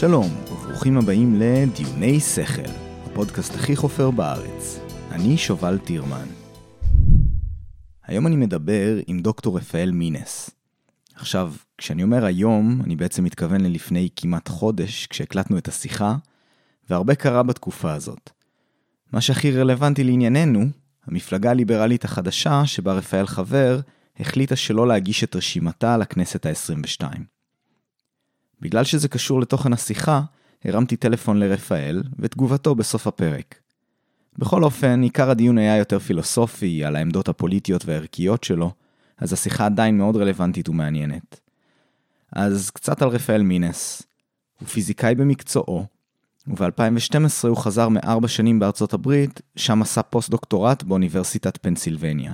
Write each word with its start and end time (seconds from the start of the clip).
שלום, 0.00 0.26
וברוכים 0.52 0.98
הבאים 0.98 1.40
לדיוני 1.40 2.20
שכל, 2.20 2.70
הפודקאסט 3.04 3.54
הכי 3.54 3.76
חופר 3.76 4.10
בארץ. 4.10 4.80
אני 5.10 5.36
שובל 5.38 5.78
טירמן. 5.78 6.26
היום 8.04 8.26
אני 8.26 8.36
מדבר 8.36 8.98
עם 9.06 9.20
דוקטור 9.20 9.56
רפאל 9.56 9.90
מינס. 9.90 10.50
עכשיו, 11.14 11.52
כשאני 11.78 12.02
אומר 12.02 12.24
היום, 12.24 12.80
אני 12.84 12.96
בעצם 12.96 13.24
מתכוון 13.24 13.60
ללפני 13.60 14.08
כמעט 14.16 14.48
חודש, 14.48 15.06
כשהקלטנו 15.06 15.58
את 15.58 15.68
השיחה, 15.68 16.16
והרבה 16.90 17.14
קרה 17.14 17.42
בתקופה 17.42 17.92
הזאת. 17.92 18.30
מה 19.12 19.20
שהכי 19.20 19.50
רלוונטי 19.50 20.04
לענייננו, 20.04 20.66
המפלגה 21.06 21.50
הליברלית 21.50 22.04
החדשה, 22.04 22.66
שבה 22.66 22.92
רפאל 22.92 23.26
חבר, 23.26 23.80
החליטה 24.20 24.56
שלא 24.56 24.88
להגיש 24.88 25.24
את 25.24 25.36
רשימתה 25.36 25.96
לכנסת 25.96 26.46
ה-22. 26.46 27.35
בגלל 28.60 28.84
שזה 28.84 29.08
קשור 29.08 29.40
לתוכן 29.40 29.72
השיחה, 29.72 30.22
הרמתי 30.64 30.96
טלפון 30.96 31.40
לרפאל, 31.40 32.02
ותגובתו 32.18 32.74
בסוף 32.74 33.06
הפרק. 33.06 33.54
בכל 34.38 34.64
אופן, 34.64 35.02
עיקר 35.02 35.30
הדיון 35.30 35.58
היה 35.58 35.76
יותר 35.76 35.98
פילוסופי, 35.98 36.84
על 36.84 36.96
העמדות 36.96 37.28
הפוליטיות 37.28 37.84
והערכיות 37.84 38.44
שלו, 38.44 38.72
אז 39.18 39.32
השיחה 39.32 39.66
עדיין 39.66 39.98
מאוד 39.98 40.16
רלוונטית 40.16 40.68
ומעניינת. 40.68 41.40
אז 42.32 42.70
קצת 42.70 43.02
על 43.02 43.08
רפאל 43.08 43.42
מינס. 43.42 44.02
הוא 44.60 44.68
פיזיקאי 44.68 45.14
במקצועו, 45.14 45.86
וב-2012 46.46 47.48
הוא 47.48 47.56
חזר 47.56 47.88
מארבע 47.88 48.28
שנים 48.28 48.58
בארצות 48.58 48.92
הברית, 48.92 49.40
שם 49.56 49.82
עשה 49.82 50.02
פוסט-דוקטורט 50.02 50.82
באוניברסיטת 50.82 51.56
פנסילבניה. 51.62 52.32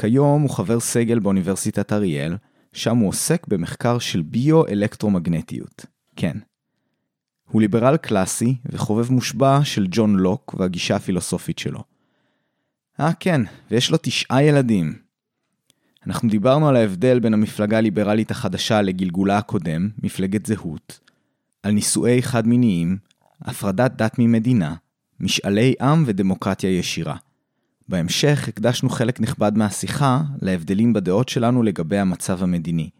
כיום 0.00 0.42
הוא 0.42 0.50
חבר 0.50 0.80
סגל 0.80 1.18
באוניברסיטת 1.18 1.92
אריאל, 1.92 2.36
שם 2.74 2.96
הוא 2.96 3.08
עוסק 3.08 3.46
במחקר 3.48 3.98
של 3.98 4.22
ביו-אלקטרומגנטיות. 4.22 5.86
כן. 6.16 6.38
הוא 7.50 7.60
ליברל 7.60 7.96
קלאסי 7.96 8.56
וחובב 8.66 9.12
מושבע 9.12 9.60
של 9.64 9.86
ג'ון 9.90 10.16
לוק 10.16 10.54
והגישה 10.58 10.96
הפילוסופית 10.96 11.58
שלו. 11.58 11.84
אה 13.00 13.12
כן, 13.20 13.40
ויש 13.70 13.90
לו 13.90 13.98
תשעה 14.02 14.42
ילדים. 14.42 14.98
אנחנו 16.06 16.28
דיברנו 16.28 16.68
על 16.68 16.76
ההבדל 16.76 17.20
בין 17.20 17.34
המפלגה 17.34 17.78
הליברלית 17.78 18.30
החדשה 18.30 18.82
לגלגולה 18.82 19.38
הקודם, 19.38 19.88
מפלגת 20.02 20.46
זהות, 20.46 21.00
על 21.62 21.72
נישואי 21.72 22.22
חד-מיניים, 22.22 22.98
הפרדת 23.40 23.92
דת 23.96 24.18
ממדינה, 24.18 24.74
משאלי 25.20 25.74
עם 25.80 26.04
ודמוקרטיה 26.06 26.78
ישירה. 26.78 27.16
בהמשך 27.88 28.48
הקדשנו 28.48 28.88
חלק 28.88 29.20
נכבד 29.20 29.58
מהשיחה 29.58 30.22
להבדלים 30.42 30.92
בדעות 30.92 31.28
שלנו 31.28 31.62
לגבי 31.62 31.98
המצב 31.98 32.42
המדיני. 32.42 32.90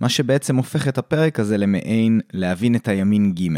מה 0.00 0.08
שבעצם 0.08 0.56
הופך 0.56 0.88
את 0.88 0.98
הפרק 0.98 1.40
הזה 1.40 1.56
למעין 1.56 2.20
להבין 2.32 2.76
את 2.76 2.88
הימין 2.88 3.34
ג'. 3.34 3.48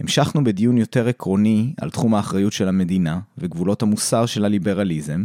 המשכנו 0.00 0.44
בדיון 0.44 0.78
יותר 0.78 1.08
עקרוני 1.08 1.74
על 1.80 1.90
תחום 1.90 2.14
האחריות 2.14 2.52
של 2.52 2.68
המדינה 2.68 3.20
וגבולות 3.38 3.82
המוסר 3.82 4.26
של 4.26 4.44
הליברליזם, 4.44 5.24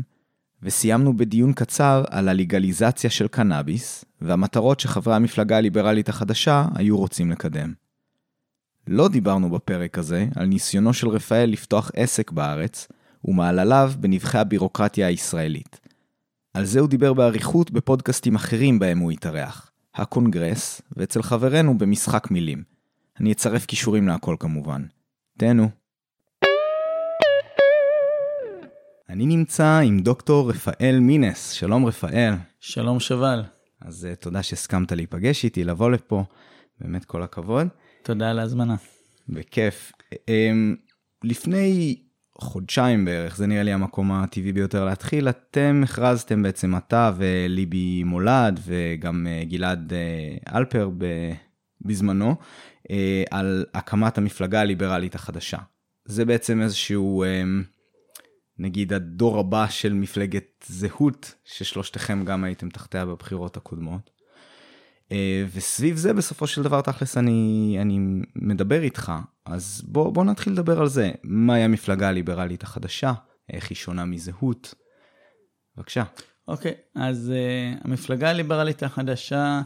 וסיימנו 0.63 1.17
בדיון 1.17 1.53
קצר 1.53 2.03
על 2.09 2.29
הלגליזציה 2.29 3.09
של 3.09 3.27
קנאביס, 3.27 4.05
והמטרות 4.21 4.79
שחברי 4.79 5.15
המפלגה 5.15 5.57
הליברלית 5.57 6.09
החדשה 6.09 6.65
היו 6.75 6.97
רוצים 6.97 7.31
לקדם. 7.31 7.73
לא 8.87 9.07
דיברנו 9.07 9.49
בפרק 9.49 9.97
הזה 9.97 10.27
על 10.35 10.45
ניסיונו 10.45 10.93
של 10.93 11.07
רפאל 11.07 11.49
לפתוח 11.49 11.91
עסק 11.95 12.31
בארץ, 12.31 12.87
ומעלליו 13.25 13.91
בנבחי 13.99 14.37
הבירוקרטיה 14.37 15.07
הישראלית. 15.07 15.79
על 16.53 16.65
זה 16.65 16.79
הוא 16.79 16.89
דיבר 16.89 17.13
באריכות 17.13 17.71
בפודקאסטים 17.71 18.35
אחרים 18.35 18.79
בהם 18.79 18.99
הוא 18.99 19.11
התארח, 19.11 19.71
הקונגרס, 19.95 20.81
ואצל 20.97 21.21
חברינו 21.21 21.77
במשחק 21.77 22.31
מילים. 22.31 22.63
אני 23.19 23.31
אצרף 23.31 23.65
קישורים 23.65 24.07
להכל 24.07 24.35
כמובן. 24.39 24.83
תהנו. 25.37 25.69
אני 29.09 29.25
נמצא 29.25 29.79
עם 29.83 29.99
דוקטור 29.99 30.49
רפאל 30.49 30.99
מינס. 30.99 31.51
שלום 31.51 31.85
רפאל. 31.85 32.33
שלום 32.59 32.99
שובל. 32.99 33.43
אז 33.81 34.07
uh, 34.11 34.15
תודה 34.15 34.43
שהסכמת 34.43 34.91
להיפגש 34.91 35.45
איתי, 35.45 35.63
לבוא 35.63 35.91
לפה. 35.91 36.23
באמת 36.81 37.05
כל 37.05 37.23
הכבוד. 37.23 37.67
תודה 38.03 38.29
על 38.29 38.39
ההזמנה. 38.39 38.75
בכיף. 39.29 39.91
Um, 40.13 40.17
לפני 41.23 41.95
חודשיים 42.41 43.05
בערך, 43.05 43.37
זה 43.37 43.47
נראה 43.47 43.63
לי 43.63 43.73
המקום 43.73 44.11
הטבעי 44.11 44.53
ביותר 44.53 44.85
להתחיל, 44.85 45.29
אתם 45.29 45.81
הכרזתם 45.83 46.43
בעצם, 46.43 46.77
אתה 46.77 47.11
וליבי 47.17 48.03
מולד 48.03 48.59
וגם 48.65 49.27
uh, 49.27 49.45
גלעד 49.49 49.93
uh, 49.93 50.55
אלפר 50.55 50.89
בזמנו, 51.81 52.35
uh, 52.83 52.91
על 53.31 53.65
הקמת 53.73 54.17
המפלגה 54.17 54.61
הליברלית 54.61 55.15
החדשה. 55.15 55.57
זה 56.05 56.25
בעצם 56.25 56.61
איזשהו... 56.61 57.23
Uh, 57.23 57.79
נגיד 58.59 58.93
הדור 58.93 59.39
הבא 59.39 59.67
של 59.67 59.93
מפלגת 59.93 60.65
זהות, 60.67 61.35
ששלושתכם 61.45 62.25
גם 62.25 62.43
הייתם 62.43 62.69
תחתיה 62.69 63.05
בבחירות 63.05 63.57
הקודמות. 63.57 64.18
אה, 65.11 65.45
וסביב 65.53 65.97
זה 65.97 66.13
בסופו 66.13 66.47
של 66.47 66.63
דבר 66.63 66.81
תכלס 66.81 67.17
אני, 67.17 67.77
אני 67.81 67.99
מדבר 68.35 68.81
איתך, 68.81 69.11
אז 69.45 69.81
בוא, 69.87 70.13
בוא 70.13 70.23
נתחיל 70.23 70.53
לדבר 70.53 70.81
על 70.81 70.87
זה. 70.87 71.11
מהי 71.23 71.63
המפלגה 71.63 72.09
הליברלית 72.09 72.63
החדשה? 72.63 73.13
איך 73.53 73.69
היא 73.69 73.75
שונה 73.75 74.05
מזהות? 74.05 74.73
בבקשה. 75.75 76.03
אוקיי, 76.47 76.71
okay, 76.71 76.99
אז 76.99 77.31
uh, 77.31 77.81
המפלגה 77.87 78.29
הליברלית 78.29 78.83
החדשה 78.83 79.61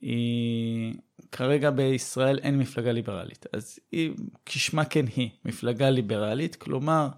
היא... 0.00 0.94
כרגע 1.32 1.70
בישראל 1.70 2.38
אין 2.38 2.58
מפלגה 2.58 2.92
ליברלית, 2.92 3.46
אז 3.52 3.78
היא, 3.92 4.10
כשמה 4.46 4.84
כן 4.84 5.04
היא, 5.16 5.30
מפלגה 5.44 5.90
ליברלית, 5.90 6.56
כלומר, 6.56 7.08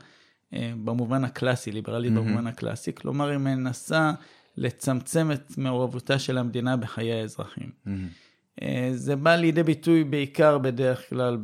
אה, 0.55 0.73
במובן 0.85 1.25
הקלאסי, 1.25 1.73
ליברלית 1.73 2.13
mm-hmm. 2.13 2.17
במובן 2.17 2.47
הקלאסי, 2.47 2.95
כלומר 2.95 3.29
היא 3.29 3.39
מנסה 3.39 4.13
לצמצם 4.57 5.33
את 5.33 5.59
מעורבותה 5.59 6.19
של 6.19 6.39
המדינה 6.39 6.77
בחיי 6.77 7.13
האזרחים. 7.13 7.71
Mm-hmm. 7.87 8.61
זה 8.93 9.17
בא 9.17 9.37
לידי 9.37 9.63
ביטוי 9.63 10.05
בעיקר 10.05 10.59
בדרך 10.59 11.09
כלל 11.09 11.39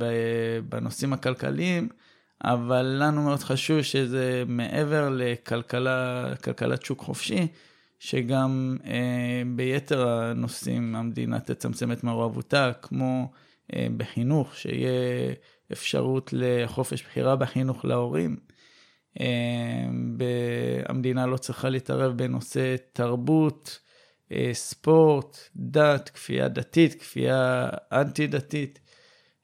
בנושאים 0.69 1.13
הכלכליים, 1.13 1.89
אבל 2.45 2.97
לנו 3.01 3.23
מאוד 3.23 3.39
חשוב 3.39 3.83
שזה 3.83 4.45
מעבר 4.47 5.09
לכלכלה, 5.13 6.33
כלכלת 6.45 6.85
שוק 6.85 7.01
חופשי, 7.01 7.47
שגם 7.99 8.77
אה, 8.85 9.43
ביתר 9.57 10.09
הנושאים 10.09 10.97
המדינה 10.97 11.41
תצמצם 11.41 11.93
את 11.93 12.05
מעורבותה, 12.05 12.73
כמו 12.83 13.31
אה, 13.75 13.87
בחינוך, 13.97 14.57
שיהיה 14.57 14.91
אפשרות 15.73 16.31
לחופש 16.33 17.03
בחירה 17.03 17.37
בחינוך 17.37 17.85
להורים. 17.85 18.37
אמ, 19.21 20.17
המדינה 20.89 21.27
לא 21.27 21.37
צריכה 21.37 21.69
להתערב 21.69 22.17
בנושא 22.17 22.77
תרבות, 22.93 23.79
אה, 24.33 24.51
ספורט, 24.53 25.39
דת, 25.57 26.09
כפייה 26.09 26.49
דתית, 26.49 26.95
כפייה 26.95 27.69
אנטי 27.93 28.27
דתית. 28.27 28.81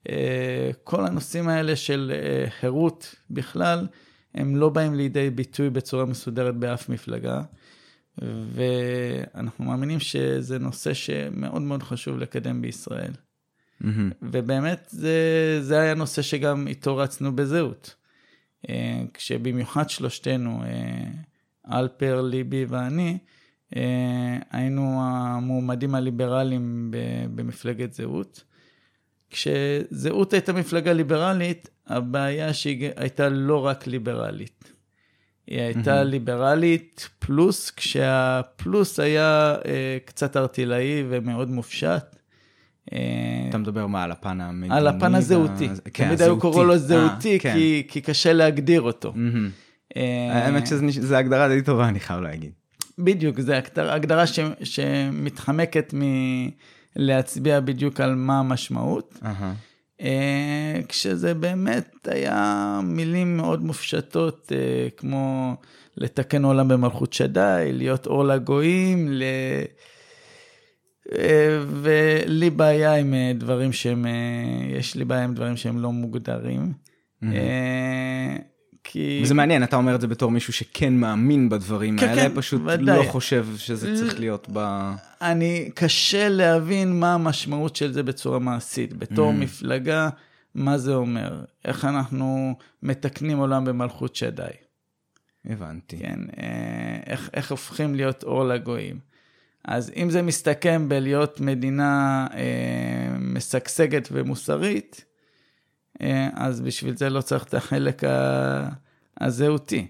אה, 0.09 0.71
כל 0.84 1.07
הנושאים 1.07 1.49
האלה 1.49 1.77
של 1.77 2.12
אה, 2.15 2.51
חירות 2.51 3.15
בכלל, 3.31 3.87
הם 4.34 4.57
לא 4.57 4.69
באים 4.69 4.95
לידי 4.95 5.31
ביטוי 5.31 5.71
בצורה 5.71 6.05
מסודרת 6.05 6.57
באף 6.57 6.89
מפלגה. 6.89 7.43
ואנחנו 8.53 9.65
מאמינים 9.65 10.01
שזה 10.01 10.59
נושא 10.59 10.95
שמאוד 10.95 11.62
מאוד 11.62 11.83
חשוב 11.83 12.19
לקדם 12.19 12.62
בישראל. 12.62 13.12
Mm-hmm. 13.83 13.87
ובאמת 14.23 14.87
זה, 14.91 15.59
זה 15.60 15.81
היה 15.81 15.95
נושא 15.95 16.22
שגם 16.22 16.69
איתו 16.69 16.97
רצנו 16.97 17.37
בזהות. 17.37 17.95
אה, 18.69 19.03
כשבמיוחד 19.15 19.91
שלושתנו, 19.91 20.63
אה, 20.63 21.78
אלפר, 21.78 22.21
ליבי 22.21 22.65
ואני, 22.69 23.19
אה, 23.77 24.39
היינו 24.51 25.01
המועמדים 25.03 25.95
הליברליים 25.95 26.91
במפלגת 27.34 27.93
זהות. 27.93 28.45
כשזהות 29.31 30.33
הייתה 30.33 30.53
מפלגה 30.53 30.93
ליברלית, 30.93 31.71
הבעיה 31.87 32.55
שהיא 32.55 32.91
הייתה 32.97 33.28
לא 33.28 33.66
רק 33.66 33.87
ליברלית. 33.87 34.72
היא 35.47 35.61
הייתה 35.61 36.01
mm-hmm. 36.01 36.04
ליברלית 36.04 37.09
פלוס, 37.19 37.71
כשהפלוס 37.71 39.01
היה 39.01 39.57
אה, 39.66 39.99
קצת 40.04 40.37
ארטילאי 40.37 41.04
ומאוד 41.09 41.51
מופשט. 41.51 42.17
אתה 43.49 43.59
מדבר 43.59 43.87
מה, 43.87 44.05
על 44.05 44.13
הפן 44.13 44.41
המדיני? 44.41 44.75
על 44.75 44.87
הפן 44.87 45.15
הזהותי. 45.15 45.69
כן, 45.95 46.07
תמיד 46.07 46.23
היו 46.23 46.39
קוראים 46.39 46.69
לו 46.69 46.79
זהותי, 46.79 47.35
אה, 47.35 47.39
כן. 47.39 47.55
כי, 47.89 48.01
קשה 48.01 48.33
להגדיר 48.33 48.81
אותו. 48.81 49.15
אה, 49.97 50.45
האמת 50.45 50.67
שזו 50.67 51.17
הגדרה 51.17 51.49
די 51.49 51.63
טובה, 51.63 51.89
אני 51.89 52.01
חייב 52.01 52.21
להגיד. 52.21 52.51
בדיוק, 52.99 53.41
זו 53.41 53.53
הגדרה 53.77 54.25
שמתחמקת 54.63 55.95
מלהצביע 56.97 57.61
בדיוק 57.61 58.01
על 58.01 58.15
מה 58.15 58.39
המשמעות. 58.39 59.21
אה, 60.01 60.81
כשזה 60.89 61.35
באמת 61.35 62.09
היה 62.11 62.81
מילים 62.85 63.37
מאוד 63.37 63.65
מופשטות, 63.65 64.53
כמו 64.97 65.55
לתקן 65.97 66.45
עולם 66.45 66.69
במלכות 66.69 67.13
שדי, 67.13 67.71
להיות 67.73 68.07
אור 68.07 68.25
לגויים, 68.25 69.09
אה, 69.23 69.63
ולי 71.83 72.51
בעיה 72.51 72.95
עם 72.95 73.15
אה, 73.15 73.33
דברים 73.34 73.72
שהם, 73.72 74.07
אה, 74.07 74.10
יש 74.78 74.95
לי 74.95 75.05
בעיה 75.05 75.25
עם 75.25 75.34
דברים 75.34 75.57
שהם 75.57 75.78
לא 75.78 75.93
מוגדרים. 75.93 76.72
אה, 77.22 78.37
כי... 78.84 79.21
וזה 79.22 79.34
מעניין, 79.34 79.63
אתה 79.63 79.77
אומר 79.77 79.95
את 79.95 80.01
זה 80.01 80.07
בתור 80.07 80.31
מישהו 80.31 80.53
שכן 80.53 80.95
מאמין 80.95 81.49
בדברים 81.49 81.99
כן, 81.99 82.09
האלה, 82.09 82.22
כן, 82.22 82.33
פשוט 82.34 82.63
ודאי. 82.65 82.97
לא 82.99 83.03
חושב 83.03 83.47
שזה 83.57 83.97
צריך 83.97 84.21
להיות 84.21 84.49
ב... 84.53 84.91
אני, 85.22 85.71
קשה 85.75 86.28
להבין 86.28 87.01
מה 87.01 87.15
המשמעות 87.15 87.77
של 87.77 87.93
זה 87.93 88.03
בצורה 88.03 88.39
מעשית. 88.39 88.95
בתור 88.95 89.31
Mm. 89.31 89.34
מפלגה, 89.34 90.09
מה 90.54 90.78
זה 90.78 90.95
אומר? 90.95 91.45
איך 91.65 91.84
אנחנו 91.84 92.54
מתקנים 92.83 93.39
עולם 93.39 93.65
במלכות 93.65 94.16
שדי? 94.16 94.43
הבנתי. 95.49 95.99
כן, 95.99 96.19
אה, 96.39 96.99
איך, 97.07 97.31
איך 97.34 97.51
הופכים 97.51 97.95
להיות 97.95 98.22
אור 98.25 98.45
לגויים. 98.45 99.08
אז 99.65 99.93
אם 99.97 100.10
זה 100.10 100.22
מסתכם 100.22 100.89
בלהיות 100.89 101.41
מדינה 101.41 102.27
אה, 102.34 103.19
משגשגת 103.19 104.09
ומוסרית, 104.13 105.05
אה, 106.03 106.28
אז 106.34 106.60
בשביל 106.60 106.97
זה 106.97 107.10
לא 107.10 107.21
צריך 107.21 107.45
את 107.45 107.55
החלק 107.55 108.05
ה- 108.05 108.69
הזהותי. 109.21 109.87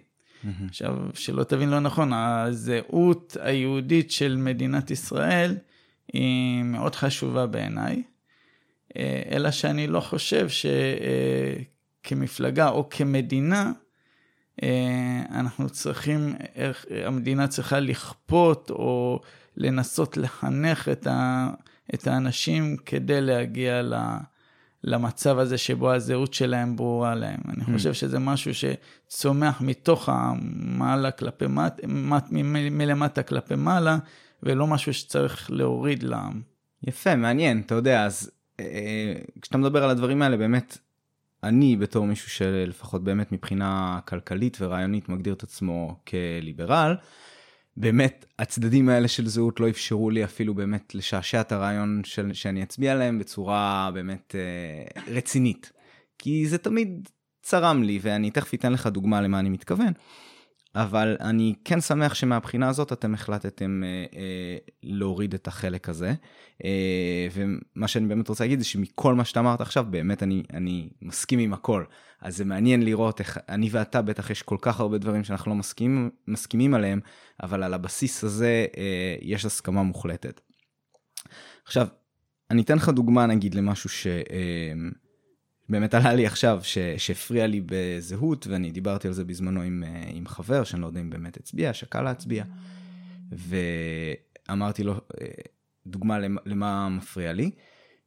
עכשיו, 0.69 0.97
שלא 1.15 1.45
תבין 1.45 1.69
לא 1.69 1.81
נכון, 1.81 2.13
הזהות 2.13 3.37
היהודית 3.41 4.11
של 4.11 4.37
מדינת 4.37 4.91
ישראל 4.91 5.57
היא 6.13 6.63
מאוד 6.63 6.95
חשובה 6.95 7.47
בעיניי, 7.47 8.03
אה, 8.97 9.23
אלא 9.31 9.51
שאני 9.51 9.87
לא 9.87 10.01
חושב 10.01 10.49
שכמפלגה 12.05 12.69
או 12.69 12.89
כמדינה, 12.91 13.73
אה, 14.63 15.23
אנחנו 15.31 15.71
צריכים, 15.71 16.35
איך, 16.55 16.87
המדינה 17.05 17.49
צריכה 17.49 17.81
לכפות 17.81 18.71
או 18.71 19.21
לנסות 19.59 20.17
לחנך 20.17 20.89
את, 20.89 21.07
ה, 21.07 21.49
את 21.95 22.07
האנשים 22.07 22.77
כדי 22.87 23.21
להגיע 23.21 23.83
ל, 23.83 23.95
למצב 24.85 25.39
הזה 25.39 25.59
שבו 25.59 25.93
הזהות 25.93 26.35
שלהם 26.35 26.77
ברורה 26.77 27.15
להם. 27.15 27.41
אני 27.49 27.65
חושב 27.65 27.93
שזה 27.93 28.19
משהו 28.19 28.51
שצומח 28.55 29.61
מתוך 29.61 30.09
המעלה 30.13 31.11
כלפי 31.11 31.47
מט- 31.47 31.81
מ- 32.33 32.79
מלמטה 32.79 33.23
כלפי 33.23 33.55
מעלה, 33.55 33.99
ולא 34.43 34.67
משהו 34.67 34.95
שצריך 34.95 35.51
להוריד 35.51 36.03
לעם. 36.03 36.43
יפה, 36.83 37.17
מעניין, 37.17 37.63
אתה 37.67 37.75
יודע, 37.75 38.05
אז 38.05 38.31
אה, 38.61 39.15
כשאתה 39.43 39.59
מדבר 39.59 39.85
על 39.85 39.91
הדברים 39.91 40.23
האלה, 40.23 40.37
באמת, 40.37 40.79
אני 41.45 41.77
בתור 41.77 42.07
מישהו 42.07 42.31
שלפחות 42.31 43.05
באמת 43.05 43.33
מבחינה 43.33 44.01
כלכלית 44.05 44.57
ורעיונית 44.61 45.09
מגדיר 45.09 45.35
את 45.35 45.43
עצמו 45.43 46.01
כליברל, 46.09 46.97
באמת 47.81 48.27
הצדדים 48.39 48.89
האלה 48.89 49.09
של 49.09 49.29
זהות 49.29 49.61
לא 49.61 49.69
אפשרו 49.69 50.11
לי 50.11 50.25
אפילו 50.25 50.55
באמת 50.55 50.95
לשעשע 50.95 51.41
את 51.41 51.53
הרעיון 51.53 52.03
של, 52.05 52.33
שאני 52.33 52.63
אצביע 52.63 52.93
עליהם 52.93 53.19
בצורה 53.19 53.91
באמת 53.95 54.35
אה, 54.39 55.03
רצינית. 55.15 55.73
כי 56.19 56.47
זה 56.47 56.59
תמיד 56.59 57.09
צרם 57.43 57.83
לי, 57.83 57.99
ואני 58.03 58.31
תכף 58.31 58.55
אתן 58.55 58.73
לך 58.73 58.87
דוגמה 58.87 59.21
למה 59.21 59.39
אני 59.39 59.49
מתכוון. 59.49 59.93
אבל 60.79 61.17
אני 61.21 61.55
כן 61.65 61.81
שמח 61.81 62.15
שמהבחינה 62.15 62.69
הזאת 62.69 62.93
אתם 62.93 63.15
החלטתם 63.15 63.83
אה, 63.85 64.19
אה, 64.19 64.57
להוריד 64.83 65.35
את 65.35 65.49
החלק 65.49 65.89
הזה. 65.89 66.15
אה, 66.65 67.29
ומה 67.33 67.89
שאני 67.89 68.07
באמת 68.07 68.29
רוצה 68.29 68.45
להגיד 68.45 68.59
זה 68.59 68.65
שמכל 68.65 69.15
מה 69.15 69.25
שאתה 69.25 69.41
אמרת 69.41 69.61
עכשיו, 69.61 69.87
באמת 69.91 70.23
אני, 70.23 70.43
אני 70.53 70.89
מסכים 71.03 71.39
עם 71.39 71.53
הכל. 71.53 71.85
אז 72.21 72.37
זה 72.37 72.45
מעניין 72.45 72.83
לראות 72.83 73.21
איך 73.21 73.39
אני 73.49 73.69
ואתה 73.71 74.03
בטח 74.03 74.31
יש 74.31 74.43
כל 74.43 74.57
כך 74.61 74.81
הרבה 74.81 74.99
דברים 74.99 75.25
שאנחנו 75.25 75.51
לא 75.51 75.57
מסכים, 75.57 76.11
מסכימים 76.29 76.75
עליהם, 76.75 77.01
אבל 77.43 77.63
על 77.63 77.75
הבסיס 77.75 78.25
הזה 78.25 78.67
אה, 78.77 79.17
יש 79.23 79.45
הסכמה 79.45 79.83
מוחלטת. 79.83 80.41
עכשיו, 81.65 81.87
אני 82.51 82.63
אתן 82.63 82.77
לך 82.77 82.89
דוגמה 82.89 83.27
נגיד 83.27 83.55
למשהו 83.55 83.91
ש... 83.91 84.07
אה, 84.07 84.73
באמת 85.69 85.95
עלה 85.95 86.15
לי 86.15 86.27
עכשיו, 86.27 86.61
שהפריע 86.97 87.47
לי 87.47 87.63
בזהות, 87.67 88.47
ואני 88.47 88.71
דיברתי 88.71 89.09
על 89.09 89.15
זה 89.15 89.25
בזמנו 89.25 89.63
עם, 89.63 89.85
אה, 89.87 90.05
עם 90.13 90.27
חבר, 90.27 90.65
שאני 90.65 90.83
לא 90.83 90.87
יודע 90.87 91.01
אם 91.01 91.11
באמת 91.11 91.37
הצביע, 91.37 91.73
שקל 91.73 92.03
להצביע, 92.03 92.45
ואמרתי 93.33 94.83
לו, 94.83 94.93
אה, 94.93 95.27
דוגמה 95.87 96.19
למה, 96.19 96.41
למה 96.47 96.89
מפריע 96.89 97.33
לי, 97.33 97.51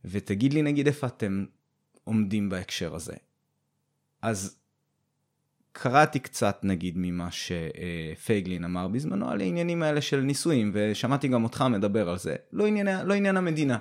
ותגיד 0.06 0.54
לי 0.54 0.62
נגיד 0.62 0.88
איפה 0.88 1.08
אתם 1.08 1.46
עומדים 2.04 2.50
בהקשר 2.50 2.96
הזה. 2.96 3.14
אז 4.22 4.58
קראתי 5.72 6.20
קצת 6.20 6.60
נגיד 6.64 6.94
ממה 6.98 7.30
שפייגלין 7.32 8.64
אמר 8.64 8.88
בזמנו 8.88 9.30
על 9.30 9.42
העניינים 9.42 9.84
האלה 9.84 10.02
של 10.02 10.20
נישואים, 10.20 10.72
ושמעתי 10.74 11.28
גם 11.28 11.44
אותך 11.44 11.66
מדבר 11.70 12.10
על 12.10 12.18
זה, 12.18 12.36
לא 12.52 12.66
עניין, 12.68 13.06
לא 13.06 13.14
עניין 13.14 13.38
המדינה. 13.38 13.78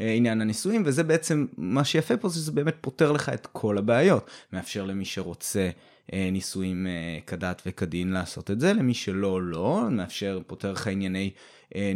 אה, 0.00 0.12
עניין 0.12 0.40
הנישואים, 0.40 0.82
וזה 0.86 1.02
בעצם, 1.02 1.46
מה 1.56 1.84
שיפה 1.84 2.16
פה 2.16 2.28
זה 2.28 2.34
שזה 2.34 2.52
באמת 2.52 2.76
פותר 2.80 3.12
לך 3.12 3.28
את 3.28 3.46
כל 3.52 3.78
הבעיות. 3.78 4.30
מאפשר 4.52 4.84
למי 4.84 5.04
שרוצה 5.04 5.70
אה, 6.12 6.28
נישואים 6.32 6.86
אה, 6.86 7.18
כדת 7.26 7.62
וכדין 7.66 8.12
לעשות 8.12 8.50
את 8.50 8.60
זה, 8.60 8.72
למי 8.72 8.94
שלא, 8.94 9.42
לא, 9.42 9.82
מאפשר, 9.90 10.40
פותר 10.46 10.72
לך 10.72 10.86
ענייני 10.86 11.30
אה, 11.76 11.92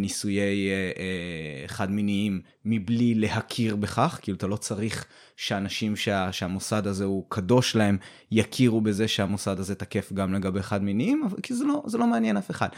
חד 1.66 1.90
מיניים 1.90 2.40
מבלי 2.64 3.14
להכיר 3.14 3.76
בכך, 3.76 4.18
כאילו 4.22 4.36
אתה 4.36 4.46
לא 4.46 4.56
צריך 4.56 5.06
שאנשים 5.36 5.96
שה, 5.96 6.32
שהמוסד 6.32 6.86
הזה 6.86 7.04
הוא 7.04 7.24
קדוש 7.28 7.76
להם, 7.76 7.98
יכירו 8.30 8.80
בזה 8.80 9.08
שהמוסד 9.08 9.60
הזה 9.60 9.74
תקף 9.74 10.12
גם 10.12 10.34
לגבי 10.34 10.62
חד 10.62 10.82
מיניים, 10.82 11.22
כי 11.42 11.54
זה 11.54 11.64
לא, 11.64 11.82
זה 11.86 11.98
לא 11.98 12.06
מעניין 12.06 12.36
אף 12.36 12.50
אחד. 12.50 12.68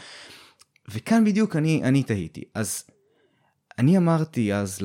וכאן 0.89 1.25
בדיוק 1.25 1.55
אני, 1.55 1.81
אני 1.83 2.03
תהיתי. 2.03 2.43
אז 2.53 2.83
אני 3.79 3.97
אמרתי 3.97 4.53
אז 4.53 4.79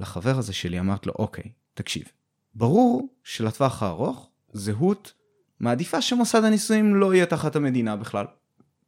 לחבר 0.00 0.38
הזה 0.38 0.52
שלי, 0.52 0.80
אמרתי 0.80 1.08
לו, 1.08 1.14
אוקיי, 1.18 1.52
תקשיב, 1.74 2.04
ברור 2.54 3.08
שלטווח 3.24 3.82
הארוך, 3.82 4.30
זהות 4.52 5.12
מעדיפה 5.60 6.02
שמוסד 6.02 6.44
הנישואים 6.44 6.94
לא 6.94 7.14
יהיה 7.14 7.26
תחת 7.26 7.56
המדינה 7.56 7.96
בכלל. 7.96 8.24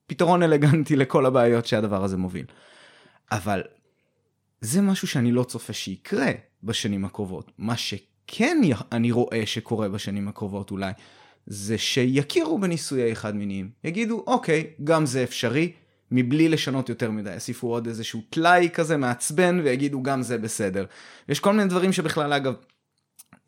פתרון 0.06 0.42
אלגנטי 0.42 0.96
לכל 0.96 1.26
הבעיות 1.26 1.66
שהדבר 1.66 2.04
הזה 2.04 2.16
מוביל. 2.16 2.46
אבל 3.32 3.62
זה 4.60 4.82
משהו 4.82 5.08
שאני 5.08 5.32
לא 5.32 5.42
צופה 5.42 5.72
שיקרה 5.72 6.30
בשנים 6.62 7.04
הקרובות. 7.04 7.52
מה 7.58 7.76
שכן 7.76 8.60
אני 8.92 9.12
רואה 9.12 9.42
שקורה 9.46 9.88
בשנים 9.88 10.28
הקרובות 10.28 10.70
אולי, 10.70 10.92
זה 11.46 11.78
שיכירו 11.78 12.58
בנישואי 12.58 13.14
חד 13.14 13.36
מיניים. 13.36 13.70
יגידו, 13.84 14.24
אוקיי, 14.26 14.70
גם 14.84 15.06
זה 15.06 15.22
אפשרי, 15.22 15.72
מבלי 16.10 16.48
לשנות 16.48 16.88
יותר 16.88 17.10
מדי. 17.10 17.34
יוסיפו 17.34 17.66
עוד 17.68 17.86
איזשהו 17.86 18.22
טלאי 18.30 18.68
כזה 18.74 18.96
מעצבן, 18.96 19.60
ויגידו, 19.64 20.02
גם 20.02 20.22
זה 20.22 20.38
בסדר. 20.38 20.84
יש 21.28 21.40
כל 21.40 21.52
מיני 21.52 21.68
דברים 21.68 21.92
שבכלל, 21.92 22.32
אגב, 22.32 22.54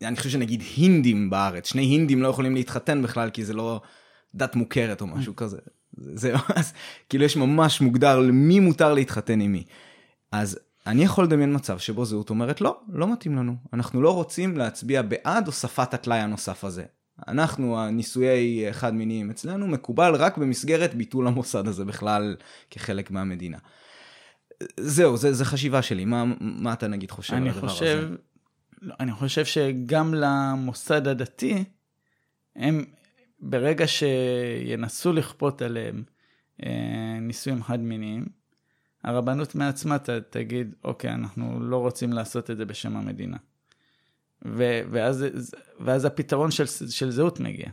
אני 0.01 0.15
חושב 0.15 0.29
שנגיד 0.29 0.63
הינדים 0.77 1.29
בארץ, 1.29 1.67
שני 1.67 1.81
הינדים 1.81 2.21
לא 2.21 2.27
יכולים 2.27 2.55
להתחתן 2.55 3.01
בכלל, 3.01 3.29
כי 3.29 3.45
זה 3.45 3.53
לא 3.53 3.81
דת 4.35 4.55
מוכרת 4.55 5.01
או 5.01 5.07
משהו 5.07 5.35
כזה. 5.35 5.57
זה- 5.97 6.33
אז 6.55 6.73
כאילו 7.09 7.23
יש 7.25 7.37
ממש 7.37 7.81
מוגדר 7.81 8.19
למי 8.19 8.59
מותר 8.59 8.93
להתחתן 8.93 9.41
עם 9.41 9.51
מי. 9.51 9.63
אז 10.31 10.59
אני 10.87 11.03
יכול 11.03 11.23
לדמיין 11.23 11.55
מצב 11.55 11.79
שבו 11.79 12.05
זהות 12.05 12.29
אומרת 12.29 12.61
לא, 12.61 12.79
לא 12.93 13.13
מתאים 13.13 13.35
לנו. 13.35 13.55
אנחנו 13.73 14.01
לא 14.01 14.13
רוצים 14.15 14.57
להצביע 14.57 15.01
בעד 15.01 15.45
הוספת 15.47 15.93
הטלאי 15.93 16.19
הנוסף 16.19 16.63
הזה. 16.63 16.83
אנחנו, 17.27 17.79
הנישואי 17.79 18.67
חד 18.71 18.93
מיניים 18.93 19.29
אצלנו, 19.29 19.67
מקובל 19.67 20.15
רק 20.15 20.37
במסגרת 20.37 20.95
ביטול 20.95 21.27
המוסד 21.27 21.67
הזה 21.67 21.85
בכלל 21.85 22.35
כחלק 22.69 23.11
מהמדינה. 23.11 23.57
זהו, 24.79 25.17
זה, 25.17 25.33
זה 25.33 25.45
חשיבה 25.45 25.81
שלי. 25.81 26.05
מה, 26.05 26.23
מה 26.39 26.73
אתה 26.73 26.87
נגיד 26.87 27.11
חושב 27.11 27.33
על 27.33 27.47
הדבר 27.47 27.67
חושב, 27.67 28.03
הזה? 28.03 28.15
לא, 28.81 28.95
אני 28.99 29.11
חושב 29.11 29.45
שגם 29.45 30.13
למוסד 30.13 31.07
הדתי, 31.07 31.63
הם, 32.55 32.85
ברגע 33.39 33.85
שינסו 33.87 35.13
לכפות 35.13 35.61
עליהם 35.61 36.03
אה, 36.65 37.17
נישואים 37.21 37.63
חד 37.63 37.79
מיניים, 37.79 38.25
הרבנות 39.03 39.55
מעצמה 39.55 39.99
ת, 39.99 40.09
תגיד, 40.09 40.75
אוקיי, 40.83 41.13
אנחנו 41.13 41.59
לא 41.59 41.77
רוצים 41.77 42.13
לעשות 42.13 42.51
את 42.51 42.57
זה 42.57 42.65
בשם 42.65 42.97
המדינה. 42.97 43.37
ו, 44.45 44.81
ואז, 44.91 45.25
ואז 45.79 46.05
הפתרון 46.05 46.51
של, 46.51 46.65
של 46.89 47.11
זהות 47.11 47.39
מגיע, 47.39 47.67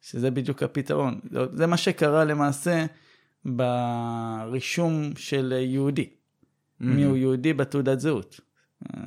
שזה 0.00 0.30
בדיוק 0.30 0.62
הפתרון. 0.62 1.20
זה, 1.52 1.66
מה 1.66 1.76
שקרה 1.76 2.24
למעשה 2.24 2.86
ברישום 3.44 5.10
של 5.16 5.54
יהודי. 5.66 6.08
מי 6.80 7.02
הוא 7.04 7.16
יהודי 7.16 7.52
בתעודת 7.52 8.00
זהות. 8.00 8.40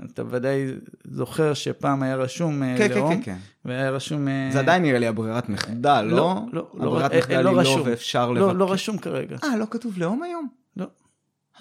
אתה 0.05 0.23
ודאי 0.29 0.65
זוכר 1.03 1.53
שפעם 1.53 2.03
היה 2.03 2.15
רשום 2.15 2.63
אה, 2.63 2.75
כן, 2.77 2.87
כן, 2.87 2.95
לאום, 2.95 3.15
כן, 3.15 3.21
כן. 3.21 3.37
והיה 3.65 3.89
רשום... 3.89 4.27
אה, 4.27 4.49
זה 4.51 4.59
עדיין 4.59 4.83
נראה 4.83 4.99
לי 4.99 5.07
הברירת 5.07 5.49
מחדל, 5.49 6.01
לא? 6.01 6.17
לא, 6.17 6.41
לא, 6.53 6.69
לא, 6.73 6.87
הברירת 6.87 7.11
אה, 7.11 7.17
מחדל 7.17 7.33
אה, 7.33 7.37
היא 7.37 7.45
לא 7.45 7.53
לא 7.55 7.59
רשום. 7.59 7.81
ואפשר 7.85 8.31
לא, 8.31 8.41
לבקר. 8.41 8.53
לא 8.53 8.71
רשום 8.71 8.97
כרגע. 8.97 9.37
אה, 9.43 9.57
לא 9.57 9.65
כתוב 9.71 9.97
לאום 9.97 10.23
היום? 10.23 10.47
לא. 10.77 10.85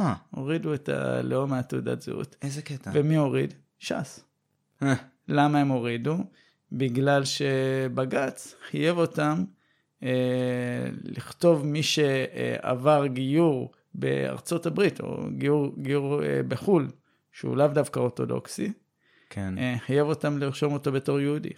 אה, 0.00 0.14
הורידו 0.30 0.74
את 0.74 0.88
הלאום 0.88 1.50
מהתעודת 1.50 2.02
זהות. 2.02 2.36
איזה 2.42 2.62
קטע. 2.62 2.90
ומי 2.94 3.16
הוריד? 3.16 3.54
ש"ס. 3.78 4.20
אה, 4.82 4.94
למה 5.28 5.58
הם 5.58 5.68
הורידו? 5.68 6.16
בגלל 6.72 7.22
שבג"ץ 7.24 8.54
חייב 8.70 8.98
אותם 8.98 9.44
אה, 10.02 10.08
לכתוב 11.04 11.66
מי 11.66 11.82
שעבר 11.82 13.06
גיור 13.06 13.72
בארצות 13.94 14.66
הברית, 14.66 15.00
או 15.00 15.22
גיור, 15.36 15.74
גיור 15.78 16.22
אה, 16.24 16.40
בחו"ל, 16.48 16.88
שהוא 17.32 17.56
לאו 17.56 17.66
דווקא 17.66 18.00
אורתודוקסי, 18.00 18.72
כן. 19.30 19.58
אה, 19.58 19.74
חייב 19.86 20.06
אותם 20.06 20.38
לרשום 20.38 20.72
אותו 20.72 20.92
בתור 20.92 21.20
יהודי. 21.20 21.50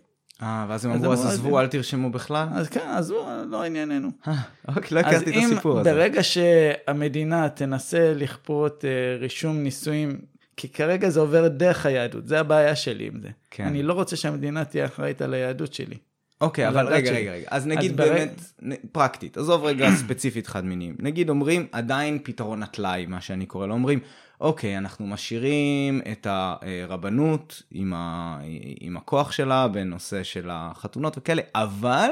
אה, 0.43 0.67
ואז 0.69 0.85
הם 0.85 0.93
אז 0.93 1.01
אמרו, 1.01 1.13
אז 1.13 1.27
עזבו, 1.27 1.59
אז- 1.59 1.65
אל 1.65 1.71
תרשמו 1.71 2.11
בכלל? 2.11 2.49
אז 2.53 2.69
כן, 2.69 2.87
אז 2.89 3.11
הוא 3.11 3.21
לא 3.51 3.63
ענייננו. 3.63 4.09
אה, 4.29 4.35
אוקיי, 4.69 4.89
לא 4.91 5.01
אז 5.01 5.07
הכרתי 5.07 5.31
את 5.31 5.35
אם 5.37 5.45
הסיפור 5.53 5.79
הזה. 5.81 5.93
ברגע 5.93 6.23
שהמדינה 6.23 7.49
תנסה 7.49 8.13
לכפות 8.15 8.85
אה, 8.85 8.91
רישום 9.21 9.59
נישואים, 9.59 10.21
כי 10.59 10.69
כרגע 10.69 11.09
זה 11.11 11.21
עובר 11.21 11.49
דרך 11.49 11.87
היהדות, 11.87 12.27
זה 12.29 12.41
הבעיה 12.41 12.77
שלי 12.77 13.07
עם 13.07 13.21
זה. 13.23 13.29
כן. 13.51 13.65
אני 13.65 13.83
לא 13.83 13.93
רוצה 13.93 14.17
שהמדינה 14.17 14.65
תהיה 14.65 14.85
אחראית 14.87 15.23
על 15.23 15.35
היהדות 15.35 15.75
שלי. 15.75 15.97
אוקיי, 16.41 16.69
אבל 16.69 16.87
רגע, 16.87 17.07
שלי. 17.07 17.17
רגע, 17.17 17.33
רגע. 17.33 17.47
אז 17.51 17.67
נגיד 17.67 17.97
ברגע- 17.97 18.13
באמת, 18.15 18.41
נ- 18.63 18.87
פרקטית, 18.93 19.37
עזוב 19.37 19.65
רגע 19.65 19.91
ספציפית 20.05 20.47
חד 20.47 20.65
מיניים. 20.65 20.97
נגיד 20.99 21.31
אומרים, 21.31 21.67
עדיין 21.73 22.19
פתרון 22.23 22.63
הטלאי, 22.63 23.07
מה 23.07 23.21
שאני 23.21 23.47
קורא 23.47 23.67
לו, 23.67 23.75
אומרים, 23.75 23.99
אוקיי, 24.41 24.79
אנחנו 24.79 25.07
משאירים 25.07 26.01
את 26.13 26.27
הרבנות 26.31 27.63
עם, 27.71 27.93
ה... 27.97 28.39
עם 28.81 28.97
הכוח 28.97 29.33
שלה 29.33 29.69
בנושא 29.69 30.23
של 30.23 30.49
החתונות 30.53 31.19
וכאלה, 31.19 31.43
אבל 31.55 32.11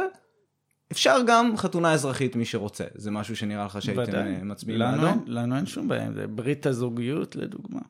אפשר 0.93 1.17
גם 1.26 1.57
חתונה 1.57 1.93
אזרחית, 1.93 2.37
מי 2.37 2.45
שרוצה. 2.45 2.85
זה 2.95 3.11
משהו 3.11 3.37
שנראה 3.37 3.65
לך 3.65 3.83
שהייתם 3.83 4.03
מצביעים 4.49 4.81
לנו 4.81 5.09
לנו 5.26 5.57
אין 5.57 5.67
שום 5.67 5.88
בעיה 5.88 6.07
עם 6.07 6.15
זה. 6.15 6.26
ברית 6.26 6.67
הזוגיות, 6.67 7.37
לדוגמה. 7.37 7.81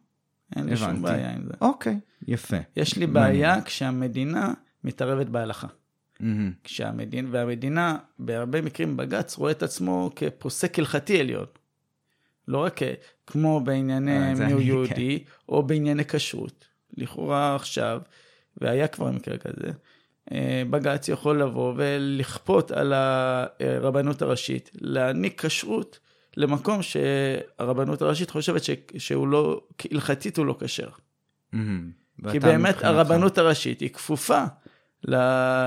אין 0.57 0.67
לי 0.67 0.77
שום. 0.77 1.03
בעיה 1.03 1.33
עם 1.33 1.45
זה. 1.45 1.53
אוקיי, 1.61 1.99
יפה. 2.27 2.57
יש 2.77 2.97
לי. 2.97 3.07
בעיה 3.07 3.63
כשהמדינה 3.63 4.55
מתערבת 4.85 5.27
בהלכה. 5.27 5.67
כשהמדינה, 6.65 7.29
והמדינה, 7.33 7.97
בהרבה 8.19 8.63
מקרים 8.63 8.97
בג"ץ 8.97 9.37
רואה 9.37 9.53
את 9.53 9.63
עצמו 9.63 10.11
כפוסק 10.17 10.79
הלכתי 10.79 11.21
עליון. 11.21 11.47
לא 12.49 12.59
רק 12.59 12.81
כמו 13.27 13.61
בענייני 13.61 14.19
אה, 14.19 14.35
מיהו 14.35 14.59
אני, 14.59 14.65
יהודי, 14.67 15.25
או 15.49 15.63
בענייני 15.63 16.05
כשרות. 16.05 16.65
לכאורה 16.97 17.55
עכשיו, 17.55 18.01
והיה 18.57 18.89
כבר 18.89 19.11
מקרה 19.11 19.39
כזה, 19.39 19.71
אה, 20.33 20.63
בג"ץ 20.71 21.09
יכול 21.09 21.43
לבוא 21.43 21.75
ולכפות 21.77 22.71
על 22.71 22.93
הרבנות 22.93 24.23
הראשית 24.23 24.71
להעניק 24.81 25.45
כשרות 25.45 25.99
למקום 26.37 26.81
שהרבנות 26.83 28.03
הראשית 28.03 28.31
חושבת 28.31 28.65
ש- 28.65 28.71
שהוא 28.99 29.29
לא, 29.29 29.61
הלכתית 29.93 30.37
הוא 30.37 30.47
לא 30.47 30.57
כשר. 30.61 30.89
מהמם. 31.53 31.91
כי 32.33 32.39
באמת 32.41 32.75
מבחינתך- 32.75 32.85
הרבנות 32.85 33.39
הראשית 33.39 33.81
היא 33.81 33.91
כפופה 33.91 34.45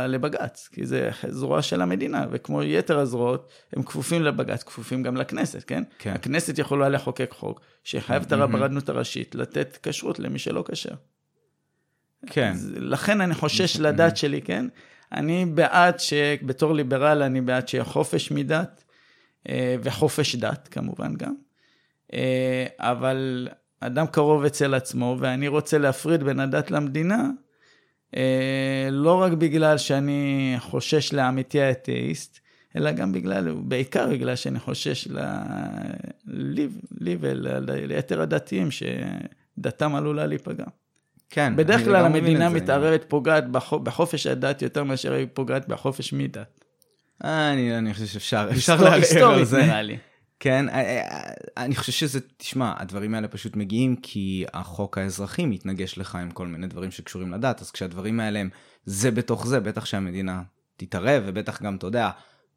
לבג"ץ, 0.08 0.70
כי 0.72 0.86
זה 0.86 1.10
זרוע 1.28 1.62
של 1.62 1.82
המדינה, 1.82 2.26
וכמו 2.32 2.64
יתר 2.64 3.00
הזרועות, 3.00 3.50
הם 3.74 3.84
כפופים 3.84 4.24
לבג"ץ, 4.24 4.64
כפופים 4.64 5.04
גם 5.04 5.18
לכנסת, 5.18 5.64
כן? 5.68 5.84
כן. 6.00 6.14
הכנסת 6.14 6.60
יכולה 6.60 6.90
לחוקק 6.90 7.32
חוק 7.32 7.62
שיחייב 7.84 8.24
את. 8.24 8.32
הרבנות 8.32 8.90
הראשית 8.90 9.36
לתת 9.36 9.78
כשרות 9.84 10.20
למי 10.20 10.40
שלא 10.40 10.64
כשר. 10.72 10.94
כן. 12.28 12.54
לכן 12.76 13.22
אני 13.22 13.34
חושש 13.36 13.80
לדת 13.80 14.18
שלי, 14.18 14.42
כן? 14.42 14.66
אני 15.12 15.46
בעד 15.46 16.00
ש... 16.00 16.14
בתור 16.44 16.74
ליברל 16.74 17.24
אני 17.24 17.42
בעד 17.42 17.68
שיהיה 17.68 17.84
חופש 17.84 18.32
מדת, 18.32 18.84
וחופש 19.84 20.36
דת 20.36 20.68
כמובן 20.72 21.16
גם. 21.16 21.34
אה, 22.14 22.66
אבל 22.80 23.48
אדם 23.80 24.08
קרוב 24.08 24.46
אצל 24.46 24.74
עצמו, 24.74 25.18
ואני 25.20 25.48
רוצה 25.48 25.78
להפריד 25.78 26.24
בין 26.24 26.40
הדת 26.40 26.72
למדינה, 26.72 27.30
אה, 28.16 28.88
לא 28.92 29.22
רק 29.22 29.32
בגלל 29.32 29.78
שאני 29.78 30.56
חושש 30.60 31.14
לעמיתי 31.14 31.62
האתאיסט, 31.62 32.40
אלא 32.76 32.92
גם 32.92 33.12
בגלל, 33.12 33.52
בעיקר 33.52 34.08
בגלל 34.08 34.36
שאני 34.36 34.60
חושש 34.60 35.08
ל... 35.08 35.20
לי, 36.28 36.68
לי 37.02 37.18
וליתר 37.20 38.22
הדתיים 38.22 38.68
שדתם 38.72 39.96
עלולה 39.96 40.26
להיפגע. 40.26 40.66
כן. 41.30 41.56
בדרך 41.56 41.84
כלל 41.84 42.06
המדינה. 42.06 42.50
מתערבת, 42.50 43.06
פוגעת 43.08 43.44
בחופ- 43.52 43.84
בחופש 43.84 44.28
הדת 44.28 44.62
יותר 44.62 44.84
מאשר 44.84 45.14
היא 45.14 45.28
פוגעת 45.34 45.68
בחופש 45.68 46.14
מדת. 46.14 46.59
אה, 47.26 47.54
אני, 47.54 47.78
אני 47.78 47.94
חושב 47.94 48.06
שאפשר, 48.06 48.50
אפשר 48.52 48.82
לערער 48.84 49.34
על 49.34 49.46
זה. 49.46 49.58
נראה 49.58 49.82
לי. 49.82 49.98
כן, 50.40 50.70
אה, 50.70 50.76
אה, 50.76 51.34
אני 51.58 51.76
חושב 51.76 51.92
שזה, 51.92 52.20
תשמע, 52.38 52.74
הדברים 52.78 53.16
האלה 53.16 53.28
פשוט 53.28 53.56
מגיעים 53.56 53.96
כי 53.96 54.46
החוק 54.54 54.98
האזרחי 54.98 55.46
מתנגש 55.46 55.98
לך 55.98 56.16
עם 56.16 56.32
כל 56.32 56.48
מיני 56.48 56.68
דברים 56.68 56.92
שקשורים 56.92 57.32
לדת, 57.32 57.62
אז 57.62 57.72
כשהדברים 57.72 58.20
האלה 58.20 58.40
הם 58.40 58.50
זה 58.86 59.12
בתוך 59.12 59.48
זה, 59.48 59.60
בטח 59.60 59.86
שהמדינה 59.86 60.42
תתערב, 60.78 61.24
ובטח 61.26 61.62
גם, 61.62 61.76
אתה 61.76 61.88
יודע, 61.88 62.10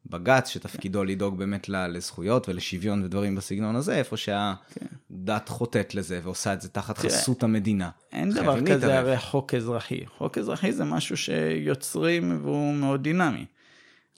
בג"ץ, 0.05 0.49
שתפקידו 0.49 1.03
לדאוג 1.03 1.37
באמת 1.37 1.69
לזכויות 1.69 2.49
ולשוויון 2.49 3.03
ודברים 3.03 3.35
בסגנון 3.35 3.75
הזה, 3.75 3.95
איפה 3.95 4.17
שהדת 4.17 5.49
חוטאת 5.49 5.95
לזה 5.95 6.19
ועושה 6.23 6.53
את 6.53 6.61
זה 6.61 6.69
תחת 6.69 6.99
תראה, 6.99 7.13
חסות 7.13 7.43
המדינה. 7.43 7.89
אין 8.11 8.31
דבר 8.31 8.65
כזה. 8.65 8.99
הרי 8.99 9.17
חוק 9.17 9.53
אזרחי. 9.53 10.05
חוק 10.17 10.37
אזרחי 10.37 10.71
זה 10.71 10.83
משהו 10.83 11.17
שיוצרים 11.17 12.39
והוא 12.41 12.73
מאוד 12.73 13.03
דינמי. 13.03 13.45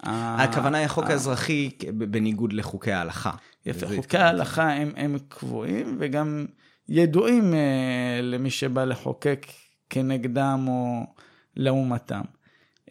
הכוונה 0.06 0.78
היא 0.78 0.86
החוק 0.86 1.04
ה- 1.06 1.10
האזרחי 1.10 1.70
בניגוד 1.94 2.54
לחוקי 2.54 2.92
ההלכה. 2.92 3.32
יפה, 3.66 3.86
חוקי 3.86 4.00
התכוונתי. 4.00 4.18
ההלכה 4.18 4.72
הם, 4.74 4.92
הם 4.96 5.18
קבועים 5.28 5.98
וגם 6.00 6.46
ידועים 6.90 7.54
אה, 7.54 7.60
למי 8.22 8.50
שבא 8.50 8.86
לחוקק 8.86 9.46
כנגדם 9.90 10.66
או 10.68 11.04
לעומתם. 11.56 12.22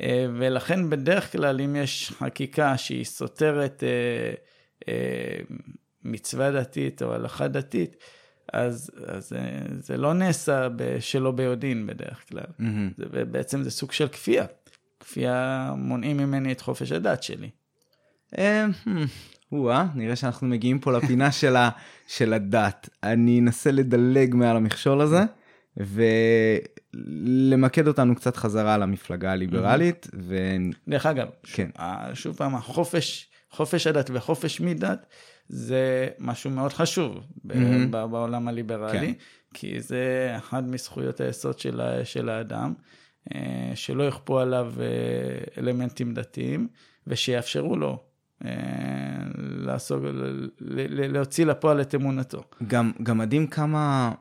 אה, 0.01 0.27
ולכן 0.39 0.91
בדרך 0.91 1.33
כלל 1.33 1.61
אם 1.61 1.77
יש 1.77 2.11
חקיקה 2.19 2.77
שהיא 2.77 3.05
סותרת 3.05 3.83
אה, 3.85 4.33
אה, 4.89 5.39
מצווה 6.05 6.51
דתית 6.51 7.03
או 7.03 7.15
הלכה 7.15 7.49
דתית, 7.49 7.97
אז, 8.53 8.91
אז 9.07 9.33
אה, 9.33 9.43
זה 9.79 9.97
לא 9.97 10.15
נעשה 10.15 10.69
שלא 11.01 11.31
ביודעין 11.31 11.87
בדרך 11.87 12.29
כלל. 12.29 12.45
מהמם. 12.59 12.91
זה, 12.99 13.05
ובעצם 13.11 13.63
זה 13.63 13.71
סוג 13.71 13.93
של 13.93 14.09
כפייה. 14.09 14.45
כפייה 15.05 15.73
מונעים 15.77 16.17
ממני 16.17 16.53
את 16.53 16.61
חופש 16.61 16.93
הדת 16.93 17.23
שלי. 17.23 17.51
אה, 18.39 18.67
hmm, 18.85 18.89
או-אה, 19.53 19.87
נראה 19.95 20.17
שאנחנו 20.17 20.47
מגיעים 20.47 20.79
פה 20.79 20.93
לפינה 20.93 21.33
של, 21.41 21.57
ה, 21.57 21.71
של 22.07 22.33
הדת. 22.33 22.89
אני 23.03 23.41
אנסה 23.41 23.71
לדלג 23.71 24.35
מעל 24.35 24.57
המכשול 24.57 25.01
הזה, 25.01 25.21
ולמקד 26.95 27.89
אותנו 27.89 28.15
קצת 28.15 28.37
חזרה 28.37 28.79
למפלגה 28.79 29.33
הליברלית, 29.33 30.07
ו... 30.15 30.37
דרך 30.89 31.07
אגב, 31.07 31.29
כן. 31.43 31.71
ש- 32.15 32.23
שוב 32.23 32.37
פעם, 32.37 32.55
החופש, 32.55 33.29
חופש 33.51 33.87
הדת 33.87 34.11
וחופש 34.13 34.61
מדת 34.61 35.07
זה 35.49 36.09
משהו 36.19 36.51
מאוד 36.51 36.73
חשוב. 36.73 37.21
ב- 37.45 37.91
בעולם 37.91 38.49
הליברלי, 38.49 38.99
כן. 38.99 39.13
כי 39.55 39.81
זה 39.81 40.35
אחד 40.37 40.69
מזכויות 40.69 41.21
היסוד 41.21 41.59
של, 41.59 41.81
של 42.05 42.29
האדם, 42.29 42.73
אה, 42.79 43.04
שלא 43.75 44.03
יכפו 44.03 44.39
עליו 44.39 44.73
אה, 44.81 44.85
אלמנטים 45.59 46.15
דתיים, 46.15 46.69
ושיאפשרו 47.07 47.77
לו 47.77 47.99
אה, 48.45 48.51
לעסוק, 49.39 50.03
להוציא 50.61 51.47
לפועל 51.47 51.81
את 51.81 51.95
אמונתו. 51.95 52.43
גם, 52.67 52.93
גם 53.03 53.19
מדהים 53.19 53.47
כמה, 53.47 54.13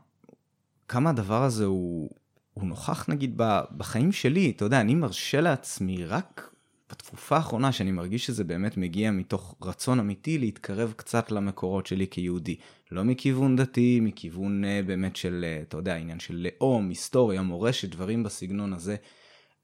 כמה 0.88 1.10
הדבר 1.10 1.44
הזה 1.44 1.66
הוא, 1.66 2.10
הוא 2.54 2.68
נוכח 2.68 3.10
נגיד 3.10 3.42
בחיים 3.78 4.12
שלי, 4.12 4.54
אתה 4.56 4.66
יודע, 4.66 4.82
אני 4.82 4.96
מרשה 4.96 5.42
לעצמי 5.42 6.06
רק 6.06 6.53
בתקופה 6.94 7.36
האחרונה 7.36 7.72
שאני 7.72 7.92
מרגיש 7.92 8.26
שזה 8.26 8.44
באמת 8.44 8.78
מגיע 8.78 9.12
מתוך 9.12 9.56
רצון 9.62 10.00
אמיתי 10.00 10.38
להתקרב 10.38 10.94
קצת 10.96 11.32
למקורות 11.32 11.88
שלי 11.88 12.08
כיהודי. 12.12 12.56
לא 12.92 13.04
מכיוון 13.04 13.56
דתי, 13.56 14.00
מכיוון 14.02 14.64
uh, 14.64 14.88
באמת 14.88 15.16
של, 15.16 15.46
uh, 15.46 15.68
אתה 15.68 15.78
יודע, 15.78 15.96
עניין 15.96 16.20
של 16.20 16.48
לאום, 16.48 16.90
היסטוריה, 16.90 17.42
מורשת, 17.42 17.90
דברים 17.90 18.24
בסגנון 18.24 18.74
הזה. 18.74 18.96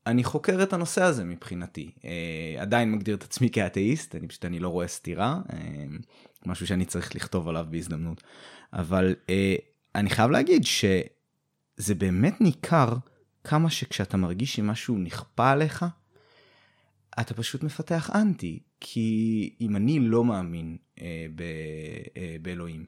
אני 0.08 0.24
חוקר 0.24 0.64
את 0.64 0.74
הנושא 0.74 1.04
הזה 1.04 1.24
מבחינתי. 1.24 1.92
Uh, 1.98 2.04
עדיין 2.62 2.92
מגדיר 2.92 3.16
את 3.16 3.24
עצמי 3.24 3.50
כאתאיסט, 3.50 4.16
אני 4.16 4.28
פשוט 4.28 4.46
אני 4.46 4.60
לא 4.60 4.70
רואה 4.70 4.88
סתירה, 4.88 5.40
uh, 5.48 5.54
משהו 6.46 6.68
שאני 6.68 6.86
צריך 6.86 7.16
לכתוב 7.16 7.48
עליו 7.50 7.66
בהזדמנות. 7.70 8.24
אבל 8.74 9.16
uh, 9.26 9.30
אני 9.96 10.10
חייב 10.10 10.32
להגיד 10.32 10.64
שזה 10.66 11.96
באמת 11.98 12.42
ניכר 12.42 12.94
כמה 13.44 13.70
שכשאתה 13.70 14.18
מרגיש 14.18 14.56
שמשהו 14.56 14.98
נכפה 14.98 15.52
עליך, 15.52 15.86
אתה 17.20 17.34
פשוט 17.34 17.64
מפתח 17.64 18.10
אנטי. 18.16 18.60
כי 18.80 19.50
אם 19.62 19.76
אני 19.76 20.00
לא 20.00 20.26
מאמין 20.26 20.78
אה, 21.02 21.26
ב, 21.36 21.42
אה, 22.18 22.36
באלוהים, 22.42 22.86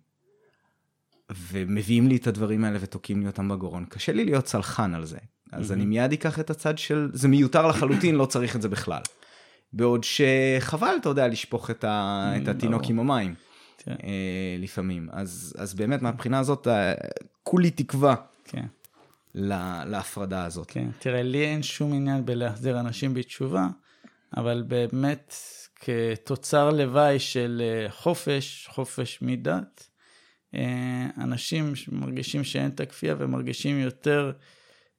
ומביאים 1.52 2.08
לי 2.08 2.16
את 2.16 2.28
הדברים 2.28 2.64
האלה 2.64 2.78
ותוקעים 2.82 3.22
לי 3.22 3.28
אותם 3.28 3.50
בגרון, 3.50 3.86
קשה 3.86 4.12
לי 4.12 4.26
להיות 4.26 4.46
צלחן 4.46 4.94
על 4.94 5.06
זה. 5.06 5.18
אז 5.52 5.72
אני 5.72 5.86
מיד 5.86 6.14
אקח 6.14 6.40
את 6.40 6.50
הצד 6.50 6.78
של, 6.78 7.10
זה 7.14 7.28
מיותר 7.28 7.68
לחלוטין, 7.68 8.16
לא 8.16 8.26
צריך 8.26 8.56
את 8.56 8.62
זה 8.62 8.70
בכלל. 8.70 9.02
בעוד 9.74 10.04
שחבל, 10.04 10.96
אתה 11.02 11.10
יודע, 11.10 11.28
לשפוך 11.28 11.70
את, 11.70 11.84
ה, 11.84 12.34
את 12.42 12.48
התינוק. 12.48 12.84
עם 12.90 13.00
המים. 13.00 13.36
כן. 13.78 13.96
אה, 14.04 14.56
לפעמים. 14.60 15.08
אז, 15.12 15.54
אז 15.58 15.74
באמת, 15.74 16.02
מהבחינה 16.02 16.40
הזאת, 16.40 16.68
אה, 16.68 16.94
כולי 17.44 17.72
תקווה 17.72 18.16
כן. 18.46 18.66
לה, 19.36 19.84
להפרדה 19.86 20.46
הזאת. 20.46 20.68
כן, 20.68 20.90
תראה, 21.00 21.24
לי 21.24 21.46
אין 21.46 21.64
שום 21.64 21.94
עניין 21.94 22.26
בלהחזיר 22.26 22.80
אנשים 22.80 23.14
בתשובה, 23.14 23.68
אבל 24.38 24.64
באמת, 24.68 25.34
כתוצר 25.76 26.70
לוואי 26.70 27.20
של 27.20 27.62
אה, 27.64 27.92
חופש, 27.92 28.68
חופש 28.72 29.20
מדת, 29.22 29.90
אה, 30.56 31.08
אנשים 31.18 31.76
שמרגישים 31.76 32.44
שאין 32.44 32.70
את 32.70 32.80
הכפייה 32.80 33.16
ומרגישים 33.18 33.80
יותר 33.80 34.32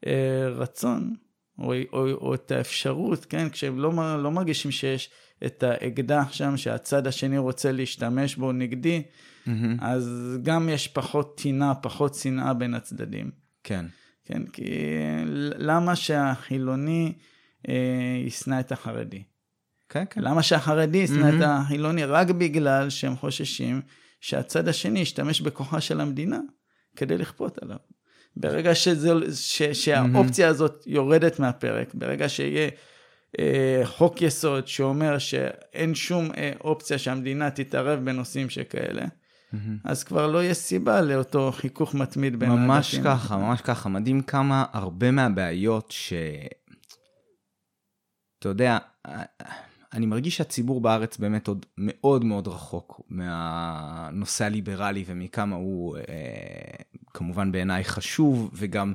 אה, 0.07 0.49
רצון, 0.49 1.15
או, 1.59 1.75
או, 1.93 2.11
או 2.11 2.35
את 2.35 2.51
האפשרות, 2.51 3.25
כן? 3.25 3.51
כשהם 3.51 3.79
לא, 3.79 4.23
לא 4.23 4.31
מרגישים 4.31 4.71
שיש 4.71 5.11
את 5.47 5.63
האקדח 5.63 6.33
שם, 6.33 6.57
שהצד 6.57 7.07
השני 7.07 7.39
רוצה 7.39 7.73
להשתמש 7.73 8.37
בו 8.37 8.53
נגדי, 8.53 9.03
mm-hmm. 9.03 9.51
אז 9.81 10.37
גם 10.43 10.69
יש 10.69 10.89
פחות 10.89 11.37
טינה, 11.37 11.75
פחות 11.75 12.15
שנאה 12.15 12.55
בין 12.55 12.75
הצדדים. 12.75 13.31
כן. 13.65 13.87
כן, 14.25 14.47
כי 14.47 14.65
למה 15.59 15.97
שהחילוני 15.97 17.13
ישנא 18.27 18.61
את 18.61 18.73
החרדי? 18.73 19.23
כן, 19.89 20.05
כן. 20.11 20.21
למה 20.21 20.43
שהחרדי 20.43 20.99
ישנא 20.99 21.31
mm-hmm. 21.31 21.35
את 21.37 21.43
החילוני? 21.45 22.05
רק 22.05 22.31
בגלל 22.31 22.91
שהם 22.91 23.17
חוששים 23.17 23.81
שהצד 24.21 24.69
השני 24.69 25.01
ישתמש 25.01 25.41
בכוחה 25.41 25.81
של 25.81 26.01
המדינה 26.01 26.41
כדי 26.97 27.19
לכפות 27.19 27.59
עליו. 27.63 27.77
ברגע 28.37 28.75
שזה, 28.75 29.13
ש, 29.35 29.63
שהאופציה 29.63 30.47
mm-hmm. 30.47 30.51
הזאת 30.51 30.83
יורדת 30.87 31.39
מהפרק, 31.39 31.95
ברגע 31.95 32.29
שיהיה 32.29 32.69
אה, 33.39 33.83
חוק 33.85 34.23
יסוד 34.23 34.69
שאומר 34.69 35.19
שאין 35.19 35.95
שום 35.95 36.31
אה, 36.37 36.53
אופציה 36.61 36.99
שהמדינה 36.99 37.51
תתערב 37.51 38.05
בנושאים 38.05 38.51
שכאלה, 38.51 39.03
mm-hmm. 39.05 39.57
אז 39.85 40.05
כבר 40.05 40.27
לא 40.27 40.45
יש 40.45 40.57
סיבה 40.57 41.01
לאותו 41.01 41.53
חיכוך 41.53 41.95
מתמיד 41.95 42.39
בין 42.39 42.51
האנשים. 42.51 42.69
ממש. 42.69 42.95
ככה, 43.05 43.37
ממש 43.37 43.61
ככה. 43.61 43.89
מדהים 43.89 44.23
כמה 44.23 44.65
הרבה 44.73 45.11
מהבעיות 45.11 45.91
ש... 45.91 46.13
אתה 48.43 48.49
יודע, 48.49 48.79
אני 49.93 50.07
מרגיש 50.07 50.37
שהציבור 50.37 50.81
בארץ 50.81 51.17
באמת 51.17 51.49
עוד 51.49 51.67
מאוד 51.79 52.25
מאוד 52.25 52.49
רחוק 52.49 53.01
מהנושא 53.09 54.45
הליברלי 54.45 55.05
ומכמה 55.07 55.57
הוא 55.57 55.97
אה, 55.97 56.03
כמובן 57.15 57.53
בעיניי 57.53 57.85
חשוב, 57.85 58.51
וגם 58.55 58.93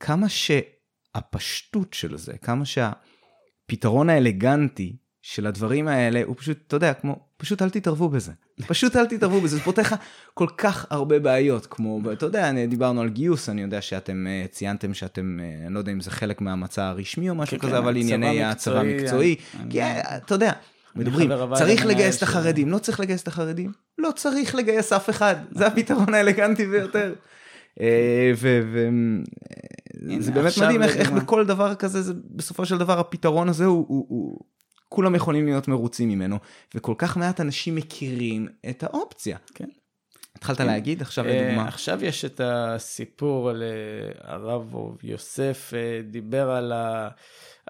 כמה 0.00 0.26
שהפשטות 0.28 1.92
של 1.92 2.16
זה, 2.16 2.38
כמה 2.38 2.64
שהפתרון 2.64 4.10
האלגנטי 4.10 4.96
של 5.26 5.46
הדברים 5.46 5.88
האלה 5.88 6.22
הוא 6.24 6.36
פשוט, 6.38 6.58
אתה 6.66 6.76
יודע, 6.76 6.94
כמו, 6.94 7.18
פשוט 7.36 7.62
אל 7.62 7.70
תתערבו 7.70 8.08
בזה. 8.08 8.32
פשוט 8.66 8.96
אל 8.96 9.06
תתערבו 9.06 9.40
בזה, 9.40 9.56
זה 9.56 9.62
פותח 9.62 9.92
לך 9.92 9.98
כל 10.34 10.46
כך 10.58 10.86
הרבה 10.90 11.18
בעיות, 11.18 11.66
כמו, 11.66 12.00
אתה 12.12 12.26
יודע, 12.26 12.66
דיברנו 12.68 13.00
על 13.00 13.08
גיוס, 13.08 13.48
אני 13.48 13.62
יודע 13.62 13.80
שאתם 13.80 14.26
uh, 14.26 14.52
ציינתם 14.52 14.94
שאתם, 14.94 15.38
uh, 15.40 15.66
אני 15.66 15.74
לא 15.74 15.78
יודע 15.78 15.92
אם 15.92 16.00
זה 16.00 16.10
חלק 16.10 16.40
מהמצע 16.40 16.86
הרשמי 16.86 17.30
או 17.30 17.34
משהו 17.34 17.58
כן, 17.58 17.62
כזה, 17.62 17.70
כן, 17.70 17.76
אבל 17.76 17.96
ענייני 17.96 18.44
הצבא 18.44 18.80
המקצועי, 18.80 19.36
כי 19.70 19.82
אה, 19.82 20.16
אתה 20.16 20.34
יודע, 20.34 20.52
מדברים, 20.96 21.30
צריך 21.54 21.86
לגייס 21.86 22.18
את 22.18 22.22
החרדים, 22.22 22.70
לא 22.70 22.78
צריך 22.78 23.00
לגייס 23.00 23.22
את 23.22 23.28
החרדים, 23.28 23.72
לא 23.98 24.10
צריך 24.16 24.54
לגייס 24.54 24.92
אף 24.92 25.10
אחד, 25.10 25.34
זה 25.50 25.66
הפתרון 25.66 26.14
האלגנטי 26.14 26.66
ביותר. 26.66 27.14
וזה 28.36 30.32
באמת 30.32 30.52
מדהים 30.62 30.82
איך 30.82 31.10
בכל 31.10 31.46
דבר 31.46 31.74
כזה, 31.74 32.12
בסופו 32.30 32.66
של 32.66 32.78
דבר 32.78 33.00
הפתרון 33.00 33.48
הזה 33.48 33.64
הוא 33.64 34.40
כולם 34.94 35.14
יכולים 35.14 35.46
להיות 35.46 35.68
מרוצים 35.68 36.08
ממנו, 36.08 36.38
וכל 36.74 36.94
כך 36.98 37.16
מעט 37.16 37.40
אנשים 37.40 37.74
מכירים 37.74 38.48
את 38.70 38.82
האופציה. 38.82 39.38
כן. 39.54 39.68
התחלת 40.36 40.58
כן. 40.58 40.66
להגיד 40.66 41.02
עכשיו 41.02 41.24
לדוגמה? 41.24 41.64
Uh, 41.64 41.68
עכשיו 41.68 42.04
יש 42.04 42.24
את 42.24 42.40
הסיפור 42.44 43.50
על 43.50 43.62
uh, 43.62 44.16
הרב 44.20 44.74
יוסף 45.02 45.72
uh, 45.72 46.10
דיבר 46.10 46.50
על 46.50 46.72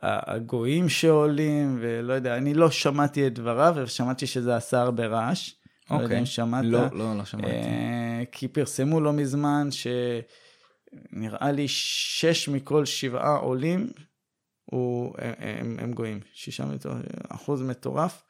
הגויים 0.03 0.89
שעולים, 0.89 1.79
ולא 1.81 2.13
יודע, 2.13 2.37
אני 2.37 2.55
לא 2.55 2.71
שמעתי 2.71 3.27
את 3.27 3.35
דבריו, 3.35 3.75
ושמעתי 3.77 4.27
שזה 4.27 4.57
עשה 4.57 4.81
הרבה 4.81 5.07
רעש. 5.07 5.51
אוקיי. 5.51 5.99
לא 5.99 6.03
יודע 6.03 6.17
אם 6.17 6.21
אוקיי. 6.21 6.27
שמעת. 6.27 6.65
לא, 6.65 6.81
לא, 6.93 7.19
לא 7.19 7.25
שמעתי. 7.25 7.49
כי 8.33 8.49
פרסמו 8.49 9.01
לא 9.01 9.13
מזמן 9.13 9.69
שנראה 9.71 11.53
לי 11.53 11.69
שש 11.69 12.49
מכל 12.49 12.85
שבעה 12.85 13.37
עולים 13.37 13.91
הוא, 14.65 15.15
הם, 15.19 15.77
הם 15.81 15.93
גויים, 15.93 16.21
שישה 16.33 16.65
מטורף, 16.65 17.03
אחוז 17.29 17.63
מטורף. 17.63 18.23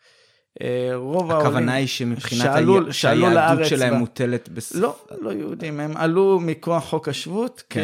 אה, 0.63 0.91
רוב 0.95 1.31
העולים... 1.31 1.47
הכוונה 1.47 1.75
היא 1.75 1.87
שמבחינת 1.87 2.43
שעלו, 2.43 2.93
שעלו 2.93 3.27
היהדות 3.27 3.67
שלהם 3.67 3.95
ב... 3.95 3.99
מוטלת 3.99 4.49
בס... 4.49 4.75
לא, 4.75 4.97
לא 5.21 5.31
יהודים, 5.31 5.81
הם 5.81 5.97
עלו 5.97 6.41
מכוח 6.43 6.85
חוק 6.85 7.09
השבות 7.09 7.63
כן. 7.71 7.83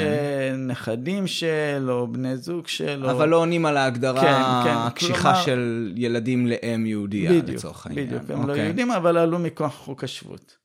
כנכדים 0.52 1.26
של, 1.26 1.86
או 1.88 2.12
בני 2.12 2.36
זוג 2.36 2.66
של. 2.66 3.06
אבל 3.10 3.24
או... 3.24 3.30
לא 3.30 3.36
עונים 3.36 3.66
על 3.66 3.76
ההגדרה 3.76 4.20
כן, 4.20 4.70
כן, 4.70 4.76
הקשיחה 4.76 5.22
כלומר... 5.22 5.42
של 5.44 5.92
ילדים 5.96 6.46
לאם 6.46 6.86
יהודייה, 6.86 7.30
לצורך 7.46 7.86
העניין. 7.86 8.06
בדיוק, 8.06 8.22
הם 8.30 8.36
לא 8.36 8.42
אוקיי. 8.42 8.56
לא 8.56 8.62
יהודים, 8.62 8.90
אבל 8.90 9.16
עלו 9.16 9.38
מכוח 9.38 9.74
חוק 9.74 10.04
השבות. 10.04 10.56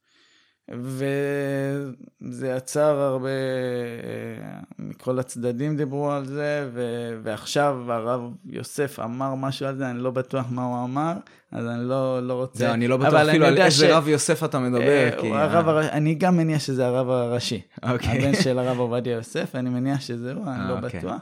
וזה 0.72 2.48
יצר 2.58 3.00
הרבה, 3.00 3.30
אה, 3.30 4.60
מכל 4.80 5.20
הצדדים 5.20 5.78
דיברו 5.78 6.12
על 6.12 6.26
זה, 6.26 6.70
ו... 6.74 6.82
ועכשיו 7.24 7.92
הרב 7.92 8.22
יוסף 8.46 9.00
אמר 9.00 9.36
משהו 9.36 9.66
על 9.66 9.78
זה, 9.78 9.90
אני 9.90 10.00
לא 10.00 10.12
בטוח 10.12 10.46
מה 10.50 10.66
הוא 10.66 10.84
אמר, 10.84 11.14
אז 11.52 11.66
אני 11.66 11.90
לא, 11.90 12.28
לא 12.28 12.34
רוצה... 12.34 12.60
זה, 12.60 12.74
אני 12.74 12.88
לא 12.88 12.98
בטוח 12.98 13.14
אפילו 13.14 13.46
על 13.46 13.58
איזה 13.58 13.88
ש... 13.88 13.90
רב 13.90 14.08
יוסף 14.08 14.44
אתה 14.44 14.60
מדבר, 14.60 14.82
אה, 14.82 15.10
כי... 15.22 15.32
הרב 15.32 15.68
הר... 15.68 15.90
אני 15.90 16.16
גם 16.16 16.38
מניח 16.38 16.62
שזה 16.62 16.86
הרב 16.86 17.10
הראשי. 17.10 17.62
אוקיי. 17.84 18.20
הבן 18.20 18.42
של 18.42 18.60
הרב 18.60 18.80
עובדיה 18.80 19.14
יוסף, 19.14 19.56
אני 19.56 19.70
מניח 19.70 20.02
שזה 20.02 20.34
הוא, 20.34 20.48
אני 20.48 20.70
לא 20.70 20.76
אוקיי. 20.76 21.00
בטוח. 21.00 21.18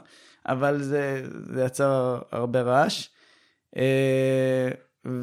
אבל 0.48 0.82
זה, 0.82 1.22
זה 1.54 1.64
יצר 1.64 2.18
הרבה 2.32 2.62
רעש. 2.62 3.08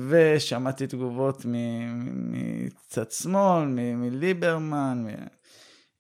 ושמעתי 0.10 0.88
תגובות 0.88 1.46
מצד 1.46 3.12
שמאל, 3.12 3.66
מליברמן, 3.96 5.06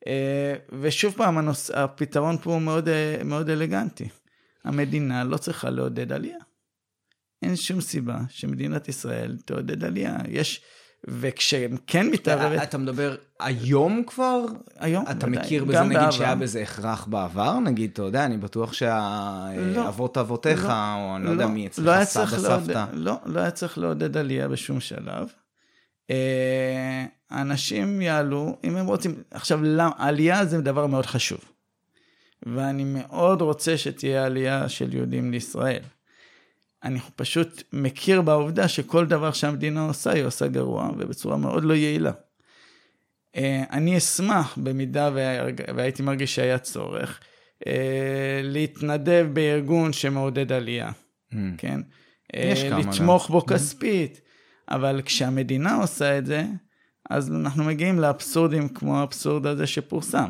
אה, 0.08 0.56
ושוב 0.82 1.14
פעם, 1.14 1.38
הנוס... 1.38 1.72
הפתרון 1.72 2.38
פה 2.38 2.52
הוא 2.52 2.62
מאוד, 2.62 2.88
אה, 2.88 3.22
מאוד 3.26 3.50
אלגנטי. 3.50 4.10
המדינה 4.64 5.24
לא 5.24 5.38
צריכה 5.38 5.70
לעודד 5.70 6.12
עלייה. 6.12 6.38
אין 7.42 7.56
שום 7.56 7.82
סיבה 7.82 8.20
שמדינת 8.30 8.88
ישראל 8.88 9.38
תעודד 9.46 9.84
עלייה. 9.84 10.18
יש 10.28 10.62
וכשהם 11.08 11.78
כן 11.88 12.08
מתערבת... 12.08 12.64
אתה 12.64 12.78
מדבר 12.78 13.16
היום 13.40 14.04
כבר? 14.08 14.46
היום, 14.80 15.06
אתה 15.12 15.28
ודאי, 15.28 15.40
מכיר 15.40 15.66
בזה, 15.66 15.82
נגיד, 15.82 15.98
בעבר. 15.98 16.12
שהיה 16.12 16.36
בזה 16.36 16.62
הכרח 16.62 17.06
בעבר? 17.06 17.60
נגיד, 17.60 17.90
אתה 17.94 18.02
יודע, 18.02 18.26
אני 18.26 18.38
בטוח 18.38 18.74
שהאבות 18.74 20.18
לא, 20.18 20.22
אבותיך, 20.22 20.66
לא, 20.66 20.72
או 20.72 21.16
אני 21.16 21.24
לא, 21.24 21.30
לא 21.30 21.32
יודע 21.32 21.48
מי 21.48 21.68
אצלך, 21.68 22.00
לא 22.00 22.04
סבא, 22.04 22.26
סבתא. 22.26 22.86
לא, 22.94 23.14
לא 23.26 23.40
היה 23.40 23.52
צריך 23.52 23.78
לעודד 23.78 24.18
עלייה 24.18 24.48
בשום 24.48 24.80
שלב. 24.80 25.28
אה, 26.10 27.06
אנשים 27.32 28.02
יעלו, 28.02 28.58
אם 28.64 28.78
הם 28.78 28.86
רוצים... 28.86 29.24
עכשיו, 29.32 29.60
עלייה 29.98 30.46
זה 30.46 30.62
דבר 30.62 30.88
מאוד 30.88 31.06
חשוב. 31.06 31.40
ואני 32.46 32.84
מאוד 32.84 33.42
רוצה 33.42 33.78
שתהיה 33.78 34.26
עלייה 34.26 34.70
של 34.70 34.94
יהודים 34.94 35.32
לישראל. 35.32 35.82
אני 36.84 37.00
פשוט 37.16 37.64
מכיר 37.74 38.22
בעובדה 38.22 38.68
שכל 38.68 39.06
דבר 39.06 39.32
שהמדינה 39.32 39.86
עושה, 39.86 40.12
היא 40.12 40.24
עושה 40.24 40.48
גרוע 40.48 40.90
ובצורה 40.98 41.38
מאוד 41.38 41.64
לא 41.64 41.74
יעילה. 41.74 42.12
אה, 43.36 43.64
אני 43.72 43.98
אשמח, 43.98 44.58
במידה 44.64 45.10
והייתי 45.76 46.04
מרגיש 46.04 46.36
שהיה 46.36 46.60
צורך, 46.60 47.20
אה, 47.68 48.42
להתנדב 48.44 49.28
בארגון 49.34 49.94
שמעודד 49.94 50.52
עלייה, 50.52 50.90
mm. 50.90 51.36
כן? 51.58 51.80
יש 52.36 52.64
אה, 52.64 52.70
כמה. 52.70 52.80
לתמוך 52.80 53.30
בו 53.30 53.40
mm. 53.40 53.48
כספית, 53.54 54.22
אבל 54.70 55.02
כשהמדינה 55.06 55.76
עושה 55.76 56.18
את 56.18 56.26
זה, 56.26 56.44
אז 57.10 57.32
אנחנו 57.32 57.64
מגיעים 57.64 58.00
לאבסורדים 58.00 58.70
כמו 58.70 59.00
האבסורד 59.00 59.46
הזה 59.48 59.68
שפורסם. 59.68 60.30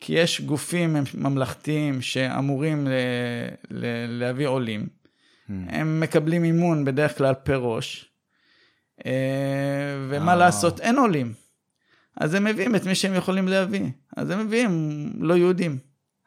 כי 0.00 0.12
יש 0.12 0.40
גופים 0.40 0.96
ממלכתיים 1.14 2.02
שאמורים 2.02 2.88
להביא 4.08 4.46
עולים. 4.46 4.86
הם 5.48 6.00
מקבלים 6.00 6.44
אימון 6.44 6.84
בדרך 6.84 7.18
כלל 7.18 7.34
פר 7.34 7.58
ראש, 7.58 8.10
אה, 9.06 9.12
ומה 10.08 10.32
אה. 10.32 10.36
לעשות, 10.36 10.80
אין 10.80 10.98
עולים. 10.98 11.32
אז 12.20 12.34
הם 12.34 12.44
מביאים 12.44 12.76
את 12.76 12.86
מי 12.86 12.94
שהם 12.94 13.14
יכולים 13.14 13.48
להביא. 13.48 13.86
אז 14.16 14.30
הם 14.30 14.46
מביאים 14.46 15.12
לא 15.18 15.34
יהודים. 15.34 15.78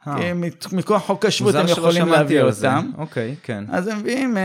אה. 0.07 0.15
כי 0.59 0.75
מכוח 0.75 1.05
חוק 1.05 1.25
השבות 1.25 1.55
הם 1.55 1.67
יכולים 1.67 2.07
להביא 2.07 2.41
אותם. 2.41 2.91
אוקיי, 2.97 3.35
כן. 3.43 3.63
אז 3.69 3.87
הם 3.87 3.99
מביאים 3.99 4.37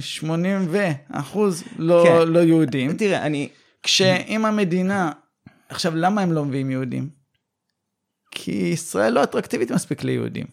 80 0.00 0.68
אחוז 1.12 1.64
לא, 1.78 2.04
כן. 2.06 2.28
לא 2.28 2.38
יהודים. 2.38 2.96
תראה, 2.96 3.26
אני... 3.26 3.48
כשאם 3.82 4.44
המדינה... 4.44 5.12
עכשיו, 5.68 5.96
למה 5.96 6.22
הם 6.22 6.32
לא 6.32 6.44
מביאים 6.44 6.70
יהודים? 6.70 7.08
כי 8.30 8.52
ישראל 8.52 9.12
לא 9.12 9.22
אטרקטיבית 9.22 9.70
מספיק 9.70 10.04
ליהודים. 10.04 10.46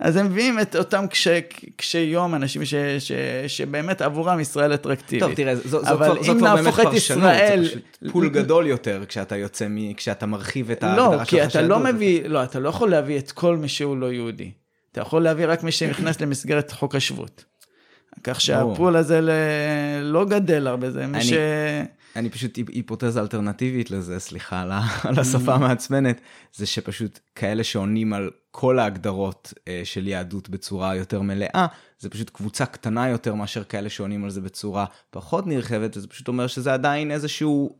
אז 0.00 0.16
הם 0.16 0.26
מביאים 0.26 0.60
את 0.60 0.76
אותם 0.76 1.06
קשי, 1.06 1.30
קשי 1.76 1.98
יום, 1.98 2.34
אנשים 2.34 2.64
ש, 2.64 2.74
ש, 2.98 3.12
שבאמת 3.46 4.02
עבורם 4.02 4.40
ישראל 4.40 4.74
אטרקטיבית. 4.74 5.24
טוב, 5.24 5.34
תראה, 5.34 5.56
זו, 5.56 5.62
זו 5.64 5.96
כבר, 5.96 6.22
זו 6.22 6.34
כבר 6.38 6.56
באמת 6.56 6.74
פרשנות, 6.74 6.94
ישראל... 6.94 7.62
זה 7.64 7.68
פשוט 7.68 8.12
פול 8.12 8.28
גדול 8.28 8.66
יותר 8.66 9.04
כשאתה 9.08 9.36
יוצא, 9.36 9.66
מ, 9.68 9.94
כשאתה 9.94 10.26
מרחיב 10.26 10.70
את 10.70 10.82
לא, 10.82 10.88
ההגדרה 10.88 11.24
שלך. 11.24 11.34
לא, 11.34 11.40
כי 11.40 11.44
אתה 11.44 11.62
לא 11.62 11.78
מביא, 11.78 12.28
לא, 12.28 12.44
אתה 12.44 12.58
לא 12.58 12.68
יכול 12.68 12.90
להביא 12.90 13.18
את 13.18 13.32
כל 13.32 13.56
מי 13.56 13.68
שהוא 13.68 13.96
לא 13.96 14.12
יהודי. 14.12 14.50
אתה 14.92 15.00
יכול 15.00 15.22
להביא 15.22 15.46
רק 15.48 15.62
מי 15.62 15.72
שנכנס 15.72 16.20
למסגרת 16.22 16.72
חוק 16.72 16.94
השבות. 16.94 17.44
כך 18.24 18.40
שהפול 18.40 18.96
הזה 18.96 19.20
לא 20.02 20.24
גדל 20.24 20.66
הרבה, 20.66 20.90
זה 20.90 21.06
מי 21.06 21.22
ש... 21.22 21.32
אני 22.18 22.30
פשוט 22.30 22.56
היפותזה 22.56 23.20
אלטרנטיבית 23.20 23.90
לזה, 23.90 24.18
סליחה 24.18 24.60
על, 24.60 24.72
על 25.08 25.18
השפה 25.18 25.54
המעצבנת, 25.54 26.20
זה 26.54 26.66
שפשוט 26.66 27.18
כאלה 27.34 27.64
שעונים 27.64 28.12
על 28.12 28.30
כל 28.50 28.78
ההגדרות 28.78 29.52
אה, 29.68 29.80
של 29.84 30.06
יהדות 30.08 30.48
בצורה 30.48 30.94
יותר 30.94 31.22
מלאה, 31.22 31.66
זה 31.98 32.10
פשוט 32.10 32.30
קבוצה 32.30 32.66
קטנה 32.66 33.08
יותר 33.08 33.34
מאשר 33.34 33.64
כאלה 33.64 33.90
שעונים 33.90 34.24
על 34.24 34.30
זה 34.30 34.40
בצורה 34.40 34.84
פחות 35.10 35.46
נרחבת, 35.46 35.96
וזה 35.96 36.08
פשוט 36.08 36.28
אומר 36.28 36.46
שזה 36.46 36.72
עדיין 36.72 37.10
איזשהו 37.10 37.78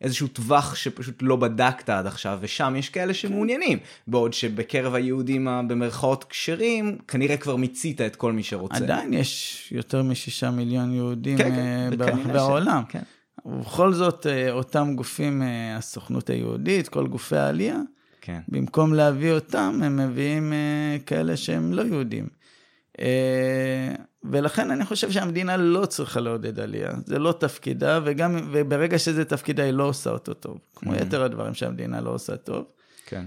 איזשהו 0.00 0.28
טווח 0.28 0.74
שפשוט 0.74 1.14
לא 1.22 1.36
בדקת 1.36 1.88
עד 1.88 2.06
עכשיו, 2.06 2.38
ושם 2.40 2.74
יש 2.78 2.88
כאלה 2.88 3.14
שמעוניינים. 3.14 3.78
בעוד 4.06 4.32
שבקרב 4.32 4.94
היהודים 4.94 5.48
במרכאות 5.68 6.24
כשרים, 6.24 6.98
כנראה 7.08 7.36
כבר 7.36 7.56
מיצית 7.56 8.00
את 8.00 8.16
כל 8.16 8.32
מי 8.32 8.42
שרוצה. 8.42 8.76
עדיין 8.76 9.12
יש 9.12 9.68
יותר 9.72 10.02
משישה 10.02 10.50
מיליון 10.50 10.94
יהודים 10.94 11.38
כן, 11.38 11.50
כן, 11.50 11.90
ברחבי 11.98 12.38
העולם. 12.38 12.82
כן. 12.88 13.02
ובכל 13.44 13.92
זאת, 13.92 14.26
אה, 14.26 14.52
אותם 14.52 14.92
גופים, 14.96 15.42
אה, 15.42 15.76
הסוכנות 15.76 16.30
היהודית, 16.30 16.88
כל 16.88 17.06
גופי 17.06 17.36
העלייה, 17.36 17.78
כן. 18.20 18.40
במקום 18.48 18.94
להביא 18.94 19.32
אותם, 19.32 19.80
הם 19.84 19.96
מביאים 19.96 20.52
אה, 20.52 20.96
כאלה 21.06 21.36
שהם 21.36 21.72
לא 21.72 21.82
יהודים. 21.82 22.28
ולכן 24.24 24.70
אני 24.70 24.84
חושב 24.84 25.10
שהמדינה 25.10 25.56
לא 25.56 25.86
צריכה 25.86 26.20
לעודד 26.20 26.60
עלייה, 26.60 26.90
זה 27.06 27.18
לא 27.18 27.32
תפקידה, 27.32 28.00
וגם, 28.04 28.48
וברגע 28.52 28.98
שזה 28.98 29.24
תפקידה 29.24 29.62
היא 29.62 29.72
לא 29.72 29.84
עושה 29.84 30.10
אותו 30.10 30.34
טוב, 30.34 30.58
כמו 30.74 30.92
mm-hmm. 30.92 31.02
יתר 31.02 31.22
הדברים 31.22 31.54
שהמדינה 31.54 32.00
לא 32.00 32.10
עושה 32.10 32.36
טוב. 32.36 32.64
כן. 33.06 33.26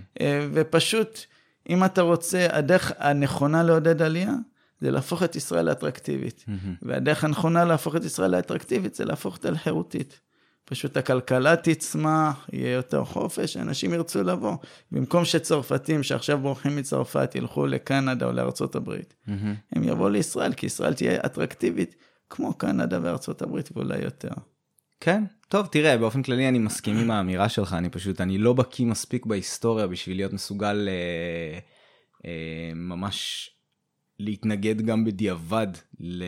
ופשוט, 0.54 1.20
אם 1.70 1.86
אתה 1.86 2.02
רוצה, 2.02 2.48
הדרך 2.52 2.92
הנכונה 2.98 3.64
לעודד 3.64 4.02
עלייה, 4.02 4.34
זה 4.84 4.92
להפוך 4.92 5.24
את 5.24 5.36
ישראל 5.36 5.66
לאטרקטיבית. 5.66 6.46
Mm-hmm. 6.48 6.70
והדרך 6.82 7.24
הנכונה 7.24 7.66
להפוך 7.66 7.96
את 7.96 8.06
ישראל 8.06 8.32
לאטרקטיבית 8.32 8.96
זה 8.96 9.06
להפוך 9.06 9.36
אותה 9.36 9.52
לחירותית. 9.52 10.20
פשוט 10.66 10.98
הכלכלה 10.98 11.56
תצמח, 11.56 12.50
יהיה 12.54 12.74
יותר 12.74 13.04
חופש, 13.04 13.58
אנשים 13.58 13.94
ירצו 13.94 14.24
לבוא. 14.24 14.58
במקום 14.92 15.26
שצרפתים 15.26 16.04
שעכשיו 16.04 16.40
בורחים 16.40 16.76
מצרפת 16.76 17.36
ילכו 17.36 17.68
לקנדה 17.68 18.26
או 18.26 18.32
לארצות 18.32 18.76
הברית, 18.76 19.14
mm-hmm. 19.28 19.32
הם 19.76 19.84
יבואו 19.84 20.10
לישראל, 20.10 20.54
כי 20.54 20.66
ישראל 20.66 20.94
תהיה 20.94 21.20
אטרקטיבית 21.26 21.96
כמו 22.30 22.54
קנדה 22.54 23.00
וארצות 23.02 23.42
הברית 23.42 23.70
ואולי 23.74 24.04
יותר. 24.04 24.34
כן, 25.00 25.24
טוב, 25.48 25.68
תראה, 25.68 25.98
באופן 25.98 26.24
כללי 26.24 26.48
אני 26.48 26.60
מסכים 26.60 26.98
עם 26.98 27.12
האמירה 27.12 27.50
שלך, 27.50 27.74
אני 27.74 27.90
פשוט, 27.90 28.22
אני 28.22 28.38
לא 28.38 28.54
בקיא 28.54 28.86
מספיק 28.86 29.26
בהיסטוריה 29.26 29.88
בשביל 29.88 30.18
להיות 30.18 30.34
מסוגל 30.34 30.88
אה, 30.90 31.60
אה, 32.26 32.72
ממש 32.76 33.50
להתנגד 34.20 34.82
גם 34.82 35.06
בדיעבד 35.06 35.68
ל... 36.00 36.24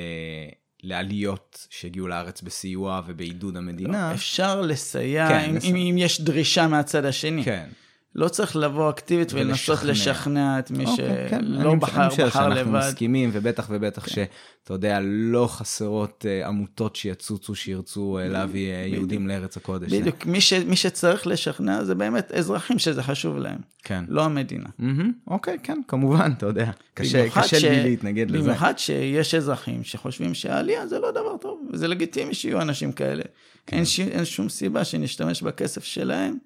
לעליות 0.84 1.68
שהגיעו 1.70 2.08
לארץ 2.08 2.42
בסיוע 2.42 3.02
ובעידוד 3.08 3.58
המדינה. 3.58 4.10
לא, 4.10 4.16
אפשר 4.16 4.62
לסייע 4.62 5.28
כן, 5.30 5.50
אם, 5.50 5.58
אם, 5.64 5.76
אם 5.76 5.98
יש 5.98 6.22
דרישה 6.22 6.68
מהצד 6.68 7.06
השני. 7.06 7.44
כן. 7.44 7.70
לא 8.16 8.28
צריך 8.28 8.56
לבוא 8.56 8.90
אקטיבית 8.90 9.34
ולנסות 9.34 9.84
לשכנע 9.84 10.60
את 10.60 10.72
מי 10.72 10.86
אוקיי. 10.86 11.28
שלא 11.30 11.72
כן. 11.72 11.80
בחר, 11.80 12.08
בחר 12.08 12.08
לבד. 12.08 12.22
אני 12.22 12.30
חושב 12.30 12.30
שאנחנו 12.30 12.72
מסכימים, 12.72 13.30
ובטח 13.34 13.68
ובטח 13.70 14.06
כן. 14.06 14.12
שאתה 14.12 14.74
יודע, 14.74 15.00
לא 15.04 15.48
חסרות 15.48 16.26
uh, 16.26 16.48
עמותות 16.48 16.96
שיצוצו, 16.96 17.56
שירצו 17.56 18.20
uh, 18.20 18.32
להביא 18.32 18.74
uh, 18.74 18.94
יהודים 18.94 19.28
לארץ 19.28 19.58
הקודש. 19.58 19.94
בדיוק, 19.94 20.26
מי, 20.26 20.42
ש, 20.42 20.54
מי 20.54 20.76
שצריך 20.76 21.28
לשכנע 21.28 21.84
זה 21.84 21.96
באמת 21.96 22.32
אזרחים 22.32 22.80
שזה 22.80 23.04
חשוב 23.04 23.38
להם, 23.38 23.58
כן. 23.84 24.04
לא 24.08 24.24
המדינה. 24.24 24.70
Mm-hmm. 24.80 24.84
אוקיי, 25.28 25.58
כן, 25.64 25.82
כמובן, 25.88 26.32
אתה 26.38 26.46
יודע, 26.46 26.72
קשה, 26.94 27.30
קשה 27.30 27.60
ש... 27.60 27.64
לי 27.64 27.84
להתנגד 27.84 28.32
לזה. 28.32 28.44
במיוחד 28.44 28.74
שיש 28.78 29.36
אזרחים 29.36 29.84
שחושבים 29.84 30.34
שהעלייה 30.34 30.88
זה 30.88 31.00
לא 31.00 31.12
דבר 31.12 31.38
טוב, 31.42 31.62
וזה 31.74 31.88
לגיטימי 31.88 32.34
שיהיו 32.34 32.62
אנשים 32.62 32.92
כאלה. 32.92 33.24
כן. 33.68 33.78
אין, 33.78 33.86
ש... 33.86 34.00
אין 34.00 34.26
שום 34.26 34.50
סיבה 34.50 34.84
שנשתמש 34.84 35.42
בכסף 35.42 35.84
שלהם. 35.84 36.38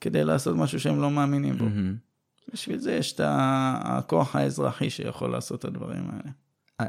כדי 0.00 0.24
לעשות 0.24 0.56
משהו 0.56 0.80
שהם 0.80 1.00
לא 1.00 1.10
מאמינים 1.10 1.58
בו. 1.58 1.64
Mm-hmm. 1.64 2.52
בשביל 2.52 2.78
זה 2.78 2.92
יש 2.92 3.12
את 3.12 3.20
הכוח 3.24 4.36
האזרחי 4.36 4.90
שיכול 4.90 5.30
לעשות 5.30 5.60
את 5.60 5.64
הדברים 5.64 6.10
האלה. 6.10 6.32
אה, 6.80 6.86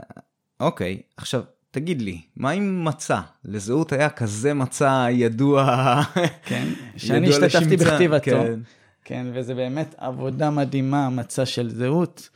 אוקיי, 0.60 1.02
עכשיו, 1.18 1.44
תגיד 1.72 2.02
לי, 2.02 2.22
מה 2.36 2.50
עם 2.50 2.86
מצע? 2.86 3.20
לזהות 3.46 3.92
היה 3.92 4.10
כזה 4.10 4.54
מצע 4.54 5.08
ידוע, 5.12 6.02
כן, 6.44 6.68
שאני 6.98 7.30
השתתפתי 7.30 7.78
בכתיבתו. 7.78 8.32
כן. 8.32 8.60
כן, 9.04 9.26
וזה 9.34 9.56
באמת 9.56 9.96
עבודה 9.98 10.50
מדהימה, 10.50 11.10
מצע 11.10 11.46
של 11.46 11.70
זהות. 11.70 12.30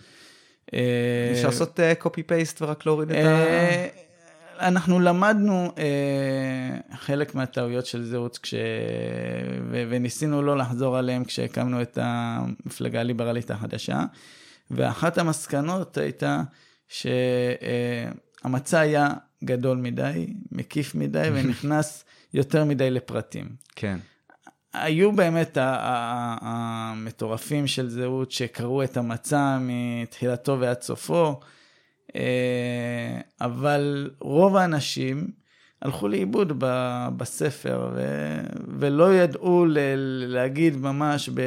אפשר 0.65 1.47
לעשות 1.47 1.79
קופי 1.99 2.23
פייסט 2.23 2.61
ורק 2.61 2.85
להוריד 2.85 3.11
את 3.11 3.25
ה... 3.25 4.00
אנחנו 4.61 4.99
למדנו 4.99 5.71
אה, 5.77 6.97
חלק 6.97 7.35
מהטעויות 7.35 7.85
של 7.85 8.03
זהות 8.03 8.37
כש... 8.37 8.53
ו... 9.71 9.83
וניסינו 9.89 10.41
לא 10.41 10.57
לחזור 10.57 10.97
עליהן 10.97 11.23
כשהקמנו 11.23 11.81
את 11.81 11.97
המפלגה 12.01 12.99
הליברלית 12.99 13.51
החדשה, 13.51 14.03
ואחת 14.71 15.17
המסקנות 15.17 15.97
הייתה 15.97 16.41
שהמצע 16.87 18.77
אה, 18.77 18.81
היה 18.81 19.09
גדול 19.43 19.77
מדי, 19.77 20.33
מקיף 20.51 20.95
מדי, 20.95 21.29
ונכנס 21.33 22.05
יותר 22.33 22.65
מדי 22.65 22.89
לפרטים. 22.89 23.49
כן. 23.75 23.97
היו 24.73 25.11
באמת 25.11 25.57
המטורפים 26.41 27.67
של 27.67 27.89
זהות 27.89 28.31
שקראו 28.31 28.83
את 28.83 28.97
המצע 28.97 29.57
מתחילתו 29.61 30.57
ועד 30.59 30.81
סופו. 30.81 31.39
אה, 32.15 33.21
אבל 33.41 34.09
רוב 34.19 34.55
האנשים 34.55 35.27
הלכו 35.81 36.07
לאיבוד 36.07 36.53
בספר 37.17 37.89
ו, 37.95 38.01
ולא 38.79 39.13
ידעו 39.13 39.65
ל, 39.65 39.77
להגיד 40.27 40.77
ממש 40.77 41.29
ב, 41.29 41.39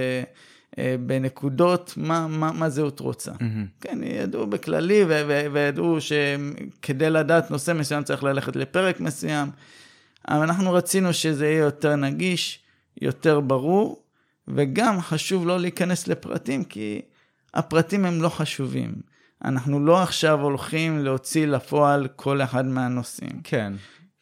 אה, 0.79 0.97
בנקודות 1.07 1.95
מה, 1.97 2.27
מה, 2.29 2.53
מה 2.53 2.71
זהות 2.71 3.01
רוצה. 3.01 3.33
Mm-hmm. 3.33 3.67
כן, 3.81 3.99
ידעו 4.03 4.47
בכללי 4.47 5.05
ו, 5.05 5.23
ו, 5.29 5.47
וידעו 5.53 5.99
שכדי 6.01 7.11
לדעת 7.11 7.51
נושא 7.51 7.73
מסוים 7.73 8.05
צריך 8.05 8.25
ללכת 8.25 8.57
לפרק 8.57 9.01
מסוים. 9.01 9.49
אבל 10.29 10.43
אנחנו 10.43 10.73
רצינו 10.73 11.13
שזה 11.13 11.47
יהיה 11.47 11.59
יותר 11.59 11.97
נגיש, 11.97 12.59
יותר 13.03 13.41
ברור, 13.41 14.03
וגם 14.49 15.01
חשוב 15.01 15.47
לא 15.47 15.61
להיכנס 15.61 16.09
לפרטים, 16.09 16.65
כי 16.65 17.01
הפרטים 17.55 18.05
הם 18.05 18.23
לא 18.23 18.29
חשובים. 18.29 19.14
אנחנו 19.45 19.87
לא 19.87 20.03
עכשיו 20.03 20.41
הולכים 20.41 21.05
להוציא 21.05 21.47
לפועל 21.47 22.09
כל 22.17 22.43
אחד 22.43 22.67
מהנושאים. 22.67 23.41
כן. 23.45 23.73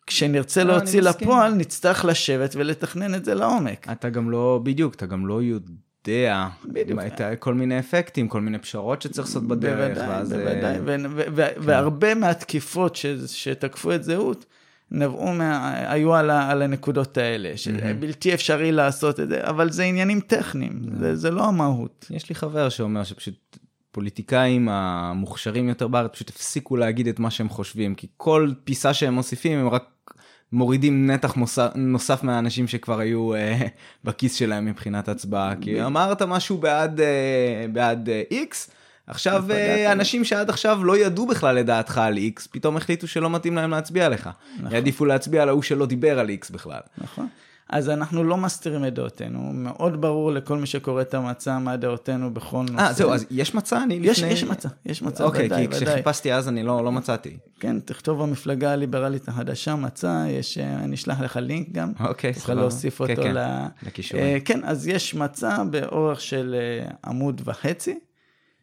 כשנרצה 0.06 0.64
לא, 0.64 0.76
להוציא 0.76 1.00
לפועל, 1.00 1.54
נצטרך 1.54 2.04
לשבת 2.04 2.56
ולתכנן 2.56 3.14
את 3.14 3.24
זה 3.24 3.34
לעומק. 3.34 3.86
אתה 3.92 4.10
גם 4.10 4.30
לא, 4.30 4.60
בדיוק, 4.62 4.94
אתה 4.94 5.06
גם 5.06 5.26
לא 5.26 5.42
יודע 5.42 6.48
בדיוק. 6.64 7.00
את 7.00 7.20
כל 7.38 7.54
מיני 7.54 7.78
אפקטים, 7.78 8.28
כל 8.28 8.40
מיני 8.40 8.58
פשרות 8.58 9.02
שצריך 9.02 9.28
לעשות 9.28 9.48
בדרך. 9.48 9.98
בוודאי, 9.98 10.08
ואז... 10.08 10.32
בוודאי, 10.32 10.78
ו- 10.80 10.84
ו- 10.84 11.22
ו- 11.34 11.46
כן. 11.54 11.60
והרבה 11.60 12.14
מהתקיפות 12.14 12.96
ש- 12.96 13.06
שתקפו 13.26 13.94
את 13.94 14.04
זהות, 14.04 14.46
נבעו, 14.90 15.34
מה, 15.34 15.74
היו 15.90 16.14
על, 16.14 16.30
ה, 16.30 16.50
על 16.50 16.62
הנקודות 16.62 17.18
האלה, 17.18 17.56
שבלתי 17.56 18.34
אפשרי 18.34 18.72
לעשות 18.72 19.20
את 19.20 19.28
זה, 19.28 19.40
אבל 19.44 19.70
זה 19.70 19.82
עניינים 19.82 20.20
טכניים, 20.20 20.80
זה, 20.98 21.16
זה 21.16 21.30
לא 21.30 21.44
המהות. 21.44 22.06
יש 22.10 22.28
לי 22.28 22.34
חבר 22.34 22.68
שאומר 22.68 23.04
שפשוט 23.04 23.58
הפוליטיקאים 23.92 24.68
המוכשרים 24.68 25.68
יותר 25.68 25.88
בארץ 25.88 26.10
פשוט 26.12 26.28
הפסיקו 26.28 26.76
להגיד 26.76 27.08
את 27.08 27.18
מה 27.18 27.30
שהם 27.30 27.48
חושבים, 27.48 27.94
כי 27.94 28.06
כל 28.16 28.50
פיסה 28.64 28.94
שהם 28.94 29.14
מוסיפים 29.14 29.58
הם 29.58 29.68
רק 29.68 30.14
מורידים 30.52 31.10
נתח 31.10 31.36
מוסף, 31.36 31.70
נוסף 31.74 32.22
מהאנשים 32.22 32.68
שכבר 32.68 32.98
היו 32.98 33.34
אה, 33.34 33.58
בכיס 34.04 34.34
שלהם 34.34 34.64
מבחינת 34.64 35.08
הצבעה. 35.08 35.54
כי 35.60 35.82
אמרת 35.82 36.22
משהו 36.22 36.58
בעד, 36.58 37.00
אה, 37.00 37.66
בעד 37.72 38.08
אה, 38.08 38.22
X, 38.30 38.70
עכשיו 39.06 39.44
אה, 39.50 39.92
אנשים 39.92 40.24
שעד 40.24 40.50
עכשיו 40.50 40.84
לא 40.84 40.98
ידעו 40.98 41.26
בכלל 41.26 41.54
לדעתך 41.56 41.98
על 41.98 42.18
X, 42.18 42.48
פתאום 42.50 42.76
החליטו 42.76 43.08
שלא 43.08 43.30
מתאים 43.30 43.56
להם 43.56 43.70
להצביע 43.70 44.08
לך. 44.08 44.30
נכון. 44.58 44.72
יעדיפו 44.72 45.04
להצביע 45.04 45.42
על 45.42 45.48
ההוא 45.48 45.62
שלא 45.62 45.86
דיבר 45.86 46.18
על 46.18 46.30
X 46.42 46.52
בכלל. 46.52 46.80
נכון. 46.98 47.28
אז 47.72 47.90
אנחנו 47.90 48.24
לא 48.24 48.36
מסתירים 48.36 48.84
את 48.84 48.94
דעותינו, 48.94 49.50
מאוד 49.52 50.00
ברור 50.00 50.32
לכל 50.32 50.58
מי 50.58 50.66
שקורא 50.66 51.02
את 51.02 51.14
המצע 51.14 51.58
מה 51.58 51.76
דעותינו 51.76 52.34
בכל 52.34 52.64
נושא. 52.70 52.82
אה, 52.82 52.92
זהו, 52.92 53.12
אז 53.12 53.26
יש 53.30 53.54
מצע? 53.54 53.82
אני 53.82 53.94
יש, 54.02 54.18
לפני... 54.18 54.32
יש 54.32 54.44
מצע, 54.44 54.68
יש 54.86 55.02
מצע, 55.02 55.24
אוקיי, 55.24 55.46
ודאי, 55.46 55.66
ודאי. 55.66 55.66
אוקיי, 55.66 55.86
כי 55.86 55.86
כשחיפשתי 55.86 56.32
אז 56.34 56.48
אני 56.48 56.62
לא, 56.62 56.84
לא 56.84 56.92
מצאתי. 56.92 57.36
כן, 57.60 57.80
תכתוב 57.80 58.22
המפלגה 58.22 58.72
הליברלית 58.72 59.28
החדשה, 59.28 59.76
מצע, 59.76 60.24
יש, 60.28 60.58
אה, 60.58 60.74
אני 60.74 60.94
אשלח 60.94 61.20
לך 61.20 61.36
לינק 61.36 61.68
גם. 61.72 61.92
אוקיי, 62.00 62.32
סבבה. 62.32 62.40
תוכל 62.46 62.54
להוסיף 62.54 63.02
כן, 63.02 63.10
אותו 63.10 63.22
כן, 63.22 63.34
ל... 63.34 63.66
לקישורים. 63.82 64.26
אה, 64.26 64.40
כן, 64.44 64.60
אז 64.64 64.88
יש 64.88 65.14
מצע 65.14 65.64
באורך 65.70 66.20
של 66.20 66.56
אה, 66.58 66.90
עמוד 67.04 67.42
וחצי, 67.44 67.98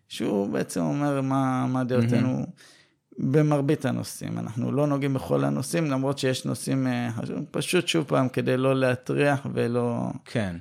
שהוא 0.08 0.50
בעצם 0.50 0.82
אומר 0.82 1.22
מה, 1.22 1.66
מה 1.68 1.84
דעותינו. 1.84 2.44
Mm-hmm. 2.44 2.79
במרבית 3.20 3.86
הנושאים. 3.86 4.40
אנחנו 4.40 4.72
לא 4.72 4.88
נוגעים 4.88 5.14
בכל 5.14 5.44
הנושאים, 5.44 5.86
למרות 5.86 6.20
שיש 6.20 6.46
נושאים 6.46 6.88
אה, 6.88 7.10
פשוט 7.52 7.88
שוב 7.88 8.06
פעם, 8.08 8.30
כדי 8.30 8.58
לא 8.58 8.76
להטריח 8.76 9.48
ולא... 9.54 10.12
כן. 10.26 10.56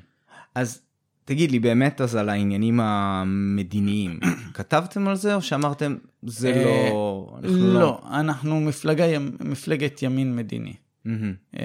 אז 0.54 0.80
תגיד 1.24 1.50
לי, 1.50 1.58
באמת 1.58 2.00
אז 2.00 2.16
על 2.16 2.28
העניינים 2.28 2.80
המדיניים, 2.80 4.20
כתבתם 4.54 5.08
על 5.08 5.16
זה 5.16 5.34
או 5.34 5.42
שאמרתם, 5.42 5.96
זה 6.22 6.62
לא... 6.64 7.36
אנחנו 7.38 7.66
לא, 7.66 7.80
לא, 7.80 8.00
אנחנו 8.10 8.60
מפלגה, 8.60 9.04
מפלגת 9.40 10.02
ימין 10.02 10.36
מדיני. 10.36 10.74
Mm-hmm. 11.06 11.58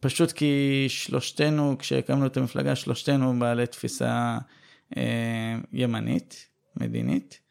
פשוט 0.00 0.32
כי 0.32 0.84
שלושתנו, 0.88 1.76
כשהקמנו 1.78 2.26
את 2.26 2.36
המפלגה, 2.36 2.76
שלושתנו 2.76 3.38
בעלי 3.38 3.66
תפיסה 3.66 4.38
ימנית, 5.72 6.46
מדינית. 6.76 7.43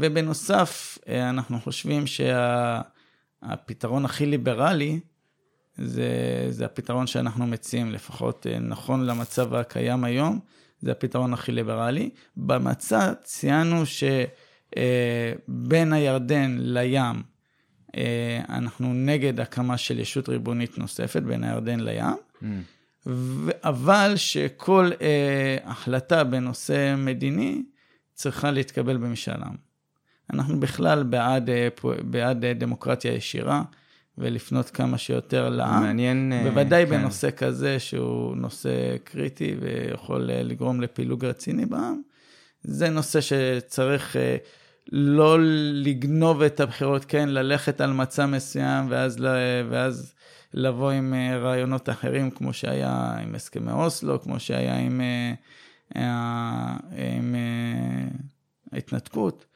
ובנוסף, 0.00 0.98
אנחנו 1.08 1.60
חושבים 1.60 2.04
שהפתרון 2.06 4.04
הכי 4.04 4.26
ליברלי 4.26 5.00
זה, 5.78 6.46
זה 6.50 6.64
הפתרון 6.64 7.06
שאנחנו 7.06 7.46
מציעים, 7.46 7.92
לפחות 7.92 8.46
נכון 8.60 9.06
למצב 9.06 9.54
הקיים 9.54 10.04
היום, 10.04 10.38
זה 10.80 10.92
הפתרון 10.92 11.32
הכי 11.32 11.52
ליברלי. 11.52 12.10
במצע 12.36 13.12
ציינו 13.22 13.82
שבין 13.86 15.92
הירדן 15.92 16.56
לים, 16.60 17.22
אה, 17.96 18.40
אנחנו 18.48 18.94
נגד 18.94 19.40
הקמה 19.40 19.76
של 19.76 19.98
ישות 19.98 20.28
ריבונית 20.28 20.78
נוספת 20.78 21.22
בין 21.22 21.44
הירדן 21.44 21.80
לים, 21.80 22.04
mm. 22.42 22.46
אבל 23.64 24.12
שכל 24.16 24.90
אה, 25.00 25.56
החלטה 25.64 26.24
בנושא 26.24 26.94
מדיני 26.98 27.62
צריכה 28.18 28.50
להתקבל 28.50 28.96
במשאל 28.96 29.42
עם. 29.42 29.56
אנחנו 30.32 30.60
בכלל 30.60 31.02
בעד, 31.02 31.50
אה, 31.50 31.68
בעד 32.02 32.44
דמוקרטיה 32.46 33.12
ישירה. 33.12 33.62
ולפנות 34.20 34.70
כמה 34.70 34.98
שיותר 34.98 35.48
לעם. 35.48 35.82
מעניין. 35.82 36.32
בוודאי 36.44 36.86
כן. 36.86 36.90
בנושא 36.90 37.30
כזה 37.30 37.78
שהוא 37.78 38.36
נושא 38.36 38.96
קריטי 39.04 39.56
ויכול 39.60 40.22
לגרום 40.22 40.80
לפילוג 40.80 41.24
רציני 41.24 41.66
בעם. 41.66 42.00
זה 42.62 42.88
נושא 42.88 43.20
שצריך 43.20 44.16
לא 44.92 45.38
לגנוב 45.72 46.42
את 46.42 46.60
הבחירות, 46.60 47.04
כן, 47.04 47.28
ללכת 47.28 47.80
על 47.80 47.92
מצע 47.92 48.26
מסוים 48.26 48.86
ואז, 48.90 49.16
ואז 49.70 50.14
לבוא 50.54 50.90
עם 50.90 51.14
אה, 51.14 51.38
רעיונות 51.38 51.88
אחרים, 51.88 52.30
כמו 52.30 52.52
שהיה 52.52 53.16
עם 53.22 53.34
הסכמי 53.34 53.72
אוסלו, 53.72 54.22
כמו 54.22 54.40
שהיה 54.40 54.78
עם, 54.78 55.00
אה, 55.00 55.06
אה, 55.06 55.34
עם 55.96 57.34
ההתנתקות, 58.72 59.46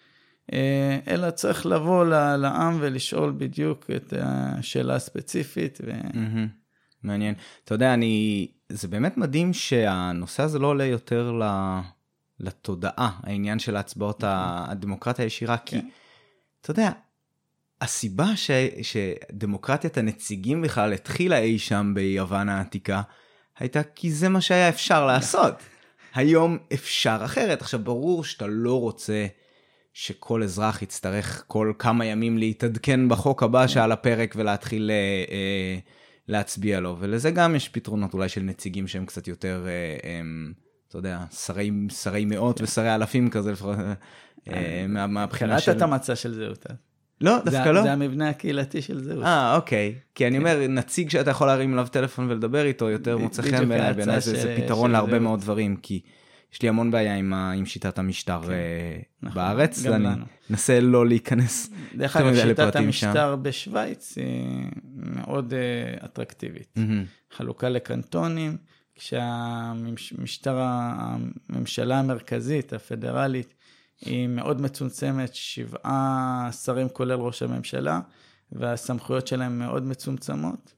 אלא 1.08 1.30
צריך 1.30 1.66
לבוא 1.66 2.04
לעם 2.36 2.78
ולשאול 2.80 3.34
בדיוק 3.38 3.90
את 3.96 4.12
השאלה 4.16 4.94
הספציפית. 4.94 5.78
ו... 5.86 5.92
מעניין. 7.02 7.34
אתה 7.64 7.74
יודע, 7.74 7.94
אני, 7.94 8.48
זה 8.68 8.88
באמת 8.88 9.16
מדהים 9.16 9.52
שהנושא 9.52 10.42
הזה 10.42 10.58
לא 10.58 10.66
עולה 10.66 10.84
יותר 10.84 11.32
ל... 11.32 11.42
לתודעה, 12.40 13.10
העניין 13.22 13.58
של 13.58 13.76
ההצבעות 13.76 14.24
נכון. 14.24 14.70
הדמוקרטיה 14.70 15.24
הישירה, 15.24 15.58
כי 15.58 15.80
כן. 15.80 15.88
אתה 16.60 16.70
יודע, 16.70 16.90
הסיבה 17.80 18.36
ש, 18.36 18.50
שדמוקרטיית 18.82 19.98
הנציגים 19.98 20.62
בכלל 20.62 20.92
התחילה 20.92 21.38
אי 21.38 21.58
שם 21.58 21.92
ביוון 21.94 22.48
העתיקה, 22.48 23.02
הייתה 23.58 23.82
כי 23.82 24.12
זה 24.12 24.28
מה 24.28 24.40
שהיה 24.40 24.68
אפשר 24.68 25.06
לעשות. 25.06 25.54
היום 26.14 26.58
אפשר 26.72 27.20
אחרת. 27.24 27.60
עכשיו, 27.62 27.80
ברור 27.84 28.24
שאתה 28.24 28.46
לא 28.46 28.80
רוצה 28.80 29.26
שכל 29.92 30.42
אזרח 30.42 30.82
יצטרך 30.82 31.44
כל 31.46 31.72
כמה 31.78 32.04
ימים 32.04 32.38
להתעדכן 32.38 33.08
בחוק 33.08 33.42
הבא 33.42 33.66
שעל 33.66 33.92
הפרק 33.92 34.34
ולהתחיל 34.36 34.90
אה, 34.90 35.24
אה, 35.34 35.78
להצביע 36.28 36.80
לו, 36.80 36.96
ולזה 36.98 37.30
גם 37.30 37.54
יש 37.54 37.68
פתרונות 37.68 38.14
אולי 38.14 38.28
של 38.28 38.40
נציגים 38.42 38.88
שהם 38.88 39.06
קצת 39.06 39.28
יותר... 39.28 39.64
אה, 39.66 40.08
אה, 40.08 40.20
אתה 40.88 40.98
יודע, 40.98 41.24
שרי, 41.30 41.70
שרי 41.88 42.24
מאות 42.24 42.58
כן. 42.58 42.64
ושרי 42.64 42.94
אלפים 42.94 43.30
כזה, 43.30 43.52
לפחות, 43.52 43.76
אה, 44.48 44.86
מהבחינה 44.88 45.58
של... 45.58 45.66
קראת 45.66 45.76
את 45.76 45.82
המצע 45.82 46.16
של 46.16 46.34
זהות. 46.34 46.66
לא, 47.22 47.38
דווקא 47.44 47.68
לא. 47.68 47.82
זה 47.82 47.92
המבנה 47.92 48.28
הקהילתי 48.28 48.82
של 48.82 49.04
זהות. 49.04 49.24
אה, 49.24 49.56
אוקיי. 49.56 49.94
כי 50.14 50.26
אני. 50.26 50.38
אומר, 50.38 50.66
נציג 50.68 51.10
שאתה 51.10 51.30
יכול 51.30 51.46
להרים 51.46 51.74
אליו 51.74 51.86
טלפון 51.90 52.30
ולדבר 52.30 52.64
איתו, 52.64 52.90
יותר 52.90 53.18
מוצא 53.18 53.42
חן 53.42 53.68
בעיניי, 53.68 53.92
בעיניי 53.92 54.20
זה 54.20 54.56
פתרון 54.62 54.90
להרבה 54.90 55.18
מאוד 55.18 55.40
דברים, 55.40 55.76
כי 55.76 56.00
יש 56.52 56.62
לי 56.62 56.68
המון 56.68 56.90
בעיה 56.90 57.14
עם 57.54 57.66
שיטת 57.66 57.98
המשטר 57.98 58.40
כן. 58.42 58.52
אה, 58.52 58.98
נכון, 59.22 59.34
בארץ, 59.34 59.86
ואני 59.86 60.08
אנסה 60.50 60.80
לא 60.80 61.06
להיכנס 61.06 61.70
דרך 61.94 62.16
אגב, 62.16 62.34
שיטת 62.34 62.76
המשטר 62.76 63.36
בשוויץ 63.36 64.18
היא 64.18 64.66
מאוד 64.94 65.54
אה, 65.54 66.04
אטרקטיבית. 66.04 66.74
חלוקה 67.30 67.68
לקנטונים. 67.68 68.56
כשהמשטר, 68.94 70.56
הממשלה 70.60 71.98
המרכזית, 71.98 72.72
הפדרלית, 72.72 73.54
היא 74.04 74.28
מאוד 74.28 74.60
מצומצמת, 74.60 75.34
שבעה 75.34 76.48
שרים 76.64 76.88
כולל 76.88 77.20
ראש 77.20 77.42
הממשלה, 77.42 78.00
והסמכויות 78.52 79.26
שלהם 79.26 79.58
מאוד 79.58 79.86
מצומצמות, 79.86 80.74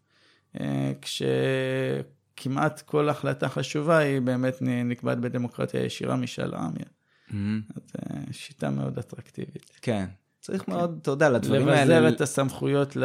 אה, 0.60 0.92
כשכמעט 1.02 2.80
כל 2.80 3.08
החלטה 3.08 3.48
חשובה 3.48 3.98
היא 3.98 4.20
באמת 4.20 4.56
נקבעת 4.62 5.18
בדמוקרטיה 5.18 5.84
ישירה 5.84 6.16
משאל 6.16 6.54
עם. 6.54 6.72
Mm-hmm. 6.74 7.34
אז 7.76 7.82
אה, 7.98 8.32
שיטה 8.32 8.70
מאוד 8.70 8.98
אטרקטיבית. 8.98 9.78
כן. 9.82 10.06
צריך 10.44 10.62
כן. 10.62 10.72
מאוד, 10.72 10.98
אתה 11.02 11.10
יודע, 11.10 11.28
לדברים 11.28 11.68
האלה... 11.68 12.00
לבזר 12.00 12.08
את 12.08 12.20
הסמכויות 12.20 12.96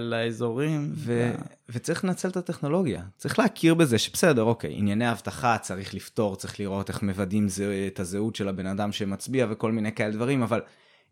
לאזורים. 0.00 0.92
ו- 0.94 1.34
וצריך 1.68 2.04
לנצל 2.04 2.28
את 2.28 2.36
הטכנולוגיה. 2.36 3.02
צריך 3.16 3.38
להכיר 3.38 3.74
בזה 3.74 3.98
שבסדר, 3.98 4.42
אוקיי, 4.42 4.74
ענייני 4.76 5.10
אבטחה 5.10 5.58
צריך 5.58 5.94
לפתור, 5.94 6.36
צריך 6.36 6.60
לראות 6.60 6.88
איך 6.88 7.02
מוודאים 7.02 7.48
זה, 7.48 7.88
את 7.92 8.00
הזהות 8.00 8.36
של 8.36 8.48
הבן 8.48 8.66
אדם 8.66 8.92
שמצביע 8.92 9.46
וכל 9.50 9.72
מיני 9.72 9.92
כאלה 9.92 10.12
דברים, 10.12 10.42
אבל 10.42 10.60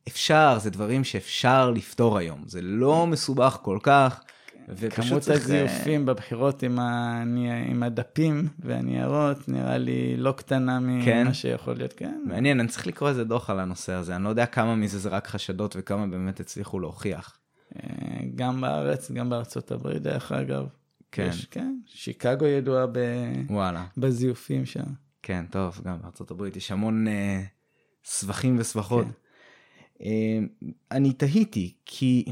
אפשר, 0.09 0.59
זה 0.61 0.71
דברים 0.71 1.05
שאפשר 1.05 1.71
לפתור 1.71 2.19
היום. 2.19 2.43
זה 2.47 2.63
לא 2.63 3.07
מסובך 3.07 3.59
כל 3.63 3.79
כך. 3.83 4.21
ופשוט. 4.77 5.05
כמות 5.09 5.29
הזיופים 5.29 6.07
בבחירות 6.07 6.63
עם, 6.63 6.79
ה... 6.79 7.23
עם 7.71 7.83
הדפים 7.83 8.49
והניירות 8.59 9.49
נראה 9.49 9.79
לי 9.79 10.17
לא 10.17 10.33
קטנה 10.33 10.81
ממה 10.81 11.05
כן? 11.05 11.33
שיכול 11.35 11.77
להיות, 11.77 11.93
כן. 11.93 12.23
מעניין, 12.27 12.61
אני 12.61 12.69
צריך 12.69 12.87
לקרוא 12.87 13.09
איזה 13.09 13.25
דוח 13.25 13.51
על 13.51 13.61
הנושא 13.61 13.93
הזה, 13.93 14.17
אני 14.17 14.25
לא 14.25 14.29
יודע 14.29 14.47
כמה 14.47 14.77
מזה 14.77 14.99
זה 14.99 15.09
רק 15.09 15.27
חשדות 15.27 15.77
וכמה 15.79 16.07
באמת 16.07 16.41
הצליחו 16.41 16.81
להוכיח. 16.81 17.39
אה, 17.77 18.19
גם 18.35 18.61
בארץ, 18.61 19.11
גם 19.11 19.31
בארצות 19.31 19.71
הברית 19.71 20.03
דרך 20.03 20.33
אגב. 20.33 20.67
כן. 21.13 21.29
יש, 21.31 21.45
כן, 21.45 21.75
שיקגו 21.87 22.47
ידועה 22.47 22.87
ב... 22.87 22.99
וואלה. 23.51 23.85
בזיופים 23.97 24.67
שם. 24.67 24.85
כן, 25.23 25.45
טוב, 25.51 25.81
גם 25.85 25.99
בארצות 26.03 26.31
הברית 26.31 26.57
יש 26.57 26.71
המון 26.71 27.09
אה, 27.09 27.43
סבכים 28.05 28.57
וסבכות. 28.59 29.07
כן. 29.07 29.11
אה, 30.03 30.39
אני 30.91 31.13
תהיתי, 31.13 31.75
כי... 31.85 32.25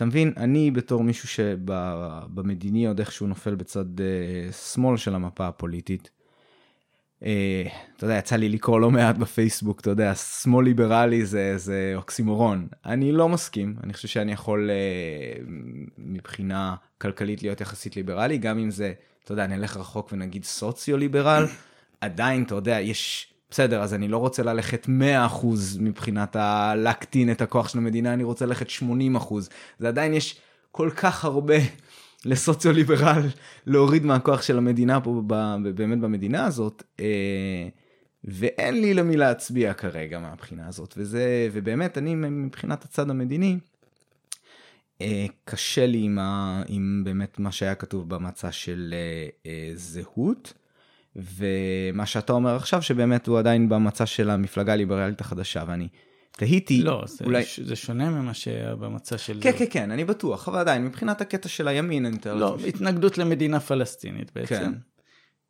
אתה 0.00 0.06
מבין, 0.06 0.32
אני 0.36 0.70
בתור 0.70 1.02
מישהו 1.02 1.28
שבמדיני 1.28 2.86
עוד 2.86 2.98
איכשהו 2.98 3.26
נופל 3.26 3.54
בצד 3.54 3.98
uh, 3.98 4.52
שמאל 4.52 4.96
של 4.96 5.14
המפה 5.14 5.46
הפוליטית, 5.46 6.10
uh, 7.20 7.24
אתה 7.96 8.04
יודע, 8.04 8.14
יצא 8.14 8.36
לי 8.36 8.48
לקרוא 8.48 8.80
לא 8.80 8.90
מעט 8.90 9.16
בפייסבוק, 9.16 9.80
אתה 9.80 9.90
יודע, 9.90 10.14
שמאל 10.14 10.64
ליברלי 10.64 11.26
זה, 11.26 11.58
זה 11.58 11.92
אוקסימורון. 11.96 12.68
אני 12.86 13.12
לא 13.12 13.28
מסכים, 13.28 13.76
אני 13.84 13.92
חושב 13.92 14.08
שאני 14.08 14.32
יכול 14.32 14.70
uh, 14.70 15.50
מבחינה 15.98 16.74
כלכלית 16.98 17.42
להיות 17.42 17.60
יחסית 17.60 17.96
ליברלי, 17.96 18.38
גם 18.38 18.58
אם 18.58 18.70
זה, 18.70 18.92
אתה 19.24 19.32
יודע, 19.32 19.46
נלך 19.46 19.76
רחוק 19.76 20.12
ונגיד 20.12 20.44
סוציו-ליברל, 20.44 21.46
עדיין, 22.00 22.42
אתה 22.42 22.54
יודע, 22.54 22.80
יש... 22.80 23.29
בסדר, 23.50 23.82
אז 23.82 23.94
אני 23.94 24.08
לא 24.08 24.16
רוצה 24.16 24.42
ללכת 24.42 24.86
100% 24.86 25.46
מבחינת 25.80 26.36
ה... 26.36 26.74
להקטין 26.76 27.30
את 27.30 27.42
הכוח 27.42 27.68
של 27.68 27.78
המדינה, 27.78 28.12
אני 28.12 28.24
רוצה 28.24 28.46
ללכת 28.46 28.66
80%. 29.18 29.34
זה 29.78 29.88
עדיין 29.88 30.14
יש 30.14 30.40
כל 30.70 30.90
כך 30.96 31.24
הרבה 31.24 31.54
לסוציו-ליברל 32.24 33.22
להוריד 33.66 34.04
מהכוח 34.04 34.42
של 34.42 34.58
המדינה 34.58 35.00
פה, 35.00 35.22
באמת 35.74 35.98
במדינה 35.98 36.46
הזאת, 36.46 36.82
אה, 37.00 37.68
ואין 38.24 38.80
לי 38.80 38.94
למי 38.94 39.16
להצביע 39.16 39.74
כרגע 39.74 40.18
מהבחינה 40.18 40.68
הזאת, 40.68 40.94
וזה, 40.96 41.48
ובאמת, 41.52 41.98
אני 41.98 42.14
מבחינת 42.14 42.84
הצד 42.84 43.10
המדיני, 43.10 43.58
אה, 45.00 45.26
קשה 45.44 45.86
לי 45.86 45.98
עם, 45.98 46.18
ה, 46.18 46.62
עם 46.68 47.02
באמת 47.04 47.38
מה 47.38 47.52
שהיה 47.52 47.74
כתוב 47.74 48.08
במצע 48.08 48.52
של 48.52 48.94
אה, 49.46 49.72
זהות. 49.74 50.52
ומה 51.16 52.06
שאתה 52.06 52.32
אומר 52.32 52.56
עכשיו, 52.56 52.82
שבאמת 52.82 53.26
הוא 53.26 53.38
עדיין 53.38 53.68
במצע 53.68 54.06
של 54.06 54.30
המפלגה 54.30 54.72
הליברלית 54.72 55.20
החדשה, 55.20 55.64
ואני 55.66 55.88
תהיתי, 56.32 56.82
לא, 56.82 57.04
זה, 57.06 57.24
אולי... 57.24 57.44
זה 57.64 57.76
שונה 57.76 58.10
ממה 58.10 58.34
שהיה 58.34 58.76
במצע 58.76 59.18
של... 59.18 59.38
כן, 59.42 59.52
כן, 59.58 59.64
כן, 59.70 59.90
אני 59.90 60.04
בטוח, 60.04 60.48
אבל 60.48 60.58
עדיין, 60.58 60.84
מבחינת 60.84 61.20
הקטע 61.20 61.48
של 61.48 61.68
הימין, 61.68 62.06
אני 62.06 62.16
מתאר 62.16 62.34
לא, 62.34 62.56
התנגדות 62.68 63.18
למדינה 63.18 63.60
פלסטינית 63.60 64.32
בעצם. 64.34 64.54
כן. 64.54 64.72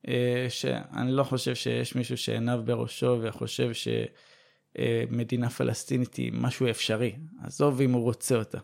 אה, 0.08 0.46
שאני 0.48 1.12
לא 1.12 1.24
חושב 1.24 1.54
שיש 1.54 1.94
מישהו 1.94 2.16
שעיניו 2.16 2.60
בראשו 2.64 3.18
וחושב 3.22 3.70
שמדינה 4.78 5.50
פלסטינית 5.50 6.14
היא 6.14 6.32
משהו 6.34 6.70
אפשרי. 6.70 7.16
עזוב 7.42 7.80
אם 7.80 7.92
הוא 7.92 8.02
רוצה 8.02 8.36
אותה. 8.36 8.58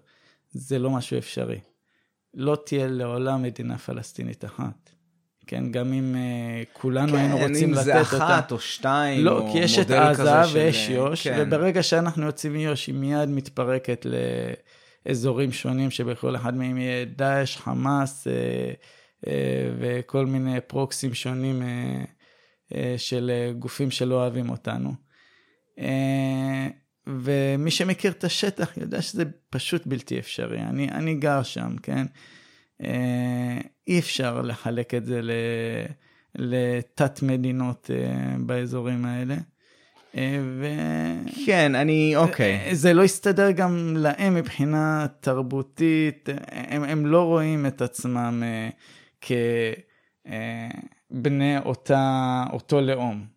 זה 0.50 0.78
לא 0.78 0.90
משהו 0.90 1.18
אפשרי. 1.18 1.60
לא 2.34 2.58
תהיה 2.66 2.86
לעולם 2.86 3.42
מדינה 3.42 3.78
פלסטינית 3.78 4.44
אחת. 4.44 4.90
כן, 5.46 5.72
גם 5.72 5.92
אם 5.92 6.14
uh, 6.14 6.80
כולנו 6.80 7.12
כן, 7.12 7.18
היינו 7.18 7.38
רוצים 7.38 7.74
לתת 7.74 7.80
אותה. 7.80 7.92
כן, 7.92 7.98
אם 7.98 8.04
זה 8.04 8.16
אחת 8.16 8.52
או 8.52 8.60
שתיים, 8.60 9.24
לא, 9.24 9.38
או 9.38 9.52
כי 9.52 9.58
יש 9.58 9.78
את 9.78 9.90
עזה 9.90 10.40
ויש 10.52 10.86
של... 10.86 10.92
יו"ש, 10.92 11.28
כן. 11.28 11.44
וברגע 11.46 11.82
שאנחנו 11.82 12.26
יוצאים 12.26 12.52
מיו"ש, 12.52 12.86
היא 12.86 12.94
מיד 12.94 13.28
מתפרקת 13.28 14.06
ל... 14.06 14.14
אזורים 15.10 15.52
שונים 15.52 15.90
שבכל 15.90 16.36
אחד 16.36 16.56
מהם 16.56 16.78
יהיה 16.78 17.04
דאעש, 17.04 17.56
חמאס 17.56 18.26
וכל 19.78 20.26
מיני 20.26 20.60
פרוקסים 20.66 21.14
שונים 21.14 21.62
של 22.96 23.52
גופים 23.58 23.90
שלא 23.90 24.14
אוהבים 24.14 24.50
אותנו. 24.50 24.92
ומי 27.06 27.70
שמכיר 27.70 28.12
את 28.12 28.24
השטח 28.24 28.76
יודע 28.76 29.02
שזה 29.02 29.24
פשוט 29.50 29.86
בלתי 29.86 30.18
אפשרי. 30.18 30.60
אני, 30.60 30.88
אני 30.88 31.14
גר 31.14 31.42
שם, 31.42 31.76
כן? 31.82 32.06
אי 33.88 33.98
אפשר 33.98 34.42
לחלק 34.42 34.94
את 34.94 35.04
זה 35.04 35.20
לתת 36.34 37.22
מדינות 37.22 37.90
באזורים 38.38 39.04
האלה. 39.04 39.36
ו... 40.40 40.66
כן, 41.46 41.74
אני, 41.74 42.16
אוקיי. 42.16 42.74
זה 42.74 42.94
לא 42.94 43.02
הסתדר 43.02 43.50
גם 43.50 43.94
להם 43.96 44.34
מבחינה 44.34 45.06
תרבותית, 45.20 46.28
הם, 46.50 46.84
הם 46.84 47.06
לא 47.06 47.22
רואים 47.22 47.66
את 47.66 47.82
עצמם 47.82 48.42
כבני 51.10 51.58
אותה, 51.58 52.44
אותו 52.52 52.80
לאום. 52.80 53.36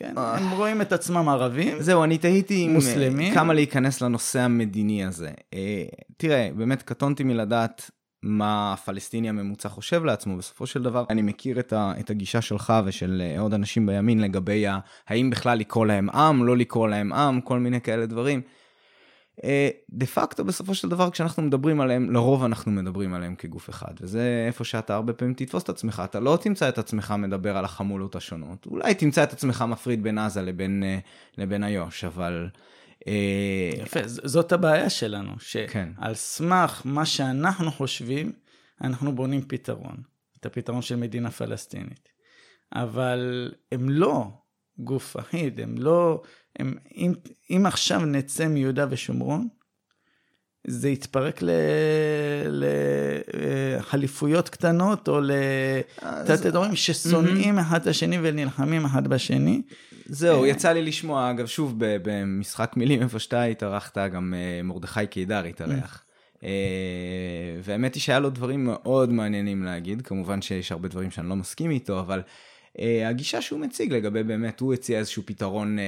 כן, 0.00 0.18
אה. 0.18 0.36
הם 0.36 0.50
רואים 0.50 0.80
את 0.80 0.92
עצמם 0.92 1.28
ערבים, 1.28 1.82
זהו, 1.82 2.04
אני 2.04 2.18
תהיתי 2.18 2.68
מוסלמים. 2.68 3.34
כמה 3.34 3.54
להיכנס 3.54 4.00
לנושא 4.00 4.40
המדיני 4.40 5.04
הזה. 5.04 5.30
אה, 5.54 5.84
תראה, 6.16 6.50
באמת 6.56 6.82
קטונתי 6.82 7.24
מלדעת 7.24 7.90
מה 8.22 8.72
הפלסטיני 8.72 9.28
הממוצע 9.28 9.68
חושב 9.68 10.04
לעצמו. 10.04 10.36
בסופו 10.36 10.66
של 10.66 10.82
דבר, 10.82 11.04
אני 11.10 11.22
מכיר 11.22 11.60
את, 11.60 11.72
ה, 11.72 11.92
את 12.00 12.10
הגישה 12.10 12.40
שלך 12.40 12.72
ושל 12.84 13.22
אה, 13.24 13.40
עוד 13.40 13.54
אנשים 13.54 13.86
בימין 13.86 14.20
לגבי 14.20 14.66
ה, 14.66 14.78
האם 15.08 15.30
בכלל 15.30 15.58
לקרוא 15.58 15.86
להם 15.86 16.10
עם, 16.10 16.46
לא 16.46 16.56
לקרוא 16.56 16.88
להם 16.88 17.12
עם, 17.12 17.40
כל 17.40 17.58
מיני 17.58 17.80
כאלה 17.80 18.06
דברים. 18.06 18.40
אה, 19.44 19.68
דה 19.90 20.06
פקטו 20.06 20.44
בסופו 20.44 20.74
של 20.74 20.88
דבר 20.88 21.10
כשאנחנו 21.10 21.42
מדברים 21.42 21.80
עליהם, 21.80 22.10
לרוב 22.10 22.44
אנחנו 22.44 22.72
מדברים 22.72 23.14
עליהם 23.14 23.34
כגוף 23.34 23.70
אחד, 23.70 23.94
וזה 24.00 24.44
איפה 24.46 24.64
שאתה 24.64 24.94
הרבה 24.94 25.12
פעמים 25.12 25.34
תתפוס 25.34 25.62
את 25.62 25.68
עצמך, 25.68 26.02
אתה 26.04 26.20
לא 26.20 26.38
תמצא 26.40 26.68
את 26.68 26.78
עצמך 26.78 27.14
מדבר 27.18 27.56
על 27.56 27.64
החמולות 27.64 28.16
השונות, 28.16 28.66
אולי 28.66 28.94
תמצא 28.94 29.22
את 29.22 29.32
עצמך 29.32 29.64
מפריד 29.68 30.02
בין 30.02 30.18
עזה 30.18 30.42
לבין, 30.42 30.82
אה, 30.82 30.98
לבין 31.38 31.64
איו"ש, 31.64 32.04
אבל... 32.04 32.48
אה, 33.08 33.82
יפה, 33.82 34.00
זאת 34.04 34.52
הבעיה 34.52 34.90
שלנו, 34.90 35.32
שעל 35.38 35.66
כן. 35.68 35.88
סמך 36.14 36.82
מה 36.84 37.06
שאנחנו 37.06 37.70
חושבים, 37.70 38.32
אנחנו 38.80 39.14
בונים 39.14 39.42
פתרון, 39.48 39.96
את 40.40 40.46
הפתרון 40.46 40.82
של 40.82 40.96
מדינה 40.96 41.30
פלסטינית. 41.30 42.08
אבל 42.74 43.52
הם 43.72 43.90
לא 43.90 44.26
גוף 44.78 45.16
אחיד, 45.16 45.60
הם 45.60 45.74
לא, 45.78 46.22
הם, 46.58 46.74
אם, 46.96 47.12
אם 47.50 47.66
עכשיו 47.66 48.04
נצא 48.04 48.48
מיהודה 48.48 48.86
ושומרון, 48.90 49.48
זה 50.66 50.88
יתפרק 50.88 51.40
לחליפויות 53.78 54.48
קטנות 54.48 55.08
או 55.08 55.20
לתת-אדורים 55.20 56.76
ששונאים 56.76 57.58
mm-hmm. 57.58 57.62
אחד 57.62 57.80
את 57.80 57.86
השני 57.86 58.18
ונלחמים 58.22 58.84
אחד 58.84 59.08
בשני. 59.08 59.62
זהו, 60.12 60.44
אה, 60.44 60.48
יצא 60.48 60.72
לי 60.72 60.82
לשמוע, 60.82 61.30
אגב, 61.30 61.46
שוב, 61.46 61.74
במשחק 61.78 62.72
מילים, 62.76 63.02
איפה 63.02 63.18
שאתה 63.18 63.42
התארחת, 63.42 63.98
גם 63.98 64.34
אה, 64.34 64.62
מרדכי 64.62 65.06
קידר 65.06 65.44
התארח. 65.44 66.04
Mm. 66.04 66.44
אה, 66.44 67.60
והאמת 67.62 67.94
היא 67.94 68.00
שהיה 68.00 68.18
לו 68.18 68.30
דברים 68.30 68.64
מאוד 68.64 69.12
מעניינים 69.12 69.62
להגיד, 69.62 70.02
כמובן 70.02 70.42
שיש 70.42 70.72
הרבה 70.72 70.88
דברים 70.88 71.10
שאני 71.10 71.28
לא 71.28 71.36
מסכים 71.36 71.70
איתו, 71.70 72.00
אבל 72.00 72.22
הגישה 73.06 73.42
שהוא 73.42 73.60
מציג 73.60 73.92
לגבי 73.92 74.22
באמת, 74.22 74.60
הוא 74.60 74.74
הציע 74.74 74.98
איזשהו 74.98 75.22
פתרון 75.26 75.78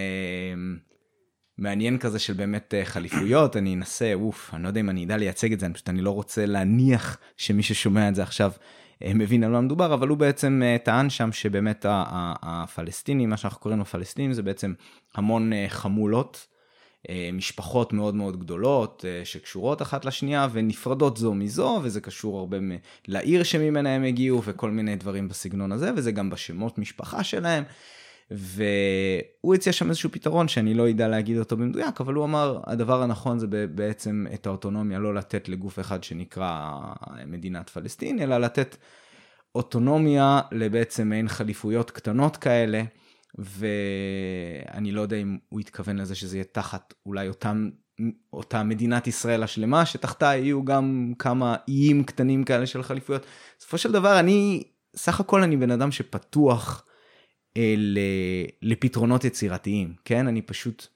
מעניין 1.59 1.99
כזה 1.99 2.19
של 2.19 2.33
באמת 2.33 2.75
חליפויות, 2.85 3.57
אני 3.57 3.75
אנסה, 3.75 4.15
אוף, 4.15 4.55
אני 4.55 4.63
לא 4.63 4.69
יודע 4.69 4.81
אם 4.81 4.91
אני 4.91 5.05
אדע 5.05 5.17
לייצג 5.17 5.53
את 5.53 5.61
זה, 5.61 5.67
אני 5.67 5.75
פשוט 5.75 5.89
אני 5.89 6.01
לא 6.01 6.11
רוצה 6.11 6.47
להניח 6.47 7.19
שמי 7.37 7.63
ששומע 7.63 8.09
את 8.09 8.15
זה 8.15 8.23
עכשיו 8.23 8.53
מבין 9.15 9.45
על 9.45 9.51
מה 9.51 9.61
מדובר, 9.61 9.95
אבל 9.95 10.09
הוא 10.09 10.19
בעצם 10.19 10.63
אה, 10.65 10.77
טען 10.79 11.11
שם 11.11 11.33
שבאמת 11.33 11.87
הפלסטינים, 11.89 13.31
מה 13.31 13.37
שאנחנו 13.37 13.61
קוראים 13.61 13.79
לו 13.79 13.85
פלסטינים, 13.85 14.33
זה 14.33 14.43
בעצם 14.43 14.75
המון 15.15 15.53
אה, 15.53 15.65
חמולות, 15.69 16.47
משפחות 17.33 17.93
מאוד 17.93 18.15
מאוד 18.15 18.41
גדולות 18.41 19.05
שקשורות 19.25 19.83
אחת 19.83 20.05
לשנייה 20.05 20.49
ונפרדות 20.53 21.17
זו 21.17 21.35
מזו, 21.35 21.81
וזה 21.83 22.01
קשור 22.01 22.39
הרבה 22.39 22.57
לעיר 23.09 23.43
שממנה 23.43 23.95
הם 23.95 24.05
הגיעו 24.05 24.43
וכל 24.45 24.71
מיני 24.71 24.97
דברים 24.97 25.29
בסגנון 25.29 25.73
הזה, 25.73 25.91
וזה 25.97 26.13
גם 26.13 26.31
בשמות 26.31 26.79
משפחה 26.79 27.25
שלהם. 27.25 27.65
והוא 28.35 29.55
הציע 29.55 29.73
שם 29.73 29.89
איזשהו 29.89 30.11
פתרון 30.13 30.49
שאני 30.49 30.75
לא 30.75 30.91
אדע 30.91 31.09
להגיד 31.09 31.39
אותו 31.39 31.57
במדויק, 31.57 32.01
אבל 32.01 32.15
הוא 32.15 32.25
אמר, 32.25 32.61
הדבר 32.67 33.03
הנכון 33.03 33.39
זה 33.39 33.47
בעצם 33.75 34.27
את 34.35 34.47
האוטונומיה 34.47 34.99
לא 34.99 35.15
לתת 35.15 35.49
לגוף 35.49 35.79
אחד 35.79 36.05
שנקרא 36.05 36.71
מדינת 37.27 37.71
פלסטין, 37.71 38.23
אלא 38.23 38.39
לתת 38.39 38.77
אוטונומיה 39.55 40.41
לבעצם 40.53 41.09
מעין 41.09 41.29
חליפויות 41.29 41.91
קטנות 41.91 42.37
כאלה, 42.37 42.83
ואני 43.39 44.93
לא 44.93 45.01
יודע 45.01 45.17
אם 45.17 45.39
הוא 45.49 45.61
התכוון 45.61 45.97
לזה 45.97 46.15
שזה 46.15 46.37
יהיה 46.37 46.45
תחת 46.45 46.95
אולי 47.07 47.29
אותם, 47.29 47.71
אותה 48.33 48.63
מדינת 48.63 49.07
ישראל 49.07 49.43
השלמה, 49.43 49.87
שתחתה 49.87 50.27
יהיו 50.27 50.65
גם 50.65 51.13
כמה 51.19 51.57
איים 51.69 52.05
קטנים 52.05 52.45
כאלה 52.45 52.67
של 52.67 52.83
חליפויות. 52.83 53.27
בסופו 53.59 53.79
של 53.79 53.93
דבר 53.93 54.21
אני, 54.21 54.63
סך 54.97 55.21
הכל 55.21 55.43
אני 55.43 55.57
בן 55.57 55.71
אדם 55.71 55.93
שפתוח. 55.93 56.85
לפתרונות 58.63 59.25
יצירתיים, 59.25 59.95
כן? 60.05 60.27
אני 60.27 60.43
פשוט... 60.43 60.87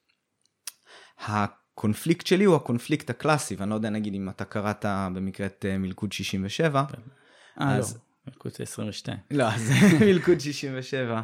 הקונפליקט 1.19 2.27
שלי 2.27 2.45
הוא 2.45 2.57
הקונפליקט 2.57 3.11
הקלאסי, 3.11 3.55
ואני 3.55 3.71
לא 3.71 3.75
יודע, 3.75 3.91
נגיד, 3.91 4.15
אם 4.15 4.29
אתה 4.29 4.45
קראת 4.45 4.85
במקרה 5.15 5.47
את 5.47 5.65
אה, 5.69 5.79
מלכוד 5.79 6.13
67. 6.13 6.85
אה, 7.61 7.77
אז... 7.77 7.95
לא, 7.95 8.01
מלכוד 8.27 8.53
22. 8.61 9.19
לא, 9.31 9.45
אז 9.45 9.71
מלכוד 10.07 10.41
67 10.41 11.23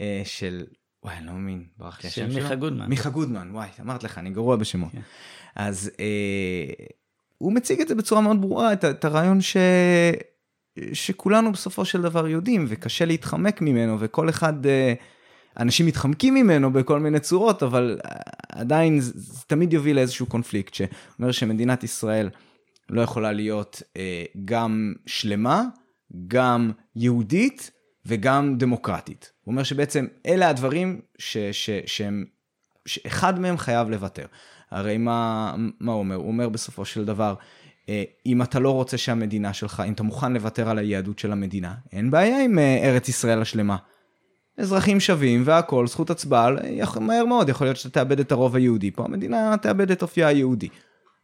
אה, 0.00 0.22
של... 0.24 0.64
וואי, 1.02 1.16
אני 1.16 1.26
לא 1.26 1.32
מאמין, 1.32 1.66
ברח 1.76 2.02
לי 2.02 2.08
השם 2.08 2.22
שלו. 2.22 2.32
של 2.32 2.42
מיכה 2.42 2.54
גודמן. 2.54 2.86
מיכה 2.86 3.10
גודמן, 3.10 3.50
וואי, 3.52 3.68
אמרת 3.80 4.04
לך, 4.04 4.18
אני 4.18 4.30
גרוע 4.30 4.56
בשמות. 4.56 4.92
כן. 4.92 5.00
אז 5.56 5.90
אה, 6.00 6.84
הוא 7.38 7.52
מציג 7.52 7.80
את 7.80 7.88
זה 7.88 7.94
בצורה 7.94 8.20
מאוד 8.20 8.40
ברורה, 8.40 8.72
את, 8.72 8.84
את 8.84 9.04
הרעיון 9.04 9.40
ש... 9.40 9.56
שכולנו 10.92 11.52
בסופו 11.52 11.84
של 11.84 12.02
דבר 12.02 12.28
יודעים, 12.28 12.64
וקשה 12.68 13.04
להתחמק 13.04 13.60
ממנו, 13.60 13.96
וכל 14.00 14.28
אחד, 14.28 14.66
אה, 14.66 14.94
אנשים 15.60 15.86
מתחמקים 15.86 16.34
ממנו 16.34 16.72
בכל 16.72 17.00
מיני 17.00 17.20
צורות, 17.20 17.62
אבל 17.62 17.98
אה, 18.04 18.10
עדיין 18.48 19.00
זה, 19.00 19.40
תמיד 19.46 19.72
יוביל 19.72 19.96
לאיזשהו 19.96 20.26
קונפליקט, 20.26 20.74
שאומר 20.74 21.32
שמדינת 21.32 21.84
ישראל 21.84 22.30
לא 22.90 23.00
יכולה 23.00 23.32
להיות 23.32 23.82
אה, 23.96 24.24
גם 24.44 24.92
שלמה, 25.06 25.62
גם 26.28 26.72
יהודית 26.96 27.70
וגם 28.06 28.58
דמוקרטית. 28.58 29.32
הוא 29.44 29.52
אומר 29.52 29.62
שבעצם 29.62 30.06
אלה 30.26 30.48
הדברים 30.48 31.00
ש, 31.18 31.36
ש, 31.52 31.70
שהם, 31.86 32.24
שאחד 32.86 33.40
מהם 33.40 33.58
חייב 33.58 33.88
לוותר. 33.88 34.26
הרי 34.70 34.98
מה, 34.98 35.54
מה 35.80 35.92
הוא 35.92 35.98
אומר? 35.98 36.14
הוא 36.14 36.28
אומר 36.28 36.48
בסופו 36.48 36.84
של 36.84 37.04
דבר, 37.04 37.34
אם 38.26 38.42
אתה 38.42 38.58
לא 38.58 38.70
רוצה 38.70 38.98
שהמדינה 38.98 39.52
שלך, 39.52 39.82
אם 39.86 39.92
אתה 39.92 40.02
מוכן 40.02 40.32
לוותר 40.32 40.68
על 40.68 40.78
היהדות 40.78 41.18
של 41.18 41.32
המדינה, 41.32 41.74
אין 41.92 42.10
בעיה 42.10 42.44
עם 42.44 42.58
אה, 42.58 42.80
ארץ 42.82 43.08
ישראל 43.08 43.42
השלמה. 43.42 43.76
אזרחים 44.58 45.00
שווים 45.00 45.42
והכל, 45.44 45.86
זכות 45.86 46.10
הצבעה, 46.10 46.50
מהר 47.00 47.24
מאוד 47.24 47.48
יכול 47.48 47.66
להיות 47.66 47.76
שאתה 47.76 47.90
תאבד 47.90 48.20
את 48.20 48.32
הרוב 48.32 48.56
היהודי, 48.56 48.90
פה 48.90 49.04
המדינה 49.04 49.54
תאבד 49.62 49.90
את 49.90 50.02
אופייה 50.02 50.28
היהודי. 50.28 50.68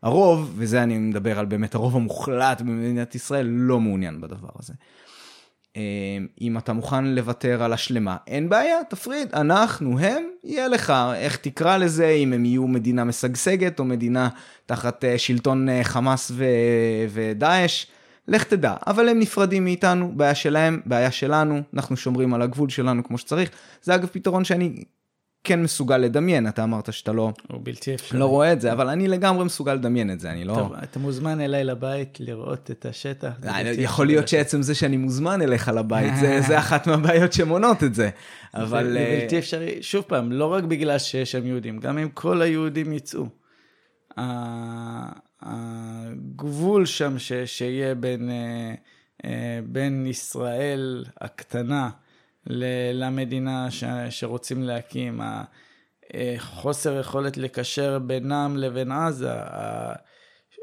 הרוב, 0.03 0.55
וזה 0.57 0.83
אני 0.83 0.99
מדבר 0.99 1.39
על 1.39 1.47
באמת 1.47 1.75
הרוב 1.75 1.97
המוחלט 1.97 2.61
במדינת 2.61 3.15
ישראל, 3.15 3.47
לא 3.47 3.81
מעוניין 3.81 4.21
בדבר 4.21 4.49
הזה. 4.59 4.75
אמ, 5.77 6.27
אם 6.41 6.59
אתה 6.59 6.73
מוכן 6.73 7.05
לוותר 7.05 7.63
על 7.63 7.73
השלמה, 7.73 8.17
אין 8.27 8.49
בעיה, 8.49 8.77
תפריד, 8.89 9.35
אנחנו, 9.35 9.99
הם, 9.99 10.25
יהיה 10.45 10.69
לך, 10.69 10.93
איך 11.15 11.37
תקרא 11.37 11.77
לזה, 11.77 12.09
אם 12.09 12.33
הם 12.33 12.45
יהיו 12.45 12.67
מדינה 12.67 13.05
משגשגת 13.05 13.79
או 13.79 13.85
מדינה 13.85 14.29
תחת 14.67 15.05
אה, 15.05 15.19
שלטון 15.19 15.69
אה, 15.69 15.85
חמאס 15.85 16.31
ו... 16.35 16.45
ודאעש, 17.09 17.87
לך 18.29 18.45
תדע, 18.45 18.75
אבל 18.87 19.09
הם 19.09 19.19
נפרדים 19.19 19.65
מאיתנו, 19.65 20.13
בעיה 20.17 20.35
שלהם, 20.35 20.81
בעיה 20.87 21.11
שלנו, 21.11 21.63
אנחנו 21.75 21.97
שומרים 21.97 22.35
על 22.35 22.43
הגבול 22.43 22.69
שלנו 22.69 23.05
כמו 23.05 23.19
שצריך. 23.19 23.51
זה 23.83 23.95
אגב 23.95 24.07
פתרון 24.07 24.45
שאני 24.45 24.85
כן 25.45 25.63
מסוגל 25.63 25.97
לדמיין, 25.97 26.49
אתה 26.49 26.65
אמרת 26.65 26.93
שאתה 26.93 27.13
לא, 27.13 27.33
בלתי 27.51 27.95
אפשרי. 27.95 28.19
לא 28.19 28.27
רואה 28.27 28.53
את 28.53 28.61
זה, 28.61 28.73
אבל 28.73 28.89
אני 28.89 29.09
לגמרי 29.09 29.45
מסוגל 29.45 29.75
לדמיין 29.75 30.11
את 30.11 30.21
זה, 30.21 30.31
אני 30.31 30.45
לא... 30.45 30.55
טוב, 30.55 30.73
אתה 30.83 30.99
מוזמן 30.99 31.41
אליי 31.41 31.65
לבית 31.65 32.21
לראות 32.21 32.71
את 32.71 32.87
השטח. 32.87 33.33
יכול 33.79 34.07
להיות 34.07 34.29
שעצם 34.29 34.63
זה 34.63 34.75
שאני 34.75 34.97
מוזמן 34.97 35.43
אליך 35.43 35.69
לבית, 35.69 36.17
זה, 36.21 36.41
זה 36.47 36.59
אחת 36.65 36.87
מהבעיות 36.87 37.33
שמונות 37.33 37.85
את 37.85 37.95
זה, 37.95 38.11
אבל... 38.55 38.93
זה 38.93 38.99
אה, 38.99 39.19
בלתי 39.21 39.39
אפשרי, 39.39 39.83
שוב 39.83 40.05
פעם, 40.07 40.33
לא 40.33 40.47
רק 40.47 40.65
בגלל 40.65 40.99
שיש 40.99 41.33
שם 41.33 41.47
יהודים, 41.47 41.79
גם 41.79 41.99
אם 41.99 42.09
כל 42.09 42.43
היהודים 42.43 42.93
יצאו. 42.93 43.27
הגבול 45.43 46.87
שם 46.87 47.19
ש, 47.19 47.33
שיהיה 47.33 47.95
בין, 47.95 48.31
אה, 48.31 48.75
אה, 49.25 49.61
בין 49.67 50.07
ישראל 50.07 51.05
הקטנה, 51.21 51.91
למדינה 52.93 53.71
ש, 53.71 53.85
שרוצים 54.11 54.63
להקים, 54.63 55.21
החוסר 56.15 57.01
יכולת 57.01 57.37
לקשר 57.37 57.99
בינם 57.99 58.57
לבין 58.57 58.93
עזה, 58.93 59.33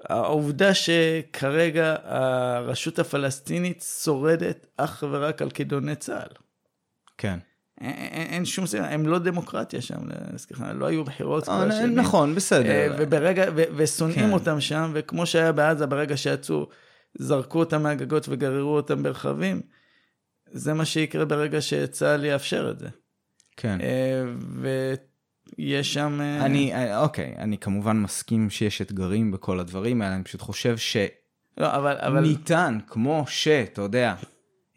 העובדה 0.10 0.74
שכרגע 0.74 1.96
הרשות 2.04 3.00
הפלסטינית 3.00 3.86
שורדת 4.04 4.68
אך 4.78 5.04
ורק 5.12 5.42
על 5.42 5.50
כידוני 5.50 5.96
צה"ל. 5.96 6.36
כן. 7.18 7.40
אין, 7.82 8.28
אין, 8.30 8.46
שום 8.46 8.66
סיבה, 8.66 8.90
הם 8.90 9.08
לא 9.08 9.20
דמוקרטיה 9.20 9.82
שם, 9.82 9.98
סליחה, 10.38 10.74
לא 10.74 10.86
היו 10.86 11.04
בחירות 11.04 11.50
אה, 11.50 11.56
כבר 11.56 11.72
שנים. 11.72 11.96
נכון, 11.96 12.36
בסדר. 12.36 12.70
אה, 12.70 12.88
וברגע, 13.00 13.46
ו, 13.56 13.64
ושונאים 13.76 14.20
כן. 14.20 14.34
אותם 14.34 14.62
שם, 14.62 14.92
וכמו 14.94 15.26
שהיה 15.26 15.52
בעזה, 15.52 15.86
ברגע 15.86 16.18
שיצאו, 16.18 16.68
זרקו 17.20 17.60
אותם 17.60 17.84
מהגגות 17.84 18.26
וגררו 18.30 18.76
אותם 18.76 19.04
ברכבים, 19.04 19.62
זה 20.58 20.74
מה 20.74 20.86
שיקרה 20.86 21.26
ברגע 21.26 21.62
שצה"ל 21.62 22.26
יאפשר 22.26 22.72
את 22.72 22.80
זה. 22.80 22.88
כן. 23.58 23.78
אה, 23.82 24.24
ויש 25.58 25.94
שם... 25.94 26.22
אה, 26.22 26.46
אני, 26.46 26.74
אה, 26.74 27.02
אוקיי, 27.02 27.36
אני 27.38 27.58
כמובן 27.58 27.98
מסכים 27.98 28.50
שיש 28.50 28.82
אתגרים 28.82 29.32
בכל 29.32 29.60
הדברים 29.60 30.02
האלה, 30.02 30.16
אני 30.16 30.24
פשוט 30.24 30.42
חושב 30.42 30.78
שניתן, 30.78 31.14
לא, 31.58 31.76
אבל... 31.76 31.98
אבל... 32.00 32.36
כמו 32.88 33.26
שאתה 33.28 33.82
יודע, 33.82 34.16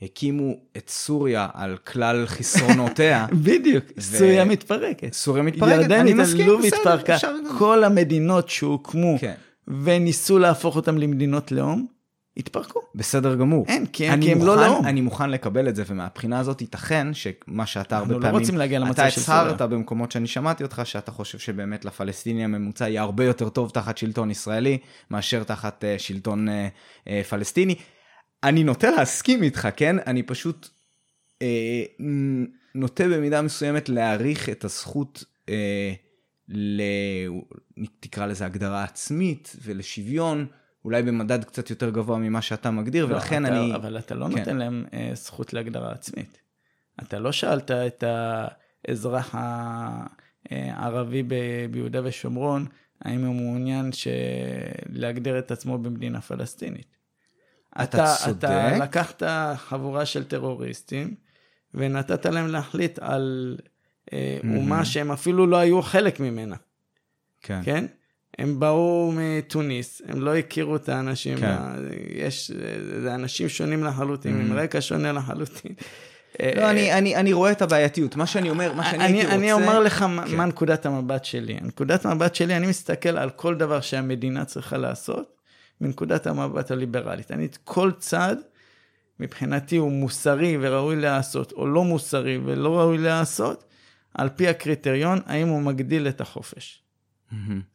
הקימו 0.02 0.54
את 0.76 0.88
סוריה 0.88 1.48
על 1.54 1.76
כלל 1.76 2.26
חסרונותיה, 2.26 3.26
בדיוק, 3.44 3.84
ו- 3.96 4.00
סוריה 4.00 4.44
מתפרקת. 4.44 5.12
סוריה 5.12 5.42
מתפרקת, 5.42 5.72
אני 5.72 5.82
ירדן 5.82 6.20
מסכים, 6.20 6.40
התעללו 6.40 6.58
בסדר, 6.58 6.76
והתפרקה. 6.76 7.14
אפשר 7.14 7.34
כל 7.58 7.84
המדינות 7.84 8.48
שהוקמו 8.48 9.16
כן, 9.20 9.34
וניסו 9.84 10.38
להפוך 10.38 10.76
אותן 10.76 10.98
למדינות 10.98 11.52
לאום, 11.52 11.86
התפרקו. 12.36 12.80
בסדר 12.94 13.34
גמור. 13.34 13.64
אין, 13.68 13.86
כי 13.86 14.08
הם, 14.08 14.22
כי 14.22 14.32
הם 14.32 14.38
לא 14.38 14.54
מוכן- 14.54 14.66
לאום. 14.66 14.86
אני 14.86 15.00
מוכן 15.00 15.30
לקבל 15.30 15.68
את 15.68 15.76
זה, 15.76 15.82
ומהבחינה 15.86 16.38
הזאת 16.38 16.60
ייתכן 16.60 17.14
שמה 17.14 17.66
שאתה 17.66 17.96
הרבה 17.96 18.06
אנחנו 18.06 18.20
לא 18.20 18.26
פעמים, 18.26 18.40
רוצים 18.40 18.58
להגיע 18.58 18.78
למצב 18.78 19.00
אתה 19.00 19.10
של 19.10 19.20
סוריה. 19.20 19.40
הצהרת 19.42 19.62
במקומות 19.62 20.12
שאני 20.12 20.26
שמעתי 20.26 20.62
אותך, 20.62 20.82
שאתה 20.84 21.10
חושב 21.10 21.38
שבאמת 21.38 21.84
לפלסטיני 21.84 22.44
הממוצע 22.44 22.88
יהיה 22.88 23.02
הרבה 23.02 23.24
יותר 23.24 23.48
טוב 23.48 23.70
תחת 23.70 23.98
שלטון 23.98 24.30
ישראלי, 24.30 24.78
מאשר 25.10 25.42
תחת 25.44 25.84
uh, 25.84 25.98
שלטון 26.00 26.48
uh, 26.48 26.50
uh, 27.04 27.10
פלסטיני. 27.30 27.74
אני 28.44 28.64
נוטה 28.64 28.90
להסכים 28.90 29.42
איתך, 29.42 29.68
כן? 29.76 29.96
אני 30.06 30.22
פשוט 30.22 30.68
uh, 31.38 31.42
נוטה 32.74 33.04
במידה 33.08 33.42
מסוימת 33.42 33.88
להעריך 33.88 34.48
את 34.48 34.64
הזכות 34.64 35.24
uh, 35.46 35.50
ל... 36.48 36.82
תקרא 38.00 38.26
לזה 38.26 38.44
הגדרה 38.46 38.84
עצמית 38.84 39.56
ולשוויון. 39.62 40.46
אולי 40.84 41.02
במדד 41.02 41.44
קצת 41.44 41.70
יותר 41.70 41.90
גבוה 41.90 42.18
ממה 42.18 42.42
שאתה 42.42 42.70
מגדיר, 42.70 43.06
לא, 43.06 43.14
ולכן 43.14 43.46
אתה, 43.46 43.56
אני... 43.56 43.74
אבל 43.74 43.98
אתה 43.98 44.14
לא 44.14 44.26
כן. 44.26 44.38
נותן 44.38 44.56
להם 44.56 44.84
אה, 44.92 45.10
זכות 45.14 45.52
להגדרה 45.52 45.92
עצמית. 45.92 46.38
אתה 47.02 47.18
לא 47.18 47.32
שאלת 47.32 47.70
את 47.70 48.04
האזרח 48.88 49.34
אה, 49.34 50.06
הערבי 50.50 51.22
ביהודה 51.70 52.00
ושומרון, 52.04 52.66
האם 53.00 53.24
הוא 53.24 53.34
מעוניין 53.34 53.92
ש... 53.92 54.08
להגדיר 54.88 55.38
את 55.38 55.50
עצמו 55.50 55.78
במדינה 55.78 56.20
פלסטינית. 56.20 56.96
אתה 57.82 58.14
צודק. 58.24 58.38
אתה 58.38 58.78
לקחת 58.78 59.22
חבורה 59.56 60.06
של 60.06 60.24
טרוריסטים, 60.24 61.14
ונתת 61.74 62.26
להם 62.26 62.46
להחליט 62.46 62.98
על 62.98 63.56
אה, 64.12 64.38
אומה 64.56 64.84
שהם 64.84 65.12
אפילו 65.12 65.46
לא 65.46 65.56
היו 65.56 65.82
חלק 65.82 66.20
ממנה. 66.20 66.56
כן. 67.40 67.60
כן? 67.64 67.86
הם 68.38 68.60
באו 68.60 69.12
מתוניס, 69.16 70.02
הם 70.08 70.20
לא 70.20 70.36
הכירו 70.36 70.76
את 70.76 70.88
האנשים, 70.88 71.38
כן. 71.38 71.46
ה- 71.46 71.74
יש, 72.14 72.50
זה 73.02 73.14
אנשים 73.14 73.48
שונים 73.48 73.84
לחלוטין, 73.84 74.40
עם 74.40 74.52
רקע 74.52 74.80
שונה 74.80 75.12
לחלוטין. 75.12 75.72
לא, 76.56 76.70
אני, 76.70 76.92
אני, 76.92 77.16
אני 77.16 77.32
רואה 77.32 77.52
את 77.52 77.62
הבעייתיות. 77.62 78.16
מה 78.16 78.26
שאני 78.26 78.50
אומר, 78.50 78.72
מה 78.72 78.84
שאני 78.84 79.04
אני, 79.04 79.12
הייתי 79.12 79.24
רוצה... 79.24 79.36
אני 79.36 79.52
אומר 79.52 79.80
לך 79.80 79.98
כן. 79.98 80.36
מה 80.36 80.46
נקודת 80.46 80.86
המבט 80.86 81.24
שלי. 81.24 81.56
נקודת 81.62 82.06
המבט 82.06 82.34
שלי, 82.34 82.56
אני 82.56 82.66
מסתכל 82.66 83.08
על 83.18 83.30
כל 83.30 83.54
דבר 83.54 83.80
שהמדינה 83.80 84.44
צריכה 84.44 84.76
לעשות, 84.76 85.36
מנקודת 85.80 86.26
המבט 86.26 86.70
הליברלית. 86.70 87.30
אני, 87.30 87.48
כל 87.64 87.90
צעד, 87.98 88.38
מבחינתי 89.20 89.76
הוא 89.76 89.92
מוסרי 89.92 90.56
וראוי 90.60 90.96
לעשות, 90.96 91.52
או 91.52 91.66
לא 91.66 91.84
מוסרי 91.84 92.38
ולא 92.44 92.78
ראוי 92.78 92.98
לעשות, 92.98 93.64
על 94.14 94.28
פי 94.36 94.48
הקריטריון, 94.48 95.20
האם 95.26 95.48
הוא 95.48 95.62
מגדיל 95.62 96.08
את 96.08 96.20
החופש. 96.20 96.82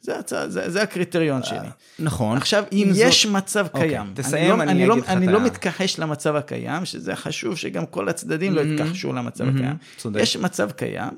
זה, 0.01 0.19
הצע, 0.19 0.47
זה, 0.49 0.69
זה 0.69 0.81
הקריטריון 0.81 1.43
שלי. 1.43 1.67
נכון. 1.99 2.37
עכשיו, 2.37 2.63
אם 2.71 2.87
זאת- 2.91 3.03
יש 3.07 3.25
מצב 3.25 3.67
אוקיי, 3.73 3.89
קיים, 3.89 4.11
תסיים, 4.15 4.51
אני, 4.51 4.57
לא, 4.57 4.63
אני 4.63 4.71
אני, 4.71 4.87
לא, 4.87 4.93
אגיד 4.93 5.09
אני 5.09 5.27
לא 5.27 5.41
מתכחש 5.45 5.99
למצב 5.99 6.35
הקיים, 6.35 6.85
שזה 6.85 7.15
חשוב 7.15 7.55
שגם 7.57 7.85
כל 7.85 8.09
הצדדים 8.09 8.53
לא. 8.53 8.61
יתכחשו 8.61 9.13
למצב 9.13 9.47
הקיים. 9.47 9.75
צודק. 9.97 10.19
יש 10.21 10.37
מצב 10.37 10.71
קיים, 10.71 11.11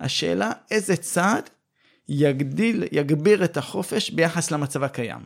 השאלה 0.00 0.50
איזה 0.70 0.96
צעד 0.96 1.50
יגדיל, 2.08 2.84
יגביר 2.92 3.44
את 3.44 3.56
החופש 3.56 4.10
ביחס 4.10 4.50
למצב 4.50 4.82
הקיים. 4.82 5.20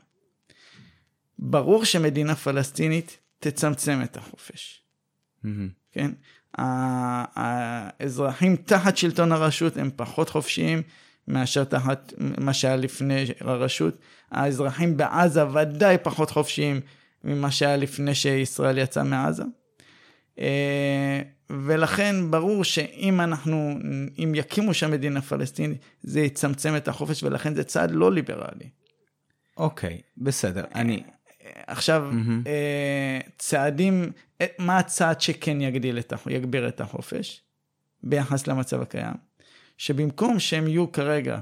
ברור 1.39 1.85
שמדינה 1.85 2.35
פלסטינית 2.35 3.17
תצמצם 3.41 4.01
את 4.05 4.17
החופש. 4.17 4.83
כן? 5.93 6.11
האזרחים 7.37 8.57
תחת 8.57 8.97
שלטון 8.97 9.33
הרשות 9.33 9.77
הם 9.77 9.91
פחות 9.97 10.29
חופשיים 10.29 10.83
מאשר 11.29 11.65
תחת 11.65 12.13
מה 12.19 12.53
שהיה 12.53 12.77
לפני 12.77 13.25
הרשות. 13.41 13.99
האזרחים 14.31 14.97
בעזה 14.97 15.49
ודאי 15.49 15.97
פחות 16.03 16.31
חופשיים 16.31 16.81
ממה 17.25 17.51
שהיה 17.51 17.77
לפני 17.77 18.15
שישראל 18.15 18.79
יצא 18.79 19.05
מעזה. 19.05 19.43
אה, 20.39 21.21
ולכן 21.51 22.31
ברור 22.31 22.65
שאם 22.65 23.21
אנחנו, 23.21 23.79
אם 24.19 24.33
יקימו 24.35 24.75
שם 24.75 24.91
מדינה 24.91 25.23
פלסטינית, 25.23 25.79
זה 26.03 26.21
יצמצם 26.21 26.77
את 26.77 26.89
החופש 26.89 27.23
ולכן 27.23 27.55
זה 27.55 27.65
צעד 27.65 27.91
לא 27.91 28.13
ליברלי. 28.13 28.69
אוקיי, 29.57 30.01
בסדר. 30.17 30.65
אני... 30.75 31.03
עכשיו. 31.67 32.11
אה, 32.47 33.21
צעדים, 33.39 34.13
אה, 34.41 34.47
מה 34.59 34.79
הצעד 34.79 35.21
שכן 35.21 35.61
יגדיל 35.61 35.99
את, 35.99 36.13
יגביר 36.31 36.69
את 36.69 36.81
החופש 36.81 37.43
ביחס 38.03 38.47
למצב 38.47 38.83
הקיים? 38.83 39.28
שבמקום 39.79 40.39
שהם 40.39 40.69
יהיו 40.69 40.93
כרגע, 40.93 41.39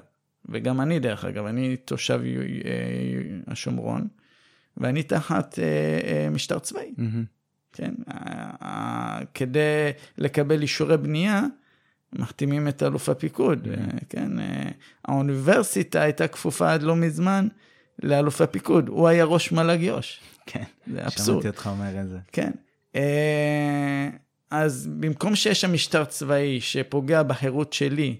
וגם 0.48 0.80
אני 0.80 0.98
דרך 0.98 1.24
אגב, 1.24 1.46
אני 1.46 1.76
תושב 1.76 2.20
אה, 2.64 2.72
השומרון, 3.46 4.08
ואני 4.76 5.02
תחת 5.02 5.58
אה, 5.58 5.64
אה, 6.08 6.30
משטר 6.30 6.58
צבאי, 6.58 6.92
מהמם. 6.96 7.24
כן? 7.72 7.94
כדי 9.34 9.90
לקבל 10.18 10.62
אישורי 10.62 10.96
בנייה, 10.96 11.42
מחתימים 12.12 12.68
את 12.68 12.82
אלוף 12.82 13.08
הפיקוד, 13.08 13.68
אה, 13.68 13.74
כן? 14.08 14.30
האוניברסיטה 15.04 16.02
הייתה 16.02 16.28
כפופה 16.28 16.72
עד 16.72 16.82
לא 16.82 16.96
מזמן 16.96 17.48
לאלוף 18.02 18.40
הפיקוד, 18.40 18.88
הוא 18.88 19.08
היה 19.08 19.24
ראש 19.24 19.52
מל"ג 19.52 19.82
יו"ש. 19.82 20.20
כן. 20.46 20.62
זה 20.92 21.06
אבסורד. 21.06 21.42
שמעתי 21.42 21.48
אותך 21.48 21.66
אומר 21.72 22.00
את 22.00 22.08
זה. 22.08 22.18
כן. 22.32 22.50
אז 24.50 24.88
במקום 25.00 25.36
שיש 25.36 25.60
שם 25.60 25.72
משטר 25.72 26.04
צבאי 26.04 26.60
שפוגע 26.60 27.22
בחירות 27.22 27.72
שלי 27.72 28.16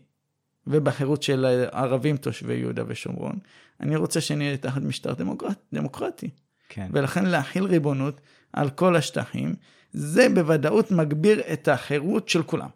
ובחירות 0.66 1.22
של 1.22 1.44
הערבים 1.44 2.16
תושבי 2.16 2.54
יהודה 2.54 2.82
ושומרון, 2.86 3.38
אני 3.80 3.96
רוצה 3.96 4.20
שנהיה 4.20 4.56
תחת 4.56 4.82
משטר 4.82 5.14
דמוקרט, 5.14 5.58
דמוקרטי. 5.72 6.30
כן. 6.68 6.88
ולכן 6.92 7.26
להכיל 7.26 7.64
ריבונות 7.64 8.20
על 8.52 8.70
כל 8.70 8.96
השטחים, 8.96 9.54
זה 9.92 10.28
בוודאות 10.34 10.90
מגביר 10.90 11.40
את 11.52 11.68
החירות 11.68 12.28
של 12.28 12.42
כולם. 12.42 12.68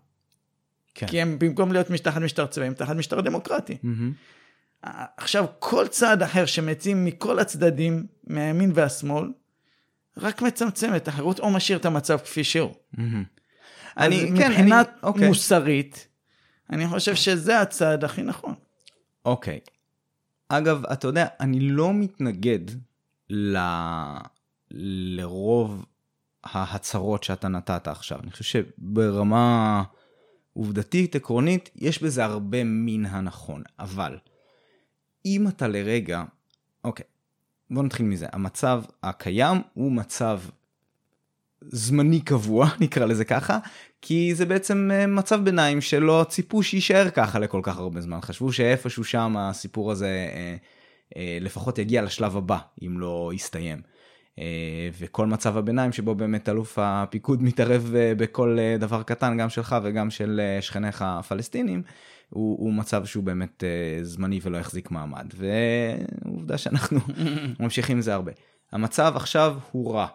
כן. 0.94 1.06
כי 1.06 1.20
הם 1.20 1.38
במקום 1.38 1.72
להיות 1.72 1.86
תחת 1.86 2.20
משטר 2.20 2.46
צבאי, 2.46 2.66
הם 2.66 2.74
תחת 2.74 2.96
משטר 2.96 3.20
דמוקרטי. 3.20 3.76
מהמם. 3.82 4.12
עכשיו, 5.16 5.46
כל 5.58 5.86
צעד 5.88 6.22
אחר 6.22 6.46
שמציעים 6.46 7.04
מכל 7.04 7.38
הצדדים, 7.38 8.06
מהימין 8.26 8.70
והשמאל, 8.74 9.32
רק 10.16 10.42
מצמצם 10.42 10.94
את 10.96 11.08
החירות 11.08 11.40
או 11.40 11.50
משאיר 11.50 11.78
את 11.78 11.84
המצב 11.84 12.18
כפי 12.18 12.44
שהוא. 12.44 12.74
אני, 12.98 13.14
אני, 13.96 14.38
כן, 14.38 14.50
מבחינה 14.50 14.80
אני, 14.80 14.88
אוקיי. 15.02 15.28
מוסרית, 15.28 16.08
אני 16.70 16.88
חושב 16.88 17.14
שזה 17.14 17.60
הצעד 17.60 18.04
הכי 18.04 18.22
נכון. 18.22 18.54
אוקיי. 19.24 19.60
אגב, 20.48 20.86
אתה 20.86 21.08
יודע, 21.08 21.26
אני 21.40 21.60
לא 21.60 21.94
מתנגד 21.94 22.60
ל... 23.30 23.58
לרוב 24.70 25.84
ההצהרות 26.44 27.24
שאתה 27.24 27.48
נתת 27.48 27.88
עכשיו. 27.88 28.20
אני 28.22 28.30
חושב 28.30 28.44
שברמה 28.44 29.82
עובדתית, 30.52 31.16
עקרונית, 31.16 31.70
יש 31.76 32.02
בזה 32.02 32.24
הרבה 32.24 32.64
מן 32.64 33.06
הנכון. 33.06 33.62
אבל 33.78 34.18
אם 35.26 35.48
אתה 35.48 35.68
לרגע, 35.68 36.22
אוקיי, 36.84 37.06
בוא 37.70 37.82
נתחיל 37.82 38.06
מזה. 38.06 38.26
המצב 38.32 38.82
הקיים 39.02 39.62
הוא 39.74 39.92
מצב 39.92 40.40
זמני 41.60 42.20
קבוע, 42.20 42.68
נקרא 42.80 43.06
לזה 43.06 43.24
ככה, 43.24 43.58
כי 44.02 44.34
זה 44.34 44.46
בעצם 44.46 44.90
אה, 44.92 45.06
מצב 45.06 45.44
ביניים 45.44 45.80
שלא 45.80 46.26
ציפו 46.28 46.62
שיישאר 46.62 47.10
ככה 47.10 47.38
לכל 47.38 47.60
כך 47.62 47.78
הרבה 47.78 48.00
זמן. 48.00 48.20
חשבו 48.20 48.52
שאיפשהו 48.52 49.04
שם 49.04 49.36
הסיפור 49.36 49.92
הזה 49.92 50.06
אה, 50.06 50.56
אה, 51.16 51.38
לפחות 51.40 51.78
יגיע 51.78 52.02
לשלב 52.02 52.36
הבא, 52.36 52.58
אם 52.82 53.00
לא 53.00 53.30
יסתיים. 53.34 53.82
אה, 54.38 54.88
וכל 54.98 55.26
מצב 55.26 55.56
הביניים 55.56 55.92
שבו 55.92 56.14
באמת 56.14 56.48
אלוף 56.48 56.78
הפיקוד 56.82 57.42
מתערב 57.42 57.94
אה, 57.96 58.12
בכל 58.16 58.56
אה, 58.60 58.76
דבר 58.78 59.02
קטן, 59.02 59.38
גם 59.38 59.48
שלך 59.48 59.76
וגם 59.82 60.10
של 60.10 60.40
אה, 60.42 60.62
שכניך 60.62 61.04
הפלסטינים, 61.06 61.82
הוא, 62.30 62.58
הוא 62.58 62.72
מצב 62.72 63.04
שהוא 63.04 63.24
באמת 63.24 63.64
uh, 63.64 64.04
זמני 64.04 64.40
ולא 64.42 64.58
יחזיק 64.58 64.90
מעמד, 64.90 65.26
ועובדה 65.36 66.58
שאנחנו 66.58 67.00
ממשיכים 67.60 67.96
עם 67.96 68.02
זה 68.02 68.14
הרבה. 68.14 68.32
המצב 68.72 69.12
עכשיו 69.16 69.56
הוא 69.72 69.94
רע. 69.94 70.06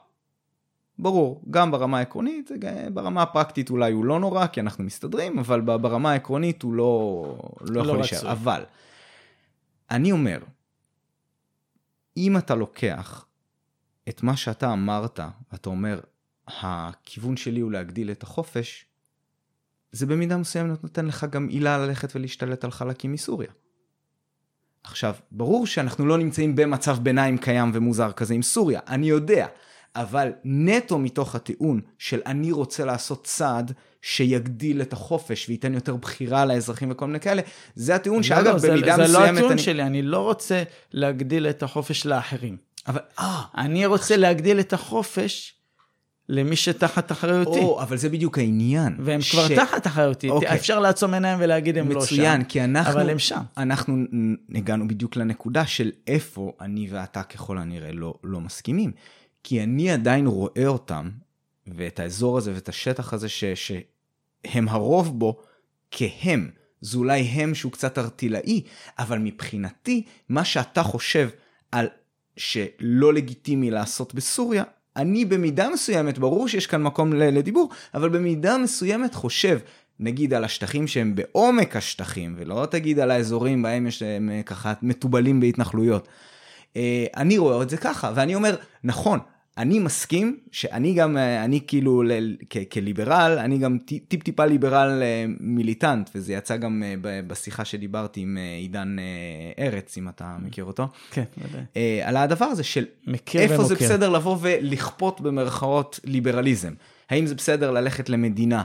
ברור, 1.00 1.42
גם 1.50 1.72
ברמה 1.72 1.98
העקרונית, 1.98 2.52
ברמה 2.94 3.22
הפרקטית 3.22 3.70
אולי 3.70 3.92
הוא 3.92 4.06
לא 4.06 4.20
נורא, 4.20 4.48
כי 4.48 4.60
אנחנו 4.60 4.84
מסתדרים, 4.84 5.40
אבל 5.40 5.62
ברמה 5.62 6.12
העקרונית 6.12 6.62
הוא 6.62 6.74
לא, 6.74 7.38
לא 7.62 7.80
יכול 7.80 7.94
לא 7.94 7.98
להישאר. 7.98 8.32
אבל, 8.32 8.64
אני 9.92 10.12
אומר, 10.12 10.40
אם 12.18 12.38
אתה 12.38 12.56
לוקח 12.56 13.26
את 14.10 14.24
מה 14.24 14.38
שאתה 14.38 14.74
אמרת, 14.74 15.20
ואתה 15.52 15.70
אומר, 15.70 16.00
הכיוון 16.48 17.38
שלי 17.38 17.60
הוא 17.60 17.72
להגדיל 17.72 18.12
את 18.12 18.24
החופש, 18.24 18.86
זה 19.92 20.06
במידה 20.06 20.38
מסוימת 20.38 20.84
נותן 20.84 21.06
לך 21.06 21.26
גם 21.30 21.48
עילה 21.48 21.78
ללכת 21.78 22.16
ולהשתלט 22.16 22.64
על 22.64 22.72
חלקים 22.72 23.14
מסוריה. 23.14 23.52
עכשיו, 24.84 25.16
ברור 25.32 25.68
שאנחנו 25.68 26.06
לא 26.06 26.18
נמצאים 26.18 26.56
במצב 26.56 26.98
ביניים 27.04 27.38
קיים 27.38 27.72
ומוזר 27.74 28.12
כזה 28.12 28.34
עם 28.34 28.42
סוריה, 28.42 28.80
אני 28.88 29.06
יודע, 29.06 29.48
אבל 29.96 30.32
נטו 30.44 31.00
מתוך 31.00 31.36
הטיעון 31.36 31.82
של 31.98 32.20
אני 32.26 32.52
רוצה 32.52 32.86
לעשות 32.86 33.24
צעד 33.24 33.72
שיגדיל 34.02 34.82
את 34.82 34.94
החופש 34.94 35.50
וייתן 35.50 35.74
יותר 35.74 35.96
בחירה 35.96 36.46
לאזרחים 36.46 36.92
וכל 36.92 37.06
מיני 37.06 37.20
כאלה, 37.20 37.42
זה 37.76 37.96
הטיעון 37.96 38.24
שאגב 38.24 38.46
לא, 38.46 38.70
במידה 38.70 38.96
זה, 38.96 39.04
מסוימת... 39.04 39.08
זה 39.08 39.14
לא 39.14 39.26
הטיעון 39.26 39.52
אני... 39.52 39.62
שלי, 39.62 39.84
אני 39.84 40.02
לא 40.02 40.20
רוצה 40.20 40.64
להגדיל 40.94 41.48
את 41.48 41.64
החופש 41.64 42.06
לאחרים. 42.06 42.58
אבל, 42.88 43.02
אה... 43.20 43.42
אני 43.58 43.86
רוצה 43.86 44.18
להגדיל 44.18 44.60
את 44.60 44.74
החופש 44.74 45.56
למי 46.30 46.56
שתחת 46.56 47.12
אחריותי. 47.12 47.60
או, 47.60 47.82
אבל 47.82 47.98
זה 47.98 48.10
בדיוק 48.10 48.38
העניין. 48.38 48.96
והם 49.00 49.22
ש... 49.22 49.32
כבר 49.32 49.56
תחת 49.56 49.88
אחריותי. 49.88 50.30
אוקיי. 50.30 50.54
אפשר 50.56 50.80
לעצום 50.80 51.14
עיניים 51.14 51.38
ולהגיד 51.42 51.78
הם 51.78 51.86
מצוין, 51.86 52.00
לא 52.00 52.06
שם. 52.06 52.16
מצוין, 52.16 52.44
כי 52.44 52.64
אנחנו... 52.64 52.92
אבל 52.92 53.10
הם 53.10 53.20
שם. 53.20 53.42
אנחנו 53.58 53.96
הגענו 54.56 54.88
בדיוק 54.88 55.16
לנקודה 55.16 55.66
של 55.66 55.92
איפה 56.08 56.52
אני 56.62 56.88
ואתה 56.92 57.24
ככל 57.24 57.58
הנראה 57.58 57.92
לא, 57.92 58.14
לא 58.24 58.42
מסכימים. 58.42 58.92
כי 59.48 59.64
אני 59.64 59.92
עדיין 59.92 60.28
רואה 60.28 60.68
אותם, 60.68 61.10
ואת 61.68 62.00
האזור 62.00 62.38
הזה 62.38 62.54
ואת 62.54 62.70
השטח 62.70 63.14
הזה 63.14 63.30
ש, 63.30 63.44
שהם 63.44 64.70
הרוב 64.70 65.20
בו, 65.20 65.42
כהם. 65.92 66.50
זה 66.82 66.98
אולי 66.98 67.22
הם 67.22 67.56
שהוא 67.56 67.72
קצת 67.72 67.98
ארטילאי, 67.98 68.62
אבל 69.00 69.20
מבחינתי, 69.20 70.04
מה 70.30 70.46
שאתה 70.46 70.84
חושב 70.84 71.30
על 71.72 71.88
שלא 72.38 73.14
לגיטימי 73.14 73.72
לעשות 73.72 74.14
בסוריה, 74.14 74.64
אני 74.96 75.26
במידה 75.26 75.70
מסוימת, 75.70 76.18
ברור 76.18 76.48
שיש 76.48 76.68
כאן 76.68 76.84
מקום 76.84 77.14
לדיבור, 77.14 77.70
אבל 77.94 78.10
במידה 78.10 78.58
מסוימת 78.58 79.14
חושב, 79.14 79.60
נגיד 80.00 80.34
על 80.34 80.44
השטחים 80.44 80.88
שהם 80.88 81.16
בעומק 81.16 81.76
השטחים, 81.76 82.36
ולא 82.38 82.68
תגיד 82.72 83.00
על 83.00 83.12
האזורים 83.12 83.64
בהם 83.64 83.88
יש 83.88 84.02
הם 84.02 84.30
אה, 84.30 84.44
ככה 84.44 84.74
מתובלים 84.82 85.40
בהתנחלויות. 85.40 86.08
אה, 86.76 87.06
אני 87.16 87.38
רואה 87.38 87.64
את 87.64 87.70
זה 87.70 87.78
ככה, 87.78 88.12
ואני 88.16 88.36
אומר, 88.36 88.56
נכון, 88.84 89.20
אני 89.58 89.80
מסכים 89.80 90.38
שאני 90.52 90.94
גם, 90.94 91.18
אה, 91.18 91.44
אני 91.46 91.60
כאילו 91.68 92.04
כ- 92.50 92.74
כליברל, 92.74 93.38
אני 93.40 93.58
גם 93.58 93.78
טיפ 94.08 94.24
טיפה 94.24 94.46
ליברל 94.46 95.04
אה, 95.04 95.26
מיליטנט, 95.40 96.10
וזה 96.16 96.34
יצא 96.34 96.58
גם 96.58 96.84
אה, 96.86 96.96
בשיחה 97.28 97.66
שדיברתי 97.66 98.22
עם 98.22 98.38
עידן 98.62 98.96
ארץ, 99.60 99.98
אם 99.98 100.10
אתה 100.10 100.38
מכיר 100.42 100.64
אותו. 100.64 100.88
כן, 101.12 101.24
ודאי. 101.38 101.62
על 102.04 102.18
הדבר 102.18 102.46
הזה 102.46 102.64
של 102.64 102.86
איפה 103.36 103.64
זה 103.64 103.76
בסדר 103.76 104.10
לבוא 104.10 104.38
ולכפות 104.42 105.22
במרכאות 105.22 106.00
ליברליזם. 106.04 106.74
האם 107.10 107.26
זה 107.26 107.36
בסדר 107.36 107.72
ללכת 107.72 108.10
למדינה 108.10 108.64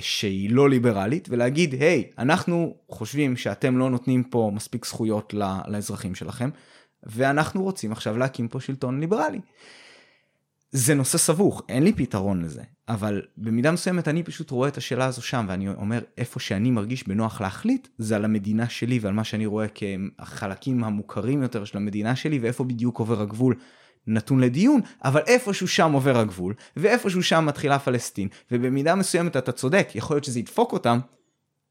שהיא 0.00 0.50
לא 0.50 0.70
ליברלית 0.70 1.28
ולהגיד, 1.30 1.74
היי, 1.82 2.04
hey, 2.10 2.14
אנחנו 2.18 2.74
חושבים 2.88 3.36
שאתם 3.36 3.78
לא 3.78 3.90
נותנים 3.90 4.22
פה 4.22 4.50
מספיק 4.54 4.86
זכויות 4.86 5.34
לאזרחים 5.68 6.14
שלכם, 6.14 6.50
ואנחנו 7.02 7.62
רוצים 7.62 7.92
עכשיו 7.92 8.18
להקים 8.18 8.48
פה 8.48 8.60
שלטון 8.60 9.00
ליברלי. 9.00 9.40
זה 10.72 10.94
נושא 10.94 11.18
סבוך, 11.18 11.62
אין 11.68 11.82
לי 11.82 11.92
פתרון 11.92 12.42
לזה, 12.42 12.62
אבל 12.88 13.22
במידה 13.36 13.72
מסוימת 13.72 14.08
אני 14.08 14.22
פשוט 14.22 14.50
רואה 14.50 14.68
את 14.68 14.76
השאלה 14.76 15.06
הזו 15.06 15.22
שם, 15.22 15.46
ואני 15.48 15.68
אומר, 15.68 16.00
איפה 16.18 16.40
שאני 16.40 16.70
מרגיש 16.70 17.08
בנוח 17.08 17.40
להחליט, 17.40 17.88
זה 17.98 18.16
על 18.16 18.24
המדינה 18.24 18.68
שלי 18.68 18.98
ועל 18.98 19.12
מה 19.12 19.24
שאני 19.24 19.46
רואה 19.46 19.66
כחלקים 19.68 20.84
המוכרים 20.84 21.42
יותר 21.42 21.64
של 21.64 21.76
המדינה 21.76 22.16
שלי, 22.16 22.38
ואיפה 22.38 22.64
בדיוק 22.64 22.98
עובר 22.98 23.20
הגבול 23.20 23.54
נתון 24.06 24.40
לדיון, 24.40 24.80
אבל 25.04 25.20
איפשהו 25.26 25.68
שם 25.68 25.92
עובר 25.92 26.18
הגבול, 26.18 26.54
ואיפשהו 26.76 27.22
שם 27.22 27.46
מתחילה 27.46 27.78
פלסטין, 27.78 28.28
ובמידה 28.50 28.94
מסוימת 28.94 29.36
אתה 29.36 29.52
צודק, 29.52 29.88
יכול 29.94 30.16
להיות 30.16 30.24
שזה 30.24 30.38
ידפוק 30.38 30.72
אותם, 30.72 30.98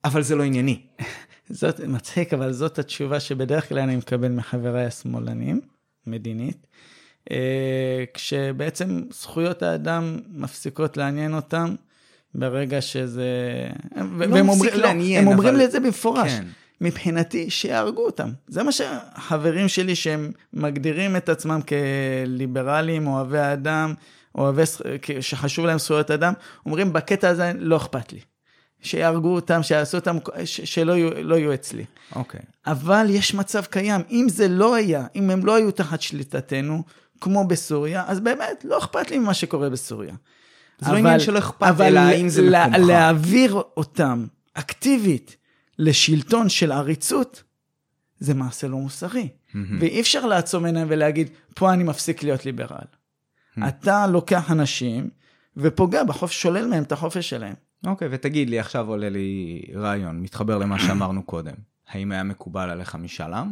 אבל 0.06 0.22
זה 0.22 0.36
לא 0.36 0.44
ענייני. 0.44 0.82
זאת 1.50 1.80
מצחיק, 1.80 2.34
אבל 2.34 2.52
זאת 2.54 2.80
התשובה 2.80 3.20
שבדרך 3.20 3.70
כלל 3.70 3.80
אני 3.80 3.96
מקבל 3.96 4.32
מחבריי 4.32 4.86
השמאלנים, 4.86 5.62
מדינית. 6.08 6.68
אה, 7.32 8.04
כשבעצם 8.14 9.02
זכויות 9.12 9.64
האדם 9.64 10.20
מפסיקות 10.30 10.98
לעניין 10.98 11.34
אותם 11.34 11.76
ברגע 12.36 12.82
שזה... 12.82 13.28
לא 13.96 14.40
אומרים, 14.40 14.74
לא, 14.74 14.82
לעניין, 14.82 15.22
הם 15.22 15.28
אבל... 15.28 15.38
אומרים 15.38 15.56
לי 15.56 15.66
את 15.66 15.72
זה 15.72 15.80
במפורש. 15.80 16.32
כן. 16.32 16.46
מבחינתי, 16.82 17.50
שיהרגו 17.50 18.06
אותם. 18.06 18.30
זה 18.48 18.64
מה 18.64 18.72
שהחברים 18.72 19.68
שלי 19.68 19.96
שהם 19.96 20.32
מגדירים 20.54 21.16
את 21.16 21.30
עצמם 21.30 21.60
כליברלים, 21.62 23.08
אוהבי 23.08 23.40
אדם, 23.40 23.94
אוהבי, 24.36 24.62
שחשוב 25.20 25.66
להם 25.66 25.80
זכויות 25.80 26.12
אדם, 26.12 26.34
אומרים, 26.66 26.94
בקטע 26.94 27.30
הזה 27.30 27.52
לא 27.58 27.78
אכפת 27.78 28.14
לי. 28.14 28.20
שיהרגו 28.82 29.36
אותם, 29.36 29.64
שיעשו 29.64 29.98
אותם, 29.98 30.18
ש- 30.46 30.62
שלא 30.62 30.92
יהיו, 30.92 31.24
לא 31.24 31.36
יהיו 31.36 31.54
אצלי. 31.54 31.86
אוקיי. 32.16 32.40
Okay. 32.40 32.72
אבל 32.72 33.06
יש 33.10 33.34
מצב 33.34 33.64
קיים, 33.66 34.02
אם 34.12 34.28
זה 34.30 34.48
לא 34.48 34.76
היה, 34.76 35.06
אם 35.16 35.30
הם 35.30 35.46
לא 35.46 35.56
היו 35.56 35.72
תחת 35.72 36.02
שליטתנו, 36.02 36.84
כמו 37.22 37.48
בסוריה, 37.48 38.04
אז 38.08 38.20
באמת, 38.20 38.66
לא 38.66 38.78
אכפת 38.78 39.12
לי 39.12 39.18
ממה 39.18 39.34
שקורה 39.34 39.70
בסוריה. 39.70 40.16
זה 40.80 40.92
לא 40.92 40.98
עניין 40.98 41.20
שלא 41.20 41.40
אכפת, 41.40 41.82
אלא 41.82 42.00
האם 42.00 42.30
זה 42.30 42.42
מקומך. 42.42 42.76
אבל 42.76 42.88
להעביר 42.88 43.54
אותם 43.54 44.26
אקטיבית 44.54 45.38
לשלטון 45.80 46.50
של 46.50 46.72
עריצות, 46.72 47.44
זה 48.20 48.34
מעשה 48.34 48.68
לא 48.68 48.78
מוסרי. 48.78 49.28
Mm-hmm. 49.28 49.58
ואי 49.80 50.02
אפשר 50.02 50.26
לעצום 50.26 50.66
עיניים 50.66 50.88
ולהגיד, 50.90 51.30
פה 51.56 51.74
אני 51.74 51.84
מפסיק 51.84 52.24
להיות 52.24 52.46
ליברל. 52.46 52.78
Mm-hmm. 52.78 53.68
אתה 53.68 54.08
לוקח 54.08 54.52
אנשים 54.52 55.10
ופוגע 55.58 56.04
בחופש, 56.04 56.42
שולל 56.42 56.68
מהם 56.68 56.84
את 56.84 56.92
החופש 56.92 57.30
שלהם. 57.30 57.54
אוקיי, 57.86 58.08
okay, 58.08 58.12
ותגיד 58.14 58.50
לי, 58.50 58.60
עכשיו 58.60 58.90
עולה 58.90 59.10
לי 59.10 59.62
רעיון, 59.76 60.22
מתחבר 60.22 60.58
למה 60.58 60.80
שאמרנו 60.80 61.24
קודם. 61.24 61.54
האם 61.90 62.12
היה 62.12 62.24
מקובל 62.24 62.70
עליך 62.70 62.96
משאל 62.96 63.34
עם? 63.34 63.52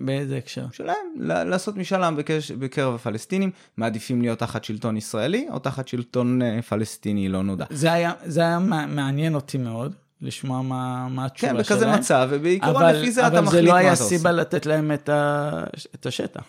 באיזה 0.00 0.36
הקשר? 0.36 0.66
שלהם, 0.72 1.06
לעשות 1.20 1.76
משאל 1.76 2.02
עם 2.02 2.16
בקרב 2.58 2.94
הפלסטינים, 2.94 3.50
מעדיפים 3.76 4.22
להיות 4.22 4.38
תחת 4.38 4.64
שלטון 4.64 4.96
ישראלי 4.96 5.46
או 5.50 5.58
תחת 5.58 5.88
שלטון 5.88 6.42
אה, 6.42 6.62
פלסטיני 6.62 7.28
לא 7.28 7.42
נודע. 7.42 7.64
זה 7.70 7.92
היה, 7.92 8.12
זה 8.24 8.40
היה 8.40 8.58
מעניין 8.88 9.34
אותי 9.34 9.58
מאוד. 9.58 9.94
לשמוע 10.20 10.62
מה, 10.62 11.08
מה 11.08 11.24
התשובה 11.24 11.52
שלהם. 11.52 11.64
כן, 11.64 11.74
בכזה 11.74 11.86
מצב, 11.86 12.28
ובעיקרון 12.30 12.82
לפי 12.82 13.10
זה 13.10 13.26
אתה 13.26 13.40
מחליט 13.40 13.70
מה 13.70 13.80
אתה 13.80 13.90
עושה. 13.90 14.04
אבל 14.04 14.10
זה 14.10 14.12
לא 14.12 14.14
היה 14.14 14.18
סיבה 14.18 14.32
לתת 14.32 14.66
להם 14.66 14.92
את, 14.92 15.08
ה... 15.08 15.64
את 15.94 16.06
השטח. 16.06 16.44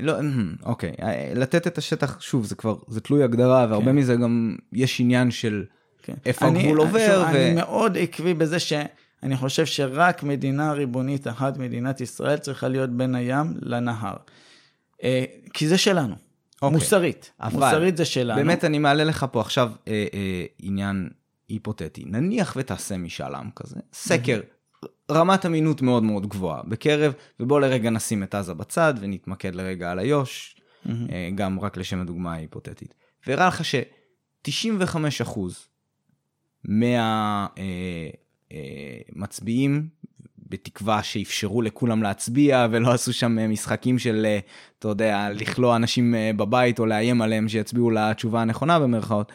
לא, 0.00 0.14
אוקיי, 0.64 0.92
אה, 1.02 1.32
לתת 1.34 1.66
את 1.66 1.78
השטח, 1.78 2.20
שוב, 2.20 2.46
זה 2.46 2.54
כבר, 2.54 2.76
זה 2.88 3.00
תלוי 3.00 3.22
הגדרה, 3.22 3.66
והרבה 3.70 3.86
כן. 3.86 3.96
מזה 3.96 4.16
גם 4.16 4.56
יש 4.72 5.00
עניין 5.00 5.30
של 5.30 5.64
כן. 6.02 6.14
איפה 6.26 6.48
אני, 6.48 6.60
הגבול 6.60 6.78
עובר. 6.78 7.06
שוב, 7.06 7.26
ו... 7.32 7.36
אני 7.36 7.54
מאוד 7.54 7.98
עקבי 7.98 8.34
בזה 8.34 8.58
ש... 8.58 8.72
אני 9.22 9.36
חושב 9.36 9.66
שרק 9.66 10.22
מדינה 10.22 10.72
ריבונית 10.72 11.26
אחת, 11.26 11.56
מדינת 11.56 12.00
ישראל, 12.00 12.38
צריכה 12.38 12.68
להיות 12.68 12.90
בין 12.90 13.14
הים 13.14 13.54
לנהר. 13.62 14.16
אה, 15.02 15.24
כי 15.54 15.68
זה 15.68 15.78
שלנו. 15.78 16.14
אוקיי. 16.62 16.78
מוסרית. 16.78 17.32
אבל 17.40 17.52
מוסרית 17.52 17.96
זה 17.96 18.04
שלנו. 18.04 18.38
באמת, 18.38 18.64
אני 18.64 18.78
מעלה 18.78 19.04
לך 19.04 19.26
פה 19.32 19.40
עכשיו 19.40 19.72
אה, 19.88 20.06
אה, 20.14 20.44
עניין 20.58 21.08
היפותטי. 21.48 22.04
נניח 22.06 22.54
ותעשה 22.56 22.96
משאל 22.96 23.34
עם 23.34 23.50
כזה, 23.56 23.76
סקר, 23.92 24.40
רמת 25.10 25.46
אמינות 25.46 25.82
מאוד 25.82 26.02
מאוד 26.02 26.26
גבוהה 26.26 26.62
בקרב, 26.62 27.12
ובוא 27.40 27.60
לרגע 27.60 27.90
נשים 27.90 28.22
את 28.22 28.34
עזה 28.34 28.54
בצד 28.54 28.94
ונתמקד 29.00 29.54
לרגע 29.54 29.90
על 29.90 30.00
איו"ש, 30.00 30.56
אה, 30.88 31.30
גם 31.34 31.60
רק 31.60 31.76
לשם 31.76 32.00
הדוגמה 32.00 32.32
ההיפותטית. 32.32 32.94
והראה 33.26 33.48
לך 33.48 33.64
ש-95% 33.64 35.40
מה... 36.64 37.46
אה, 38.52 38.98
מצביעים, 39.12 39.88
בתקווה 40.48 41.02
שאפשרו 41.02 41.62
לכולם 41.62 42.02
להצביע 42.02 42.66
ולא 42.70 42.92
עשו 42.92 43.12
שם 43.12 43.38
אה, 43.38 43.48
משחקים 43.48 43.98
של, 43.98 44.26
אה, 44.26 44.38
אתה 44.78 44.88
יודע, 44.88 45.28
לכלוא 45.34 45.76
אנשים 45.76 46.14
בבית 46.36 46.78
או 46.78 46.86
לאיים 46.86 47.22
עליהם 47.22 47.48
שיצביעו 47.48 47.90
לתשובה 47.90 48.42
הנכונה 48.42 48.80
במרכאות. 48.80 49.32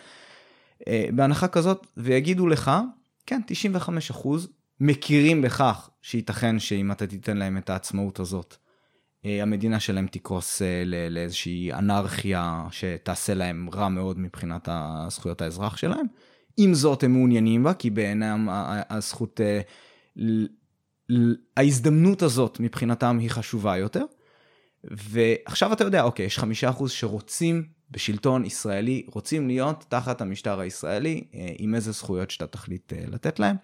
בהנחה 1.11 1.47
כזאת, 1.47 1.87
ויגידו 1.97 2.47
לך, 2.47 2.71
כן, 3.25 3.41
95% 3.47 4.27
מכירים 4.79 5.41
בכך 5.41 5.89
שייתכן 6.01 6.59
שאם 6.59 6.91
אתה 6.91 7.07
תיתן 7.07 7.37
להם 7.37 7.57
את 7.57 7.69
העצמאות 7.69 8.19
הזאת, 8.19 8.55
המדינה 9.23 9.79
שלהם 9.79 10.07
תקרוס 10.07 10.61
לאיזושהי 11.09 11.73
אנרכיה 11.73 12.63
שתעשה 12.71 13.33
להם 13.33 13.69
רע 13.73 13.89
מאוד 13.89 14.19
מבחינת 14.19 14.69
זכויות 15.09 15.41
האזרח 15.41 15.77
שלהם. 15.77 16.05
עם 16.57 16.73
זאת 16.73 17.03
הם 17.03 17.13
מעוניינים 17.13 17.63
בה, 17.63 17.73
כי 17.73 17.89
בעינם 17.89 18.49
הזכות, 18.89 19.41
אה, 19.41 19.61
ההזדמנות 21.57 22.21
הזאת 22.21 22.59
מבחינתם 22.59 23.17
היא 23.19 23.29
חשובה 23.29 23.77
יותר. 23.77 24.05
ועכשיו 24.83 25.73
אתה 25.73 25.83
יודע, 25.83 26.03
אוקיי, 26.03 26.25
יש 26.25 26.39
חמישה 26.39 26.69
אחוז 26.69 26.91
שרוצים 26.91 27.63
בשלטון 27.91 28.45
ישראלי, 28.45 29.05
רוצים 29.07 29.47
להיות 29.47 29.85
תחת 29.87 30.21
המשטר 30.21 30.59
הישראלי, 30.59 31.23
אה, 31.33 31.49
עם 31.57 31.75
איזה 31.75 31.91
זכויות 31.91 32.31
שאתה 32.31 32.47
תחליט 32.47 32.93
אה, 32.93 33.03
לתת 33.07 33.39
להם. 33.39 33.55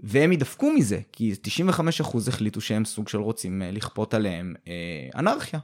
והם 0.00 0.32
ידפקו 0.32 0.72
מזה, 0.72 1.00
כי 1.12 1.32
95% 1.42 2.28
החליטו 2.28 2.60
שהם 2.60 2.84
סוג 2.84 3.08
של 3.08 3.18
רוצים 3.18 3.62
לכפות 3.72 4.14
עליהם 4.14 4.54
אנרכיה. 5.14 5.60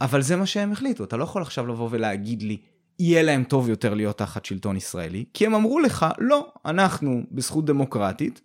אבל 0.00 0.22
זה 0.22 0.36
מה 0.36 0.46
שהם 0.46 0.72
החליטו, 0.72 1.04
אתה 1.04 1.16
לא 1.16 1.24
יכול 1.24 1.42
עכשיו 1.42 1.66
לבוא 1.66 1.88
ולהגיד 1.92 2.42
לי, 2.42 2.58
יהיה 3.02 3.22
להם 3.22 3.44
טוב 3.44 3.68
יותר 3.68 3.94
להיות 3.94 4.18
תחת 4.18 4.44
שלטון 4.44 4.76
ישראלי, 4.76 5.24
כי 5.34 5.46
הם 5.46 5.54
אמרו 5.54 5.80
לך, 5.80 6.06
לא, 6.18 6.52
אנחנו 6.64 7.22
בזכות 7.30 7.64
דמוקרטית, 7.64 8.40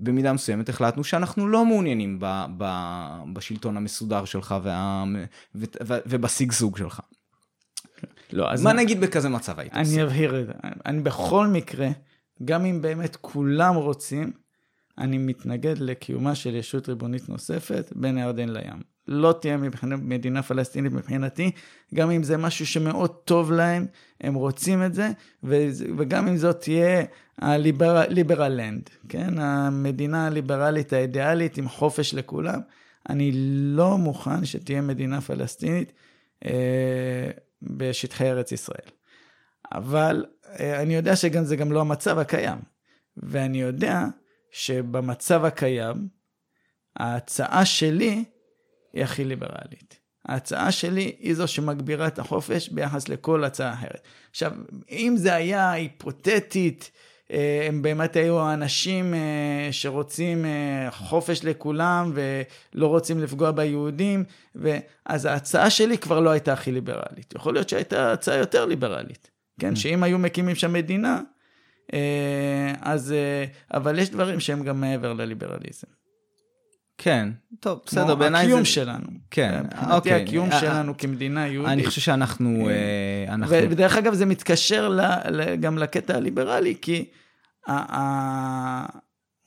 במידה 0.00 0.32
מסוימת 0.32 0.68
החלטנו 0.68 1.04
שאנחנו 1.04 1.48
לא 1.48 1.66
מעוניינים 1.66 2.18
ב, 2.20 2.44
ב, 2.56 2.64
בשלטון 3.32 3.76
המסודר 3.76 4.24
שלך 4.24 4.54
וה, 4.62 5.04
ו, 5.54 5.64
ו, 5.86 5.94
ובשגשוג 6.06 6.76
שלך. 6.76 7.00
לא, 8.32 8.52
אז 8.52 8.62
מה 8.62 8.70
אני, 8.70 8.82
נגיד 8.82 9.00
בכזה 9.00 9.28
מצב 9.28 9.58
היית 9.58 9.76
עושה? 9.76 9.94
אני 9.94 10.02
אבהיר 10.02 10.40
את 10.40 10.46
זה. 10.46 10.52
אני 10.86 11.00
בכל 11.00 11.46
מקרה, 11.46 11.88
גם 12.44 12.64
אם 12.64 12.82
באמת 12.82 13.16
כולם 13.16 13.74
רוצים, 13.74 14.32
אני 14.98 15.18
מתנגד 15.18 15.78
לקיומה 15.78 16.34
של 16.34 16.54
ישות 16.54 16.88
ריבונית 16.88 17.28
נוספת 17.28 17.92
בין 17.96 18.18
הירדן 18.18 18.48
לים. 18.48 18.93
לא 19.08 19.34
תהיה 19.40 19.56
מבחינת 19.56 19.98
מדינה 20.02 20.42
פלסטינית 20.42 20.92
מבחינתי, 20.92 21.50
גם 21.94 22.10
אם 22.10 22.22
זה 22.22 22.36
משהו 22.36 22.66
שמאוד 22.66 23.10
טוב 23.24 23.52
להם, 23.52 23.86
הם 24.20 24.34
רוצים 24.34 24.84
את 24.84 24.94
זה, 24.94 25.10
וגם 25.96 26.28
אם 26.28 26.36
זאת 26.36 26.60
תהיה 26.60 27.04
הליברל 27.38 28.52
לנד, 28.52 28.90
כן? 29.08 29.38
המדינה 29.38 30.26
הליברלית 30.26 30.92
האידיאלית 30.92 31.58
עם 31.58 31.68
חופש 31.68 32.14
לכולם, 32.14 32.60
אני 33.08 33.30
לא 33.74 33.98
מוכן 33.98 34.44
שתהיה 34.44 34.80
מדינה 34.80 35.20
פלסטינית 35.20 35.92
אה, 36.44 37.30
בשטחי 37.62 38.30
ארץ 38.30 38.52
ישראל. 38.52 38.90
אבל 39.72 40.24
אה, 40.60 40.82
אני 40.82 40.94
יודע 40.94 41.16
שגם 41.16 41.44
זה 41.44 41.56
גם 41.56 41.72
לא 41.72 41.80
המצב 41.80 42.18
הקיים, 42.18 42.58
ואני 43.16 43.60
יודע 43.60 44.04
שבמצב 44.50 45.44
הקיים, 45.44 46.08
ההצעה 46.96 47.64
שלי, 47.64 48.24
היא 48.94 49.04
הכי 49.04 49.24
ליברלית. 49.24 49.98
ההצעה 50.28 50.72
שלי 50.72 51.16
היא 51.18 51.34
זו 51.34 51.48
שמגבירה 51.48 52.06
את 52.06 52.18
החופש 52.18 52.68
ביחס 52.68 53.08
לכל 53.08 53.44
הצעה 53.44 53.72
אחרת. 53.72 54.00
עכשיו, 54.30 54.52
אם 54.90 55.14
זה 55.16 55.34
היה 55.34 55.72
היפותטית, 55.72 56.90
אה, 57.32 57.64
הם 57.68 57.82
באמת 57.82 58.16
היו 58.16 58.52
אנשים 58.52 59.14
אה, 59.14 59.68
שרוצים 59.70 60.44
אה, 60.44 60.90
חופש 60.90 61.44
לכולם 61.44 62.12
ולא 62.14 62.86
רוצים 62.86 63.20
לפגוע 63.20 63.50
ביהודים, 63.50 64.24
אז 65.06 65.24
ההצעה 65.24 65.70
שלי 65.70 65.98
כבר 65.98 66.20
לא 66.20 66.30
הייתה 66.30 66.52
הכי 66.52 66.72
ליברלית. 66.72 67.34
יכול 67.36 67.54
להיות 67.54 67.68
שהייתה 67.68 68.12
הצעה 68.12 68.36
יותר 68.36 68.64
ליברלית, 68.64 69.30
כן? 69.60 69.72
Mm. 69.72 69.76
שאם 69.76 70.02
היו 70.02 70.18
מקימים 70.18 70.54
שם 70.54 70.72
מדינה, 70.72 71.20
אז... 72.80 73.14
אבל 73.74 73.98
יש 73.98 74.10
דברים 74.10 74.40
שהם 74.40 74.62
גם 74.62 74.80
מעבר 74.80 75.12
לליברליזם. 75.12 75.86
כן, 76.98 77.28
טוב, 77.60 77.80
בסדר, 77.86 78.14
בעיניי 78.14 78.44
זה... 78.44 78.52
הקיום 78.52 78.64
שלנו. 78.64 79.06
כן, 79.30 79.62
אוקיי. 79.90 80.22
הקיום 80.22 80.52
אה, 80.52 80.60
שלנו 80.60 80.92
אה, 80.92 80.98
כמדינה 80.98 81.46
יהודית. 81.46 81.72
אני 81.72 81.86
חושב 81.86 82.00
שאנחנו... 82.00 82.68
אה, 82.70 83.34
ודרך 83.50 83.96
אגב, 83.96 84.14
זה 84.14 84.26
מתקשר 84.26 84.98
גם 85.60 85.78
לקטע 85.78 86.16
הליברלי, 86.16 86.74
כי 86.82 87.04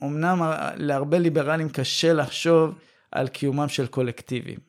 אמנם 0.02 0.52
להרבה 0.76 1.18
ליברלים 1.18 1.68
קשה 1.68 2.12
לחשוב 2.12 2.78
על 3.12 3.28
קיומם 3.28 3.68
של 3.68 3.86
קולקטיבים. 3.86 4.68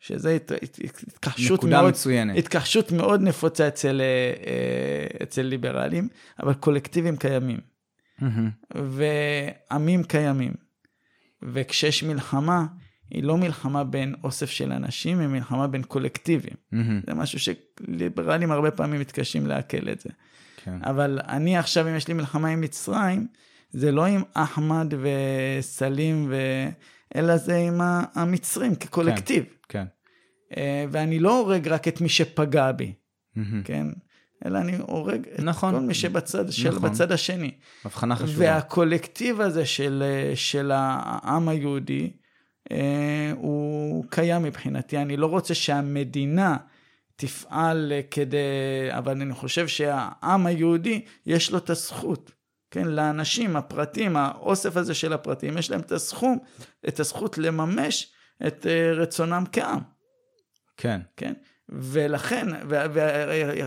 שזה 0.00 0.38
התכחשות 0.82 1.64
מאוד, 1.64 1.90
מצוינת. 1.90 2.36
התכחשות 2.36 2.92
מאוד 2.92 3.22
נפוצה 3.22 3.68
אצל, 3.68 4.00
אצל 5.22 5.42
ליברלים, 5.42 6.08
אבל 6.42 6.54
קולקטיבים 6.54 7.16
קיימים. 7.16 7.60
ועמים 8.74 10.02
קיימים. 10.02 10.65
וכשיש 11.42 12.02
מלחמה, 12.02 12.66
היא 13.10 13.22
לא 13.22 13.36
מלחמה 13.36 13.84
בין 13.84 14.14
אוסף 14.24 14.50
של 14.50 14.72
אנשים, 14.72 15.20
היא 15.20 15.28
מלחמה 15.28 15.66
בין 15.66 15.82
קולקטיבים. 15.82 16.54
Mm-hmm. 16.54 17.06
זה 17.06 17.14
משהו 17.14 17.38
שליברלים 17.38 18.52
הרבה 18.52 18.70
פעמים 18.70 19.00
מתקשים 19.00 19.46
לעכל 19.46 19.88
את 19.92 20.00
זה. 20.00 20.10
כן. 20.64 20.78
אבל 20.82 21.20
אני 21.28 21.56
עכשיו, 21.58 21.88
אם 21.88 21.96
יש 21.96 22.08
לי 22.08 22.14
מלחמה 22.14 22.48
עם 22.48 22.60
מצרים, 22.60 23.26
זה 23.70 23.92
לא 23.92 24.06
עם 24.06 24.22
אחמד 24.34 24.94
וסלים, 25.00 26.26
ו... 26.30 26.36
אלא 27.16 27.36
זה 27.36 27.56
עם 27.56 27.80
המצרים 28.14 28.74
כקולקטיב. 28.74 29.44
כן, 29.68 29.84
כן. 30.54 30.64
ואני 30.90 31.18
לא 31.18 31.38
הורג 31.38 31.68
רק 31.68 31.88
את 31.88 32.00
מי 32.00 32.08
שפגע 32.08 32.72
בי, 32.72 32.92
mm-hmm. 32.92 33.40
כן? 33.64 33.86
אלא 34.44 34.58
אני 34.58 34.76
הורג 34.76 35.26
נכון, 35.38 35.74
את 35.74 35.80
כל 35.80 35.86
מי 35.86 35.94
שבצד 35.94 36.52
של 36.52 36.70
נכון. 36.70 36.90
בצד 36.90 37.12
השני. 37.12 37.50
הבחנה 37.84 38.16
חשובה. 38.16 38.44
והקולקטיב 38.44 39.40
הזה 39.40 39.66
של, 39.66 40.02
של 40.34 40.70
העם 40.74 41.48
היהודי, 41.48 42.12
אה, 42.72 43.32
הוא 43.36 44.04
קיים 44.10 44.42
מבחינתי. 44.42 44.98
אני 44.98 45.16
לא 45.16 45.26
רוצה 45.26 45.54
שהמדינה 45.54 46.56
תפעל 47.16 47.92
כדי... 48.10 48.38
אבל 48.90 49.12
אני 49.12 49.34
חושב 49.34 49.68
שהעם 49.68 50.46
היהודי, 50.46 51.04
יש 51.26 51.50
לו 51.50 51.58
את 51.58 51.70
הזכות. 51.70 52.32
כן, 52.70 52.88
לאנשים, 52.88 53.56
הפרטים, 53.56 54.16
האוסף 54.16 54.76
הזה 54.76 54.94
של 54.94 55.12
הפרטים, 55.12 55.58
יש 55.58 55.70
להם 55.70 55.80
את 55.80 55.92
הסכום, 55.92 56.38
את 56.88 57.00
הזכות 57.00 57.38
לממש 57.38 58.12
את 58.46 58.66
אה, 58.66 58.92
רצונם 58.92 59.44
כעם. 59.52 59.80
כן. 60.76 61.00
כן. 61.16 61.32
ולכן, 61.68 62.46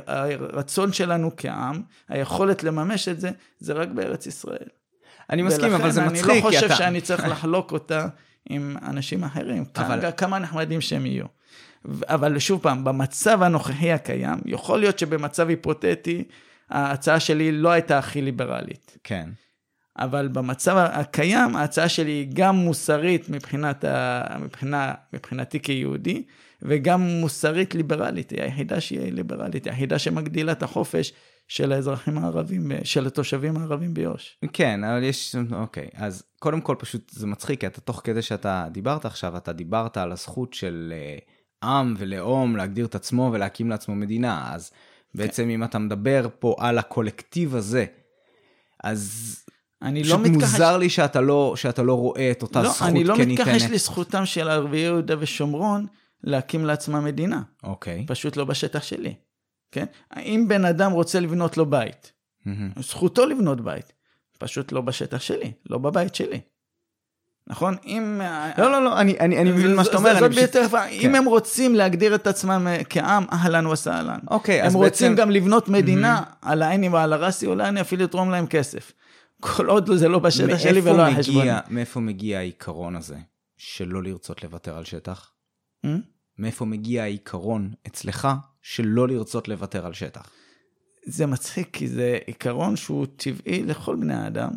והרצון 0.08 0.94
שלנו 0.94 1.32
כעם, 1.38 1.82
היכולת 2.10 2.64
לממש 2.64 3.08
את 3.08 3.20
זה, 3.20 3.32
זה 3.60 3.74
רק 3.74 3.90
בארץ 3.90 4.26
ישראל. 4.26 4.68
אני 5.30 5.42
מסכים, 5.42 5.74
אבל 5.74 5.92
זה 5.92 6.02
מצחיק, 6.02 6.26
כי 6.26 6.32
אתה... 6.32 6.42
אני 6.42 6.44
לא 6.44 6.48
חושב 6.48 6.70
שאני 6.76 7.02
צריך 7.02 7.28
לחלוק 7.28 7.72
אותה 7.72 8.08
עם 8.50 8.78
אנשים 8.88 9.24
אחרים, 9.24 9.64
אבל... 9.76 10.12
כמה 10.18 10.40
נחמדים 10.40 10.82
שהם 10.82 11.06
יהיו. 11.06 11.26
אבל 12.04 12.40
שוב 12.40 12.62
פעם, 12.62 12.84
במצב 12.84 13.44
הנוכחי 13.44 13.92
הקיים, 13.92 14.40
יכול 14.46 14.80
להיות 14.80 15.00
שבמצב 15.00 15.50
היפותטי, 15.50 16.24
ההצעה 16.70 17.20
שלי 17.20 17.52
לא 17.52 17.70
הייתה 17.70 17.98
הכי 17.98 18.22
ליברלית. 18.22 18.98
כן. 19.04 19.30
אבל 19.98 20.28
במצב 20.28 20.78
הקיים, 20.78 21.56
ההצעה 21.56 21.90
שלי 21.90 22.12
היא 22.12 22.28
גם 22.34 22.56
מוסרית 22.56 23.30
מבחינת 23.30 23.84
ה... 23.84 24.24
מבחינה, 24.40 24.94
מבחינתי 25.14 25.60
כיהודי, 25.60 26.24
וגם 26.62 27.02
מוסרית 27.02 27.76
ליברלית, 27.76 28.30
היא 28.30 28.42
היחידה 28.42 28.82
שהיא 28.82 29.14
ליברלית, 29.14 29.66
היא 29.66 29.74
היחידה 29.74 30.00
שמגדילה 30.00 30.52
את 30.52 30.64
החופש 30.64 31.14
של 31.48 31.72
האזרחים 31.72 32.18
הערבים, 32.18 32.72
של 32.84 33.08
התושבים 33.08 33.58
הערבים 33.58 33.94
ביו"ש. 33.94 34.38
כן, 34.54 34.84
אבל 34.84 35.04
יש, 35.04 35.36
אוקיי, 35.52 35.90
אז 35.94 36.24
קודם 36.40 36.62
כל 36.62 36.76
פשוט 36.80 37.10
זה 37.10 37.28
מצחיק, 37.28 37.60
כי 37.60 37.68
אתה 37.68 37.82
תוך 37.82 38.02
כדי 38.04 38.22
שאתה 38.22 38.68
דיברת 38.72 39.06
עכשיו, 39.06 39.38
אתה 39.38 39.54
דיברת 39.54 39.98
על 39.98 40.12
הזכות 40.12 40.54
של 40.54 40.94
אה, 40.96 41.18
עם 41.64 41.96
ולאום 41.98 42.56
להגדיר 42.56 42.86
את 42.86 42.96
עצמו 42.96 43.30
ולהקים 43.34 43.70
לעצמו 43.70 43.96
מדינה, 43.96 44.54
אז 44.54 44.72
בעצם 45.16 45.44
כן. 45.44 45.50
אם 45.50 45.64
אתה 45.64 45.80
מדבר 45.80 46.28
פה 46.40 46.56
על 46.60 46.78
הקולקטיב 46.78 47.56
הזה, 47.56 47.86
אז 48.84 49.36
אני 49.82 50.04
לא 50.04 50.20
מתכחש... 50.20 50.52
מוזר 50.52 50.78
לי 50.78 50.90
שאתה 50.90 51.22
לא, 51.22 51.54
שאתה 51.56 51.84
לא 51.84 51.94
רואה 51.94 52.32
את 52.32 52.42
אותה 52.42 52.62
לא, 52.62 52.70
זכות 52.70 52.90
כניתנת. 52.90 53.20
אני 53.20 53.28
לא 53.28 53.34
מתכחש 53.34 53.64
לזכותם 53.64 54.26
של 54.26 54.50
ערביי 54.50 54.80
יהודה 54.80 55.16
ושומרון 55.20 55.86
להקים 56.24 56.66
לעצמה 56.66 57.02
מדינה. 57.02 57.42
אוקיי. 57.64 58.06
פשוט 58.08 58.38
לא 58.38 58.46
בשטח 58.46 58.84
שלי. 58.84 59.14
כן? 59.72 59.86
אם 60.18 60.46
בן 60.48 60.66
אדם 60.66 60.92
רוצה 60.92 61.20
לבנות 61.20 61.58
לו 61.58 61.66
בית, 61.66 62.12
mm-hmm. 62.48 62.82
זכותו 62.82 63.26
לבנות 63.26 63.62
בית, 63.62 63.94
פשוט 64.40 64.72
לא 64.72 64.82
בשטח 64.82 65.22
שלי, 65.22 65.52
לא 65.70 65.78
בבית 65.78 66.16
שלי. 66.16 66.40
נכון? 67.48 67.76
אם... 67.86 68.22
לא, 68.58 68.72
לא, 68.72 68.84
לא, 68.84 69.00
אני, 69.00 69.20
אני, 69.20 69.38
אני 69.38 69.52
מבין 69.52 69.76
מה 69.76 69.84
שאתה 69.84 69.98
אומר. 69.98 70.20
זאת 70.20 70.32
ביותר, 70.32 70.70
כן. 70.70 70.78
אם 70.92 71.16
הם 71.16 71.26
רוצים 71.26 71.76
להגדיר 71.76 72.16
את 72.16 72.28
עצמם 72.28 72.68
אה, 72.70 72.84
כעם, 72.90 73.26
אהלן 73.32 73.66
וסהלן. 73.66 74.20
אוקיי, 74.30 74.64
אז 74.64 74.66
בעצם... 74.66 74.78
הם 74.78 74.84
רוצים 74.84 75.16
גם 75.16 75.32
לבנות 75.32 75.70
מדינה 75.70 76.24
mm-hmm. 76.24 76.50
על 76.50 76.62
העיני 76.62 76.90
ועל 76.90 77.14
הרסי, 77.14 77.46
אולי 77.46 77.68
אני 77.68 77.82
אפילו 77.82 78.06
אתרום 78.06 78.32
להם 78.32 78.48
כסף. 78.48 78.92
כל 79.40 79.70
עוד 79.70 79.90
זה 79.96 80.08
לא 80.08 80.20
בשטח 80.20 80.58
שלי 80.58 80.80
ולא 80.80 81.08
החשבון. 81.08 81.48
מאיפה 81.70 82.00
מגיע 82.00 82.38
העיקרון 82.38 82.96
הזה 82.96 83.18
של 83.58 83.88
לא 83.88 84.04
לרצות 84.04 84.44
לוותר 84.44 84.78
על 84.78 84.84
שטח? 84.84 85.32
Hmm? 85.86 85.90
מאיפה 86.38 86.66
מגיע 86.66 87.04
העיקרון 87.04 87.74
אצלך 87.88 88.28
של 88.62 88.86
לא 88.86 89.08
לרצות 89.08 89.48
לוותר 89.48 89.86
על 89.86 89.94
שטח? 89.94 90.30
זה 91.06 91.26
מצחיק, 91.26 91.70
כי 91.74 91.88
זה 91.88 92.18
עיקרון 92.26 92.76
שהוא 92.76 93.08
טבעי 93.16 93.64
לכל 93.64 93.96
בני 93.96 94.14
האדם. 94.14 94.52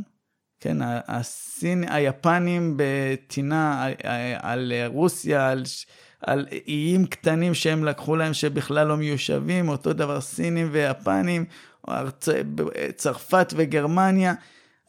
כן, 0.60 0.76
הסין, 0.82 1.84
היפנים 1.88 2.76
בטינה 2.76 3.88
על, 4.38 4.72
רוסיה, 4.86 5.50
על, 5.50 5.62
על 6.20 6.46
איים 6.68 7.06
קטנים 7.06 7.54
שהם 7.54 7.84
לקחו 7.84 8.16
להם 8.16 8.34
שבכלל 8.34 8.86
לא 8.86 8.96
מיושבים, 8.96 9.68
אותו 9.68 9.92
דבר 9.92 10.20
סינים 10.20 10.68
ויפנים. 10.72 11.44
צרפת 12.96 13.52
וגרמניה. 13.56 14.34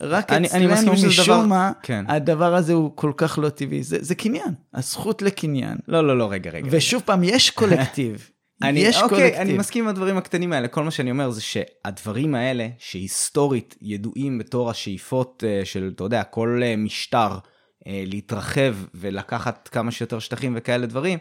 רק 0.03 0.31
אני- 0.33 0.47
אצלנו 0.47 0.93
משום 0.93 1.25
דבר- 1.25 1.45
מה, 1.45 1.71
כן. 1.83 2.05
הדבר 2.07 2.55
הזה 2.55 2.73
הוא 2.73 2.91
כל 2.95 3.11
כך 3.17 3.39
לא 3.41 3.49
טבעי. 3.49 3.83
זה, 3.83 3.97
זה 4.01 4.15
קניין, 4.15 4.53
הזכות 4.73 5.21
לקניין. 5.21 5.77
לא, 5.87 6.07
לא, 6.07 6.17
לא, 6.17 6.31
רגע, 6.31 6.51
רגע. 6.51 6.67
ושוב 6.71 7.01
פעם, 7.05 7.23
יש 7.23 7.49
קולקטיב. 7.49 8.29
אני, 8.63 8.79
יש 8.79 8.95
אוקיי, 9.01 9.09
קולקטיב. 9.17 9.39
אני 9.41 9.57
מסכים 9.57 9.83
עם 9.83 9.89
הדברים 9.89 10.17
הקטנים 10.17 10.53
האלה. 10.53 10.67
כל 10.67 10.83
מה 10.83 10.91
שאני 10.91 11.11
אומר 11.11 11.29
זה 11.31 11.41
שהדברים 11.41 12.35
האלה, 12.35 12.67
שהיסטורית 12.77 13.75
ידועים 13.81 14.37
בתור 14.37 14.69
השאיפות 14.69 15.43
אה, 15.47 15.61
של, 15.65 15.91
אתה 15.95 16.03
יודע, 16.03 16.23
כל 16.23 16.59
אה, 16.63 16.75
משטר 16.77 17.37
אה, 17.87 18.03
להתרחב 18.07 18.75
ולקחת 18.95 19.69
כמה 19.71 19.91
שיותר 19.91 20.19
שטחים 20.19 20.53
וכאלה 20.57 20.85
דברים, 20.85 21.19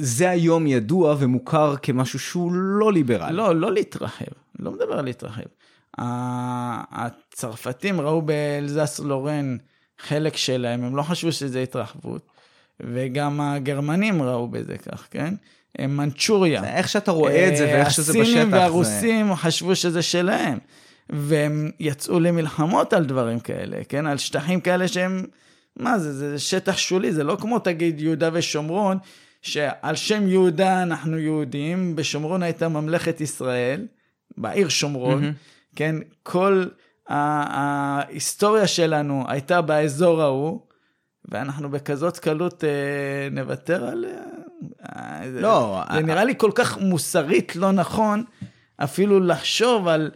זה 0.00 0.30
היום 0.30 0.66
ידוע 0.66 1.16
ומוכר 1.18 1.74
כמשהו 1.82 2.18
שהוא 2.18 2.52
לא 2.52 2.92
ליברלי. 2.92 3.36
לא, 3.36 3.56
לא 3.56 3.72
להתרחב, 3.72 4.24
לא 4.58 4.70
מדבר 4.72 4.98
על 4.98 5.04
להתרחב. 5.04 5.42
הצרפתים 6.92 8.00
ראו 8.00 8.22
באלזס 8.22 9.00
לורן 9.04 9.56
חלק 9.98 10.36
שלהם, 10.36 10.84
הם 10.84 10.96
לא 10.96 11.02
חשבו 11.02 11.32
שזה 11.32 11.62
התרחבות, 11.62 12.26
וגם 12.80 13.40
הגרמנים 13.40 14.22
ראו 14.22 14.48
בזה 14.48 14.78
כך, 14.78 15.06
כן? 15.10 15.34
מנצ'וריה. 15.80 16.60
זה 16.60 16.68
איך 16.74 16.88
שאתה 16.88 17.10
רואה 17.10 17.48
את 17.48 17.56
זה 17.56 17.64
ואיך 17.66 17.90
שזה 17.90 18.12
בשטח. 18.12 18.22
הסינים 18.22 18.50
זה- 18.50 18.56
והרוסים 18.56 19.34
חשבו 19.34 19.76
שזה 19.76 20.02
שלהם, 20.02 20.58
והם 21.10 21.70
יצאו 21.80 22.20
למלחמות 22.20 22.92
על 22.92 23.04
דברים 23.04 23.40
כאלה, 23.40 23.76
כן? 23.88 24.06
על 24.06 24.18
שטחים 24.18 24.60
כאלה 24.60 24.88
שהם, 24.88 25.24
מה 25.76 25.98
זה, 25.98 26.12
זה 26.12 26.38
שטח 26.38 26.76
שולי, 26.76 27.12
זה 27.12 27.24
לא 27.24 27.36
כמו 27.40 27.58
תגיד 27.58 28.00
יהודה 28.00 28.30
ושומרון, 28.32 28.98
שעל 29.42 29.94
שם 29.96 30.28
יהודה 30.28 30.82
אנחנו 30.82 31.18
יהודים, 31.18 31.96
בשומרון 31.96 32.42
הייתה 32.42 32.68
ממלכת 32.68 33.20
ישראל, 33.20 33.86
בעיר 34.36 34.68
שומרון, 34.68 35.20
מהמם. 35.22 35.32
כן? 35.76 35.96
כל 36.22 36.64
ההיסטוריה 37.06 38.66
שלנו 38.66 39.24
הייתה 39.28 39.60
באזור 39.60 40.22
ההוא, 40.22 40.60
ואנחנו 41.28 41.70
בכזאת 41.70 42.18
קלות 42.18 42.64
אה, 42.64 42.68
נוותר 43.30 43.84
עליה. 43.84 44.20
אה, 44.88 45.20
זה- 45.32 45.40
לא, 45.40 45.82
זה 45.92 45.98
ה- 45.98 46.02
נראה 46.02 46.24
לי 46.24 46.34
כל 46.36 46.50
כך 46.54 46.78
מוסרית 46.78 47.56
לא 47.56 47.72
נכון 47.72 48.24
אפילו 48.76 49.20
לחשוב 49.20 49.88
על 49.88 50.10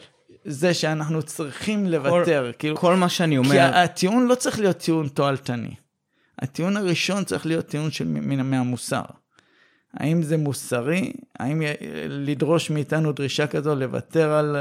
זה 0.44 0.74
שאנחנו 0.74 1.22
צריכים 1.22 1.86
לוותר. 1.86 2.50
כאילו, 2.58 2.76
כל 2.76 2.94
מה 2.96 3.08
שאני 3.08 3.34
כי 3.34 3.38
אומר, 3.38 3.70
הטיעון 3.74 4.26
לא 4.26 4.34
צריך 4.34 4.58
להיות 4.60 4.76
טיעון 4.78 5.08
תועלתני. 5.08 5.74
הטיעון 6.38 6.76
הראשון 6.76 7.24
צריך 7.24 7.46
להיות 7.46 7.66
טיעון 7.66 7.90
של 7.90 8.04
מן- 8.08 8.50
מהמוסר. 8.50 9.02
האם 9.94 10.22
זה 10.22 10.36
מוסרי? 10.36 11.12
האם 11.38 11.62
לדרוש 12.08 12.70
מאיתנו 12.70 13.12
דרישה 13.12 13.46
כזו 13.46 13.74
לוותר 13.74 14.32
על, 14.32 14.56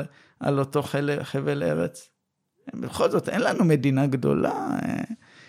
על 0.45 0.59
אותו 0.59 0.83
חבל, 0.83 1.23
חבל 1.23 1.63
ארץ? 1.63 2.09
בכל 2.73 3.09
זאת, 3.09 3.29
אין 3.29 3.41
לנו 3.41 3.65
מדינה 3.65 4.07
גדולה. 4.07 4.49
אה, 4.51 5.03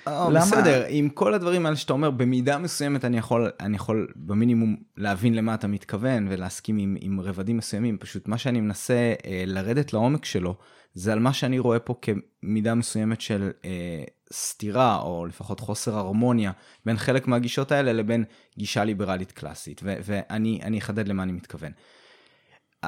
אה, 0.08 0.28
למה? 0.30 0.40
בסדר, 0.40 0.84
עם 0.88 1.08
כל 1.08 1.34
הדברים 1.34 1.66
האלה 1.66 1.76
שאתה 1.76 1.92
אומר, 1.92 2.10
במידה 2.10 2.58
מסוימת 2.58 3.04
אני 3.04 3.18
יכול, 3.18 3.50
אני 3.60 3.76
יכול 3.76 4.08
במינימום 4.16 4.76
להבין 4.96 5.34
למה 5.34 5.54
אתה 5.54 5.66
מתכוון 5.66 6.26
ולהסכים 6.30 6.78
עם, 6.78 6.96
עם 7.00 7.20
רבדים 7.20 7.56
מסוימים, 7.56 7.98
פשוט 7.98 8.28
מה 8.28 8.38
שאני 8.38 8.60
מנסה 8.60 9.14
אה, 9.26 9.44
לרדת 9.46 9.92
לעומק 9.92 10.24
שלו, 10.24 10.56
זה 10.94 11.12
על 11.12 11.18
מה 11.18 11.32
שאני 11.32 11.58
רואה 11.58 11.78
פה 11.78 11.94
כמידה 12.02 12.74
מסוימת 12.74 13.20
של 13.20 13.50
אה, 13.64 14.04
סתירה, 14.32 14.98
או 14.98 15.26
לפחות 15.26 15.60
חוסר 15.60 15.96
הרמוניה, 15.96 16.52
בין 16.86 16.96
חלק 16.96 17.28
מהגישות 17.28 17.72
האלה 17.72 17.92
לבין 17.92 18.24
גישה 18.58 18.84
ליברלית 18.84 19.32
קלאסית, 19.32 19.80
ו- 19.84 19.96
ואני 20.04 20.60
אני 20.62 20.78
אחדד 20.78 21.08
למה 21.08 21.22
אני 21.22 21.32
מתכוון. 21.32 21.72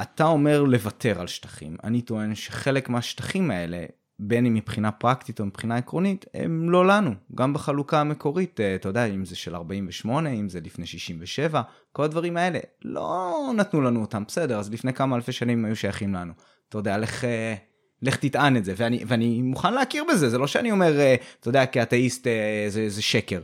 אתה 0.03 0.25
אומר 0.25 0.63
לוותר 0.63 1.21
על 1.21 1.27
שטחים, 1.27 1.77
אני 1.85 2.03
טוען 2.03 2.35
שחלק 2.35 2.89
מהשטחים 2.89 3.51
האלה, 3.51 3.85
בין 4.19 4.47
אם 4.47 4.55
מבחינה 4.55 4.93
פרקטית 4.93 5.41
או 5.41 5.47
מבחינה 5.47 5.77
עקרונית, 5.77 6.25
הם 6.35 6.71
לא 6.71 6.87
לנו. 6.87 7.15
גם 7.35 7.53
בחלוקה 7.53 8.01
המקורית, 8.01 8.61
אה, 8.61 8.75
אתה 8.75 8.89
יודע, 8.89 9.05
אם 9.05 9.25
זה 9.25 9.37
של 9.37 9.55
48, 9.55 10.31
אם 10.31 10.49
זה 10.49 10.61
לפני 10.61 10.87
67, 10.87 11.63
כל 11.93 12.05
הדברים 12.05 12.37
האלה, 12.37 12.59
לא 12.85 13.35
נתנו 13.57 13.81
לנו 13.81 14.01
אותם, 14.01 14.25
בסדר, 14.29 14.59
אז 14.59 14.73
לפני 14.73 14.93
כמה 14.93 15.17
אלפי 15.17 15.33
שנים 15.33 15.59
הם 15.59 15.65
היו 15.65 15.77
שייכים 15.77 16.15
לנו. 16.15 16.33
אתה 16.69 16.79
יודע, 16.79 16.99
לך, 16.99 17.25
אה, 17.25 17.55
לך 18.03 18.17
תטען 18.17 18.57
את 18.57 18.65
זה, 18.65 18.75
ואני, 18.77 19.05
ואני 19.07 19.43
מוכן 19.43 19.75
להכיר 19.75 20.05
בזה, 20.13 20.29
זה 20.29 20.39
לא 20.39 20.47
שאני 20.47 20.71
אומר, 20.71 21.01
אה, 21.01 21.15
אתה 21.41 21.49
יודע, 21.49 21.67
כאתאיסט 21.67 22.27
זה, 22.69 22.89
זה 22.89 23.03
שקר. 23.03 23.41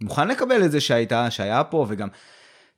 מוכן 0.00 0.28
לקבל 0.28 0.64
את 0.64 0.70
זה 0.70 0.80
שהייתה, 0.80 1.30
שהיה 1.30 1.64
פה, 1.64 1.86
וגם, 1.88 2.08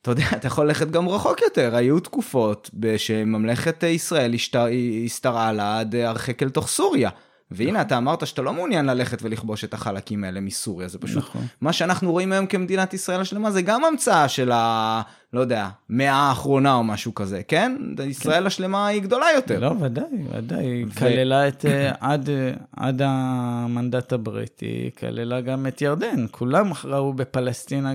אתה 0.03 0.11
יודע, 0.11 0.25
אתה 0.37 0.47
יכול 0.47 0.67
ללכת 0.67 0.91
גם 0.91 1.09
רחוק 1.09 1.43
יותר, 1.43 1.77
היו 1.77 2.01
תקופות 2.01 2.71
שממלכת 2.97 3.83
ישראל 3.83 4.35
השת- 4.35 4.57
השתרעה 5.05 5.53
לה 5.53 5.81
עד 5.81 5.95
הרחק 5.95 6.43
אל 6.43 6.49
תוך 6.51 6.69
סוריה. 6.69 7.11
והנה, 7.51 7.81
אתה 7.83 7.97
אמרת 7.99 8.27
שאתה 8.27 8.43
לא 8.43 8.53
מעוניין 8.53 8.87
ללכת 8.87 9.19
ולכבוש 9.23 9.65
את 9.65 9.75
החלקים 9.75 10.25
האלה 10.25 10.41
מסוריה, 10.41 10.89
זה 10.89 10.99
פשוט, 10.99 11.19
נכון. 11.25 11.43
מה 11.61 11.73
שאנחנו 11.73 12.13
רואים 12.13 12.33
היום 12.33 12.47
כמדינת 12.47 12.95
ישראל 12.95 13.21
השלמה 13.21 13.51
זה 13.51 13.63
גם 13.63 13.85
המצאה 13.85 14.29
של 14.29 14.51
ה... 14.53 15.03
לא 15.33 15.41
יודע, 15.41 15.69
מאה 15.89 16.15
האחרונה 16.15 16.75
או 16.75 16.85
משהו 16.85 17.15
כזה, 17.15 17.43
כן? 17.49 17.77
ישראל 18.07 18.47
השלמה 18.47 18.87
היא 18.87 19.03
גדולה 19.03 19.27
יותר. 19.35 19.61
לא, 19.61 19.75
ודאי, 19.81 20.05
ודאי. 20.37 20.67
היא 20.67 20.87
ו- 20.89 20.99
כללה 20.99 21.49
את, 21.49 21.65
אה, 21.67 21.91
עד, 22.01 22.29
אה, 22.31 22.51
עד 22.77 23.03
המנדט 23.05 24.13
הבריטי, 24.13 24.91
כללה 24.99 25.41
גם 25.41 25.67
את 25.67 25.83
ירדן. 25.83 26.27
כולם 26.31 26.71
ראו 26.85 27.13
בפלסטינה 27.13 27.93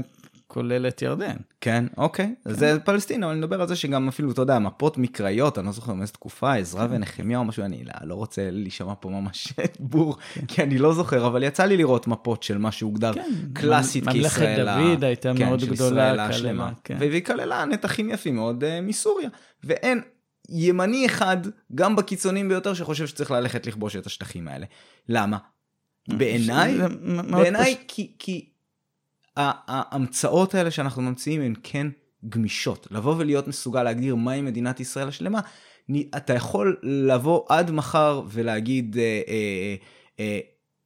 כולל 0.53 0.87
את 0.87 1.01
ירדן. 1.01 1.35
כן, 1.61 1.85
אוקיי. 1.97 2.35
אז 2.45 2.59
זה 2.59 2.79
פלסטינה, 2.79 3.25
אבל 3.25 3.33
אני 3.33 3.41
מדבר 3.41 3.61
על 3.61 3.67
זה 3.67 3.75
שגם 3.75 4.07
אפילו, 4.07 4.31
אתה 4.31 4.41
יודע, 4.41 4.59
מפות 4.59 4.97
מקראיות, 4.97 5.57
אני 5.57 5.65
לא 5.65 5.71
זוכר 5.71 5.93
מאיזה 5.93 6.13
תקופה, 6.13 6.55
עזרא 6.55 6.87
ונחמיה 6.89 7.37
או 7.37 7.43
משהו, 7.43 7.63
אני 7.63 7.83
לא, 7.83 7.93
לא 8.03 8.15
רוצה 8.15 8.51
להישמע 8.51 8.93
פה 8.99 9.09
ממש 9.09 9.53
בור, 9.79 10.17
כי 10.47 10.63
אני 10.63 10.77
לא 10.77 10.93
זוכר, 10.93 11.27
אבל 11.27 11.43
יצא 11.43 11.63
לי 11.65 11.77
לראות 11.77 12.07
מפות 12.07 12.43
של 12.43 12.57
מה 12.57 12.71
שהוגדר 12.71 13.13
כן, 13.13 13.31
קלאסית 13.53 14.03
ממלכת 14.03 14.29
כישראל. 14.29 14.67
ה- 14.67 14.77
דוד 14.77 15.03
הייתה 15.03 15.31
כן, 15.37 15.45
מאוד 15.45 15.63
גדולה, 15.65 16.27
כללה. 16.31 16.71
כן. 16.83 16.97
והיא 16.99 17.23
כללה 17.23 17.65
נתחים 17.65 18.09
יפים 18.09 18.35
מאוד 18.35 18.63
אה, 18.63 18.81
מסוריה. 18.81 19.29
ואין 19.63 20.01
ימני 20.49 21.05
אחד, 21.05 21.37
גם 21.75 21.95
בקיצונים 21.95 22.49
ביותר, 22.49 22.73
שחושב 22.73 23.07
שצריך 23.07 23.31
ללכת 23.31 23.67
לכבוש 23.67 23.95
את 23.95 24.05
השטחים 24.05 24.47
האלה. 24.47 24.65
למה? 25.09 25.37
בעיניי, 26.07 26.77
מאוד 27.01 27.31
בעיניי 27.31 27.75
פשוט. 27.75 27.85
כי, 27.87 28.11
כי 28.19 28.49
ההמצאות 29.37 30.55
האלה 30.55 30.71
שאנחנו 30.71 31.01
ממציאים 31.01 31.41
הן 31.41 31.53
כן 31.63 31.87
גמישות. 32.29 32.87
לבוא 32.91 33.15
ולהיות 33.17 33.47
מסוגל 33.47 33.83
להגדיר 33.83 34.15
מהי 34.15 34.41
מדינת 34.41 34.79
ישראל 34.79 35.07
השלמה, 35.07 35.39
אתה 36.17 36.33
יכול 36.33 36.77
לבוא 36.83 37.41
עד 37.49 37.71
מחר 37.71 38.21
ולהגיד, 38.27 38.97
אה, 38.97 39.21
אה, 39.27 39.75
אה, 40.19 40.39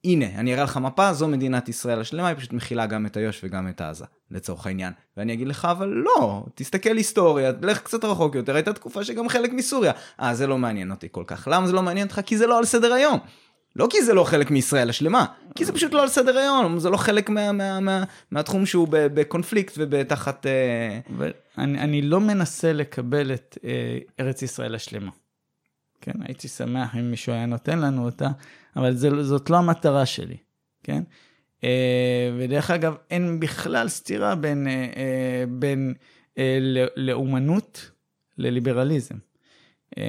הנה, 0.04 0.26
אני 0.26 0.54
אראה 0.54 0.64
לך 0.64 0.76
מפה, 0.76 1.12
זו 1.12 1.28
מדינת 1.28 1.68
ישראל 1.68 2.00
השלמה, 2.00 2.28
היא 2.28 2.36
פשוט 2.36 2.52
מכילה 2.52 2.86
גם 2.86 3.06
את 3.06 3.16
איו"ש 3.16 3.40
וגם 3.44 3.68
את 3.68 3.80
עזה, 3.80 4.04
לצורך 4.30 4.66
העניין. 4.66 4.92
ואני 5.16 5.32
אגיד 5.32 5.48
לך, 5.48 5.64
אבל 5.64 5.88
לא, 5.88 6.44
תסתכל 6.54 6.96
היסטוריה, 6.96 7.52
לך 7.62 7.78
קצת 7.78 8.04
רחוק 8.04 8.34
יותר, 8.34 8.54
הייתה 8.54 8.72
תקופה 8.72 9.04
שגם 9.04 9.28
חלק 9.28 9.52
מסוריה. 9.52 9.92
אה, 10.20 10.34
זה 10.34 10.46
לא 10.46 10.58
מעניין 10.58 10.90
אותי 10.90 11.08
כל 11.10 11.24
כך. 11.26 11.48
למה 11.50 11.66
זה 11.66 11.72
לא 11.72 11.82
מעניין 11.82 12.06
אותך? 12.06 12.20
כי 12.26 12.38
זה 12.38 12.46
לא 12.46 12.58
על 12.58 12.64
סדר 12.64 12.92
היום. 12.92 13.18
לא 13.78 13.86
כי 13.90 14.02
זה 14.02 14.14
לא 14.14 14.24
חלק 14.24 14.50
מישראל 14.50 14.90
השלמה, 14.90 15.26
כי 15.54 15.64
זה 15.64 15.72
פשוט 15.72 15.92
לא 15.92 16.02
על 16.02 16.08
סדר 16.08 16.38
היום, 16.38 16.78
זה 16.78 16.90
לא 16.90 16.96
חלק 16.96 17.30
מה, 17.30 17.52
מה, 17.52 17.80
מה, 17.80 18.04
מהתחום 18.30 18.66
שהוא 18.66 18.88
בקונפליקט 18.90 19.74
ובתחת... 19.78 20.46
אה... 20.46 21.00
ואני 21.18 21.80
אני 21.80 22.02
לא 22.02 22.20
מנסה 22.20 22.72
לקבל 22.72 23.34
את 23.34 23.58
אה, 23.64 23.98
ארץ 24.20 24.42
ישראל 24.42 24.74
השלמה. 24.74 25.10
כן, 26.00 26.12
הייתי 26.24 26.48
שמח 26.48 26.96
אם 26.96 27.10
מישהו 27.10 27.32
היה 27.32 27.46
נותן 27.46 27.78
לנו 27.78 28.04
אותה, 28.04 28.28
אבל 28.76 28.94
זה, 28.94 29.22
זאת 29.24 29.50
לא 29.50 29.56
המטרה 29.56 30.06
שלי, 30.06 30.36
כן? 30.82 31.02
אה, 31.64 32.30
ודרך 32.38 32.70
אגב, 32.70 32.94
אין 33.10 33.40
בכלל 33.40 33.88
סתירה 33.88 34.34
בין, 34.34 34.66
אה, 34.66 34.72
אה, 34.72 35.44
בין 35.48 35.94
אה, 36.38 36.58
ל- 36.60 36.86
לאומנות 36.96 37.90
לליברליזם. 38.38 39.14
אה, 39.98 40.04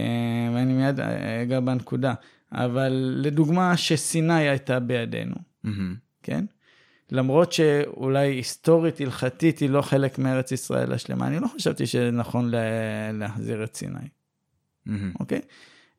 ואני 0.53 0.73
מיד 0.73 0.99
אה, 0.99 1.41
אגע 1.41 1.59
בנקודה. 1.59 2.13
אבל 2.51 3.15
לדוגמה, 3.21 3.77
שסיני 3.77 4.49
הייתה 4.49 4.79
בידינו, 4.79 5.35
מהמם. 5.63 5.95
כן? 6.23 6.45
למרות 7.11 7.51
שאולי 7.53 8.27
היסטורית, 8.27 9.01
הלכתית, 9.01 9.59
היא 9.59 9.69
לא 9.69 9.81
חלק 9.81 10.19
מארץ 10.19 10.51
ישראל 10.51 10.93
השלמה, 10.93 11.27
אני 11.27 11.39
לא 11.39 11.47
חשבתי 11.55 11.87
שנכון 11.87 12.49
לה- 12.49 13.11
להחזיר 13.11 13.63
את 13.63 13.75
סיני, 13.75 13.99
מהמם. 14.85 15.11
אוקיי? 15.19 15.41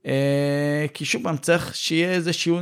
אה, 0.06 0.86
כי 0.94 1.04
שוב 1.04 1.22
פעם, 1.22 1.36
צריך 1.36 1.74
שיהיה 1.76 2.12
איזשהו 2.12 2.58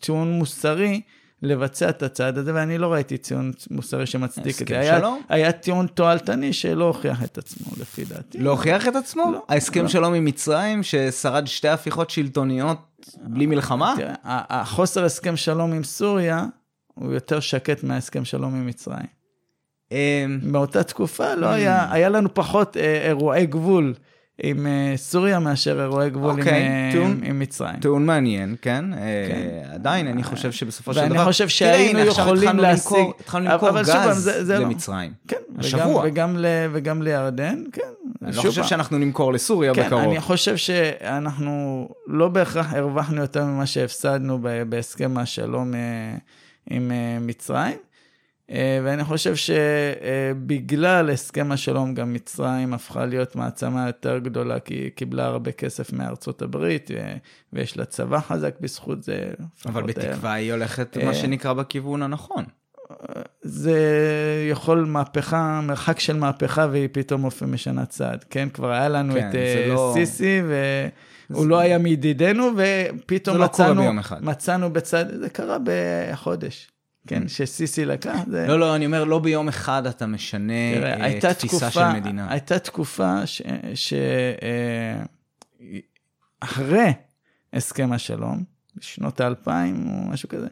טיעון 0.00 0.32
מוסרי 0.32 1.00
לבצע 1.42 1.88
את 1.88 2.02
הצעד 2.02 2.38
הזה, 2.38 2.54
ואני 2.54 2.78
לא 2.78 2.92
ראיתי 2.92 3.18
טיעון 3.18 3.52
מוסרי 3.70 4.06
שמצדיק 4.06 4.62
את 4.62 4.68
זה. 4.68 4.80
היה? 4.80 5.00
היה 5.28 5.52
טיעון 5.52 5.86
תועלתני 5.86 6.52
שלא 6.52 6.84
הוכיח 6.84 7.24
את 7.24 7.38
עצמו, 7.38 7.72
לפי 7.80 8.04
דעתי. 8.04 8.38
לא 8.38 8.50
הוכיח 8.50 8.88
את 8.88 8.96
עצמו? 8.96 9.30
לא, 9.32 9.42
ההסכם 9.48 9.82
לא. 9.82 9.88
שלום 9.88 10.14
עם 10.14 10.24
מצרים, 10.24 10.82
ששרד 10.82 11.46
שתי 11.46 11.68
הפיכות 11.68 12.10
שלטוניות 12.10 12.78
בלי 13.22 13.46
מלחמה? 13.46 13.94
תראה, 13.96 14.14
החוסר 14.24 15.04
הסכם 15.04 15.36
שלום 15.36 15.72
עם 15.72 15.84
סוריה 15.84 16.44
הוא 16.94 17.12
יותר 17.12 17.40
שקט 17.40 17.84
מההסכם 17.84 18.24
שלום 18.24 18.54
עם 18.54 18.66
מצרים. 18.66 19.06
אמ, 19.92 19.96
באותה 20.52 20.82
תקופה 20.82 21.34
לא 21.34 21.46
Mm. 21.46 21.50
היה, 21.54 21.92
היה 21.92 22.08
לנו 22.08 22.34
פחות 22.34 22.76
אה, 22.76 23.06
אירועי 23.08 23.46
גבול 23.46 23.94
עם 24.42 24.66
אה, 24.66 24.92
סוריה 24.96 25.38
מאשר 25.38 25.80
אירועי 25.80 26.10
גבול 26.10 26.30
עם, 26.30 26.38
אוקיי, 26.38 26.68
אה, 26.68 27.02
עם, 27.02 27.20
עם 27.24 27.38
מצרים. 27.38 27.76
טיעון 27.80 28.06
מעניין, 28.06 28.56
כן? 28.62 28.84
אה, 28.94 28.98
כן. 29.28 29.72
עדיין, 29.74 30.06
אני 30.06 30.22
חושב 30.22 30.52
שבסופו 30.52 30.94
של 30.94 31.00
ואני 31.00 31.14
דבר... 31.14 31.24
חושב 31.24 31.44
תראה, 31.44 31.50
שהיינו 31.50 31.98
יכולים 31.98 32.58
להשיג- 32.58 32.96
התחלנו 33.20 33.50
למכור 33.50 33.80
גז 33.80 34.28
לא- 34.48 34.56
למצרים. 34.56 35.12
כן, 35.28 35.36
השבוע. 35.58 36.04
וגם, 36.72 37.02
לירדן, 37.02 37.62
כן. 37.72 37.82
אני 38.22 38.36
לא 38.36 38.42
חושב. 38.42 38.64
שאנחנו 38.64 38.98
נמכור 38.98 39.32
לסוריה 39.32 39.74
כן, 39.74 39.86
בקרוב. 39.86 40.02
אני 40.02 40.20
חושב 40.20 40.56
שאנחנו 40.56 41.88
לא 42.06 42.28
בהכרח 42.28 42.72
הרווחנו 42.74 43.20
יותר 43.20 43.44
ממה 43.44 43.66
שהפסדנו 43.66 44.38
בהסכם 44.68 45.18
השלום 45.18 45.72
עם 46.70 46.92
מצרים. 47.20 47.76
אה, 48.50 48.80
ואני 48.84 49.04
חושב 49.04 49.34
שבגלל 49.36 51.10
הסכם 51.10 51.52
השלום 51.52 51.94
גם 51.94 52.12
מצרים 52.12 52.74
הפכה 52.74 53.06
להיות 53.06 53.36
מעצמה 53.36 53.86
יותר 53.86 54.18
גדולה, 54.18 54.60
כי 54.60 54.74
היא 54.74 54.90
קיבלה 54.90 55.24
הרבה 55.26 55.52
כסף 55.52 55.92
מארצות 55.92 56.42
הברית, 56.42 56.90
אה, 56.90 57.14
ויש 57.52 57.76
לה 57.76 57.84
צבא 57.84 58.20
חזק 58.20 58.54
בזכות 58.60 59.02
זה. 59.02 59.30
אבל 59.66 59.84
לפחות, 59.84 60.04
אה, 60.04 60.10
בתקווה 60.10 60.32
היא 60.32 60.52
הולכת, 60.52 60.96
מה 61.04 61.14
שנקרא, 61.14 61.52
בכיוון 61.52 62.02
הנכון. 62.02 62.44
זה 63.42 63.78
יכול 64.50 64.84
מהפכה, 64.84 65.60
מרחק 65.60 66.00
של 66.00 66.16
מהפכה 66.16 66.66
והיא 66.70 66.88
פתאום 66.92 67.22
הופך 67.22 67.42
משנה 67.42 67.86
צעד, 67.86 68.24
כן? 68.30 68.48
כבר 68.48 68.70
היה 68.70 68.88
לנו 68.88 69.14
כן, 69.14 69.26
את 69.26 69.32
זה 69.32 69.66
לא- 69.68 69.90
סיסי 69.94 70.42
והוא 71.30 71.46
לא 71.46 71.58
היה 71.58 71.78
מידידינו 71.78 72.50
ופתאום 72.56 73.34
זה 73.34 73.40
לא 73.40 73.44
מצאנו, 73.44 74.00
אחד. 74.00 74.24
מצאנו 74.24 74.72
בצד, 74.72 75.04
זה 75.20 75.30
קרה 75.30 75.56
בחודש, 75.64 76.70
כן? 77.06 77.28
שסיסי 77.28 77.84
לקח, 77.84 78.18
זה... 78.26 78.44
Mm. 78.44 78.48
לא, 78.48 78.60
לא, 78.60 78.76
אני 78.76 78.86
אומר, 78.86 79.04
לא 79.04 79.18
ביום 79.18 79.48
אחד 79.48 79.86
אתה 79.86 80.06
משנה 80.06 80.74
תראה, 80.74 80.94
אה, 80.94 81.04
הייתה 81.04 81.34
תפיסה 81.34 81.58
תקופה, 81.58 81.70
של 81.70 82.00
מדינה. 82.00 82.32
הייתה 82.32 82.58
תקופה 82.58 83.26
ש... 83.26 83.42
ש 83.74 83.92
אה, 84.42 85.02
הסכם 87.52 87.92
השלום, 87.92 88.44
בשנות 88.76 89.20
האלפיים 89.20 89.88
או 89.88 90.10
משהו 90.10 90.28
כזה, 90.28 90.48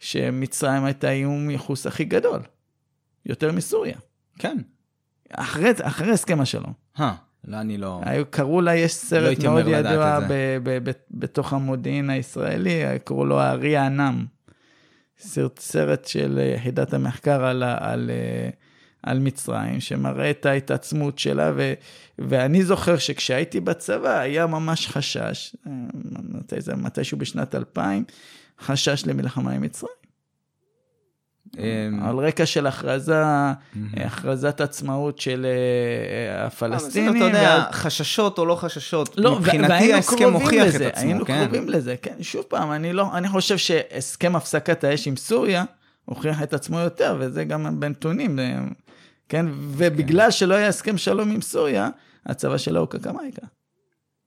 שמצרים 0.00 0.84
הייתה 0.84 1.10
איום 1.10 1.50
ייחוס 1.50 1.86
הכי 1.86 2.04
גדול, 2.04 2.40
יותר 3.26 3.52
מסוריה. 3.52 3.96
כן. 4.38 4.58
אחרי, 5.30 5.70
אחרי 5.82 6.12
הסכם 6.12 6.40
השלום. 6.40 6.72
אה, 7.00 7.14
לא, 7.44 7.60
אני 7.60 7.78
לא... 7.78 8.00
היו, 8.04 8.24
קראו 8.30 8.60
לה, 8.60 8.76
יש 8.76 8.92
לא 8.92 8.96
סרט 8.96 9.26
הייתי 9.26 9.48
מאוד 9.48 9.66
ידוע 9.68 10.18
את 10.18 10.22
זה. 10.22 10.28
ב, 10.28 10.58
ב, 10.62 10.90
ב, 10.90 10.92
בתוך 11.10 11.52
המודיעין 11.52 12.10
הישראלי, 12.10 12.82
קראו 13.04 13.26
לו 13.26 13.40
הארי 13.40 13.76
הענם. 13.76 14.26
סרט, 15.22 15.58
סרט 15.58 16.04
של 16.06 16.40
יחידת 16.56 16.94
המחקר 16.94 17.44
על, 17.44 17.62
על, 17.62 18.10
אה, 18.10 18.50
על 19.02 19.18
מצרים, 19.18 19.80
שמראה 19.80 20.30
את 20.30 20.46
ההתעצמות 20.46 21.18
שלה, 21.18 21.52
ו, 21.56 21.72
ואני 22.18 22.64
זוכר 22.64 22.98
שכשהייתי 22.98 23.60
בצבא 23.60 24.18
היה 24.18 24.46
ממש 24.46 24.88
חשש, 24.88 25.56
אה, 25.66 26.76
מתישהו 26.76 27.18
בשנת 27.18 27.54
2000, 27.54 28.04
חשש 28.60 29.06
למלחמה 29.06 29.52
עם 29.52 29.62
מצרים. 29.62 30.01
אמ, 31.58 32.02
על 32.02 32.18
רקע 32.18 32.46
של 32.46 32.66
הכרזה. 32.66 33.22
הכרזת 33.96 34.60
עצמאות 34.60 35.18
של 35.18 35.46
אה, 35.46 36.40
אה, 36.40 36.46
הפלסטינים. 36.46 37.16
אתה 37.16 37.24
יודע, 37.24 37.64
חששות 37.72 38.38
או 38.38 38.46
לא 38.46 38.54
חששות, 38.54 39.14
לא, 39.18 39.38
מבחינתי 39.38 39.92
ההסכם 39.92 40.32
הוכיח 40.32 40.68
את 40.68 40.74
לזה, 40.74 40.86
עצמו, 40.88 41.02
היינו 41.02 41.24
כן? 41.24 41.44
קרובים 41.44 41.68
לזה, 41.68 41.96
כן. 42.02 42.14
שוב 42.20 42.42
פעם, 42.42 42.72
אני 42.72 42.92
לא, 42.92 43.06
אני 43.14 43.28
חושב 43.28 43.56
שהסכם 43.56 44.36
הפסקת 44.36 44.84
האש 44.84 45.08
עם 45.08 45.16
סוריה 45.16 45.64
הוכיח 46.04 46.42
את 46.42 46.54
עצמו 46.54 46.78
יותר, 46.78 47.16
וזה 47.20 47.44
גם 47.44 47.80
בנתונים, 47.80 48.38
אה, 48.38 48.58
כן? 49.28 49.46
ובגלל 49.50 50.30
שלא 50.30 50.54
היה 50.54 50.68
הסכם 50.68 50.98
שלום 50.98 51.30
עם 51.30 51.40
סוריה, 51.40 51.88
הצבא 52.26 52.58
שלה 52.58 52.80
הוא 52.80 52.88
קקמייקה. 52.88 53.46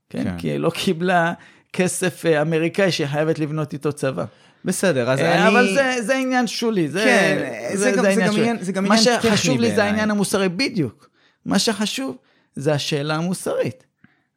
כן? 0.09 0.23
כן. 0.23 0.37
כי 0.37 0.47
היא 0.47 0.57
לא 0.57 0.69
קיבלה 0.69 1.33
כסף 1.73 2.25
אמריקאי 2.25 2.91
שהיא 2.91 3.07
חייבת 3.07 3.39
לבנות 3.39 3.73
איתו 3.73 3.93
צבא. 3.93 4.25
בסדר, 4.65 5.09
אז 5.11 5.19
אה, 5.19 5.39
אני... 5.41 5.47
אבל 5.47 5.73
זה, 5.75 5.95
זה 6.01 6.15
עניין 6.15 6.47
שולי, 6.47 6.89
זה, 6.89 7.03
כן, 7.03 7.37
זה 7.77 7.91
גם- 7.91 8.01
זה 8.03 8.09
עניין 8.09 8.27
גם 8.27 8.33
שולי. 8.33 8.41
עניין- 8.49 8.63
זה 8.63 8.71
גם 8.71 8.83
מה 8.85 8.95
עניין 8.95 9.19
שחשוב 9.21 9.35
טכני 9.35 9.57
לי 9.57 9.69
זה 9.69 9.75
בעיניי. 9.75 9.89
העניין 9.89 10.11
המוסרי, 10.11 10.49
בדיוק. 10.49 11.09
מה 11.45 11.59
שחשוב 11.59 12.17
זה 12.55 12.73
השאלה 12.73 13.15
המוסרית. 13.15 13.83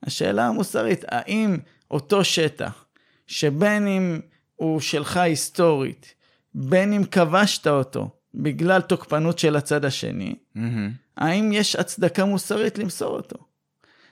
השאלה 0.03 0.47
המוסרית, 0.47 1.05
האם 1.09 1.57
אותו 1.91 2.25
שטח, 2.25 2.85
שבין 3.27 3.87
אם 3.87 4.21
הוא 4.57 4.81
שלך 4.81 5.17
היסטורית, 5.17 6.15
בין 6.55 6.93
אם 6.93 7.05
כבשת 7.05 7.67
אותו 7.67 8.11
בגלל 8.35 8.81
תוקפנות 8.81 9.39
של 9.39 9.57
הצד 9.57 9.85
השני, 9.85 10.35
מהמם. 10.55 10.91
האם 11.17 11.53
יש 11.53 11.77
הצדקה 11.77 12.25
מוסרית 12.25 12.79
למסור 12.79 13.17
אותו? 13.17 13.37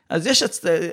אז 0.09 0.27
יש. 0.27 0.43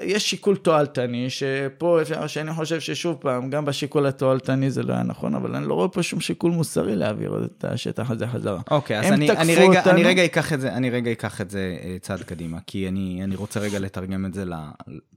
יש 0.02 0.30
שיקול 0.30 0.56
תועלתני, 0.56 1.30
שפה, 1.30 2.02
אפשר- 2.02 2.28
שאני 2.28 2.54
חושב 2.54 2.80
ששוב 2.80 3.18
פעם, 3.22 3.50
גם 3.50 3.66
בשיקול 3.66 4.06
התועלתני 4.08 4.72
זה 4.72 4.84
לא 4.84 4.94
היה 4.94 5.04
נכון, 5.04 5.36
אבל 5.36 5.56
אני 5.56 5.68
לא 5.68 5.74
רואה 5.74 5.88
פה 5.88 6.04
שום 6.04 6.22
שיקול 6.22 6.52
מוסרי 6.52 6.96
להעביר 6.96 7.46
את 7.46 7.66
השטח 7.66 8.12
הזה 8.12 8.28
חזרה. 8.28 8.62
אוקיי, 8.72 9.00
אז 9.00 9.06
אני, 9.06 9.32
אני, 9.32 9.56
רגע, 9.56 9.80
אותנו. 9.80 9.94
אני 9.94 10.04
רגע 10.04 10.26
אקח 10.26 10.54
את 10.54 10.62
זה, 10.62 10.74
אני 10.74 10.90
רגע 10.90 11.12
אקח 11.12 11.42
את 11.42 11.50
זה 11.50 11.78
אה, 11.84 11.98
צעד 12.02 12.22
קדימה, 12.24 12.58
כי 12.68 12.88
אני, 12.88 13.24
אני 13.24 13.36
רוצה 13.36 13.60
רגע 13.60 13.80
לתרגם 13.80 14.26
את 14.26 14.34
זה 14.34 14.44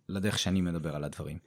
לדרך 0.09 0.39
שאני 0.39 0.61
מדבר 0.61 0.97
על 0.97 1.05
הדברים. 1.05 1.39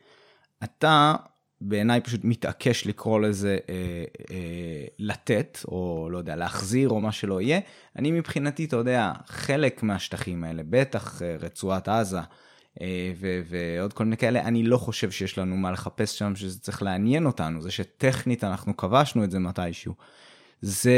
אתה 0.64 1.16
בעיניי 1.62 2.02
פשוט 2.02 2.22
מתעקש 2.24 2.88
לקרוא 2.88 3.20
לזה 3.20 3.58
אה, 3.70 4.04
אה, 4.32 4.86
לתת, 5.00 5.60
או 5.68 6.10
לא 6.12 6.18
יודע, 6.18 6.36
להחזיר, 6.36 6.90
או 6.90 7.02
מה 7.02 7.12
שלא 7.12 7.42
יהיה. 7.42 7.60
אני 7.96 8.12
מבחינתי, 8.12 8.66
אתה 8.66 8.76
יודע, 8.76 9.12
חלק 9.26 9.84
מהשטחים 9.84 10.44
האלה, 10.44 10.62
בטח 10.70 11.22
אה, 11.22 11.36
רצועת 11.40 11.88
עזה, 11.88 12.20
אה, 12.82 13.12
ו- 13.20 13.42
ועוד 13.50 13.94
כל 13.94 14.04
מיני 14.04 14.18
כאלה, 14.18 14.42
אני 14.42 14.64
לא 14.64 14.78
חושב 14.78 15.12
שיש 15.12 15.38
לנו 15.38 15.58
מה 15.58 15.72
לחפש 15.72 16.20
שם, 16.20 16.36
שזה 16.36 16.60
צריך 16.60 16.84
לעניין 16.84 17.26
אותנו, 17.26 17.62
זה 17.62 17.72
שטכנית 17.72 18.44
אנחנו 18.44 18.78
כבשנו 18.78 19.24
את 19.24 19.32
זה 19.32 19.40
מתישהו. 19.40 19.94
זה 20.62 20.94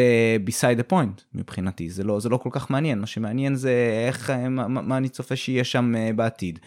beside 0.48 0.80
the 0.80 0.92
point 0.92 1.22
מבחינתי, 1.34 1.90
זה 1.90 2.04
לא, 2.04 2.20
זה 2.20 2.30
לא 2.30 2.38
כל 2.38 2.50
כך 2.52 2.72
מעניין, 2.72 3.00
מה 3.00 3.08
שמעניין 3.08 3.56
זה 3.56 4.04
איך, 4.08 4.30
אה, 4.30 4.50
מה, 4.50 4.68
מה 4.68 4.98
אני 4.98 5.10
צופה 5.10 5.36
שיהיה 5.36 5.64
שם 5.64 5.96
אה, 5.96 6.14
בעתיד. 6.16 6.60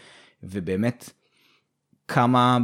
ובאמת, 0.43 1.11
כמה, 2.09 2.59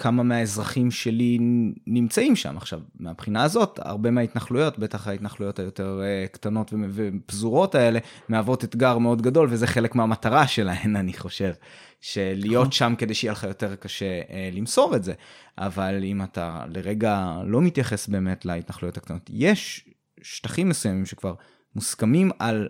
כמה 0.00 0.22
מהאזרחים 0.22 0.90
שלי 0.90 1.38
נמצאים 1.86 2.36
שם. 2.36 2.56
עכשיו, 2.56 2.80
מהבחינה 3.00 3.42
הזאת, 3.42 3.78
הרבה 3.82 4.10
מההתנחלויות, 4.10 4.78
בטח 4.78 5.08
ההתנחלויות 5.08 5.58
היותר 5.58 6.00
אה, 6.02 6.26
קטנות 6.32 6.72
ופזורות 6.90 7.74
האלה, 7.74 7.98
מהוות 8.28 8.64
אתגר 8.64 8.98
מאוד 8.98 9.22
גדול, 9.22 9.48
וזה 9.50 9.66
חלק 9.66 9.94
מהמטרה 9.94 10.46
שלהן, 10.46 10.96
אני 10.96 11.12
חושב. 11.12 11.52
שלהיות 12.00 12.72
שם 12.72 12.94
כדי 12.98 13.14
שיהיה 13.14 13.32
לך 13.32 13.44
יותר 13.44 13.76
קשה 13.76 14.20
אה, 14.30 14.50
למסור 14.52 14.96
את 14.96 15.04
זה. 15.04 15.12
אבל 15.58 16.04
אם 16.04 16.22
אתה 16.22 16.64
לרגע 16.68 17.36
לא 17.44 17.60
מתייחס 17.60 18.08
באמת 18.08 18.44
להתנחלויות 18.44 18.96
הקטנות, 18.96 19.30
יש 19.32 19.88
שטחים 20.22 20.68
מסוימים 20.68 21.06
שכבר 21.06 21.34
מוסכמים 21.74 22.30
על 22.38 22.68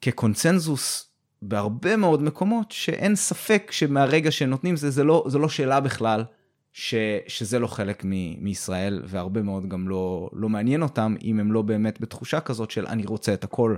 כקונצנזוס 0.00 1.09
בהרבה 1.42 1.96
מאוד 1.96 2.22
מקומות, 2.22 2.72
שאין 2.72 3.16
ספק 3.16 3.68
שמהרגע 3.70 4.30
שנותנים 4.30 4.76
זה, 4.76 4.90
זה 4.90 5.04
לא, 5.04 5.24
זה 5.28 5.38
לא 5.38 5.48
שאלה 5.48 5.80
בכלל, 5.80 6.24
ש, 6.72 6.94
שזה 7.26 7.58
לא 7.58 7.66
חלק 7.66 8.04
מ, 8.04 8.44
מישראל, 8.44 9.02
והרבה 9.04 9.42
מאוד 9.42 9.68
גם 9.68 9.88
לא, 9.88 10.30
לא 10.32 10.48
מעניין 10.48 10.82
אותם, 10.82 11.14
אם 11.22 11.40
הם 11.40 11.52
לא 11.52 11.62
באמת 11.62 12.00
בתחושה 12.00 12.40
כזאת 12.40 12.70
של 12.70 12.86
אני 12.86 13.06
רוצה 13.06 13.34
את 13.34 13.44
הכל, 13.44 13.76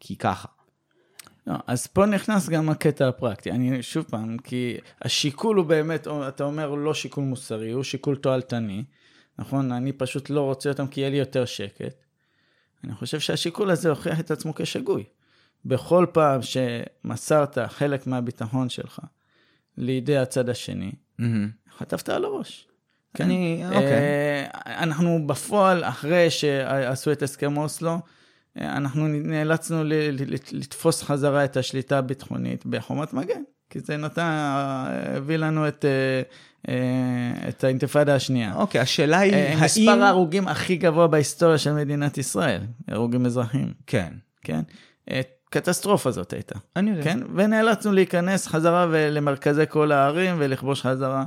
כי 0.00 0.16
ככה. 0.16 0.48
לא, 1.46 1.54
אז 1.66 1.86
פה 1.86 2.06
נכנס 2.06 2.48
גם 2.48 2.68
הקטע 2.68 3.08
הפרקטי. 3.08 3.50
אני 3.50 3.82
שוב 3.82 4.04
פעם, 4.10 4.38
כי 4.38 4.76
השיקול 5.02 5.56
הוא 5.56 5.66
באמת, 5.66 6.08
אתה 6.28 6.44
אומר, 6.44 6.74
לא 6.74 6.94
שיקול 6.94 7.24
מוסרי, 7.24 7.70
הוא 7.72 7.82
שיקול 7.82 8.16
תועלתני. 8.16 8.84
נכון? 9.38 9.72
אני 9.72 9.92
פשוט 9.92 10.30
לא 10.30 10.40
רוצה 10.40 10.68
אותם 10.68 10.86
כי 10.86 11.00
יהיה 11.00 11.10
לי 11.10 11.16
יותר 11.16 11.44
שקט. 11.44 12.04
אני 12.84 12.94
חושב 12.94 13.20
שהשיקול 13.20 13.70
הזה 13.70 13.90
הוכיח 13.90 14.20
את 14.20 14.30
עצמו 14.30 14.54
כשגוי. 14.54 15.04
בכל 15.64 16.06
פעם 16.12 16.40
שמסרת 16.42 17.58
חלק 17.58 18.06
מהביטחון 18.06 18.68
שלך 18.68 19.00
לידי 19.76 20.18
הצד 20.18 20.48
השני, 20.48 20.92
חטפת 21.78 22.08
על 22.08 22.24
הראש. 22.24 22.68
כן? 23.14 23.24
אני, 23.24 23.62
אה, 23.64 23.68
אוקיי. 23.68 24.46
אנחנו 24.66 25.26
בפועל, 25.26 25.84
אחרי 25.84 26.30
שעשו 26.30 27.12
את 27.12 27.22
הסכם 27.22 27.56
אוסלו, 27.56 27.98
אה, 28.60 28.76
אנחנו 28.76 29.08
נאלצנו 29.08 29.82
לתפוס 30.52 31.02
חזרה 31.02 31.44
את 31.44 31.56
השליטה 31.56 31.98
הביטחונית 31.98 32.66
בחומת 32.66 33.12
מגן, 33.12 33.42
כי 33.70 33.80
זה 33.80 33.96
נתן, 33.96 34.30
הביא 35.16 35.36
לנו 35.36 35.68
את, 35.68 35.84
אה, 35.84 36.22
אה, 36.68 37.48
את 37.48 37.64
האינתיפאדה 37.64 38.14
השנייה. 38.14 38.54
אוקיי, 38.54 38.80
השאלה 38.80 39.18
היא, 39.18 39.32
אה, 39.32 39.52
האם... 39.52 39.64
מספר 39.64 40.02
ההרוגים 40.02 40.48
הכי 40.48 40.76
גבוה 40.76 41.06
בהיסטוריה 41.06 41.58
של 41.58 41.72
מדינת 41.72 42.18
ישראל, 42.18 42.60
הרוגים 42.88 43.26
אזרחים, 43.26 43.72
כן, 43.86 44.12
כן? 44.42 44.60
אה, 45.54 45.60
קטסטרופה 45.60 46.10
זאת 46.10 46.32
הייתה, 46.32 46.58
אני 46.76 46.90
יודע. 46.90 47.02
כן? 47.02 47.18
ונאלצנו 47.34 47.92
להיכנס 47.92 48.46
חזרה 48.46 48.86
למרכזי 48.86 49.64
כל 49.68 49.92
הערים 49.92 50.36
ולכבוש 50.38 50.82
חזרה. 50.82 51.24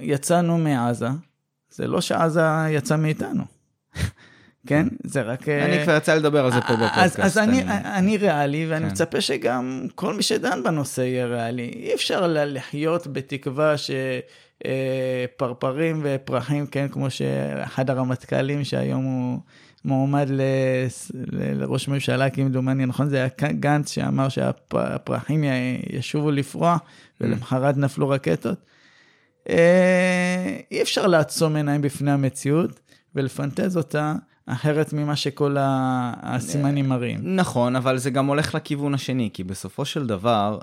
יצאנו 0.00 0.58
מעזה, 0.58 1.08
זה 1.70 1.86
לא 1.86 2.00
שעזה 2.00 2.42
יצא 2.70 2.96
מאיתנו, 2.96 3.44
כן? 4.68 4.88
זה 5.04 5.22
רק... 5.22 5.48
אני 5.48 5.82
כבר 5.84 5.96
יצא 5.96 6.14
לדבר 6.14 6.44
על 6.44 6.52
זה 6.52 6.60
פה 6.60 6.76
בפודקאסט. 6.76 7.20
אז, 7.20 7.38
אני, 7.38 8.16
ריאלי, 8.16 8.66
ואני 8.68 8.84
כן. 8.84 8.90
מצפה 8.90 9.20
שגם 9.20 9.86
כל 9.94 10.14
מי 10.14 10.22
שדן 10.22 10.62
בנושא 10.62 11.00
יהיה 11.00 11.26
ריאלי. 11.26 11.70
אי 11.74 11.94
אפשר 11.94 12.26
לחיות 12.28 13.06
בתקווה 13.06 13.74
שפרפרים 15.36 16.00
ופרחים, 16.04 16.66
כן, 16.66 16.88
כמו 16.88 17.10
שאחד 17.10 17.90
הרמטכ"לים 17.90 18.64
שהיום 18.64 19.04
הוא 19.04 19.38
מועמד 19.86 20.26
לראש 21.32 21.88
ממשלה, 21.88 22.30
כמדומני, 22.30 22.86
נכון? 22.86 23.08
זה 23.08 23.16
היה 23.16 23.52
גנץ 23.52 23.90
שאמר 23.90 24.28
שהפרחים 24.28 25.44
ישובו 25.90 26.30
לפרוח, 26.30 26.80
ולמחרת 27.20 27.76
נפלו 27.76 28.08
רקטות. 28.08 28.58
אה, 29.48 30.56
אי 30.70 30.82
אפשר 30.82 31.06
לעצום 31.06 31.56
עיניים 31.56 31.82
בפני 31.82 32.10
המציאות 32.10 32.80
ולפנטז 33.14 33.76
אותה 33.76 34.14
אחרת 34.46 34.92
ממה 34.92 35.16
שכל 35.16 35.56
הסימנים 35.58 36.88
מראים. 36.88 37.36
נכון, 37.36 37.76
אבל 37.76 37.98
זה 37.98 38.10
גם 38.10 38.26
הולך 38.26 38.54
לכיוון 38.54 38.94
השני, 38.94 39.30
כי 39.32 39.44
בסופו 39.44 39.84
של 39.84 40.06
דבר, 40.06 40.58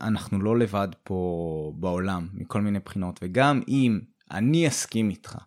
אנחנו 0.00 0.40
לא 0.40 0.58
לבד 0.58 0.88
פה 1.04 1.72
בעולם, 1.76 2.28
מכל 2.34 2.60
מיני 2.60 2.78
בחינות, 2.78 3.20
וגם 3.22 3.60
אם 3.68 4.00
אני 4.30 4.68
אסכים 4.68 5.10
איתך 5.10 5.38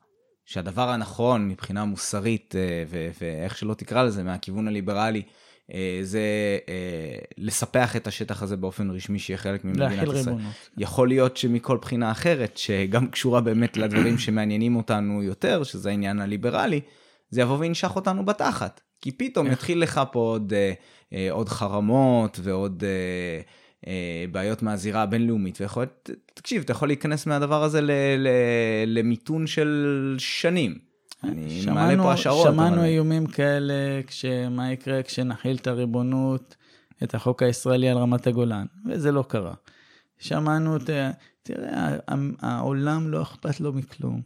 שהדבר 0.47 0.89
הנכון 0.89 1.49
מבחינה 1.49 1.85
מוסרית, 1.85 2.55
אה, 2.55 2.83
ואיך 3.19 3.57
שלא 3.57 3.73
תקרא 3.73 4.03
לזה, 4.03 4.23
מהכיוון 4.23 4.67
הליברלי, 4.67 5.21
אה, 5.73 5.99
זה 6.03 6.19
אה, 6.69 7.19
לספח 7.37 7.95
את 7.95 8.07
השטח 8.07 8.43
הזה 8.43 8.57
באופן 8.57 8.91
רשמי 8.91 9.19
שיהיה 9.19 9.37
חלק 9.37 9.65
ממדינת 9.65 9.91
ישראל. 9.91 10.07
להכיל 10.07 10.17
ריבונות. 10.17 10.53
יכול 10.77 11.07
להיות 11.07 11.37
שמכל 11.37 11.77
בחינה 11.77 12.11
אחרת, 12.11 12.57
שגם 12.57 13.07
קשורה 13.07 13.41
באמת 13.41 13.77
לדברים 13.77 14.17
שמעניינים 14.17 14.75
אותנו 14.75 15.23
יותר, 15.23 15.63
שזה 15.63 15.89
העניין 15.89 16.19
הליברלי, 16.19 16.81
זה 17.29 17.41
יבוא 17.41 17.57
וינשך 17.57 17.95
אותנו 17.95 18.25
בתחת. 18.25 18.81
כי 19.01 19.11
פתאום 19.11 19.47
יתחיל 19.51 19.81
לך 19.81 20.01
פה 20.11 20.19
עוד, 20.19 20.53
עוד 21.31 21.49
חרמות 21.49 22.39
ועוד 22.43 22.83
בעיות 24.31 24.63
מהזירה 24.63 25.01
הבינלאומית, 25.01 25.61
ויכול 25.61 25.83
להיות, 25.83 26.09
תקשיב, 26.33 26.61
אתה 26.61 26.71
יכול 26.71 26.87
להיכנס 26.87 27.25
מהדבר 27.25 27.63
הזה 27.63 27.81
למיתון 28.87 29.47
של 29.47 30.15
שנים. 30.19 30.87
אני 31.23 31.61
שמענו, 31.61 31.75
מעלה 31.75 32.03
פה 32.03 32.13
השערות. 32.13 32.47
שמענו 32.47 32.75
אבל... 32.75 32.85
איומים 32.85 33.27
כאלה, 33.27 33.73
מה 34.51 34.71
יקרה 34.71 35.03
כשנחיל 35.03 35.55
את 35.55 35.67
הריבונות, 35.67 36.55
את 37.03 37.15
החוק 37.15 37.43
הישראלי 37.43 37.89
על 37.89 37.97
רמת 37.97 38.27
הגולן, 38.27 38.65
וזה 38.85 39.11
לא 39.11 39.23
קרה. 39.27 39.53
שמענו, 40.19 40.77
תראה, 41.43 41.97
העולם 42.41 43.09
לא 43.09 43.21
אכפת 43.21 43.59
לו 43.59 43.73
מכלום. 43.73 44.21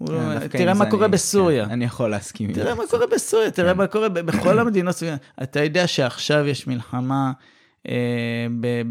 לא- 0.00 0.46
תראה 0.50 0.74
מה 0.74 0.90
קורה 0.90 1.08
בסוריה. 1.08 1.64
כן, 1.66 1.70
אני 1.70 1.84
יכול 1.84 2.10
להסכים. 2.10 2.52
תראה 2.52 2.74
מה 2.74 2.82
קורה 2.90 3.06
בסוריה, 3.06 3.50
תראה 3.50 3.72
כן. 3.72 3.78
מה 3.78 3.86
קורה 3.86 4.08
בכל 4.08 4.58
המדינות. 4.58 5.02
אתה 5.42 5.64
יודע 5.64 5.86
שעכשיו 5.86 6.46
יש 6.46 6.66
מלחמה 6.66 7.26
אה, 7.26 7.32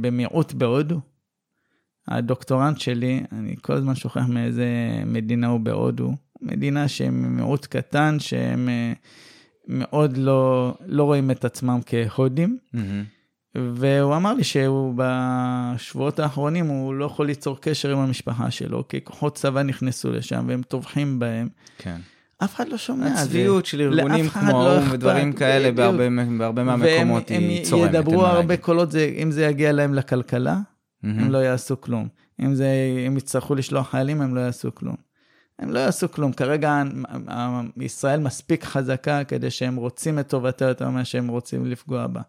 במיעוט 0.02 0.54
בהודו? 0.54 1.00
הדוקטורנט 2.08 2.80
שלי, 2.80 3.24
אני 3.32 3.56
כל 3.62 3.74
הזמן 3.74 3.96
שוכח 3.96 4.26
מאיזה 4.28 4.68
מדינה 5.06 5.48
הוא 5.48 5.60
בהודו, 5.60 6.12
מדינה 6.42 6.88
שהם 6.88 7.36
מיעוט 7.36 7.66
קטן, 7.66 8.20
שהם 8.20 8.70
אה, 8.70 8.94
מאוד 9.68 10.18
לא, 10.18 10.74
לא 10.86 11.04
רואים 11.04 11.32
את 11.32 11.46
עצמם 11.46 11.80
כהודים. 11.86 12.58
Mm-hmm. 12.76 12.80
והוא 13.56 14.16
אמר 14.16 14.34
לי 14.34 14.44
שהוא 14.44 14.94
בשבועות 14.98 16.20
האחרונים, 16.20 16.68
הוא 16.68 16.94
לא 16.94 17.06
יכול 17.06 17.28
ליצור 17.28 17.58
קשר 17.62 17.92
עם 17.92 17.98
המשפחה 17.98 18.52
שלו, 18.52 18.88
כי 18.88 19.04
כוחות 19.04 19.36
צבא 19.36 19.64
נכנסו 19.64 20.12
לשם 20.12 20.46
והם 20.48 20.62
טובחים 20.62 21.20
בהם. 21.20 21.50
כן. 21.78 22.02
אף 22.44 22.56
אחד 22.56 22.70
לא 22.70 22.78
שומע. 22.78 23.08
הצביעות 23.08 23.66
של 23.66 23.82
ארגונים 23.82 24.30
כמו 24.30 24.52
לא 24.52 24.72
האו"ם 24.72 24.92
ודברים 24.92 25.34
כאלה 25.34 25.72
בהרבה, 25.72 26.04
בהרבה 26.38 26.64
מהמקומות 26.64 27.30
היא 27.30 27.66
צורמת. 27.66 27.90
הם 27.90 27.96
ידברו 27.96 28.26
הרבה 28.26 28.58
קולות, 28.58 28.92
זה, 28.92 29.14
אם 29.24 29.32
זה 29.32 29.46
יגיע 29.46 29.72
להם 29.72 29.94
לכלכלה, 29.94 30.56
mm-hmm. 30.56 31.08
הם 31.08 31.32
לא 31.32 31.38
יעשו 31.38 31.82
כלום. 31.82 32.08
אם 32.42 32.56
זה, 32.56 32.68
הם 33.06 33.18
יצטרכו 33.18 33.56
לשלוח 33.56 33.90
חיילים, 33.90 34.22
הם 34.22 34.36
לא 34.36 34.40
יעשו 34.40 34.76
כלום. 34.76 34.96
הם 35.60 35.72
לא 35.72 35.80
יעשו 35.80 36.12
כלום. 36.12 36.34
כרגע 36.34 36.84
ישראל 37.78 38.20
מספיק 38.20 38.64
חזקה 38.64 39.24
כדי 39.24 39.52
שהם 39.52 39.76
רוצים 39.76 40.20
את 40.20 40.28
טובתה 40.28 40.66
יותר 40.66 40.90
ממה 40.90 41.06
שהם 41.06 41.28
רוצים 41.28 41.66
לפגוע 41.66 42.08
בה. 42.08 42.22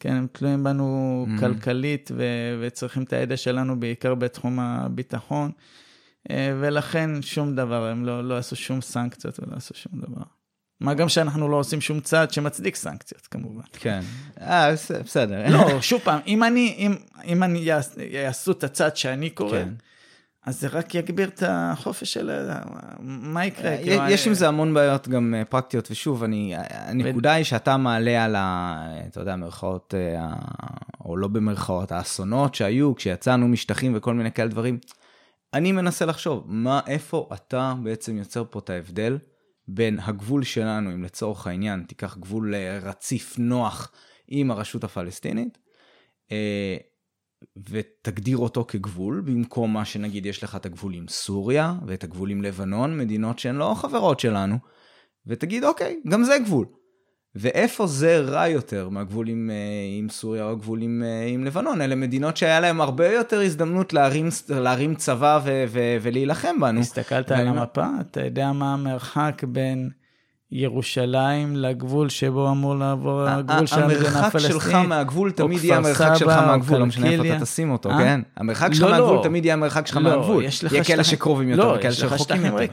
כן, 0.00 0.12
הם 0.12 0.26
תלויים 0.32 0.64
בנו 0.64 1.26
mm-hmm. 1.28 1.40
כלכלית 1.40 2.10
ו- 2.16 2.58
וצריכים 2.60 3.02
את 3.02 3.12
הידע 3.12 3.36
שלנו 3.36 3.80
בעיקר 3.80 4.14
בתחום 4.14 4.60
הביטחון, 4.60 5.50
ולכן 6.32 7.22
שום 7.22 7.56
דבר, 7.56 7.86
הם 7.86 8.06
לא, 8.06 8.28
לא 8.28 8.36
עשו 8.36 8.56
שום 8.56 8.80
סנקציות 8.80 9.40
ולא 9.40 9.56
עשו 9.56 9.74
שום 9.74 9.92
דבר. 10.00 10.22
מה 10.80 10.94
גם 10.94 11.08
שאנחנו 11.08 11.48
לא 11.48 11.56
עושים 11.56 11.80
שום 11.80 12.00
צעד 12.00 12.30
שמצדיק 12.30 12.76
סנקציות, 12.76 13.26
כמובן. 13.26 13.62
כן, 13.72 14.00
אה, 14.40 14.72
בסדר. 15.04 15.48
לא, 15.48 15.80
שוב 15.80 16.00
פעם, 16.00 16.20
אם 16.26 16.44
אני, 16.44 16.74
אם, 16.78 16.94
אם 17.24 17.42
אני 17.42 17.70
יעשו 17.96 18.52
את 18.52 18.64
הצעד 18.64 18.96
שאני 18.96 19.30
קורא, 19.30 19.50
כן. 19.50 19.68
אז 20.46 20.60
זה 20.60 20.68
רק 20.68 20.94
יגביר 20.94 21.28
את 21.28 21.42
החופש 21.46 22.12
של... 22.12 22.30
מה 23.00 23.46
יקרה? 23.46 23.76
כאילו, 23.76 24.02
יש 24.08 24.26
עם 24.26 24.34
זה 24.34 24.48
המון 24.48 24.74
בעיות 24.74 25.08
גם 25.08 25.34
אה, 25.34 25.44
פרקטיות, 25.44 25.90
ושוב, 25.90 26.24
אני, 26.24 26.54
הנקודה 26.56 27.32
היא 27.32 27.44
שאתה 27.44 27.76
מעלה 27.76 28.24
על 28.24 28.36
ה... 28.36 28.76
אתה 29.08 29.20
יודע, 29.20 29.36
מרכאות, 29.36 29.94
אה, 29.96 30.26
או 31.04 31.16
לא 31.16 31.28
במרכאות, 31.28 31.92
האסונות 31.92 32.54
שהיו 32.54 32.94
כשיצאנו 32.94 33.48
משטחים 33.48 33.92
וכל 33.96 34.14
מיני 34.14 34.32
כאלה 34.32 34.48
דברים. 34.48 34.78
אני 35.54 35.72
מנסה 35.72 36.06
לחשוב, 36.06 36.44
מה, 36.46 36.80
איפה 36.86 37.28
אתה 37.34 37.74
בעצם 37.82 38.16
יוצר 38.16 38.44
פה 38.50 38.58
את 38.58 38.70
ההבדל 38.70 39.18
בין 39.68 39.98
הגבול 40.00 40.44
שלנו, 40.44 40.94
אם 40.94 41.04
לצורך 41.04 41.46
העניין 41.46 41.84
תיקח 41.88 42.16
גבול 42.16 42.54
אה, 42.54 42.78
רציף, 42.82 43.38
נוח, 43.38 43.92
עם 44.28 44.50
הרשות 44.50 44.84
הפלסטינית, 44.84 45.58
ותגדיר 47.70 48.36
אותו 48.36 48.64
כגבול, 48.68 49.20
במקום 49.20 49.72
מה 49.72 49.84
שנגיד 49.84 50.26
יש 50.26 50.44
לך 50.44 50.56
את 50.56 50.66
הגבול 50.66 50.94
עם 50.94 51.08
סוריה 51.08 51.74
ואת 51.86 52.04
הגבול 52.04 52.30
עם 52.30 52.42
לבנון, 52.42 52.98
מדינות 52.98 53.38
שהן 53.38 53.56
לא 53.56 53.74
חברות 53.76 54.20
שלנו, 54.20 54.56
ותגיד 55.26 55.64
אוקיי, 55.64 56.00
גם 56.08 56.24
זה 56.24 56.38
גבול. 56.44 56.66
ואיפה 57.34 57.86
זה 57.86 58.20
רע 58.20 58.48
יותר 58.48 58.88
מהגבול 58.88 59.28
עם, 59.28 59.50
אה, 59.52 59.98
עם 59.98 60.08
סוריה 60.08 60.44
או 60.44 60.50
הגבול 60.50 60.82
עם, 60.82 61.02
אה, 61.06 61.26
עם 61.26 61.44
לבנון? 61.44 61.80
אלה 61.80 61.94
מדינות 61.94 62.36
שהיה 62.36 62.60
להם 62.60 62.80
הרבה 62.80 63.12
יותר 63.12 63.40
הזדמנות 63.40 63.92
להרים, 63.92 64.28
להרים 64.48 64.94
צבא 64.94 65.40
ו, 65.44 65.64
ו, 65.68 65.96
ולהילחם 66.02 66.60
בנו. 66.60 66.80
הסתכלת 66.80 67.30
על 67.30 67.48
המפה? 67.48 67.86
אתה 68.00 68.24
יודע 68.24 68.52
מה 68.52 68.74
המרחק 68.74 69.42
בין 69.48 69.90
ירושלים 70.52 71.56
לגבול 71.56 72.08
שבו 72.08 72.50
אמור 72.50 72.76
לעבור 72.76 73.22
הגבול 73.28 73.66
של 73.66 73.82
המדינה 73.82 74.26
הפלסטינית. 74.26 74.34
המרחק 74.34 74.38
שלך 74.38 74.74
מהגבול 74.74 75.30
תמיד 75.30 75.64
יהיה 75.64 75.76
המרחק 75.76 76.14
שלך 76.14 76.36
מהגבול, 76.36 76.78
לא 76.78 76.86
משנה 76.86 77.10
איפה 77.10 77.36
אתה 77.36 77.44
תשים 77.44 77.70
אותו, 77.70 77.90
אה? 77.90 77.98
כן? 77.98 78.20
המרחק 78.36 78.72
שלך 78.72 78.82
לא, 78.82 78.90
מהגבול 78.90 79.16
לא. 79.16 79.22
תמיד 79.22 79.44
יהיה 79.44 79.54
המרחק 79.54 79.86
שלך 79.86 79.96
מהגבול. 79.96 80.44
יהיה 80.72 80.84
כאלה 80.84 81.04
שקרובים 81.04 81.48
יותר 81.48 81.74
וכאלה 81.76 81.92
שרחוקים 81.92 82.44
יותר. 82.44 82.56
לא, 82.56 82.62
יש 82.62 82.70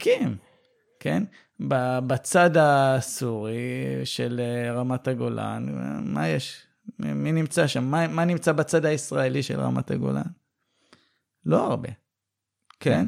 כן? 0.99 1.23
בצד 1.59 2.49
הסורי 2.59 4.01
של 4.03 4.41
אה, 4.43 4.73
רמת 4.73 5.07
הגולן, 5.07 5.65
מה 6.03 6.27
יש? 6.27 6.61
מי 6.99 7.31
נמצא 7.31 7.67
שם? 7.67 7.83
מה 7.85 8.25
נמצא 8.25 8.51
בצד 8.51 8.85
הישראלי 8.85 9.43
של 9.43 9.59
רמת 9.59 9.91
הגולן? 9.91 10.21
לא 11.45 11.63
הרבה. 11.63 11.89
כן. 11.89 11.95
כן? 12.79 13.05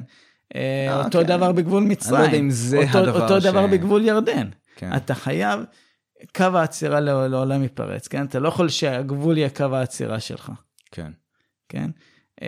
אה, 0.55 1.03
אותו 1.05 1.23
דבר 1.23 1.51
בגבול 1.51 1.83
מצרים. 1.83 2.15
אני 2.15 2.21
לא 2.21 2.27
יודע 2.27 2.39
אם 2.39 2.49
זה 2.49 2.79
הדבר 2.79 3.27
ש... 3.27 3.31
אותו 3.31 3.39
דבר 3.39 3.67
בגבול 3.67 4.05
ירדן. 4.05 4.49
כן. 4.75 4.95
אתה 4.95 5.15
חייב, 5.15 5.59
קו 6.35 6.43
העצירה 6.43 6.99
לעולם 6.99 7.63
ייפרץ, 7.63 8.07
כן? 8.07 8.25
אתה 8.25 8.39
לא 8.39 8.47
יכול 8.47 8.69
שהגבול 8.69 9.37
יהיה 9.37 9.49
קו 9.49 9.75
העצירה 9.75 10.19
שלך. 10.19 10.51
כן. 10.91 11.11
כן? 11.69 11.89
אה, 12.41 12.47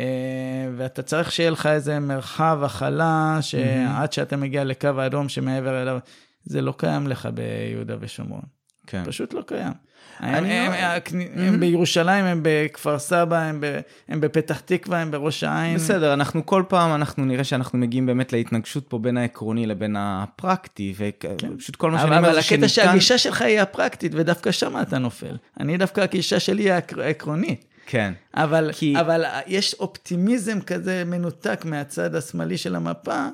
ואתה 0.77 1.01
צריך 1.01 1.31
שיהיה 1.31 1.49
לך 1.49 1.65
איזה 1.65 1.99
מרחב 1.99 2.59
הכלה, 2.63 3.37
שעד 3.41 4.13
שאתה 4.13 4.37
מגיע 4.37 4.63
לקו 4.63 4.87
האדום 4.97 5.29
שמעבר 5.29 5.81
אליו, 5.81 5.97
זה 6.45 6.61
לא 6.61 6.73
קיים 6.77 7.07
לך 7.07 7.29
ביהודה 7.33 7.95
ושומרון. 7.99 8.41
כן. 8.87 9.03
פשוט 9.05 9.33
לא 9.33 9.41
קיים. 9.41 9.73
הם, 10.19 10.45
הם, 10.45 10.71
הם, 10.71 11.21
הם 11.37 11.59
בירושלים, 11.59 12.25
הם 12.25 12.39
בכפר 12.43 12.99
סבא, 12.99 13.37
הם, 13.37 13.61
ב, 13.61 13.79
הם 14.09 14.21
בפתח 14.21 14.59
תקווה, 14.59 15.01
הם 15.01 15.11
בראש 15.11 15.43
העין. 15.43 15.75
בסדר, 15.75 16.13
אנחנו 16.13 16.45
כל 16.45 16.63
פעם, 16.67 16.95
אנחנו 16.95 17.25
נראה 17.25 17.43
שאנחנו 17.43 17.79
מגיעים 17.79 18.05
באמת 18.05 18.33
להתנגשות 18.33 18.87
פה 18.87 18.99
בין 18.99 19.17
העקרוני 19.17 19.65
לבין 19.65 19.95
הפרקטי, 19.99 20.93
ופשוט 20.97 21.75
כן. 21.75 21.79
כל 21.79 21.91
מה 21.91 21.99
שאני 21.99 22.17
אומר 22.17 22.33
זה 22.33 22.41
שניתן... 22.41 22.63
אבל 22.63 22.65
הקטע 22.65 22.67
שהגישה 22.67 23.17
שלך 23.17 23.41
היא 23.41 23.61
הפרקטית, 23.61 24.11
ודווקא 24.15 24.51
שם 24.51 24.81
אתה 24.81 24.97
נופל. 24.97 25.37
אני 25.59 25.77
דווקא, 25.77 26.01
הגישה 26.01 26.39
שלי 26.39 26.63
היא 26.63 26.81
העקרונית. 26.97 27.70
כן. 27.85 28.13
אבל, 28.33 28.69
כי... 28.73 28.99
אבל 28.99 29.25
יש 29.47 29.73
אופטימיזם 29.73 30.61
כזה 30.61 31.03
מנותק 31.05 31.61
מהצד 31.65 32.15
השמאלי 32.15 32.57
של 32.57 32.75
המפה, 32.75 33.27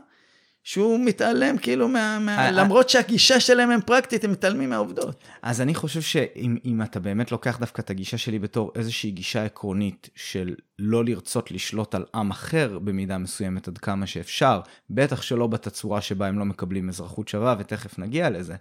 שהוא 0.68 1.00
מתעלם 1.06 1.58
כאילו 1.58 1.88
מה... 1.88 2.20
מה 2.20 2.38
אה, 2.38 2.52
למרות 2.52 2.89
שהגישה 2.89 3.39
שלהם 3.39 3.72
הם 3.72 3.82
פרקטית, 3.82 4.24
הם 4.24 4.32
מתעלמים 4.32 4.70
מהעובדות. 4.70 5.24
אז 5.41 5.62
אני 5.62 5.76
חושב 5.76 6.02
שאם 6.02 6.82
אתה 6.84 7.00
באמת 7.00 7.32
לוקח 7.32 7.58
דווקא 7.60 7.82
את 7.82 7.89
הגישה 7.89 8.18
שלי 8.18 8.39
בתור 8.39 8.72
איזושהי 8.76 9.12
גישה 9.12 9.45
עקרונית 9.45 10.10
של 10.16 10.56
לא 10.80 11.06
לרצות 11.06 11.52
לשלוט 11.52 11.95
על 11.95 12.06
עם 12.16 12.32
אחר 12.32 12.80
במידה 12.80 13.18
מסוימת 13.18 13.68
עד 13.68 13.78
כמה 13.78 14.08
שאפשר, 14.08 14.62
בטח 14.89 15.22
שלא 15.22 15.48
בתצורה 15.48 16.02
שבה 16.02 16.28
הם 16.28 16.39
לא 16.39 16.45
מקבלים 16.45 16.89
אזרחות 16.89 17.28
שווה, 17.28 17.56
ותכף 17.60 18.00
נגיע 18.00 18.30
לזה. 18.30 18.56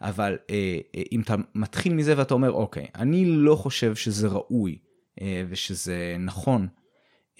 אבל 0.00 0.38
אה, 0.50 0.78
אה, 0.96 1.02
אם 1.12 1.20
אתה 1.20 1.34
מתחיל 1.54 1.94
מזה 1.94 2.14
ואתה 2.16 2.34
אומר, 2.34 2.52
אוקיי, 2.52 2.86
אני 2.94 3.24
לא 3.26 3.56
חושב 3.56 3.94
שזה 3.94 4.28
ראוי 4.28 4.72
אה, 4.72 4.89
ושזה 5.48 6.16
נכון 6.18 6.68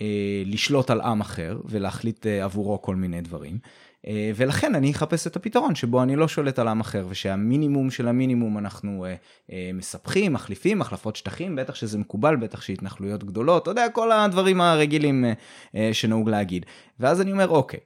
אה, 0.01 0.43
לשלוט 0.47 0.91
על 0.91 1.01
עם 1.01 1.21
אחר 1.21 1.61
ולהחליט 1.65 2.27
אה, 2.27 2.45
עבורו 2.45 2.83
כל 2.83 2.97
מיני 2.97 3.21
דברים. 3.21 3.59
אה, 4.07 4.31
ולכן 4.37 4.75
אני 4.75 4.91
אחפש 4.91 5.27
את 5.27 5.37
הפתרון 5.37 5.75
שבו 5.75 6.03
אני 6.03 6.17
לא 6.17 6.29
שולט 6.29 6.59
על 6.59 6.69
עם 6.69 6.81
אחר 6.81 7.07
ושהמינימום 7.09 7.91
של 7.91 8.09
המינימום 8.09 8.59
אנחנו 8.59 9.07
מספחים, 9.75 10.33
מחליפים, 10.33 10.81
החלפות 10.81 11.17
שטחים, 11.17 11.57
בטח 11.57 11.75
שזה 11.75 11.99
מקובל, 11.99 12.37
בטח 12.37 12.61
שהתנחלויות 12.61 13.25
גדולות, 13.25 13.63
אתה 13.63 13.71
יודע, 13.71 13.89
כל 13.89 14.13
הדברים 14.13 14.61
הרגילים 14.61 15.25
שנהוג 15.93 16.29
להגיד. 16.29 16.67
ואז 17.01 17.21
אני 17.21 17.33
אומר, 17.33 17.49
אוקיי, 17.49 17.81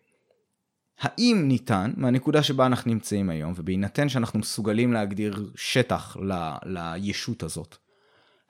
האם 1.01 1.45
ניתן, 1.49 1.93
מהנקודה 1.97 2.43
שבה 2.43 2.67
אנחנו 2.67 2.91
נמצאים 2.91 3.31
היום, 3.31 3.53
ובהינתן 3.57 4.09
שאנחנו 4.09 4.39
מסוגלים 4.39 4.93
להגדיר 4.93 5.51
שטח 5.57 6.17
ל, 6.17 6.33
לישות 6.67 7.43
הזאת, 7.43 7.77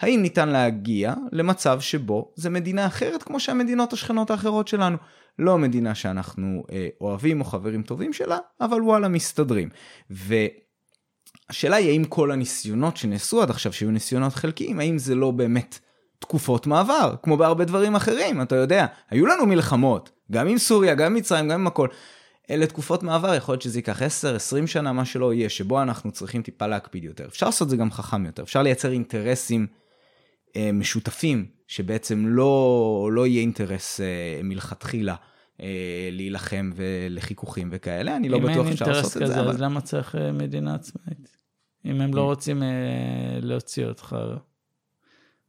האם 0.00 0.22
ניתן 0.22 0.48
להגיע 0.48 1.14
למצב 1.32 1.80
שבו 1.80 2.32
זה 2.34 2.50
מדינה 2.50 2.86
אחרת 2.86 3.22
כמו 3.22 3.40
שהמדינות 3.40 3.92
השכנות 3.92 4.30
האחרות 4.30 4.68
שלנו? 4.68 4.96
לא 5.38 5.58
מדינה 5.58 5.94
שאנחנו 5.94 6.64
אה, 6.72 6.88
אוהבים 7.00 7.40
או 7.40 7.44
חברים 7.44 7.82
טובים 7.82 8.12
שלה, 8.12 8.38
אבל 8.60 8.82
וואלה 8.82 9.08
מסתדרים. 9.08 9.68
והשאלה 10.10 11.76
היא 11.76 11.90
האם 11.90 12.04
כל 12.04 12.30
הניסיונות 12.30 12.96
שנעשו 12.96 13.42
עד 13.42 13.50
עכשיו, 13.50 13.72
שהיו 13.72 13.90
ניסיונות 13.90 14.34
חלקיים, 14.34 14.80
האם 14.80 14.98
זה 14.98 15.14
לא 15.14 15.30
באמת 15.30 15.78
תקופות 16.18 16.66
מעבר, 16.66 17.14
כמו 17.22 17.36
בהרבה 17.36 17.64
דברים 17.64 17.94
אחרים, 17.94 18.42
אתה 18.42 18.56
יודע, 18.56 18.86
היו 19.10 19.26
לנו 19.26 19.46
מלחמות, 19.46 20.10
גם 20.32 20.48
עם 20.48 20.58
סוריה, 20.58 20.94
גם 20.94 21.06
עם 21.06 21.14
מצרים, 21.14 21.48
גם 21.48 21.60
עם 21.60 21.66
הכל. 21.66 21.88
אלה 22.50 22.66
תקופות 22.66 23.02
מעבר, 23.02 23.34
יכול 23.34 23.52
להיות 23.52 23.62
שזה 23.62 23.78
ייקח 23.78 24.02
10, 24.02 24.36
20 24.36 24.66
שנה, 24.66 24.92
מה 24.92 25.04
שלא 25.04 25.34
יהיה, 25.34 25.48
שבו 25.48 25.82
אנחנו 25.82 26.12
צריכים 26.12 26.42
טיפה 26.42 26.66
להקפיד 26.66 27.04
יותר. 27.04 27.26
אפשר 27.26 27.46
לעשות 27.46 27.70
זה 27.70 27.76
גם 27.76 27.90
חכם 27.90 28.26
יותר, 28.26 28.42
אפשר 28.42 28.62
לייצר 28.62 28.92
אינטרסים 28.92 29.66
משותפים, 30.72 31.46
שבעצם 31.68 32.26
לא, 32.26 33.08
לא 33.12 33.26
יהיה 33.26 33.40
אינטרס 33.40 34.00
אה, 34.00 34.40
מלכתחילה. 34.42 35.14
אה, 35.60 36.08
להילחם 36.12 36.70
ולחיכוכים 36.74 37.68
וכאלה, 37.72 38.16
אני 38.16 38.28
לא 38.28 38.38
בטוח 38.38 38.66
אפשר 38.66 38.88
לעשות 38.88 39.12
כזה, 39.12 39.24
את 39.24 39.28
זה. 39.28 39.40
אבל... 39.40 39.48
אז 39.48 39.60
למה 39.60 39.80
צריך 39.80 40.14
אה, 40.14 40.32
מדינה 40.32 40.74
עצמאית? 40.74 41.36
אם 41.84 42.00
הם 42.00 42.14
לא. 42.14 42.20
רוצים 42.20 42.62
אה, 42.62 42.68
להוציא 43.42 43.86
אותך. 43.86 44.16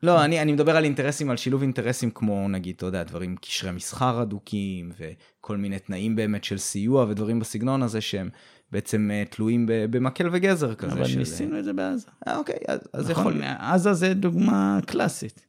לא, 0.03 0.25
אני, 0.25 0.41
אני 0.41 0.51
מדבר 0.51 0.77
על 0.77 0.83
אינטרסים, 0.83 1.29
על 1.29 1.37
שילוב 1.37 1.61
אינטרסים 1.61 2.11
כמו 2.11 2.47
נגיד, 2.49 2.75
אתה 2.75 2.85
יודע, 2.85 3.03
דברים, 3.03 3.35
קשרי 3.35 3.71
מסחר 3.71 4.19
הדוקים, 4.19 4.91
וכל 4.97 5.57
מיני 5.57 5.79
תנאים 5.79 6.15
באמת 6.15 6.43
של 6.43 6.57
סיוע 6.57 7.05
ודברים 7.09 7.39
בסגנון 7.39 7.83
הזה 7.83 8.01
שהם 8.01 8.29
בעצם 8.71 9.11
uh, 9.11 9.29
תלויים 9.35 9.65
במקל 9.69 10.29
וגזר 10.31 10.75
כזה. 10.75 10.93
אבל 10.93 11.05
של... 11.05 11.19
ניסינו 11.19 11.59
את 11.59 11.63
זה 11.63 11.73
בעזה. 11.73 12.07
אה, 12.27 12.37
אוקיי, 12.37 12.57
אז, 12.67 12.79
אז 12.93 13.11
נכון, 13.11 13.37
יכול... 13.37 13.43
עזה 13.59 13.93
זה 13.93 14.13
דוגמה 14.13 14.79
קלאסית. 14.85 15.45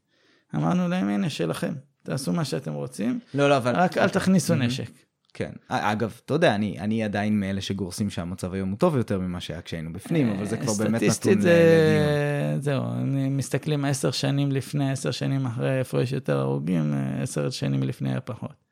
אמרנו 0.54 0.88
להם, 0.88 1.08
הנה, 1.08 1.30
שלכם, 1.30 1.74
תעשו 2.02 2.32
מה 2.32 2.44
שאתם 2.44 2.72
רוצים, 2.72 3.18
לא, 3.34 3.48
לא, 3.48 3.56
אבל... 3.56 3.76
רק 3.76 3.98
אל 3.98 4.08
תכניסו 4.08 4.54
נשק. 4.54 4.90
כן. 5.34 5.50
אגב, 5.68 6.20
אתה 6.24 6.34
יודע, 6.34 6.54
אני, 6.54 6.78
אני 6.78 7.04
עדיין 7.04 7.40
מאלה 7.40 7.60
שגורסים 7.60 8.10
שהמצב 8.10 8.52
היום 8.52 8.70
הוא 8.70 8.78
טוב 8.78 8.96
יותר 8.96 9.20
ממה 9.20 9.40
שהיה 9.40 9.62
כשהיינו 9.62 9.92
בפנים, 9.92 10.30
אבל 10.30 10.46
זה 10.46 10.56
כבר 10.56 10.72
באמת 10.78 11.02
נתון 11.02 11.10
סטטיסטית 11.10 11.40
זה... 11.40 12.56
זהו, 12.60 12.82
מסתכלים 13.30 13.84
עשר 13.84 14.10
שנים 14.10 14.52
לפני, 14.52 14.90
עשר 14.90 15.10
שנים 15.10 15.46
אחרי, 15.46 15.78
איפה 15.78 16.02
יש 16.02 16.12
יותר 16.12 16.38
הרוגים, 16.38 16.94
עשר 17.22 17.50
שנים 17.50 17.82
לפני 17.82 18.14
הפחות. 18.14 18.65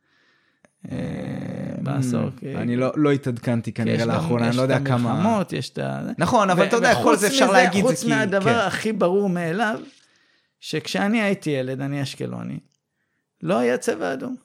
אה, 0.92 0.96
בעשור. 1.78 2.30
אני 2.56 2.76
לא, 2.76 2.92
לא 2.96 3.12
התעדכנתי 3.12 3.72
כנראה 3.72 4.04
לאחרונה, 4.04 4.48
אני 4.48 4.56
לא 4.56 4.62
יודע 4.62 4.78
כמה... 4.78 4.96
יש 4.96 5.02
גם 5.02 5.02
מלחמות, 5.02 5.52
יש 5.52 5.70
את 5.70 5.78
ה... 5.78 6.00
נכון, 6.18 6.50
אבל 6.50 6.66
אתה 6.66 6.76
יודע, 6.76 6.94
כל 7.02 7.16
זה 7.16 7.26
אפשר 7.26 7.52
להגיד. 7.52 7.84
חוץ 7.84 8.04
מהדבר 8.04 8.60
כן. 8.60 8.66
הכי 8.66 8.92
ברור 8.92 9.28
מאליו, 9.28 9.80
שכשאני 10.60 11.22
הייתי 11.22 11.50
ילד, 11.50 11.80
אני 11.80 12.02
אשקלוני, 12.02 12.58
לא 13.42 13.58
היה 13.58 13.76
צבע 13.76 14.12
אדום. 14.12 14.36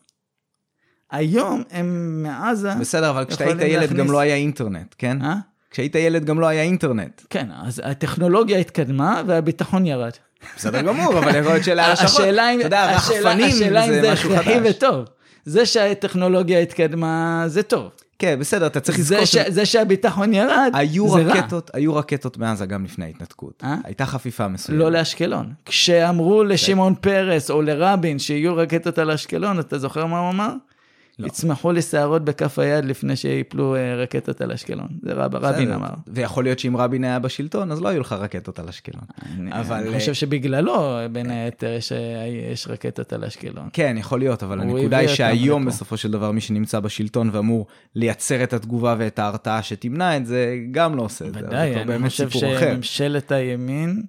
היום 1.12 1.64
הם 1.72 2.20
מעזה... 2.24 2.76
בסדר, 2.80 3.10
אבל 3.10 3.26
כשאתה 3.26 3.44
היית 3.44 3.62
ילד 3.62 3.94
גם 3.94 4.12
לא 4.12 4.20
היה 4.20 4.36
אינטרנט, 4.36 4.96
כן? 4.98 5.22
אה? 5.22 5.36
כשהיית 5.72 5.96
ילד 5.96 6.26
גם 6.26 6.40
לא 6.40 6.48
היה 6.48 6.64
אינטרנט. 6.64 7.22
כן, 7.30 7.48
אז 7.64 7.82
הטכנולוגיה 7.86 8.60
התקדמה 8.60 9.22
והביטחון 9.28 9.86
ירד. 9.86 10.12
בסדר 10.58 10.82
גמור, 10.82 11.18
אבל 11.20 11.36
יכול 11.36 11.52
להיות 11.52 11.64
שאלה 11.64 11.92
השאלה 11.92 12.52
אם, 12.52 12.60
אתה 12.60 12.68
יודע, 12.68 12.96
רחפנים 12.96 13.52
זה 13.52 13.70
משהו 13.72 13.80
חדש. 13.80 13.80
השאלה 13.80 13.86
אם 13.86 14.02
זה 14.02 14.12
הכרחי 14.12 14.60
וטוב. 14.70 15.06
זה 15.46 15.66
שהטכנולוגיה 15.66 16.60
התקדמה, 16.60 17.44
זה 17.48 17.64
טוב. 17.64 17.90
כן, 18.20 18.40
בסדר, 18.40 18.68
אתה 18.68 18.80
צריך 18.80 19.00
לזכור... 19.00 19.26
ש... 19.26 19.38
זה 19.38 19.66
שהביטחון 19.66 20.34
ירד, 20.34 20.72
היו 20.74 21.10
זה 21.10 21.22
רקטות, 21.22 21.72
רע. 21.74 21.80
היו 21.80 21.96
רקטות 21.96 22.38
מעזה 22.38 22.66
גם 22.66 22.84
לפני 22.84 23.06
ההתנתקות. 23.06 23.64
אה? 23.64 23.76
הייתה 23.84 24.06
חפיפה 24.06 24.48
מסוימת. 24.48 24.80
לא 24.80 24.92
לאשקלון. 24.92 25.54
כשאמרו 25.66 26.44
לשמעון 26.44 26.96
פרס 27.02 27.52
או 27.52 27.62
לרבין 27.62 28.20
שיהיו 28.20 28.56
רקטות 28.56 28.98
על 28.98 29.12
אשקלון, 29.12 29.60
אתה 29.60 29.78
זוכר 29.78 30.06
מה 30.06 30.20
הוא 30.20 30.30
אמר? 30.30 30.54
לא. 31.20 31.28
יצמחו 31.28 31.72
לי 31.72 31.82
שערות 31.82 32.26
בכף 32.26 32.60
היד 32.60 32.86
לפני 32.86 33.16
שיפלו 33.16 33.76
אה, 33.76 33.96
רקטות 33.96 34.42
על 34.42 34.52
אשקלון. 34.52 34.88
זה 35.02 35.14
רב, 35.14 35.36
רבין 35.36 35.72
אמר. 35.72 35.90
ויכול 36.08 36.44
להיות 36.44 36.60
שאם 36.60 36.78
רבין 36.78 37.04
היה 37.04 37.20
בשלטון, 37.20 37.72
אז 37.72 37.82
לא 37.82 37.88
היו 37.88 38.02
לך 38.02 38.14
רקטות 38.14 38.60
על 38.60 38.70
אשקלון. 38.70 39.04
אני, 39.38 39.52
אבל... 39.54 39.88
אני 39.88 40.00
חושב 40.00 40.14
שבגללו, 40.14 40.98
בין 41.12 41.30
היתר, 41.30 41.70
יש, 41.70 41.92
יש 42.54 42.68
רקטות 42.68 43.14
על 43.14 43.24
אשקלון. 43.24 43.70
כן, 43.74 43.96
יכול 44.00 44.20
להיות, 44.20 44.44
אבל 44.44 44.62
הנקודה 44.62 44.98
היא 44.98 45.08
שהיום 45.08 45.66
בסופו 45.66 45.98
של 45.98 46.12
דבר 46.12 46.32
מי 46.32 46.42
שנמצא 46.42 46.80
בשלטון 46.80 47.30
ואמור 47.34 47.68
לייצר 47.96 48.44
את 48.44 48.54
התגובה 48.54 48.96
ואת 48.98 49.20
ההרתעה 49.20 49.64
שתמנע 49.64 50.18
את 50.18 50.26
זה, 50.26 50.58
גם 50.72 50.96
לא 50.96 51.02
עושה 51.02 51.26
את 51.26 51.34
זה. 51.34 51.40
ודאי, 51.48 51.76
אני 51.76 52.10
חושב 52.10 52.30
שממשלת 52.30 53.32
הימין... 53.32 54.04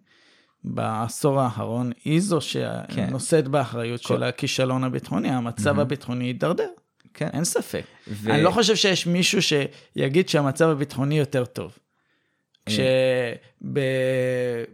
בעשור 0.64 1.40
האחרון 1.40 1.92
היא 2.04 2.20
זו 2.20 2.38
כן. 2.40 2.94
שנושאת 2.94 3.44
כן. 3.44 3.52
באחריות 3.52 4.00
כל... 4.00 4.14
של 4.14 4.22
הכישלון 4.22 4.84
הביטחוני, 4.84 5.28
המצב 5.28 5.78
mm-hmm. 5.78 5.80
הביטחוני 5.80 6.24
הידרדר. 6.24 6.68
כן. 7.14 7.28
אין 7.32 7.44
ספק. 7.44 7.82
ו... 8.08 8.30
אני 8.30 8.42
לא 8.42 8.50
חושב 8.50 8.76
שיש 8.76 9.06
מישהו 9.06 9.38
שיגיד 9.42 10.28
שהמצב 10.28 10.68
הביטחוני 10.68 11.18
יותר 11.18 11.44
טוב. 11.44 11.78
אה. 12.68 13.32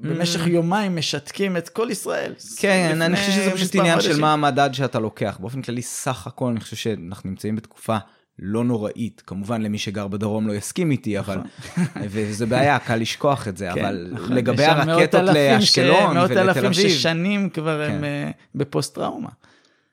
כשבמשך 0.00 0.46
mm. 0.46 0.48
יומיים 0.48 0.96
משתקים 0.96 1.56
את 1.56 1.68
כל 1.68 1.88
ישראל. 1.90 2.34
כן, 2.58 3.02
אני 3.02 3.16
חושב 3.16 3.32
שזה 3.32 3.50
פשוט 3.50 3.74
עניין 3.74 4.00
של 4.00 4.20
מה 4.20 4.32
המדד 4.32 4.70
שאתה 4.72 4.98
לוקח. 4.98 5.36
באופן 5.40 5.62
כללי, 5.62 5.82
סך 5.82 6.26
הכל, 6.26 6.48
אני 6.48 6.60
חושב 6.60 6.76
שאנחנו 6.76 7.30
נמצאים 7.30 7.56
בתקופה 7.56 7.96
לא 8.38 8.64
נוראית. 8.64 9.22
כמובן, 9.26 9.62
למי 9.62 9.78
שגר 9.78 10.08
בדרום 10.08 10.48
לא 10.48 10.52
יסכים 10.52 10.90
איתי, 10.90 11.18
אבל... 11.18 11.38
נכון. 11.38 11.84
וזה 12.02 12.46
בעיה, 12.46 12.78
קל 12.78 12.96
לשכוח 12.96 13.48
את 13.48 13.56
זה, 13.56 13.68
כן, 13.74 13.84
אבל 13.84 14.08
נכון. 14.12 14.32
לגבי 14.32 14.64
הרקטות 14.64 15.22
לאשקלון 15.34 16.16
ולתל 16.16 16.50
אביב... 16.50 16.64
מאות 16.64 16.66
אלפים 16.66 16.72
ששנים 16.72 17.50
כבר 17.50 17.82
הם 17.82 17.98
כן. 17.98 18.04
אה, 18.04 18.30
בפוסט-טראומה. 18.54 19.28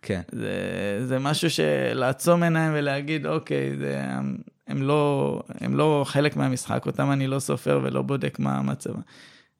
כן. 0.03 0.21
זה, 0.31 0.51
זה 1.05 1.19
משהו 1.19 1.49
שלעצום 1.49 2.43
עיניים 2.43 2.71
ולהגיד, 2.75 3.25
אוקיי, 3.25 3.77
זה, 3.77 4.01
הם, 4.67 4.83
לא, 4.83 5.43
הם 5.61 5.75
לא 5.75 6.03
חלק 6.07 6.35
מהמשחק, 6.35 6.85
אותם 6.85 7.11
אני 7.11 7.27
לא 7.27 7.39
סופר 7.39 7.79
ולא 7.83 8.01
בודק 8.01 8.39
מה 8.39 8.57
המצב. 8.57 8.93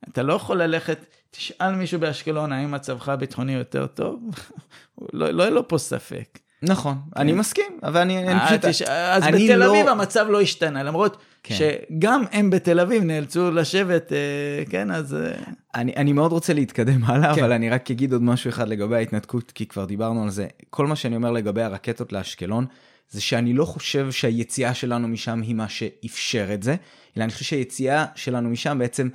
אתה 0.10 0.24
לא 0.24 0.34
יכול 0.34 0.62
ללכת, 0.62 1.06
תשאל 1.32 1.76
מישהו 1.76 2.00
באשקלון, 2.00 2.52
האם 2.52 2.72
מצבך 2.72 3.10
הביטחוני 3.10 3.54
יותר 3.54 3.88
טוב? 3.88 4.30
לא, 5.14 5.30
לא 5.30 5.44
יהיה 5.44 5.52
לו 5.52 5.68
פה 5.68 5.78
ספק. 5.78 6.40
נכון, 6.64 6.94
כן. 7.16 7.22
אני 7.22 7.34
מסכים, 7.34 7.80
אבל 7.84 8.02
אני, 8.02 8.18
אני 8.18 8.34
אה, 8.34 8.58
פשוט... 8.58 8.88
אז 8.90 9.24
אני 9.24 9.44
בתל 9.44 9.64
אביב 9.64 9.86
לא... 9.86 9.92
המצב 9.92 10.26
לא 10.30 10.42
השתנה, 10.42 10.84
למרות 10.84 11.18
כן. 11.44 11.56
שגם 11.56 12.24
הם 12.32 12.50
בתל 12.50 12.80
אביב 12.80 13.04
נאלצו 13.04 13.52
לשבת, 13.52 14.14
אה, 14.14 14.66
כן, 14.70 14.92
אז... 14.92 15.14
אה, 15.14 15.32
אני, 15.76 15.94
אני 15.96 16.14
מאוד 16.14 16.32
רוצה 16.32 16.54
להתקדם 16.54 17.04
הלאה, 17.04 17.36
כן. 17.36 17.44
אבל 17.44 17.52
אני 17.52 17.70
רק 17.70 17.92
אגיד 17.92 18.14
עוד 18.14 18.24
משהו 18.24 18.50
אחד 18.50 18.68
לגבי 18.68 18.96
ההתנתקות, 18.96 19.52
כי 19.52 19.66
כבר 19.66 19.86
דיברנו 19.86 20.24
על 20.24 20.30
זה. 20.30 20.48
כל 20.70 20.88
מה 20.88 20.96
שאני 20.96 21.16
אומר 21.16 21.32
לגבי 21.32 21.62
הרקטות 21.62 22.14
לאשקלון, 22.14 22.66
זה 23.10 23.22
שאני 23.22 23.54
לא 23.54 23.66
חושב 23.66 24.12
שהיציאה 24.12 24.74
שלנו 24.74 25.08
משם 25.08 25.42
היא 25.42 25.56
מה 25.56 25.70
שאפשר 25.70 26.54
את 26.54 26.64
זה, 26.64 26.76
אלא 27.18 27.24
אני 27.24 27.32
חושב 27.32 27.46
שהיציאה 27.46 28.06
שלנו 28.16 28.50
משם 28.50 28.78
בעצם... 28.80 29.10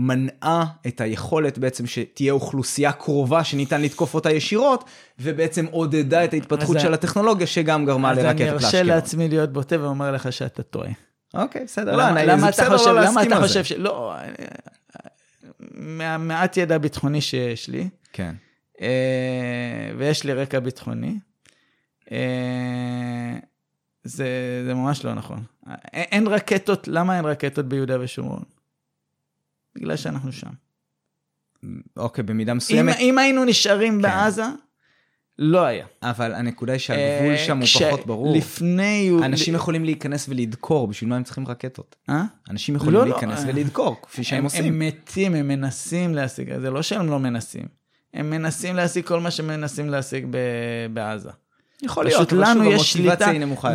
מנעה 0.00 0.64
את 0.86 1.00
היכולת 1.00 1.58
בעצם 1.58 1.86
שתהיה 1.86 2.32
אוכלוסייה 2.32 2.92
קרובה 2.92 3.44
שניתן 3.44 3.82
לתקוף 3.82 4.14
אותה 4.14 4.30
ישירות, 4.30 4.84
ובעצם 5.18 5.66
עודדה 5.70 6.24
את 6.24 6.32
ההתפתחות 6.32 6.80
של 6.80 6.94
הטכנולוגיה 6.94 7.46
שגם 7.46 7.86
גרמה 7.86 8.12
לרקטות 8.12 8.40
לאשקלון. 8.40 8.54
אז 8.54 8.64
אני 8.64 8.66
ארשה 8.66 8.82
לעצמי 8.82 9.28
להיות 9.28 9.52
בוטה 9.52 9.82
ואומר 9.82 10.12
לך 10.12 10.32
שאתה 10.32 10.62
טועה. 10.62 10.90
אוקיי, 11.34 11.64
בסדר. 11.64 11.96
למה, 11.96 12.24
לא, 12.24 12.32
למה, 12.32 12.48
אתה, 12.48 12.70
חושב, 12.70 12.90
לא 12.90 13.00
למה 13.00 13.22
אתה 13.22 13.36
חושב 13.36 13.64
ש... 13.64 13.72
לא, 13.72 14.14
מהמעט 15.70 16.56
ידע 16.56 16.78
ביטחוני 16.78 17.20
שיש 17.20 17.68
לי, 17.68 17.88
כן. 18.12 18.34
אה, 18.80 19.90
ויש 19.98 20.24
לי 20.24 20.32
רקע 20.32 20.60
ביטחוני, 20.60 21.18
אה, 22.12 23.38
זה, 24.04 24.26
זה 24.66 24.74
ממש 24.74 25.04
לא 25.04 25.14
נכון. 25.14 25.42
אין, 25.92 26.04
אין 26.10 26.26
רקטות, 26.26 26.88
למה 26.88 27.16
אין 27.16 27.24
רקטות 27.24 27.66
ביהודה 27.66 27.96
ושומרון? 28.00 28.57
בגלל 29.74 29.96
שאנחנו 29.96 30.32
שם. 30.32 30.50
אוקיי, 31.96 32.24
במידה 32.24 32.52
אם, 32.52 32.56
מסוימת. 32.56 32.96
אם 32.98 33.18
היינו 33.18 33.44
נשארים 33.44 33.96
כן. 33.96 34.02
בעזה, 34.02 34.44
לא 35.38 35.64
היה. 35.64 35.86
אבל 36.02 36.34
הנקודה 36.34 36.72
היא 36.72 36.78
שהגבול 36.78 37.32
אה, 37.32 37.38
שם 37.38 37.58
הוא 37.58 37.66
פחות 37.66 38.06
ברור. 38.06 38.36
לפני... 38.36 39.10
אנשים 39.22 39.54
יכולים 39.54 39.84
להיכנס 39.84 40.28
ולדקור, 40.28 40.88
בשביל 40.88 41.10
מה 41.10 41.16
הם 41.16 41.22
צריכים 41.22 41.46
רקטות? 41.46 41.96
אה? 42.10 42.24
אנשים 42.50 42.74
יכולים 42.76 42.94
לא, 42.94 43.06
לא, 43.06 43.12
להיכנס 43.12 43.44
אה. 43.44 43.48
ולדקור, 43.48 43.96
כפי 44.02 44.24
שהם 44.24 44.38
הם, 44.38 44.44
עושים. 44.44 44.64
הם 44.64 44.78
מתים, 44.78 45.34
הם 45.34 45.48
מנסים 45.48 46.14
להשיג, 46.14 46.58
זה 46.58 46.70
לא 46.70 46.82
שהם 46.82 47.06
לא 47.06 47.18
מנסים. 47.18 47.66
הם 48.14 48.30
מנסים 48.30 48.76
להשיג 48.76 49.04
כל 49.04 49.20
מה 49.20 49.30
שמנסים 49.30 49.88
להשיג 49.88 50.26
ב- 50.30 50.94
בעזה. 50.94 51.30
יכול 51.82 52.04
להיות, 52.04 52.28
פשוט 52.28 52.32
לנו 52.32 52.64
יש 52.64 52.92
שליטה. 52.92 53.30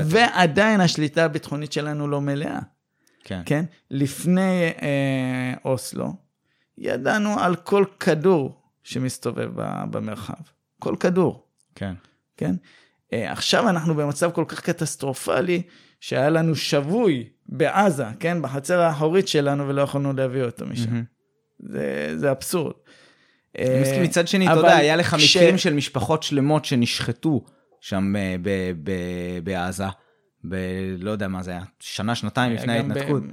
ועדיין 0.05 0.81
השליטה 0.81 1.25
הביטחונית 1.25 1.73
שלנו 1.73 2.07
לא 2.07 2.21
מלאה, 2.21 2.59
כן. 3.23 3.41
כן? 3.45 3.65
לפני 3.91 4.69
אה, 4.81 5.53
אוסלו, 5.65 6.13
ידענו 6.77 7.39
על 7.39 7.55
כל 7.55 7.85
כדור 7.99 8.61
שמסתובב 8.83 9.49
במרחב. 9.91 10.43
כל 10.79 10.95
כדור, 10.99 11.47
כן. 11.75 11.93
כן? 12.37 12.55
אה, 13.13 13.31
עכשיו 13.31 13.69
אנחנו 13.69 13.95
במצב 13.95 14.31
כל 14.31 14.45
כך 14.47 14.59
קטסטרופלי, 14.61 15.61
שהיה 15.99 16.29
לנו 16.29 16.55
שבוי 16.55 17.29
בעזה, 17.45 18.05
כן? 18.19 18.41
בחצר 18.41 18.79
האחורית 18.79 19.27
שלנו, 19.27 19.67
ולא 19.67 19.81
יכולנו 19.81 20.13
להביא 20.13 20.43
אותו 20.43 20.65
משם. 20.65 20.89
מהמם. 20.89 21.03
זה, 21.59 22.13
זה 22.15 22.31
אבסורד. 22.31 22.73
אני 23.57 23.69
אה, 23.69 23.81
מסכים, 23.81 24.03
מצד 24.03 24.27
שני, 24.27 24.47
אתה 24.47 24.55
יודע, 24.55 24.75
היה 24.75 24.95
לך 24.95 25.13
מקרים 25.13 25.57
של 25.57 25.73
משפחות 25.73 26.23
שלמות 26.23 26.65
שנשחטו 26.65 27.45
שם 27.81 28.13
אה, 28.15 28.35
בעזה, 29.43 29.85
ב... 30.49 30.55
לא 30.99 31.11
יודע 31.11 31.27
מה 31.27 31.43
זה 31.43 31.51
היה, 31.51 31.61
שנה, 31.79 32.15
שנתיים 32.15 32.53
לפני 32.53 32.73
היה 32.73 32.83
ב- 32.83 32.91
ההתנתקות. 32.91 33.23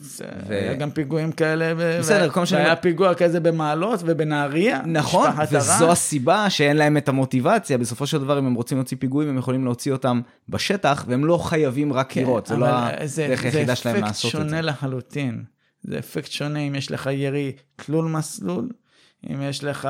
זה- 0.00 0.24
ו- 0.48 0.52
היה 0.52 0.74
גם 0.74 0.90
פיגועים 0.90 1.32
כאלה, 1.32 1.74
ב- 1.74 1.98
בסדר, 1.98 2.28
ו- 2.30 2.32
כל 2.32 2.44
שאני- 2.46 2.62
והיה 2.62 2.76
פיגוע 2.76 3.14
כזה 3.14 3.40
במעלות 3.40 4.00
ובנהריה. 4.06 4.80
נכון, 4.86 5.30
וזו 5.52 5.84
הרן. 5.84 5.90
הסיבה 5.92 6.50
שאין 6.50 6.76
להם 6.76 6.96
את 6.96 7.08
המוטיבציה, 7.08 7.78
בסופו 7.78 8.06
של 8.06 8.18
דבר 8.18 8.38
אם 8.38 8.46
הם 8.46 8.54
רוצים 8.54 8.78
להוציא 8.78 8.96
פיגועים 9.00 9.28
הם 9.30 9.38
יכולים 9.38 9.64
להוציא 9.64 9.92
אותם 9.92 10.20
בשטח, 10.48 11.04
והם 11.08 11.24
לא 11.24 11.38
חייבים 11.38 11.92
רק 11.92 12.12
כן, 12.12 12.20
לירות, 12.20 12.46
זה 12.46 12.56
לא 12.56 12.66
זה- 13.04 13.24
הדרך 13.24 13.44
היחידה 13.44 13.76
שלהם 13.76 13.96
לעשות 14.00 14.32
זה 14.32 14.38
את 14.38 14.42
אפקט 14.42 14.48
זה. 14.48 14.48
שונה 14.50 14.60
לחלוטין. 14.60 15.44
זה 15.82 15.98
אפקט 15.98 16.30
שונה 16.30 16.58
אם 16.58 16.74
יש 16.74 16.90
לך 16.90 17.10
ירי 17.12 17.52
תלול 17.76 18.04
מסלול, 18.04 18.68
אם 19.30 19.42
יש 19.42 19.64
לך 19.64 19.86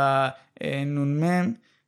אה, 0.63 0.83
נ"מ, 0.87 1.25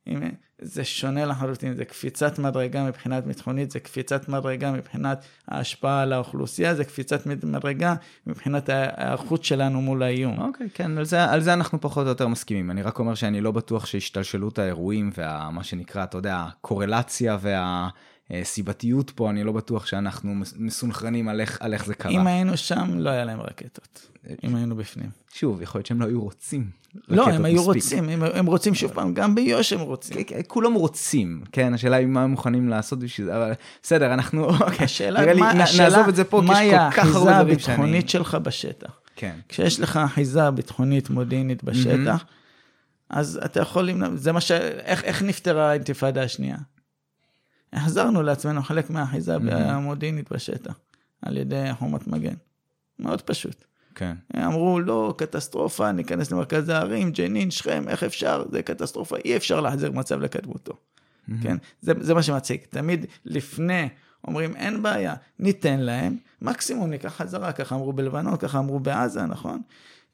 אם... 0.07 0.19
זה 0.61 0.83
שונה 0.83 1.25
לחלוטין, 1.25 1.75
זה 1.75 1.85
קפיצת 1.85 2.39
מדרגה 2.39 2.83
מבחינת 2.83 3.23
ביטחונית, 3.23 3.71
זה 3.71 3.79
קפיצת 3.79 4.29
מדרגה 4.29 4.71
מבחינת 4.71 5.25
ההשפעה 5.47 6.01
על 6.01 6.13
האוכלוסייה, 6.13 6.75
זה 6.75 6.83
קפיצת 6.83 7.25
מדרגה 7.25 7.95
מבחינת 8.27 8.69
ההיערכות 8.69 9.43
שלנו 9.43 9.81
מול 9.81 10.03
האיום. 10.03 10.39
אוקיי, 10.39 10.67
כן, 10.73 10.97
על 10.97 11.05
זה, 11.05 11.23
על 11.23 11.41
זה 11.41 11.53
אנחנו 11.53 11.81
פחות 11.81 12.03
או 12.03 12.09
יותר 12.09 12.27
מסכימים. 12.27 12.71
אני 12.71 12.81
רק 12.81 12.99
אומר 12.99 13.15
שאני 13.15 13.41
לא 13.41 13.51
בטוח 13.51 13.85
שהשתלשלות 13.85 14.59
האירועים 14.59 15.11
ומה 15.17 15.63
שנקרא, 15.63 16.03
אתה 16.03 16.17
יודע, 16.17 16.45
הקורלציה 16.47 17.37
והסיבתיות 18.29 19.09
פה, 19.09 19.29
אני 19.29 19.43
לא 19.43 19.51
בטוח 19.51 19.85
שאנחנו 19.85 20.35
מס- 20.35 20.53
מסונכרנים 20.57 21.27
על 21.27 21.41
איך, 21.41 21.57
על 21.61 21.73
איך 21.73 21.85
זה 21.85 21.93
קרה. 21.95 22.11
אם 22.11 22.27
היינו 22.27 22.57
שם, 22.57 22.89
לא 22.99 23.09
היה 23.09 23.25
להם 23.25 23.41
רקטות, 23.41 24.07
אם 24.43 24.55
היינו 24.55 24.75
בפנים. 24.75 25.09
שוב, 25.33 25.61
יכול 25.61 25.79
להיות 25.79 25.85
שהם 25.85 26.01
לא 26.01 26.05
היו 26.05 26.21
רוצים. 26.21 26.69
לא, 27.07 27.29
הם 27.29 27.45
היו 27.45 27.55
מספיק. 27.55 27.75
רוצים, 27.83 28.09
הם, 28.09 28.23
הם 28.33 28.45
רוצים 28.45 28.75
שוב 28.75 28.91
פעם, 28.93 29.13
גם 29.13 29.35
ביו"ש 29.35 29.73
הם 29.73 29.79
רוצים. 29.79 30.15
כן, 30.15 30.23
כן, 30.27 30.41
כולם 30.47 30.73
רוצים, 30.73 31.43
כן, 31.51 31.73
השאלה 31.73 31.95
היא 31.95 32.07
מה 32.07 32.23
הם 32.23 32.29
מוכנים 32.31 32.69
לעשות 32.69 32.99
בשביל 32.99 33.27
זה, 33.27 33.37
אבל 33.37 33.51
בסדר, 33.83 34.13
אנחנו, 34.13 34.45
אוקיי, 34.65 34.85
השאלה, 34.85 35.21
נראה 35.21 35.33
לי, 35.33 35.39
מה, 35.39 35.53
נ- 35.53 35.61
השאלה, 35.61 35.89
נעזוב 35.89 36.07
את 36.07 36.15
זה 36.15 36.23
פה, 36.23 36.41
כי 36.41 36.47
מהי 36.47 36.65
יש 36.65 36.73
כל 36.73 36.91
כך 36.91 36.97
האחיזה 36.97 37.17
הרבה 37.17 37.31
דברים 37.43 37.59
שאני... 37.59 37.73
הביטחונית 37.73 38.09
שלך 38.09 38.35
בשטח? 38.35 38.99
כן, 39.15 39.35
כשיש 39.49 39.79
לך 39.79 39.97
אחיזה 40.05 40.51
ביטחונית 40.51 41.09
מודיעינית 41.09 41.63
בשטח, 41.63 42.25
אז 43.09 43.39
אתה 43.45 43.59
יכול 43.59 43.83
למנוע, 43.83 44.09
זה 44.15 44.31
מה 44.31 44.41
ש... 44.41 44.51
איך, 44.51 45.03
איך 45.03 45.23
נפתרה 45.23 45.69
האינתיפאדה 45.69 46.23
השנייה? 46.23 46.57
החזרנו 47.73 48.23
לעצמנו 48.23 48.63
חלק 48.63 48.89
מהאחיזה 48.89 49.35
המודיעינית 49.51 50.31
בשטח, 50.31 50.79
על 51.21 51.37
ידי 51.37 51.69
חומת 51.77 52.07
מגן. 52.07 52.35
מאוד 52.99 53.21
פשוט. 53.21 53.63
כן. 53.95 54.15
אמרו, 54.35 54.79
לא, 54.79 55.13
קטסטרופה, 55.17 55.91
ניכנס 55.91 56.31
למרכז 56.31 56.69
הערים, 56.69 57.11
ג'נין, 57.11 57.51
שכם, 57.51 57.89
איך 57.89 58.03
אפשר? 58.03 58.43
זה 58.51 58.61
קטסטרופה, 58.61 59.15
אי 59.25 59.37
אפשר 59.37 59.61
להחזיר 59.61 59.91
מצב 59.91 60.19
לקדמותו. 60.19 60.73
כן? 61.43 61.57
זה, 61.81 61.93
זה 61.99 62.13
מה 62.13 62.23
שמציג. 62.23 62.59
תמיד 62.69 63.05
לפני 63.25 63.89
אומרים, 64.27 64.55
אין 64.55 64.83
בעיה, 64.83 65.15
ניתן 65.39 65.79
להם, 65.79 66.17
מקסימום 66.41 66.89
ניקח 66.89 67.15
חזרה, 67.15 67.51
ככה 67.51 67.75
אמרו 67.75 67.93
בלבנון, 67.93 68.37
ככה 68.37 68.59
אמרו 68.59 68.79
בעזה, 68.79 69.25
נכון? 69.25 69.61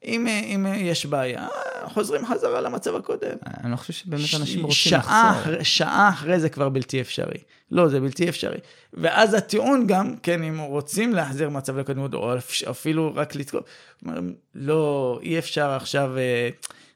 אם, 0.04 0.26
אם 0.26 0.66
יש 0.76 1.06
בעיה, 1.06 1.48
חוזרים 1.84 2.26
חזרה 2.26 2.60
למצב 2.60 2.96
הקודם. 2.96 3.36
אני 3.64 3.72
לא 3.72 3.76
חושב 3.76 3.92
שבאמת 3.92 4.20
ש- 4.22 4.34
אנשים 4.34 4.60
רוצים 4.62 4.72
שעה 4.90 4.98
לחזור. 4.98 5.40
אחרי, 5.42 5.64
שעה 5.64 6.08
אחרי 6.08 6.40
זה 6.40 6.48
כבר 6.48 6.68
בלתי 6.68 7.00
אפשרי. 7.00 7.38
לא, 7.70 7.88
זה 7.88 8.00
בלתי 8.00 8.28
אפשרי. 8.28 8.58
ואז 8.94 9.34
הטיעון 9.34 9.86
גם, 9.86 10.14
כן, 10.22 10.42
אם 10.42 10.58
רוצים 10.60 11.14
להחזיר 11.14 11.50
מצב 11.50 11.78
לקדמות, 11.78 12.14
או 12.14 12.36
אפ- 12.36 12.62
אפילו 12.70 13.12
רק 13.14 13.34
לתקוף, 13.34 13.62
אומרים, 14.06 14.34
לא, 14.54 15.18
אי 15.22 15.38
אפשר 15.38 15.70
עכשיו, 15.70 16.18
אה, 16.18 16.48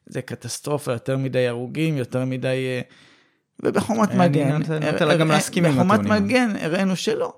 זה 0.07 0.23
קטסטרופה, 0.23 0.93
יותר 0.93 1.17
מדי 1.17 1.49
הרוגים, 1.49 1.97
יותר 1.97 2.25
מדי... 2.25 2.47
אה, 2.69 2.81
ובחומת 3.63 4.15
מגן, 4.15 4.61
גם 5.19 5.29
להסכים 5.29 5.65
עם 5.65 5.73
בחומת 5.75 6.01
הטיעונים. 6.01 6.25
מגן 6.25 6.53
הראינו 6.61 6.97
שלא. 6.97 7.33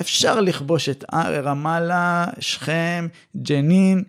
אפשר 0.00 0.40
לכבוש 0.40 0.88
את 0.88 1.04
רמאללה, 1.44 2.24
שכם, 2.40 3.06
ג'נין, 3.42 4.02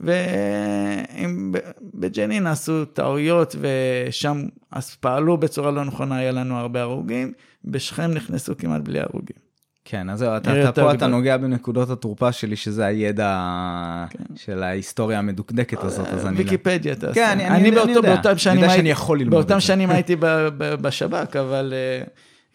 מהמם. 0.00 1.52
ובג'נין 1.94 2.46
עשו 2.46 2.84
טעויות 2.84 3.56
ושם 3.60 4.42
אז 4.72 4.94
פעלו 4.94 5.36
בצורה 5.36 5.70
לא 5.70 5.84
נכונה, 5.84 6.16
היה 6.16 6.32
לנו 6.32 6.58
הרבה 6.58 6.80
הרוגים, 6.82 7.32
בשכם 7.64 8.10
נכנסו 8.10 8.56
כמעט 8.58 8.80
בלי 8.82 9.00
הרוגים. 9.00 9.46
כן, 9.88 10.10
אז 10.10 10.18
זהו, 10.18 10.36
אתה, 10.36 10.62
אתה 10.68 10.82
פה 10.82 10.90
אתה 10.90 10.96
גדול. 10.96 11.08
נוגע 11.10 11.36
בנקודות 11.36 11.90
התורפה 11.90 12.32
שלי, 12.32 12.56
שזה 12.56 12.86
הידע 12.86 13.36
כן. 14.10 14.24
של 14.36 14.62
ההיסטוריה 14.62 15.18
המדוקדקת 15.18 15.84
הזאת, 15.84 16.06
אז 16.08 16.26
אני... 16.26 16.36
ויקיפדיה 16.36 16.94
תעשה. 16.94 17.14
כן, 17.14 17.24
אני- 17.32 17.48
אני 17.48 17.56
אני 17.58 17.68
יודע, 17.68 17.82
אני 17.82 17.92
באותו- 17.92 17.98
יודע. 18.06 18.14
באותם 18.14 18.30
אני 18.30 18.38
שנים 18.38 18.62
יודע 18.62 18.74
שאני 18.76 18.90
יכול 18.90 19.18
ללמוד 19.18 19.34
באותם. 19.34 19.60
שנים 19.60 19.90
הייתי 19.90 20.16
בשב"כ, 20.80 21.36
אבל 21.36 21.72
אה, 21.76 22.04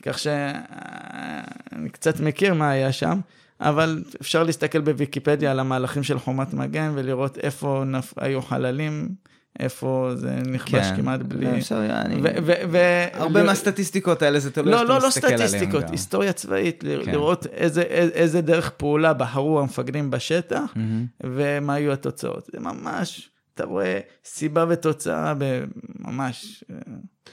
כך 0.01 0.19
שאני 0.19 1.89
קצת 1.91 2.19
מכיר 2.19 2.53
מה 2.53 2.69
היה 2.69 2.91
שם. 2.91 3.19
אבל 3.61 4.03
אפשר 4.21 4.43
להסתכל 4.43 4.81
בוויקיפדיה 4.81 5.51
על 5.51 5.59
המהלכים 5.59 6.03
של 6.03 6.19
חומת 6.19 6.53
מגן 6.53 6.91
ולראות 6.95 7.37
איפה 7.37 7.83
נפ... 7.85 8.13
היו 8.17 8.41
חללים, 8.41 9.09
איפה 9.59 10.11
זה 10.15 10.35
נכבש 10.35 10.87
כן. 10.87 10.95
כמעט 10.95 11.19
בלי... 11.19 11.57
אפשר, 11.57 11.85
אני... 11.91 12.15
ו- 12.15 12.43
ו- 12.45 12.51
ו- 12.71 13.05
הרבה 13.13 13.43
ל- 13.43 13.45
מהסטטיסטיקות 13.45 14.21
האלה 14.21 14.39
זה 14.39 14.51
תלוי 14.51 14.71
לא, 14.71 14.85
לא, 14.85 14.99
לא 15.01 15.09
סטטיסטיקות. 15.09 15.89
היסטוריה 15.89 16.33
צבאית, 16.33 16.83
ל- 16.83 17.05
כן. 17.05 17.11
לראות 17.11 17.45
איזה, 17.45 17.81
איזה, 17.81 18.41
דרך 18.41 18.69
פעולה 18.69 19.13
בחרו 19.13 19.59
המפקדים 19.59 20.11
בשטח, 20.11 20.73
מהמם. 20.75 21.05
ומה 21.23 21.73
היו 21.73 21.91
התוצאות. 21.91 22.49
זה 22.53 22.59
ממש, 22.59 23.29
אתה 23.53 23.65
רואה 23.65 23.99
סיבה 24.25 24.65
ותוצאה 24.69 25.33
ממש 25.99 26.63
אה, 26.71 26.75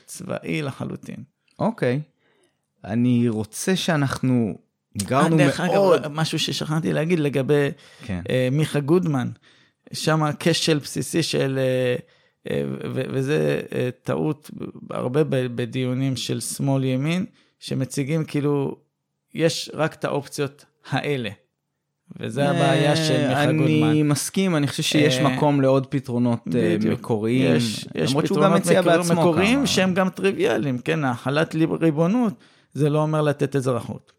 צבאי 0.07 0.63
לחלוטין. 0.63 1.17
אוקיי. 1.59 2.01
אני 2.85 3.29
רוצה 3.29 3.77
שאנחנו 3.77 4.59
נגררנו 5.03 5.39
אה, 5.39 5.45
דרך 5.45 5.61
מאוד... 5.61 6.01
אגב, 6.01 6.13
משהו 6.13 6.39
ששכחתי 6.39 6.93
להגיד 6.93 7.19
לגבי 7.19 7.69
כן. 8.05 8.21
אה, 8.31 8.49
מיכה 8.53 8.81
גודמן, 8.81 9.29
שם 9.93 10.23
כשל 10.41 10.79
בסיסי 10.79 11.23
של, 11.23 11.59
אה, 11.59 11.97
אה, 12.51 12.63
וזה 12.93 13.61
אה, 13.75 13.89
טעות 14.03 14.51
הרבה 14.91 15.21
בדיונים 15.25 16.17
של 16.17 16.41
שמאל 16.41 16.85
ימין, 16.85 17.27
שמציגים 17.59 18.25
כאילו, 18.25 18.77
יש 19.35 19.71
רק 19.75 19.95
את 19.95 20.05
האופציות 20.05 20.65
האלה. 20.91 21.31
וזה 22.21 22.51
הבעיה 22.51 22.97
של 22.97 23.29
מיכה 23.29 23.53
גודמן. 23.53 23.89
אני 23.89 24.03
מסכים, 24.03 24.57
אני 24.57 24.67
חושב 24.67 24.83
שיש 24.83 25.19
אה, 25.19 25.29
מקום 25.29 25.61
לעוד 25.61 25.87
פתרונות 25.87 26.45
אה. 26.55 26.77
מקוריים. 26.91 27.57
יש, 27.57 28.15
פתרונות 28.15 28.63
מקוריים. 29.11 29.67
שהם 29.67 29.95
גם 29.95 30.09
טריוויאליים, 30.09 30.79
כן, 30.79 31.05
החלת 31.05 31.55
ריבונות, 31.81 32.35
זה 32.73 32.91
לא 32.91 33.03
אומר 33.03 33.23
לתת 33.23 33.57
אזרחות. 33.57 34.13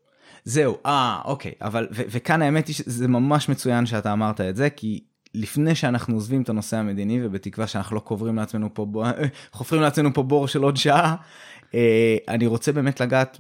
זהו, 0.43 0.77
אה, 0.85 1.21
אוקיי, 1.25 1.51
אבל, 1.61 1.87
ו- 1.91 2.01
וכאן 2.09 2.41
האמת 2.41 2.67
היא 2.67 2.75
שזה 2.75 3.07
ממש 3.07 3.49
מצוין 3.49 3.85
שאתה 3.85 4.13
אמרת 4.13 4.41
את 4.41 4.55
זה, 4.55 4.69
כי 4.69 5.03
לפני 5.35 5.75
שאנחנו 5.75 6.15
עוזבים 6.15 6.41
את 6.41 6.49
הנושא 6.49 6.77
המדיני, 6.77 7.25
ובתקווה 7.25 7.67
שאנחנו 7.67 7.95
לא 7.95 8.01
קוברים 8.01 8.35
לעצמנו 8.35 8.73
פה, 8.73 8.85
בור- 8.85 9.05
חופרים 9.51 9.81
לעצמנו 9.81 10.13
פה 10.13 10.23
בור 10.23 10.47
של 10.47 10.63
עוד 10.63 10.77
שעה, 10.77 11.15
אה, 11.75 12.17
אני 12.27 12.47
רוצה 12.47 12.71
באמת 12.71 12.99
לגעת 12.99 13.37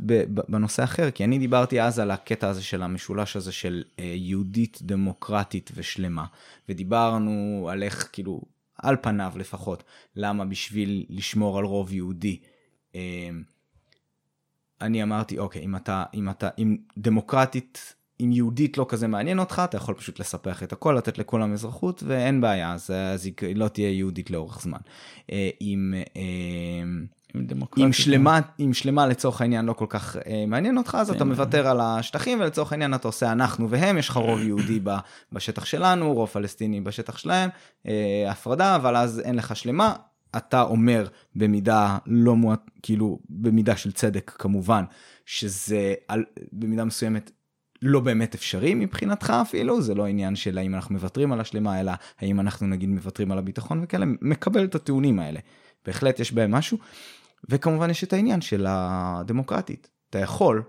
בנושא 0.49 0.83
אחר, 0.83 1.11
כי 1.11 1.23
אני 1.23 1.37
דיברתי 1.39 1.81
אז 1.81 1.99
על 1.99 2.11
הקטע 2.11 2.47
הזה 2.49 2.63
של 2.63 2.83
המשולש 2.83 3.35
הזה 3.35 3.51
של 3.51 3.83
אה, 3.99 4.13
יהודית, 4.15 4.79
דמוקרטית 4.81 5.71
ושלמה, 5.75 6.25
ודיברנו 6.69 7.67
על 7.71 7.83
איך, 7.83 8.09
כאילו, 8.11 8.41
על 8.77 8.95
פניו 9.01 9.33
לפחות, 9.35 9.83
למה 10.15 10.45
בשביל 10.45 11.05
לשמור 11.09 11.57
על 11.59 11.65
רוב 11.65 11.93
יהודי. 11.93 12.39
אה, 14.81 14.85
אני 14.87 15.03
אמרתי, 15.03 15.37
אוקיי, 15.37 15.61
אם 15.61 15.75
אתה, 15.75 16.03
אם 16.13 16.29
אתה, 16.29 16.49
אם 16.57 16.77
דמוקרטית, 16.97 17.95
אם 18.21 18.31
יהודית 18.31 18.77
לא 18.77 18.85
כזה 18.89 19.07
מעניין 19.07 19.39
אותך, 19.39 19.61
אתה 19.65 19.77
יכול 19.77 19.95
פשוט 19.95 20.19
לספח 20.19 20.63
את 20.63 20.73
הכל, 20.73 20.95
לתת 20.97 21.17
לכולם 21.17 21.53
אזרחות, 21.53 22.03
ואין 22.07 22.41
בעיה, 22.41 22.73
אז, 22.73 22.91
אז 22.91 23.25
היא 23.25 23.55
לא 23.55 23.67
תהיה 23.67 23.89
יהודית 23.91 24.31
לאורך 24.31 24.61
זמן. 24.61 24.79
אה, 25.31 25.49
אם... 25.61 25.93
עם 27.33 27.41
אם 27.41 27.45
דמוקרטיה. 27.45 27.93
שלמה, 27.93 28.39
אם 28.59 28.73
שלמה 28.73 29.07
לצורך 29.07 29.41
העניין 29.41 29.65
לא 29.65 29.73
כל 29.73 29.85
כך 29.89 30.17
אה, 30.17 30.43
מעניין 30.47 30.77
אותך, 30.77 30.97
אז 31.01 31.09
אתה 31.09 31.25
מוותר 31.25 31.67
על 31.67 31.79
השטחים, 31.81 32.39
ולצורך 32.39 32.71
העניין 32.71 32.93
אתה 32.93 33.07
עושה 33.07 33.31
אנחנו 33.31 33.69
והם, 33.69 33.97
יש 33.97 34.09
לך 34.09 34.17
רוב 34.17 34.39
יהודי 34.39 34.79
ב- 34.83 34.97
בשטח 35.31 35.65
שלנו, 35.65 36.13
רוב 36.13 36.29
פלסטיני 36.29 36.81
בשטח 36.81 37.17
שלהם, 37.17 37.49
אה, 37.87 38.25
הפרדה, 38.31 38.75
אבל 38.75 38.95
אז 38.95 39.19
אין 39.19 39.35
לך 39.35 39.55
שלמה. 39.55 39.95
אתה 40.37 40.61
אומר 40.61 41.07
במידה 41.35 41.97
לא 42.05 42.35
מועט, 42.35 42.71
כאילו 42.83 43.19
במידה 43.29 43.75
של 43.75 43.91
צדק 43.91 44.31
כמובן, 44.39 44.83
שזה 45.25 45.93
על, 46.07 46.23
במידה 46.53 46.85
מסוימת 46.85 47.31
לא 47.81 47.99
באמת 47.99 48.35
אפשרי 48.35 48.73
מבחינתך 48.73 49.33
אפילו, 49.41 49.81
זה 49.81 49.95
לא 49.95 50.05
עניין 50.05 50.35
של 50.35 50.57
האם 50.57 50.75
אנחנו 50.75 50.95
מוותרים 50.95 51.31
על 51.31 51.39
השלמה, 51.39 51.79
אלא 51.79 51.91
האם 52.19 52.39
אנחנו 52.39 52.67
נגיד 52.67 52.89
מוותרים 52.89 53.31
על 53.31 53.37
הביטחון 53.37 53.81
וכאלה, 53.83 54.05
מקבל 54.21 54.65
את 54.65 54.75
הטיעונים 54.75 55.19
האלה. 55.19 55.39
בהחלט 55.85 56.19
יש 56.19 56.31
בהם 56.31 56.51
משהו. 56.51 56.77
וכמובן 57.49 57.89
יש 57.89 58.03
את 58.03 58.13
העניין 58.13 58.41
של 58.41 58.65
הדמוקרטית. 58.69 59.89
אתה 60.09 60.19
יכול, 60.19 60.63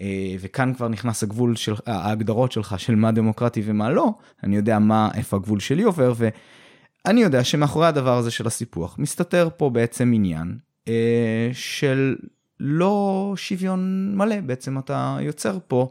אה, 0.00 0.36
וכאן 0.40 0.74
כבר 0.74 0.88
נכנס 0.88 1.22
הגבול 1.22 1.56
של, 1.56 1.74
ההגדרות 1.86 2.52
שלך 2.52 2.80
של 2.80 2.94
מה 2.94 3.12
דמוקרטי 3.12 3.62
ומה 3.64 3.90
לא, 3.90 4.10
אני 4.42 4.56
יודע 4.56 4.78
מה, 4.78 5.08
איפה 5.14 5.36
הגבול 5.36 5.60
שלי 5.60 5.82
עובר, 5.82 6.12
ואני 7.06 7.22
יודע 7.22 7.44
שמאחורי 7.44 7.86
הדבר 7.86 8.16
הזה 8.16 8.30
של 8.30 8.46
הסיפוח 8.46 8.98
מסתתר 8.98 9.48
פה 9.56 9.70
בעצם 9.70 10.12
עניין 10.14 10.58
אה, 10.88 11.50
של 11.52 12.16
לא 12.60 13.32
שוויון 13.36 14.12
מלא, 14.16 14.40
בעצם 14.40 14.78
אתה 14.78 15.18
יוצר 15.20 15.58
פה. 15.68 15.88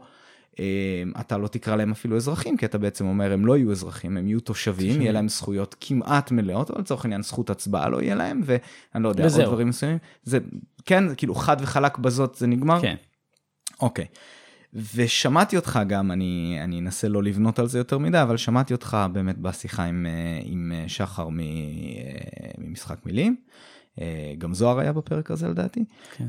אה, 0.60 1.02
אתה 1.20 1.38
לא 1.38 1.48
תקרא 1.48 1.76
להם 1.76 1.90
אפילו 1.90 2.16
אזרחים, 2.16 2.56
כי 2.56 2.66
אתה 2.66 2.78
בעצם 2.78 3.06
אומר 3.06 3.32
הם 3.32 3.46
לא 3.46 3.56
יהיו 3.56 3.72
אזרחים, 3.72 4.16
הם 4.16 4.26
יהיו 4.26 4.40
תושבים, 4.40 5.00
יהיה 5.00 5.12
להם 5.12 5.28
זכויות 5.28 5.76
כמעט 5.80 6.30
מלאות, 6.30 6.70
אבל 6.70 6.80
לצורך 6.80 7.04
העניין 7.04 7.22
זכות 7.22 7.50
הצבעה 7.50 7.88
לא 7.88 8.02
יהיה 8.02 8.14
להם, 8.14 8.40
ואני 8.44 9.04
לא 9.04 9.08
יודע, 9.08 9.22
עוד 9.22 9.32
וזהו. 9.32 9.46
דברים 9.46 9.68
מסוימים. 9.68 9.98
זה, 10.22 10.38
כן, 10.84 11.04
כאילו 11.16 11.34
חד 11.34 11.56
וחלק 11.60 11.98
בזאת 11.98 12.34
זה 12.34 12.46
נגמר? 12.46 12.80
כן. 12.80 12.96
אוקיי. 13.80 14.06
ושמעתי 14.74 15.56
אותך 15.56 15.80
גם, 15.88 16.12
אני, 16.12 16.58
אני 16.64 16.80
אנסה 16.80 17.08
לא 17.08 17.22
לבנות 17.22 17.58
על 17.58 17.68
זה 17.68 17.78
יותר 17.78 17.98
מדי, 17.98 18.22
אבל 18.22 18.36
שמעתי 18.36 18.74
אותך 18.74 18.96
באמת 19.12 19.38
בשיחה 19.38 19.84
עם, 19.84 20.06
אה, 20.06 20.40
עם 20.44 20.72
אה, 20.74 20.88
שחר 20.88 21.28
מ, 21.28 21.40
אה, 21.40 21.44
ממשחק 22.58 23.06
מילים. 23.06 23.36
גם 24.38 24.54
זוהר 24.54 24.78
היה 24.78 24.92
בפרק 24.92 25.30
הזה 25.30 25.48
לדעתי. 25.48 25.84
כן. 26.16 26.26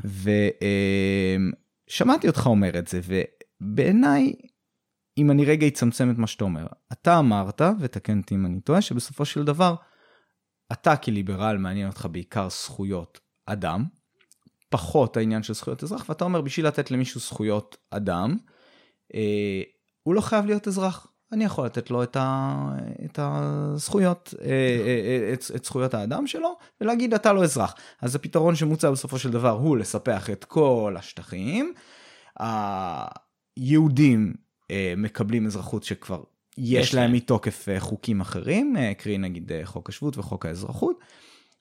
ושמעתי 1.88 2.28
אותך 2.28 2.46
אומר 2.46 2.78
את 2.78 2.88
זה, 2.88 3.00
ובעיניי, 3.60 4.32
אם 5.18 5.30
אני 5.30 5.44
רגע 5.44 5.66
אצמצם 5.66 6.10
את 6.10 6.18
מה 6.18 6.26
שאתה 6.26 6.44
אומר, 6.44 6.66
אתה 6.92 7.18
אמרת, 7.18 7.62
ותקן 7.80 8.18
אותי 8.18 8.34
אם 8.34 8.46
אני 8.46 8.60
טועה, 8.60 8.80
שבסופו 8.80 9.24
של 9.24 9.44
דבר, 9.44 9.74
אתה 10.72 10.96
כליברל 10.96 11.58
מעניין 11.58 11.86
אותך 11.86 12.08
בעיקר 12.10 12.48
זכויות 12.48 13.20
אדם, 13.46 13.84
פחות 14.68 15.16
העניין 15.16 15.42
של 15.42 15.54
זכויות 15.54 15.82
אזרח, 15.82 16.08
ואתה 16.08 16.24
אומר 16.24 16.40
בשביל 16.40 16.66
לתת 16.66 16.90
למישהו 16.90 17.20
זכויות 17.20 17.76
אדם, 17.90 18.36
אה, 19.14 19.62
הוא 20.02 20.14
לא 20.14 20.20
חייב 20.20 20.46
להיות 20.46 20.68
אזרח. 20.68 21.06
אני 21.32 21.44
יכול 21.44 21.66
לתת 21.66 21.90
לו 21.90 22.02
את, 22.02 22.16
ה, 22.16 22.54
את 23.04 23.18
הזכויות, 23.22 24.34
אה, 24.40 24.46
אה, 24.48 25.30
את, 25.32 25.44
את 25.56 25.64
זכויות 25.64 25.94
האדם 25.94 26.26
שלו, 26.26 26.56
ולהגיד 26.80 27.14
אתה 27.14 27.32
לא 27.32 27.44
אזרח. 27.44 27.74
אז 28.02 28.14
הפתרון 28.14 28.54
שמוצע 28.54 28.90
בסופו 28.90 29.18
של 29.18 29.30
דבר 29.30 29.50
הוא 29.50 29.76
לספח 29.76 30.30
את 30.30 30.44
כל 30.44 30.94
השטחים. 30.98 31.72
היהודים 33.58 34.34
אה, 34.70 34.94
מקבלים 34.96 35.46
אזרחות 35.46 35.84
שכבר 35.84 36.22
יש 36.58 36.88
יש 36.88 36.94
להם. 36.94 37.12
מתוקף 37.12 37.68
אה, 37.68 37.80
חוקים 37.80 38.20
אחרים, 38.20 38.76
אה, 38.76 38.94
קרי 38.94 39.18
נגיד 39.18 39.52
אה, 39.52 39.60
חוק 39.64 39.88
השבות 39.88 40.18
וחוק 40.18 40.46
האזרחות, 40.46 40.98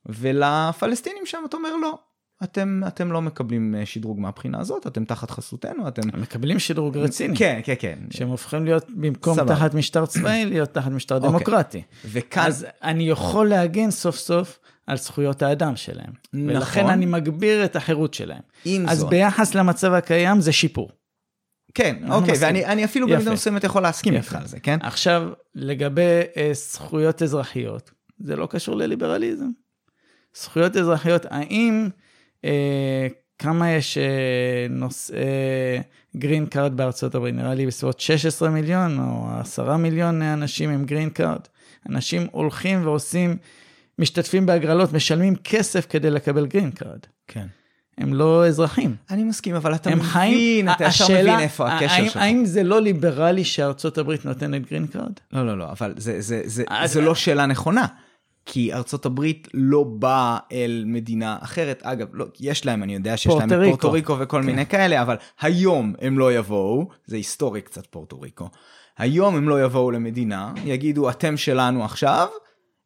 ולפלסטינים 0.05 1.25
שם 1.25 1.43
אתה 1.45 1.57
אומר 1.57 1.75
לא. 1.75 1.99
אתם, 2.43 2.81
אתם 2.87 3.11
לא 3.11 3.21
מקבלים 3.21 3.75
אה, 3.75 3.85
שדרוג 3.85 4.19
מהבחינה 4.19 4.59
הזאת, 4.59 4.87
אתם 4.87 5.05
תחת 5.05 5.31
חסותנו, 5.31 5.87
אתם... 5.87 6.01
מקבלים 6.21 6.59
שדרוג 6.59 6.97
רציני. 6.97 7.37
כן, 7.37 7.59
כן, 7.63 7.73
כן. 7.79 7.99
שהם 8.09 8.27
הופכים 8.27 8.65
להיות, 8.65 8.85
במקום 8.89 9.35
סבבה. 9.35 9.55
תחת 9.55 9.73
משטר 9.73 10.05
צבאי, 10.05 10.45
להיות 10.45 10.73
תחת 10.73 10.91
משטר 10.91 11.15
אוקיי. 11.15 11.29
דמוקרטי. 11.29 11.81
וכאן, 12.05 12.43
אז 12.45 12.65
אני 12.83 13.09
יכול 13.09 13.49
להגן 13.49 13.91
סוף 13.91 14.17
סוף 14.17 14.59
על 14.87 14.97
זכויות 14.97 15.41
האדם 15.41 15.75
שלהם. 15.75 16.11
נכון. 16.33 16.49
ולכן 16.49 16.87
אני 16.87 17.05
מגביר 17.05 17.65
את 17.65 17.75
החירות 17.75 18.13
שלהם. 18.13 18.41
עם 18.65 18.89
אז 18.89 18.99
זאת, 18.99 19.09
ביחס 19.09 19.55
למצב 19.55 19.93
הקיים 19.93 20.41
זה 20.41 20.51
שיפור. 20.51 20.89
כן, 21.73 21.95
אוקיי, 22.09 22.33
מסכימים. 22.33 22.55
ואני 22.55 22.65
אני 22.65 22.85
אפילו. 22.85 23.07
במידה 23.07 23.31
מסוימת 23.33 23.63
יכול 23.63 23.83
להסכים. 23.83 24.13
איתך 24.13 24.35
על 24.35 24.47
זה, 24.47 24.59
כן? 24.59 24.77
עכשיו, 24.81 25.29
לגבי 25.55 26.21
אה, 26.37 26.49
זכויות 26.53 27.21
אזרחיות, 27.21 27.91
זה 28.19 28.35
לא 28.35 28.47
קשור 28.51 28.75
לליברליזם. 28.75 29.49
זכויות 30.35 30.77
אזרחיות, 30.77 31.25
האם, 31.29 31.89
כמה 33.39 33.71
יש 33.71 33.97
אה, 33.97 34.03
נושאי 34.69 35.17
green 36.17 36.45
card 36.45 36.77
בארצות 36.77 37.15
הברית? 37.15 37.35
נראה 37.35 37.53
לי 37.53 37.65
בסביבות 37.67 37.99
16 37.99 38.49
מיליון 38.49 38.99
או 38.99 39.27
10 39.39 39.77
מיליון 39.77 40.21
אנשים 40.21 40.69
עם 40.69 40.85
green 40.85 41.09
card. 41.09 41.39
אנשים 41.89 42.27
הולכים 42.31 42.85
ועושים, 42.85 43.37
משתתפים 43.99 44.45
בהגרלות, 44.45 44.93
משלמים 44.93 45.35
כסף 45.35 45.85
כדי 45.89 46.09
לקבל 46.09 46.45
green 46.45 46.71
card. 46.71 46.99
כן. 47.27 47.45
הם 47.97 48.13
לא 48.13 48.47
אזרחים. 48.47 48.95
אני 49.11 49.23
מסכים, 49.23 49.55
אבל 49.55 49.75
אתה 49.75 49.89
הם 49.89 50.01
חיים, 50.01 50.33
מבין, 50.65 50.71
אתה 50.75 50.83
ישר 50.85 51.05
מבין 51.05 51.39
איפה 51.39 51.67
הקשר 51.71 51.93
האם- 51.93 52.05
שלך. 52.05 52.17
האם 52.17 52.45
זה 52.45 52.63
לא 52.63 52.81
ליברלי 52.81 53.43
שארצות 53.43 53.97
הברית 53.97 54.25
נותנת 54.25 54.69
green 54.69 54.87
card? 54.87 55.11
לא, 55.33 55.45
לא, 55.45 55.57
לא, 55.57 55.71
אבל 55.71 55.93
זה, 55.97 56.21
זה, 56.21 56.41
זה, 56.45 56.63
אז- 56.69 56.93
זה 56.93 57.01
לא 57.01 57.15
שאלה 57.15 57.45
נכונה. 57.45 57.85
כי 58.49 58.73
ארצות 58.73 59.05
הברית 59.05 59.47
לא 59.53 59.83
באה 59.83 60.37
אל 60.51 60.83
מדינה 60.85 61.37
אחרת. 61.41 61.83
אגב, 61.83 62.07
לא, 62.13 62.25
יש 62.39 62.65
להם, 62.65 62.83
אני 62.83 62.93
יודע 62.93 63.17
שיש 63.17 63.33
להם 63.39 63.53
את 63.53 63.67
פורטו 63.69 63.91
ריקו. 63.91 64.15
וכל 64.19 64.41
כן. 64.41 64.45
מיני 64.45 64.65
כאלה, 64.65 65.01
אבל 65.01 65.15
היום 65.41 65.93
הם 66.01 66.19
לא 66.19 66.33
יבואו, 66.33 66.87
זה 67.05 67.15
היסטורי 67.15 67.61
קצת 67.61 67.85
פורטו 67.85 68.21
ריקו. 68.21 68.49
היום 68.97 69.35
הם 69.35 69.49
לא 69.49 69.63
יבואו 69.63 69.91
למדינה, 69.91 70.53
יגידו 70.65 71.09
אתם 71.09 71.37
שלנו 71.37 71.83
עכשיו, 71.83 72.27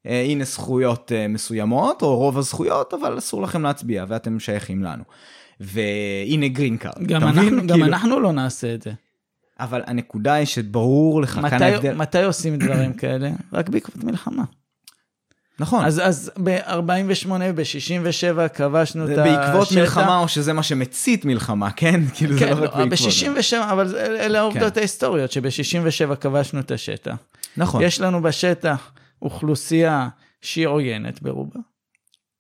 אה, 0.06 0.22
הנה 0.22 0.44
זכויות 0.44 1.12
אה, 1.12 1.28
מסוימות, 1.28 2.02
או 2.02 2.18
רוב 2.18 2.38
הזכויות, 2.38 2.94
אבל 2.94 3.18
אסור 3.18 3.42
לכם 3.42 3.62
להצביע, 3.62 4.06
ואתם 4.08 4.40
שייכים 4.40 4.84
לנו. 4.84 5.04
והנה 5.60 6.48
green 6.48 6.78
card. 6.78 7.04
גם, 7.08 7.22
אתה 7.22 7.32
מבין? 7.32 7.44
אנחנו, 7.44 7.68
גם 7.68 7.68
כאילו- 7.68 7.86
אנחנו 7.86 8.20
לא 8.20 8.32
נעשה 8.32 8.74
את 8.74 8.82
זה. 8.82 8.92
אבל 9.60 9.82
הנקודה 9.86 10.34
היא 10.34 10.46
שברור 10.46 11.22
לך 11.22 11.30
כאן 11.30 11.46
מתי, 11.46 11.66
ההבדל. 11.66 11.96
מתי 11.96 12.24
עושים 12.24 12.58
דברים 12.58 12.94
כאלה? 12.94 13.30
רק 13.54 13.70
בעקבות 13.70 14.04
מלחמה. 14.04 14.44
נכון. 15.60 15.86
אז, 15.86 16.02
אז 16.04 16.32
ב-48, 16.44 17.30
ב-67 17.56 18.48
כבשנו 18.48 19.04
את 19.04 19.08
זה 19.16 19.24
השטח. 19.24 19.38
בעקבות 19.40 19.72
מלחמה 19.72 20.20
או 20.20 20.28
שזה 20.28 20.54
מה 20.54 20.64
שמצית 20.64 21.26
מלחמה, 21.26 21.72
כן? 21.72 22.02
כאילו 22.16 22.34
זה 22.34 22.40
כן, 22.40 22.48
לא 22.50 22.64
רק 22.64 22.76
לא, 22.76 22.86
בעקבות. 22.86 22.90
ב-67, 22.90 23.72
אבל 23.72 23.88
זה- 23.88 24.06
אלה 24.06 24.40
העובדות 24.40 24.78
ההיסטוריות, 24.78 25.32
שב-67 25.32 26.16
כבשנו 26.16 26.60
את 26.60 26.72
השטח. 26.72 27.16
נכון. 27.58 27.82
יש 27.84 28.02
לנו 28.02 28.22
בשטח 28.22 28.92
אוכלוסייה 29.22 30.10
שהיא 30.42 30.68
עוינת 30.68 31.22
ברובה, 31.22 31.60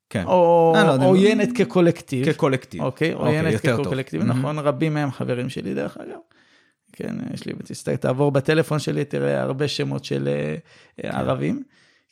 כן. 0.09 0.23
או 0.25 0.73
אני 0.77 0.99
לא 1.01 1.05
עוינת 1.05 1.49
כקולקטיב. 1.57 2.31
כקולקטיב. 2.31 2.81
אוקיי, 2.81 3.13
אוקיי, 3.13 3.39
עוינת 3.39 3.65
טוב. 3.65 3.83
כקולקטיב, 3.85 4.21
Mhm. 4.21 4.25
נכון, 4.25 4.59
רבים 4.59 4.93
מהם 4.93 5.11
חברים 5.11 5.49
שלי 5.49 5.73
דרך 5.73 5.97
אגב. 5.97 6.17
כן, 6.93 7.15
יש 7.33 7.45
לי, 7.45 7.53
תעבור 7.97 8.31
בטלפון 8.31 8.79
שלי, 8.79 9.05
תראה 9.05 9.41
הרבה 9.41 9.67
שמות 9.67 10.05
של 10.05 10.27
אה, 10.27 10.55
אה, 11.11 11.19
ערבים, 11.19 11.63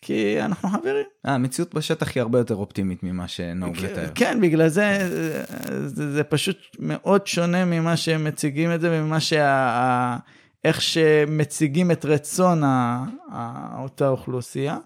כי 0.02 0.42
אנחנו 0.42 0.70
חברים. 0.70 1.06
אה, 1.26 1.34
המציאות 1.34 1.74
בשטח 1.74 2.16
היא 2.16 2.22
הרבה 2.22 2.38
יותר 2.38 2.56
אופטימית 2.56 3.04
ממה 3.04 3.28
שנהוג 3.28 3.78
לתאר. 3.78 4.10
כן, 4.16 4.42
בגלל 4.42 4.68
זה, 4.68 5.10
זה, 5.88 6.14
זה 6.14 6.24
פשוט 6.24 6.58
מאוד 6.80 7.28
שונה 7.28 7.66
ממה 7.66 7.98
שהם 7.98 8.24
מציגים 8.24 8.74
את 8.74 8.82
זה, 8.82 8.90
וממה 8.92 9.20
שה... 9.20 10.18
איך 10.64 10.82
שמציגים 10.82 11.92
את 11.92 12.06
רצון 12.06 12.62
אותה 13.78 14.10
אוכלוסייה. 14.10 14.78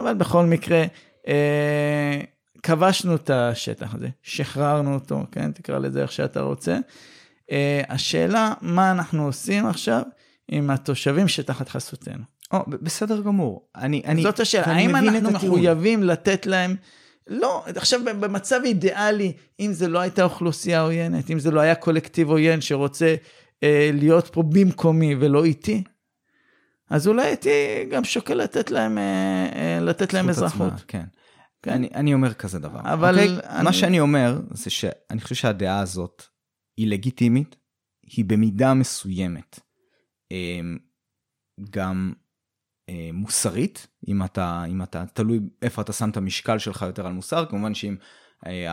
אבל 0.00 0.14
בכל 0.14 0.44
מקרה, 0.44 0.84
אה, 1.28 2.20
כבשנו 2.62 3.14
את 3.14 3.30
השטח 3.30 3.94
הזה, 3.94 4.08
שחררנו 4.22 4.94
אותו, 4.94 5.22
כן? 5.32 5.52
תקרא 5.52 5.78
לזה 5.78 6.02
איך 6.02 6.12
שאתה 6.12 6.40
רוצה. 6.40 6.78
אה, 7.50 7.82
השאלה, 7.88 8.52
מה 8.60 8.90
אנחנו 8.90 9.24
עושים 9.26 9.66
עכשיו 9.66 10.02
עם 10.48 10.70
התושבים 10.70 11.28
שתחת 11.28 11.68
חסותנו? 11.68 12.24
או, 12.52 12.58
בסדר 12.66 13.20
גמור. 13.22 13.68
אני, 13.76 14.02
אני, 14.04 14.22
זאת 14.22 14.40
השאלה, 14.40 14.66
האם 14.66 14.96
אנחנו. 14.96 15.30
מחויבים 15.30 16.02
לתת 16.02 16.46
להם... 16.46 16.76
לא, 17.26 17.64
עכשיו 17.76 18.00
במצב 18.20 18.60
אידיאלי, 18.64 19.32
אם 19.60 19.72
זה 19.72 19.88
לא 19.88 19.98
הייתה 19.98 20.24
אוכלוסייה 20.24 20.80
עוינת, 20.82 21.30
אם 21.30 21.38
זה 21.38 21.50
לא 21.50 21.60
היה 21.60 21.74
קולקטיב 21.74 22.30
עוין 22.30 22.60
שרוצה 22.60 23.14
אה, 23.62 23.90
להיות 23.94 24.28
פה 24.32 24.42
במקומי 24.42 25.14
ולא 25.20 25.44
איתי, 25.44 25.82
אז 26.90 27.08
אולי 27.08 27.26
הייתי 27.26 27.50
גם 27.90 28.04
שוקל 28.04 28.34
לתת 28.34 28.70
להם, 28.70 28.98
אה, 28.98 29.48
אה, 29.54 29.80
לתת 29.80 30.12
להם 30.14 30.28
אזרחות. 30.28 30.72
הצבעה, 30.72 30.78
כן. 30.88 31.04
כן. 31.62 31.70
אני, 31.70 31.88
אני 31.94 32.14
אומר 32.14 32.34
כזה 32.34 32.58
דבר. 32.58 32.80
אבל 32.84 33.14
אוקיי? 33.18 33.38
אני- 33.48 33.64
מה 33.64 33.72
שאני 33.72 34.00
אומר 34.00 34.40
זה 34.50 34.70
שאני 34.70 35.20
חושב 35.20 35.34
שהדעה 35.34 35.80
הזאת 35.80 36.22
היא 36.76 36.88
לגיטימית, 36.88 37.56
היא 38.02 38.24
במידה 38.24 38.74
מסוימת 38.74 39.60
אה, 40.32 40.60
גם 41.70 42.12
מוסרית, 43.12 43.86
אם 44.08 44.24
אתה, 44.24 44.64
אם 44.68 44.82
אתה 44.82 45.04
תלוי 45.06 45.40
איפה 45.62 45.82
אתה 45.82 45.92
שם 45.92 46.10
את 46.10 46.16
המשקל 46.16 46.58
שלך 46.58 46.82
יותר 46.82 47.06
על 47.06 47.12
מוסר, 47.12 47.46
כמובן 47.46 47.74
שאם 47.74 47.96
אה, 48.46 48.66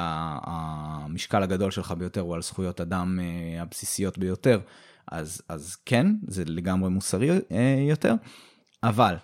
המשקל 0.43 1.43
הגדול 1.43 1.71
שלך 1.71 1.91
ביותר 1.91 2.21
הוא 2.21 2.35
על 2.35 2.41
זכויות 2.41 2.81
אדם 2.81 3.19
אה, 3.19 3.61
הבסיסיות 3.61 4.17
ביותר, 4.17 4.59
אז, 5.11 5.41
אז 5.49 5.75
כן, 5.75 6.07
זה 6.27 6.43
לגמרי 6.45 6.89
מוסרי 6.89 7.29
אה, 7.29 7.85
יותר, 7.89 8.13
אבל 8.83 9.15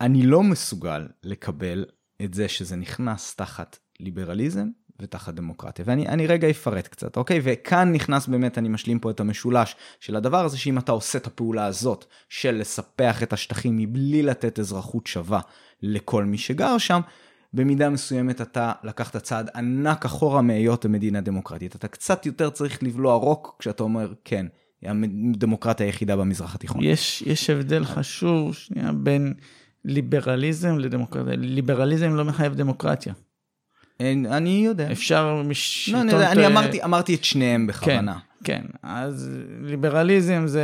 אני 0.00 0.26
לא 0.26 0.42
מסוגל 0.42 1.08
לקבל 1.22 1.84
את 2.22 2.34
זה 2.34 2.48
שזה 2.48 2.76
נכנס 2.76 3.34
תחת 3.34 3.78
ליברליזם 4.00 4.68
ותחת 5.00 5.34
דמוקרטיה. 5.34 5.84
ואני 5.88 6.26
רגע 6.26 6.50
אפרט 6.50 6.88
קצת, 6.88 7.16
אוקיי? 7.16 7.40
וכאן 7.42 7.92
נכנס 7.92 8.26
באמת, 8.26 8.58
אני 8.58 8.68
משלים 8.68 8.98
פה 8.98 9.10
את 9.10 9.20
המשולש 9.20 9.76
של 10.00 10.16
הדבר 10.16 10.44
הזה, 10.44 10.58
שאם 10.58 10.78
אתה 10.78 10.92
עושה 10.92 11.18
את 11.18 11.26
הפעולה 11.26 11.66
הזאת 11.66 12.04
של 12.28 12.54
לספח 12.54 13.22
את 13.22 13.32
השטחים 13.32 13.76
מבלי 13.76 14.22
לתת 14.22 14.58
אזרחות 14.58 15.06
שווה 15.06 15.40
לכל 15.82 16.24
מי 16.24 16.38
שגר 16.38 16.78
שם, 16.78 17.00
במידה 17.54 17.90
מסוימת 17.90 18.40
אתה 18.40 18.72
לקחת 18.84 19.16
צעד 19.16 19.50
ענק 19.54 20.04
אחורה 20.04 20.42
מהיות 20.42 20.84
המדינה 20.84 21.20
דמוקרטית. 21.20 21.76
אתה 21.76 21.88
קצת 21.88 22.26
יותר 22.26 22.50
צריך 22.50 22.82
לבלוע 22.82 23.14
רוק 23.14 23.56
כשאתה 23.58 23.82
אומר, 23.82 24.12
כן, 24.24 24.46
הדמוקרטיה 24.82 25.86
היחידה 25.86 26.16
במזרח 26.16 26.54
התיכון. 26.54 26.84
יש, 26.84 27.22
יש 27.26 27.50
הבדל 27.50 27.84
חשוב, 27.84 28.54
שנייה, 28.54 28.92
בין 28.92 29.34
ליברליזם 29.84 30.78
לדמוקרטיה. 30.78 31.36
ליברליזם 31.36 32.14
לא 32.14 32.24
מחייב 32.24 32.54
דמוקרטיה. 32.54 33.12
אני 34.30 34.62
יודע. 34.64 34.92
אפשר 34.92 35.42
משלטון... 35.44 36.08
לא, 36.08 36.32
אני, 36.32 36.46
אמרתי, 36.46 36.84
אמרתי 36.84 37.14
את 37.14 37.24
שניהם 37.24 37.66
בכוונה. 37.66 38.18
כן, 38.44 38.62
כן. 38.62 38.62
אז 38.82 39.30
ליברליזם 39.62 40.46
זה 40.46 40.62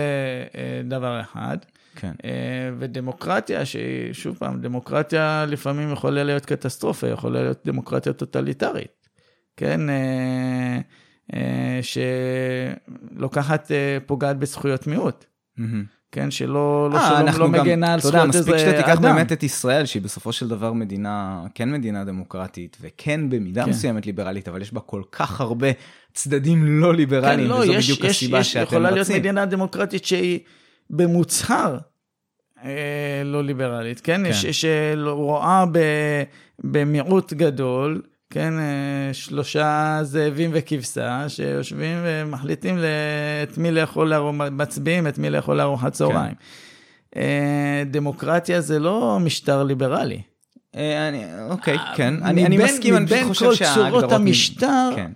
אה, 0.54 0.80
דבר 0.84 1.20
אחד. 1.20 1.58
כן. 1.96 2.12
אה, 2.24 2.30
ודמוקרטיה, 2.78 3.64
שהיא, 3.64 4.12
שוב 4.12 4.36
פעם, 4.38 4.60
דמוקרטיה 4.60 5.44
לפעמים 5.48 5.92
יכולה 5.92 6.24
להיות 6.24 6.46
קטסטרופה, 6.46 7.08
יכולה 7.08 7.42
להיות 7.42 7.58
דמוקרטיה 7.64 8.12
טוטליטרית. 8.12 9.08
כן? 9.56 9.80
אה, 11.34 11.80
שלוקחת, 13.12 13.70
פוגעת 14.06 14.38
בזכויות 14.38 14.86
מיעוט. 14.86 15.24
Mm-hmm. 15.58 15.97
כן, 16.12 16.30
שלא, 16.30 16.88
לא, 16.92 16.98
אה, 16.98 17.32
שלא, 17.32 17.38
לא 17.40 17.48
מגנה 17.48 17.94
על 17.94 18.00
זכויות 18.00 18.26
איזה 18.26 18.38
אדם. 18.38 18.58
מספיק 18.58 18.58
שאתה 18.58 18.82
תיקח 18.82 19.00
באמת 19.00 19.32
את 19.32 19.42
ישראל, 19.42 19.86
שהיא 19.86 20.02
בסופו 20.02 20.32
של 20.32 20.48
דבר 20.48 20.72
מדינה, 20.72 21.44
כן 21.54 21.72
מדינה 21.72 22.04
דמוקרטית, 22.04 22.76
וכן 22.80 23.30
במידה 23.30 23.64
כן. 23.64 23.70
מסוימת 23.70 24.06
ליברלית, 24.06 24.48
אבל 24.48 24.62
יש 24.62 24.72
בה 24.72 24.80
כל 24.80 25.02
כך 25.12 25.40
הרבה 25.40 25.68
צדדים 26.12 26.80
לא 26.80 26.94
ליברליים, 26.94 27.40
כן, 27.40 27.46
לא, 27.46 27.54
וזו 27.54 27.72
יש, 27.72 27.84
בדיוק 27.84 28.04
יש, 28.04 28.16
הסיבה 28.16 28.38
יש, 28.38 28.52
שאתם 28.52 28.62
רצים. 28.62 28.78
יכולה 28.78 28.90
להיות 28.90 29.10
מדינה 29.10 29.46
דמוקרטית 29.46 30.04
שהיא 30.04 30.40
במוצהר 30.90 31.78
אה, 32.64 33.22
לא 33.24 33.44
ליברלית, 33.44 34.00
כן? 34.00 34.20
כן. 34.24 34.52
שרואה 34.52 35.64
במיעוט 36.64 37.32
גדול, 37.32 38.02
כן, 38.30 38.58
אה, 38.58 39.10
שלושה 39.12 39.98
זאבים 40.02 40.50
וכבשה 40.54 41.28
שיושבים 41.28 41.98
ומחליטים 42.02 42.78
את 43.42 43.58
מי 43.58 43.70
לאכול, 43.70 44.12
מצביעים 44.50 45.06
את 45.06 45.18
מי 45.18 45.30
לאכול 45.30 45.56
לארוחת 45.56 45.92
צהריים. 45.92 46.34
כן. 47.12 47.20
דמוקרטיה 47.90 48.60
זה 48.60 48.78
לא 48.78 49.18
משטר 49.20 49.62
ליברלי. 49.62 50.22
אה, 50.76 51.08
אני, 51.08 51.24
אוקיי, 51.50 51.78
כן, 51.96 52.14
אני, 52.22 52.46
אני 52.46 52.58
מסכים, 52.58 52.96
אני 52.96 53.24
חושב 53.24 53.54
שההגדרות... 53.54 53.78
מבין 53.78 53.92
כל 53.92 54.00
צורות 54.00 54.12
המשטר, 54.12 54.90
כן. 54.96 55.12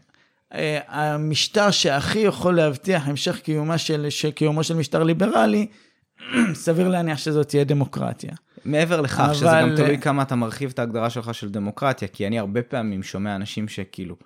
המשטר 0.89 1.71
שהכי 1.71 2.19
יכול 2.19 2.57
להבטיח 2.57 3.09
המשך 3.09 3.41
קיומה 3.41 3.79
של, 3.79 4.07
קיומו 4.35 4.65
של 4.65 4.75
משטר 4.75 5.03
ליברלי, 5.03 5.67
סביר 6.55 6.89
להניח 6.89 7.19
שזאת 7.19 7.49
תהיה 7.49 7.65
דמוקרטיה. 7.65 8.33
מעבר 8.65 9.01
לכך, 9.01 9.21
אבל... 9.21 9.35
שזה 9.35 9.47
גם 9.63 9.77
תלוי 9.77 9.99
כמה 9.99 10.23
אתה 10.23 10.35
מרחיב 10.35 10.71
את 10.75 10.79
ההגדרה 10.79 11.11
שלך 11.11 11.35
של 11.35 11.49
דמוקרטיה, 11.49 12.09
כי 12.09 12.27
אני 12.27 12.39
הרבה 12.39 12.63
פעמים 12.63 13.03
שומע 13.03 13.37
אנשים 13.37 13.69
שכאילו, 13.69 14.17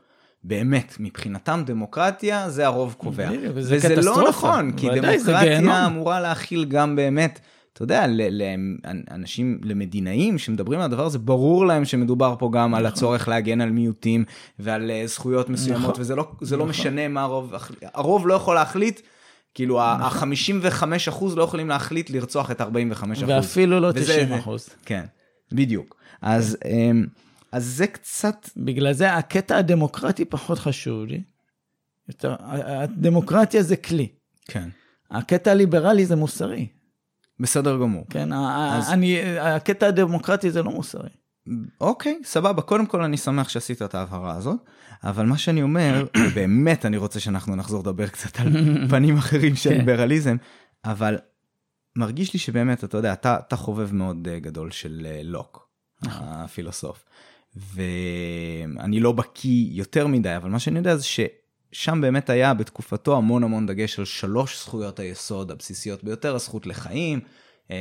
באמת, 0.45 0.97
מבחינתם 1.01 1.63
דמוקרטיה 1.67 2.51
זה 2.51 2.67
הרוב 2.67 2.95
קובע. 2.99 3.31
וזה, 3.55 3.77
וזה 3.77 3.97
לא 3.97 4.29
נכון, 4.29 4.73
כי 4.73 4.89
דמוקרטיה 4.91 5.87
אמורה 5.87 6.21
להכיל 6.21 6.65
גם 6.65 6.97
באמת, 6.97 7.41
אתה 7.73 7.83
יודע, 7.83 8.07
לאנשים, 9.11 9.59
למדינאים 9.63 10.39
שמדברים 10.39 10.81
על 10.81 10.85
הדבר 10.85 11.07
הזה, 11.07 11.19
ברור 11.19 11.67
להם 11.67 11.85
שמדובר 11.85 12.35
פה 12.39 12.51
גם 12.53 12.71
נכון. 12.71 12.75
על 12.75 12.87
הצורך 12.87 13.29
להגן 13.29 13.61
על 13.61 13.71
מיעוטים 13.71 14.25
ועל 14.59 14.91
אה, 14.91 15.03
זכויות 15.07 15.49
מסוימות, 15.49 15.91
נכון. 15.91 15.95
וזה 15.99 16.15
לא, 16.15 16.23
לא 16.23 16.29
נכון. 16.43 16.59
לא 16.59 16.67
משנה 16.67 17.09
מה 17.09 17.23
הרוב, 17.23 17.55
הרוב 17.95 18.27
לא 18.27 18.35
יכול 18.35 18.55
להחליט. 18.55 19.01
כאילו 19.57 19.81
ה-55 19.81 20.67
נכון. 20.67 20.93
אחוז 21.09 21.37
לא 21.37 21.43
יכולים 21.43 21.69
להחליט 21.69 22.11
לרצוח 22.11 22.51
את 22.51 22.61
45 22.61 23.19
אחוז. 23.19 23.31
ואפילו 23.31 23.81
לא 23.81 23.93
90 23.93 24.33
אחוז. 24.33 24.69
כן, 24.85 25.05
בדיוק. 25.53 25.97
אז, 26.23 26.57
אמ, 26.65 27.07
אז 27.53 27.65
זה 27.65 27.87
קצת... 27.87 28.49
בגלל 28.57 28.93
זה 28.93 29.15
הקטע 29.15 29.57
הדמוקרטי 29.57 30.25
פחות 30.25 30.59
חשוב 30.59 31.05
לי. 31.05 31.23
יותר, 32.09 32.37
הדמוקרטיה 32.41 33.63
זה 33.63 33.77
כלי. 33.77 34.09
כן. 34.45 34.69
הקטע 35.11 35.51
הליברלי 35.51 36.07
זה 36.07 36.17
מוסרי. 36.17 36.67
בסדר 37.41 37.77
גמור. 37.77 38.05
כן, 38.11 38.33
אז... 38.33 38.91
אני, 38.91 39.39
הקטע 39.39 39.87
הדמוקרטי 39.87 40.51
זה 40.51 40.63
לא 40.63 40.71
מוסרי. 40.71 41.11
אוקיי, 41.81 42.19
סבבה. 42.25 42.63
קודם 42.63 42.87
כל 42.87 43.03
אני 43.03 43.17
שמח 43.17 43.49
שעשית 43.49 43.83
את 43.83 43.95
ההבהרה 43.95 44.35
הזאת, 44.35 44.57
אבל 45.07 45.27
מה 45.27 45.39
שאני 45.39 45.63
אומר, 45.63 46.07
באמת 46.35 46.87
אני 46.87 46.97
רוצה 46.97 47.21
שאנחנו 47.21 47.57
נחזור 47.57 47.81
לדבר 47.81 48.09
קצת 48.09 48.41
על 48.41 48.49
פנים 48.91 49.17
אחרים 49.17 49.57
של 49.57 49.71
כן. 49.71 49.77
ליברליזם, 49.77 50.37
אבל 50.85 51.19
מרגיש 51.97 52.33
לי 52.33 52.39
שבאמת, 52.39 52.85
אתה 52.85 52.97
יודע, 52.97 53.13
אתה, 53.13 53.37
אתה 53.49 53.57
חובב 53.57 53.95
מאוד 53.95 54.29
אה, 54.29 54.39
גדול 54.39 54.71
של 54.71 55.07
אה, 55.11 55.21
לוק, 55.25 55.69
נכון. 56.03 56.27
הפילוסוף. 56.31 57.05
ואני 57.57 59.01
לא 59.01 59.13
בקיא 59.13 59.67
יותר 59.71 60.07
מדי, 60.07 60.37
אבל 60.37 60.51
מה 60.51 60.59
שאני 60.59 60.79
יודע 60.79 60.97
זה 60.97 61.05
ששם 61.05 62.01
באמת 62.01 62.31
היה 62.31 62.55
בתקופתו 62.55 63.17
המון 63.17 63.45
המון 63.45 63.67
דגש 63.67 63.99
על 63.99 64.05
שלוש 64.05 64.63
זכויות 64.63 64.99
היסוד 64.99 65.51
הבסיסיות 65.51 66.05
ביותר, 66.05 66.35
הזכות 66.35 66.67
לחיים, 66.67 67.21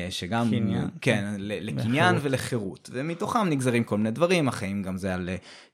שגם, 0.10 0.50
קניין. 0.50 0.88
כן, 1.02 1.34
לקניין 1.40 2.16
ולחירות, 2.22 2.90
ומתוכם 2.94 3.50
נגזרים 3.50 3.84
כל 3.84 3.98
מיני 3.98 4.12
דברים, 4.12 4.48
החיים 4.48 4.84
גם 4.84 4.98
זה 4.98 5.14
על 5.14 5.30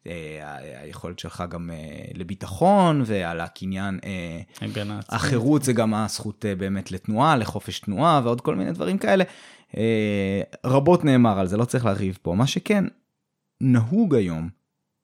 אה, 0.07 0.57
היכולת 0.81 1.19
שלך 1.19 1.43
גם 1.49 1.69
אה, 1.73 2.05
לביטחון 2.13 3.01
ועל 3.05 3.41
הקניין, 3.41 3.99
החירות 5.09 5.63
זה 5.63 5.73
גם 5.73 5.93
הזכות 5.93 6.45
באמת 6.57 6.91
לתנועה, 6.91 7.35
לחופש 7.35 7.79
תנועה 7.79 8.21
ועוד 8.23 8.41
כל 8.41 8.55
מיני 8.55 8.71
דברים 8.71 8.97
כאלה. 8.97 9.23
רבות 10.65 11.05
נאמר 11.05 11.39
על 11.39 11.47
זה, 11.47 11.57
לא 11.57 11.65
צריך 11.65 11.85
להרחיב 11.85 12.17
פה. 12.21 12.35
מה 12.35 12.47
שכן, 12.47 12.83
נהוג 13.61 14.15
היום, 14.15 14.49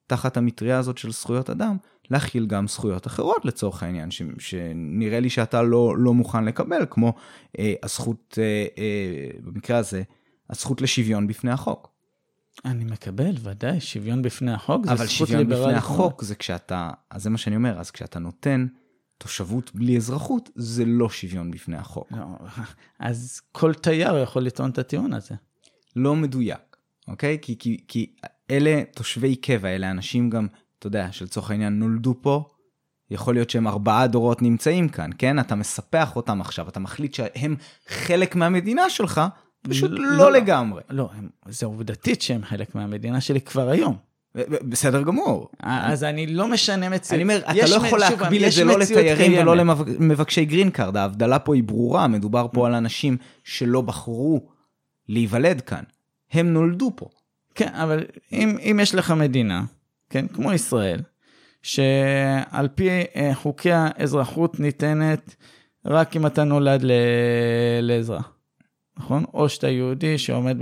תחת 0.06 0.36
המטריה 0.36 0.78
הזאת 0.78 0.98
של 0.98 1.12
זכויות 1.12 1.50
אדם, 1.50 1.76
להכיל 2.10 2.46
גם 2.46 2.68
זכויות 2.68 3.06
אחרות 3.06 3.44
לצורך 3.44 3.82
העניין, 3.82 4.10
ש, 4.10 4.22
שנראה 4.38 5.20
לי 5.20 5.30
שאתה 5.30 5.62
לא, 5.62 5.98
לא 5.98 6.14
מוכן 6.14 6.44
לקבל, 6.44 6.86
כמו 6.90 7.12
אה, 7.58 7.74
הזכות, 7.82 8.38
אה, 8.38 8.66
אה, 8.78 9.30
במקרה 9.44 9.78
הזה, 9.78 10.02
הזכות 10.50 10.82
לשוויון 10.82 11.26
בפני 11.26 11.50
החוק. 11.50 11.92
אני 12.64 12.84
מקבל, 12.84 13.34
ודאי, 13.42 13.80
שוויון 13.80 14.22
בפני 14.22 14.52
החוק 14.52 14.86
זה 14.86 14.94
זכות 14.94 15.30
ליברלית. 15.30 15.46
אבל 15.46 15.46
שוויון 15.46 15.48
בפני 15.48 15.74
החוק 15.74 16.22
זה 16.22 16.34
כשאתה, 16.34 16.90
אז 17.10 17.22
זה 17.22 17.30
מה 17.30 17.38
שאני 17.38 17.56
אומר, 17.56 17.80
אז 17.80 17.90
כשאתה 17.90 18.18
נותן 18.18 18.66
תושבות 19.18 19.74
בלי 19.74 19.96
אזרחות, 19.96 20.50
זה 20.54 20.84
לא 20.84 21.10
שוויון 21.10 21.50
בפני 21.50 21.76
החוק. 21.76 22.12
לא, 22.12 22.24
אז 22.98 23.40
כל 23.52 23.74
תייר 23.74 24.18
יכול 24.18 24.42
לטעון 24.42 24.70
את 24.70 24.78
הטיעון 24.78 25.12
הזה. 25.12 25.34
לא 25.96 26.16
מדויק, 26.16 26.76
אוקיי? 27.08 27.38
כי, 27.42 27.58
כי, 27.58 27.84
כי 27.88 28.12
אלה 28.50 28.82
תושבי 28.94 29.36
קבע, 29.36 29.68
אלה 29.68 29.90
אנשים 29.90 30.30
גם 30.30 30.46
אתה 30.78 30.86
יודע, 30.86 31.08
שלצורך 31.12 31.50
העניין 31.50 31.78
נולדו 31.78 32.14
פה, 32.20 32.44
יכול 33.10 33.34
להיות 33.34 33.50
שהם 33.50 33.68
ארבעה 33.68 34.06
דורות 34.06 34.42
נמצאים 34.42 34.88
כאן, 34.88 35.10
כן? 35.18 35.38
אתה 35.38 35.54
מספח 35.54 36.16
אותם 36.16 36.40
עכשיו, 36.40 36.68
אתה 36.68 36.80
מחליט 36.80 37.14
שהם 37.14 37.56
חלק 37.88 38.36
מהמדינה 38.36 38.90
שלך, 38.90 39.20
פשוט 39.62 39.90
לא, 39.90 39.98
לא, 39.98 40.16
לא 40.16 40.32
לגמרי. 40.32 40.82
לא, 40.90 41.08
הם, 41.16 41.28
זה 41.48 41.66
עובדתית 41.66 42.22
שהם 42.22 42.44
חלק 42.44 42.74
מהמדינה 42.74 43.20
שלי 43.20 43.40
כבר 43.40 43.68
היום. 43.68 43.96
בסדר 44.68 45.02
גמור. 45.02 45.48
אז 45.60 46.04
אני 46.04 46.26
לא 46.26 46.48
משנה 46.48 46.88
מציאות. 46.88 47.12
אני 47.14 47.22
אומר, 47.22 47.40
אתה 47.50 47.70
לא 47.70 47.86
יכול 47.86 47.98
להקביל 47.98 48.44
את 48.44 48.52
זה 48.52 48.64
לא 48.64 48.78
לתיירים 48.78 49.32
ולא 49.32 49.56
למבקשי 49.56 50.44
green 50.44 50.70
card, 50.70 50.96
ההבדלה 50.96 51.38
פה 51.38 51.54
היא 51.54 51.62
ברורה, 51.62 52.08
מדובר 52.08 52.46
פה 52.52 52.66
על 52.66 52.74
אנשים 52.74 53.16
שלא 53.44 53.80
בחרו 53.80 54.48
להיוולד 55.08 55.60
כאן, 55.60 55.82
הם 56.32 56.52
נולדו 56.52 56.92
פה. 56.96 57.08
כן, 57.54 57.74
אבל 57.74 58.04
אם, 58.32 58.56
אם 58.60 58.80
יש 58.82 58.94
לך 58.94 59.10
מדינה, 59.10 59.64
כן, 60.10 60.28
כמו 60.28 60.52
ישראל, 60.52 61.00
שעל 61.62 62.68
פי 62.74 62.88
אה, 63.16 63.30
חוקי 63.34 63.72
האזרחות 63.72 64.60
ניתנת 64.60 65.36
רק 65.84 66.16
אם 66.16 66.26
אתה 66.26 66.44
נולד 66.44 66.80
ל... 66.82 66.92
לעזרה. 67.82 68.22
נכון? 68.98 69.24
או 69.34 69.48
שאתה 69.48 69.68
יהודי 69.68 70.18
שעומד 70.18 70.56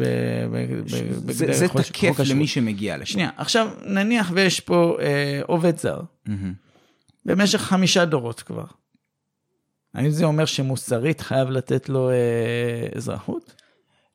בגדר 0.52 0.82
זה, 1.32 1.52
זה 1.52 1.68
תקף 1.68 2.20
למי 2.30 2.46
שמגיע 2.46 2.96
לשם. 2.96 3.12
שנייה, 3.12 3.30
עכשיו 3.36 3.68
נניח 3.84 4.30
ויש 4.34 4.60
פה 4.60 4.96
אה, 5.00 5.40
עובד 5.46 5.78
זר, 5.78 6.00
mm-hmm. 6.00 6.30
במשך 7.24 7.60
חמישה 7.60 8.04
דורות 8.04 8.40
כבר. 8.40 8.64
האם 9.94 10.10
זה 10.10 10.24
אומר 10.24 10.44
שמוסרית 10.44 11.20
חייב 11.20 11.50
לתת 11.50 11.88
לו 11.88 12.10
אה, 12.10 12.88
אזרחות? 12.96 13.54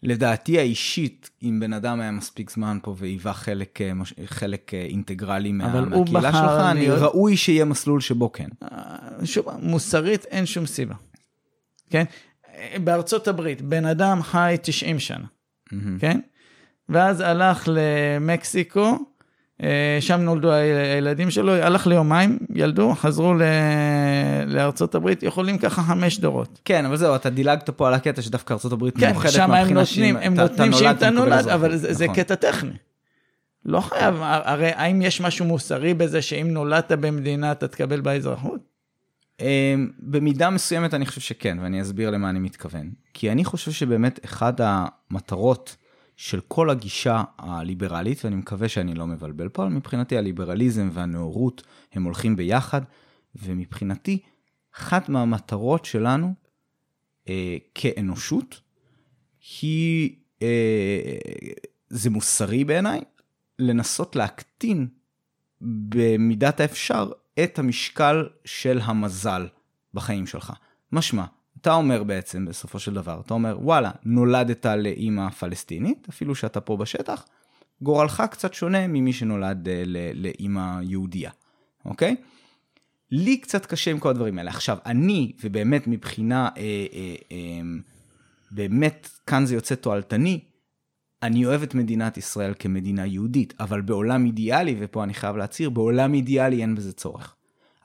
לדעתי 0.03 0.59
האישית, 0.59 1.29
אם 1.43 1.59
בן 1.59 1.73
אדם 1.73 1.99
היה 2.01 2.11
מספיק 2.11 2.49
זמן 2.49 2.77
פה 2.81 2.95
והיווה 2.97 3.33
חלק, 3.33 3.81
אה, 3.81 3.91
חלק 4.25 4.73
אה, 4.73 4.81
אינטגרלי 4.81 5.51
מה, 5.51 5.81
מהקהילה 5.85 6.31
שלך, 6.31 6.61
אני 6.71 6.79
להיות... 6.79 6.99
ראוי 6.99 7.37
שיהיה 7.37 7.65
מסלול 7.65 8.01
שבו 8.01 8.31
כן. 8.31 8.49
אה, 8.63 9.25
שוב, 9.25 9.45
מוסרית 9.61 10.25
אין 10.25 10.45
שום 10.45 10.65
סיבה. 10.65 10.95
כן? 11.89 12.03
בארצות 12.83 13.27
הברית, 13.27 13.61
בן 13.61 13.85
אדם 13.85 14.21
חי 14.21 14.55
90 14.61 14.99
שנה, 14.99 15.25
mm-hmm. 15.25 15.75
כן? 15.99 16.19
ואז 16.89 17.19
הלך 17.19 17.69
למקסיקו, 17.71 18.97
שם 19.99 20.21
נולדו 20.21 20.51
הילדים 20.51 21.31
שלו, 21.31 21.53
הלך 21.53 21.87
ליומיים, 21.87 22.39
ילדו, 22.55 22.93
חזרו 22.95 23.33
ל... 23.33 23.41
לארצות 24.47 24.95
הברית, 24.95 25.23
יכולים 25.23 25.57
ככה 25.57 25.81
חמש 25.83 26.19
דורות. 26.19 26.59
כן, 26.65 26.85
אבל 26.85 26.95
זהו, 26.95 27.15
אתה 27.15 27.29
דילגת 27.29 27.69
פה 27.69 27.87
על 27.87 27.93
הקטע 27.93 28.21
שדווקא 28.21 28.53
ארצות 28.53 28.71
הברית 28.71 28.97
כן, 28.97 29.11
מאוחדת 29.11 29.39
מהבחינה 29.39 29.85
שאם 29.85 30.17
הם 30.17 30.33
נותנים 30.33 30.73
שאם 30.73 30.91
אתה 30.91 31.09
נולד, 31.09 31.47
אבל 31.47 31.75
זה, 31.75 31.87
נכון. 31.87 31.97
זה 31.97 32.07
קטע 32.07 32.35
טכני. 32.35 32.73
לא 33.65 33.81
חייב, 33.81 34.15
הרי 34.21 34.71
האם 34.75 35.01
יש 35.01 35.21
משהו 35.21 35.45
מוסרי 35.45 35.93
בזה 35.93 36.21
שאם 36.21 36.47
נולדת 36.51 36.91
במדינה 36.91 37.51
אתה 37.51 37.67
תקבל 37.67 38.01
בה 38.01 38.13
אזרחות? 38.13 38.71
אמ, 39.39 39.89
במידה 39.99 40.49
מסוימת 40.49 40.93
אני 40.93 41.05
חושב 41.05 41.21
שכן, 41.21 41.57
ואני 41.61 41.81
אסביר 41.81 42.09
למה 42.09 42.29
אני 42.29 42.39
מתכוון. 42.39 42.91
כי 43.13 43.31
אני 43.31 43.45
חושב 43.45 43.71
שבאמת 43.71 44.19
אחת 44.25 44.61
המטרות 44.63 45.75
של 46.21 46.39
כל 46.47 46.69
הגישה 46.69 47.23
הליברלית, 47.37 48.25
ואני 48.25 48.35
מקווה 48.35 48.69
שאני 48.69 48.93
לא 48.93 49.07
מבלבל 49.07 49.49
פה, 49.49 49.63
אבל 49.63 49.71
מבחינתי 49.71 50.17
הליברליזם 50.17 50.89
והנאורות 50.93 51.63
הם 51.93 52.03
הולכים 52.03 52.35
ביחד, 52.35 52.81
ומבחינתי 53.35 54.19
אחת 54.75 55.09
מהמטרות 55.09 55.85
שלנו 55.85 56.33
אה, 57.29 57.57
כאנושות 57.75 58.61
היא, 59.61 60.15
אה, 60.41 61.17
זה 61.89 62.09
מוסרי 62.09 62.63
בעיניי, 62.63 63.01
לנסות 63.59 64.15
להקטין 64.15 64.87
במידת 65.61 66.59
האפשר 66.59 67.11
את 67.43 67.59
המשקל 67.59 68.29
של 68.45 68.79
המזל 68.83 69.47
בחיים 69.93 70.27
שלך. 70.27 70.53
משמע, 70.91 71.25
אתה 71.61 71.73
אומר 71.73 72.03
בעצם, 72.03 72.45
בסופו 72.45 72.79
של 72.79 72.93
דבר, 72.93 73.21
אתה 73.25 73.33
אומר, 73.33 73.57
וואלה, 73.61 73.91
נולדת 74.05 74.65
לאימא 74.65 75.29
פלסטינית, 75.29 76.07
אפילו 76.09 76.35
שאתה 76.35 76.61
פה 76.61 76.77
בשטח, 76.77 77.25
גורלך 77.81 78.23
קצת 78.31 78.53
שונה 78.53 78.87
ממי 78.87 79.13
שנולד 79.13 79.69
אה, 79.69 79.83
לאימא 80.13 80.81
יהודייה, 80.81 81.31
אוקיי? 81.85 82.15
לי 83.11 83.37
קצת 83.37 83.65
קשה 83.65 83.91
עם 83.91 83.99
כל 83.99 84.09
הדברים 84.09 84.37
האלה. 84.37 84.51
עכשיו, 84.51 84.77
אני, 84.85 85.31
ובאמת 85.43 85.87
מבחינה, 85.87 86.49
אה, 86.57 86.61
אה, 86.93 87.15
אה, 87.31 87.61
באמת, 88.51 89.09
כאן 89.27 89.45
זה 89.45 89.55
יוצא 89.55 89.75
תועלתני, 89.75 90.39
אני 91.23 91.45
אוהב 91.45 91.63
את 91.63 91.75
מדינת 91.75 92.17
ישראל 92.17 92.53
כמדינה 92.59 93.05
יהודית, 93.05 93.53
אבל 93.59 93.81
בעולם 93.81 94.25
אידיאלי, 94.25 94.75
ופה 94.79 95.03
אני 95.03 95.13
חייב 95.13 95.35
להצהיר, 95.37 95.69
בעולם 95.69 96.13
אידיאלי 96.13 96.61
אין 96.61 96.75
בזה 96.75 96.93
צורך. 96.93 97.35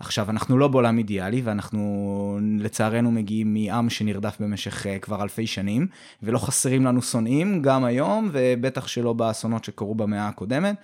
עכשיו, 0.00 0.30
אנחנו 0.30 0.58
לא 0.58 0.68
בעולם 0.68 0.98
אידיאלי, 0.98 1.40
ואנחנו 1.40 2.38
לצערנו 2.58 3.10
מגיעים 3.10 3.54
מעם 3.54 3.90
שנרדף 3.90 4.36
במשך 4.40 4.86
uh, 4.86 4.98
כבר 4.98 5.22
אלפי 5.22 5.46
שנים, 5.46 5.86
ולא 6.22 6.38
חסרים 6.38 6.84
לנו 6.84 7.02
שונאים, 7.02 7.62
גם 7.62 7.84
היום, 7.84 8.30
ובטח 8.32 8.86
שלא 8.86 9.12
באסונות 9.12 9.64
שקרו 9.64 9.94
במאה 9.94 10.28
הקודמת. 10.28 10.76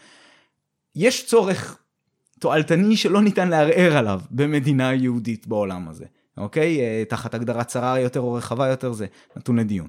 יש 0.97 1.27
צורך 1.27 1.79
תועלתני 2.41 2.97
שלא 2.97 3.23
ניתן 3.23 3.49
לערער 3.49 3.97
עליו 3.97 4.21
במדינה 4.31 4.95
יהודית 4.95 5.47
בעולם 5.47 5.89
הזה, 5.89 6.05
אוקיי? 6.37 6.79
Uh, 6.79 7.11
תחת 7.11 7.35
הגדרת 7.35 7.67
צרה 7.67 8.01
יותר 8.01 8.21
או 8.21 8.33
רחבה 8.33 8.69
יותר, 8.69 8.93
זה 8.93 9.07
נתון 9.37 9.59
לדיון. 9.59 9.89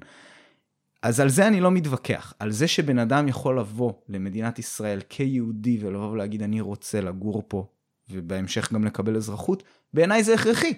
אז 1.02 1.20
על 1.20 1.30
זה 1.30 1.48
אני 1.48 1.62
לא 1.62 1.72
מתווכח, 1.72 2.34
על 2.40 2.52
זה 2.52 2.68
שבן 2.68 3.00
אדם 3.00 3.28
יכול 3.28 3.60
לבוא 3.60 3.94
למדינת 4.10 4.60
ישראל 4.60 5.00
כיהודי 5.10 5.78
ולבוא 5.82 6.08
ולהגיד 6.08 6.44
אני 6.44 6.62
רוצה 6.62 7.02
לגור 7.02 7.44
פה 7.48 7.66
ובהמשך 8.10 8.74
גם 8.74 8.86
לקבל 8.86 9.16
אזרחות, 9.16 9.64
בעיניי 9.94 10.24
זה 10.24 10.34
הכרחי. 10.34 10.74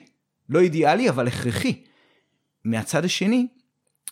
לא 0.50 0.60
אידיאלי, 0.60 1.10
אבל 1.10 1.28
הכרחי. 1.28 1.84
מהצד 2.64 3.06
השני, 3.06 3.48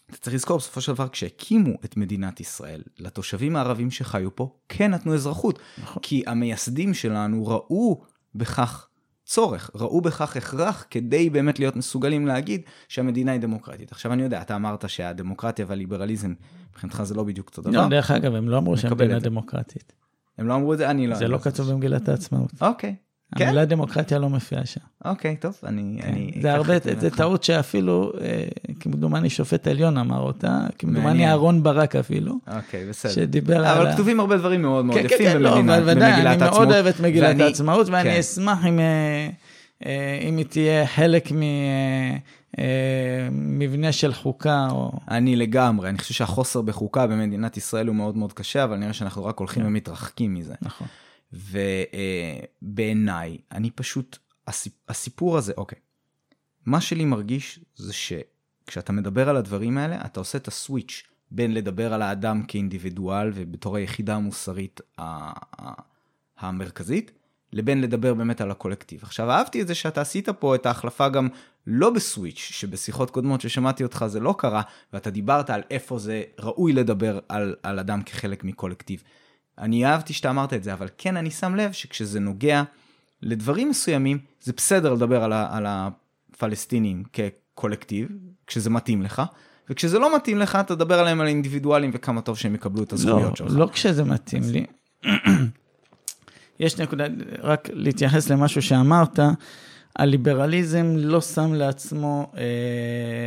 אתה 0.10 0.18
צריך 0.18 0.35
לזכור, 0.35 0.57
בסופו 0.57 0.81
של 0.81 0.94
דבר, 0.94 1.07
כשהקימו 1.07 1.73
את 1.85 1.98
מדינת 1.98 2.40
ישראל, 2.40 2.81
לתושבים 2.99 3.56
הערבים 3.56 3.91
שחיו 3.91 4.35
פה, 4.35 4.56
כן 4.69 4.91
נתנו 4.91 5.14
אזרחות. 5.14 5.60
נכון. 5.77 6.03
כי 6.03 6.23
המייסדים 6.27 6.94
שלנו 6.94 7.48
ראו 7.48 8.02
בכך 8.35 8.88
צורך, 9.26 9.72
ראו 9.76 10.02
בכך 10.02 10.38
הכרח 10.38 10.85
כדי 10.90 11.30
באמת 11.30 11.60
להיות 11.60 11.76
מסוגלים 11.76 12.27
להגיד 12.27 12.61
שהמדינה 12.88 13.31
היא 13.31 13.41
דמוקרטית. 13.41 13.91
עכשיו 13.91 14.14
אני 14.14 14.23
יודע, 14.23 14.41
אתה 14.41 14.56
אמרת 14.56 14.90
שהדמוקרטיה 14.90 15.65
והליברליזם, 15.69 16.34
מבחינתך 16.69 17.03
זה 17.03 17.15
לא 17.15 17.23
בדיוק 17.23 17.49
אותו 17.49 17.61
דבר. 17.61 17.72
לא, 17.72 17.88
דרך 17.90 18.11
אגב, 18.11 18.35
הם 18.35 18.49
לא 18.49 18.57
אמרו 18.57 18.77
שהמדינה 18.77 19.19
דמוקרטית. 19.19 19.94
הם 20.38 20.48
לא 20.48 20.56
אמרו 20.56 20.74
את 20.74 20.78
זה? 20.78 20.90
אני 20.90 21.08
לא... 21.08 21.16
זה 21.16 21.28
לא 21.28 21.38
כתוב 21.38 21.72
במגילת 21.72 22.10
העצמאות. 22.10 22.52
אוקיי. 22.62 22.96
כן? 23.36 23.48
המילה 23.48 23.66
דמוקרטיה 23.66 24.20
לא 24.20 24.30
מופיעה 24.30 24.66
שם. 24.66 24.80
אוקיי, 25.06 25.36
טוב, 25.36 25.58
אני... 25.64 26.00
כן. 26.02 26.08
אני 26.08 26.32
זה 26.42 26.54
הרבה, 26.54 26.74
זה 27.00 27.10
טעות 27.10 27.44
שאפילו, 27.44 28.12
אה, 28.22 28.44
כמדומני 28.80 29.30
שופט 29.30 29.68
עליון 29.68 29.98
אמר 29.98 30.20
אותה, 30.20 30.60
כמדומני 30.80 31.28
אהרון 31.28 31.64
ברק 31.64 31.96
אפילו. 31.96 32.36
אוקיי, 32.56 32.90
בסדר. 32.90 33.12
שדיבר 33.12 33.56
אבל 33.56 33.66
על... 33.66 33.78
אבל 33.78 33.94
כתובים 33.94 34.20
הרבה 34.20 34.38
דברים 34.38 34.62
מאוד 34.62 34.86
מאוד 34.86 35.00
כן, 35.00 35.06
יפים 35.06 35.18
כן, 35.18 35.44
במדינה, 35.44 35.80
לא, 35.80 35.86
במגילת 35.86 36.42
העצמאות. 36.42 36.42
אני 36.42 36.50
מאוד 36.50 36.72
אוהב 36.72 36.86
את 36.86 37.00
מגילת 37.00 37.30
ואני... 37.30 37.44
העצמאות, 37.44 37.88
ואני 37.90 38.10
כן. 38.10 38.20
אשמח 38.20 38.66
אם, 38.66 38.80
אה, 38.80 39.30
אה, 39.86 40.20
אם 40.30 40.38
היא 40.38 40.46
תהיה 40.46 40.88
חלק 40.88 41.32
מ... 41.32 41.42
מבנה 43.32 43.92
של 43.92 44.14
חוקה 44.14 44.68
או... 44.72 44.92
אני 45.10 45.36
לגמרי, 45.36 45.90
אני 45.90 45.98
חושב 45.98 46.14
שהחוסר 46.14 46.62
בחוקה 46.62 47.08
במדינת 47.08 47.58
ישראל 47.58 47.88
הוא 47.88 47.96
מאוד 47.96 48.18
מאוד 48.18 48.34
קשה, 48.34 48.64
אבל 48.64 48.78
נראה 48.78 48.94
שאנחנו 48.94 49.26
רק 49.26 49.38
הולכים 49.38 49.66
ומתרחקים 49.66 50.34
מזה. 50.34 50.54
נכון. 50.62 50.88
ובעיניי, 52.62 53.38
אני 53.52 53.72
פשוט, 53.72 54.18
הסיפור 54.90 55.38
הזה, 55.38 55.54
אוקיי, 55.58 55.80
מה 56.66 56.82
שלי 56.82 57.06
מרגיש 57.06 57.60
זה 57.76 57.94
שכשאתה 57.94 58.94
מדבר 58.94 59.30
על 59.30 59.38
הדברים 59.38 59.78
האלה, 59.78 60.06
אתה 60.06 60.20
עושה 60.20 60.38
את 60.38 60.48
הסוויץ' 60.48 61.04
בין 61.32 61.54
לדבר 61.54 61.94
על 61.94 62.02
האדם 62.02 62.44
כאינדיבידואל 62.44 63.32
ובתור 63.34 63.78
היחידה 63.78 64.16
המוסרית 64.16 64.82
המרכזית, 66.38 67.12
לבין 67.54 67.82
לדבר 67.82 68.14
באמת 68.14 68.42
על 68.42 68.52
הקולקטיב. 68.52 69.00
עכשיו, 69.04 69.32
אהבתי 69.32 69.62
את 69.62 69.68
זה 69.68 69.76
שאתה 69.76 70.02
עשית 70.02 70.30
פה 70.30 70.56
את 70.56 70.66
ההחלפה 70.66 71.10
גם 71.10 71.28
לא 71.68 71.90
בסוויץ', 71.90 72.38
שבשיחות 72.52 73.10
קודמות 73.10 73.42
ששמעתי 73.42 73.84
אותך 73.84 74.06
זה 74.08 74.20
לא 74.20 74.36
קרה, 74.38 74.62
ואתה 74.94 75.10
דיברת 75.10 75.50
על 75.50 75.62
איפה 75.72 76.00
זה 76.00 76.24
ראוי 76.40 76.74
לדבר 76.74 77.20
על, 77.30 77.56
על 77.64 77.80
אדם 77.80 78.02
כחלק 78.04 78.44
מקולקטיב. 78.44 79.04
אני 79.58 79.86
אהבתי 79.86 80.14
שאתה 80.14 80.30
אמרת 80.30 80.54
את 80.54 80.64
זה, 80.64 80.74
אבל 80.74 80.88
כן 80.98 81.18
אני 81.18 81.32
שם 81.32 81.56
לב 81.56 81.72
שכשזה 81.72 82.20
נוגע 82.20 82.64
לדברים 83.22 83.70
מסוימים, 83.70 84.18
זה 84.42 84.54
בסדר 84.58 84.94
לדבר 84.94 85.24
על, 85.24 85.34
ה, 85.34 85.58
על 85.58 85.66
הפלסטינים 85.68 87.04
כקולקטיב, 87.14 88.08
כשזה 88.48 88.70
מתאים 88.70 89.02
לך, 89.02 89.22
וכשזה 89.70 90.00
לא 90.00 90.16
מתאים 90.16 90.38
לך, 90.38 90.56
אתה 90.56 90.76
תדבר 90.76 91.00
עליהם 91.00 91.22
על 91.22 91.28
אינדיבידואלים 91.28 91.92
וכמה 91.94 92.22
טוב 92.22 92.38
שהם 92.38 92.56
יקבלו 92.56 92.84
את 92.84 92.94
הזכויות 92.94 93.30
לא, 93.30 93.36
שלך. 93.36 93.54
לא 93.58 93.70
כשזה 93.74 94.04
מתאים 94.04 94.44
לי. 94.44 94.66
יש 96.64 96.80
נקודה, 96.80 97.06
רק 97.41 97.69
להתייחס 97.73 98.30
למשהו 98.30 98.61
שאמרת, 98.61 99.19
הליברליזם 99.95 100.94
לא 100.98 101.22
שם 101.22 101.53
לעצמו 101.53 102.31
אה, 102.38 102.44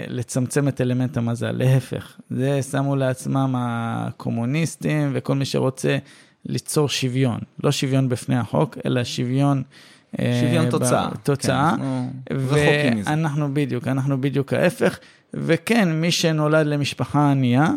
לצמצם 0.09 0.69
את 0.69 0.81
אלמנט 0.81 1.17
המזל, 1.17 1.53
להפך, 1.53 2.17
זה 2.31 2.63
שמו 2.63 2.97
לעצמם 2.97 3.55
הקומוניסטים 3.59 5.11
וכל 5.15 5.35
מי 5.35 5.45
שרוצה 5.45 5.99
ליצור 6.47 6.89
שוויון, 6.89 7.39
לא 7.65 7.73
שוויון 7.73 8.09
בפני 8.09 8.37
החוק, 8.37 8.79
אלא 8.87 9.05
שוויון... 9.05 9.63
אה, 10.19 10.41
שוויון 10.45 10.71
תוצאה. 10.71 11.09
תוצאה. 11.23 11.75
כן, 12.29 12.99
ואנחנו 13.07 13.55
בדיוק, 13.55 13.89
אנחנו 13.89 14.21
בדיוק 14.21 14.53
ההפך, 14.53 14.99
וכן, 15.35 15.93
מי 15.93 16.11
שנולד 16.11 16.67
למשפחה 16.67 17.31
ענייה, 17.31 17.71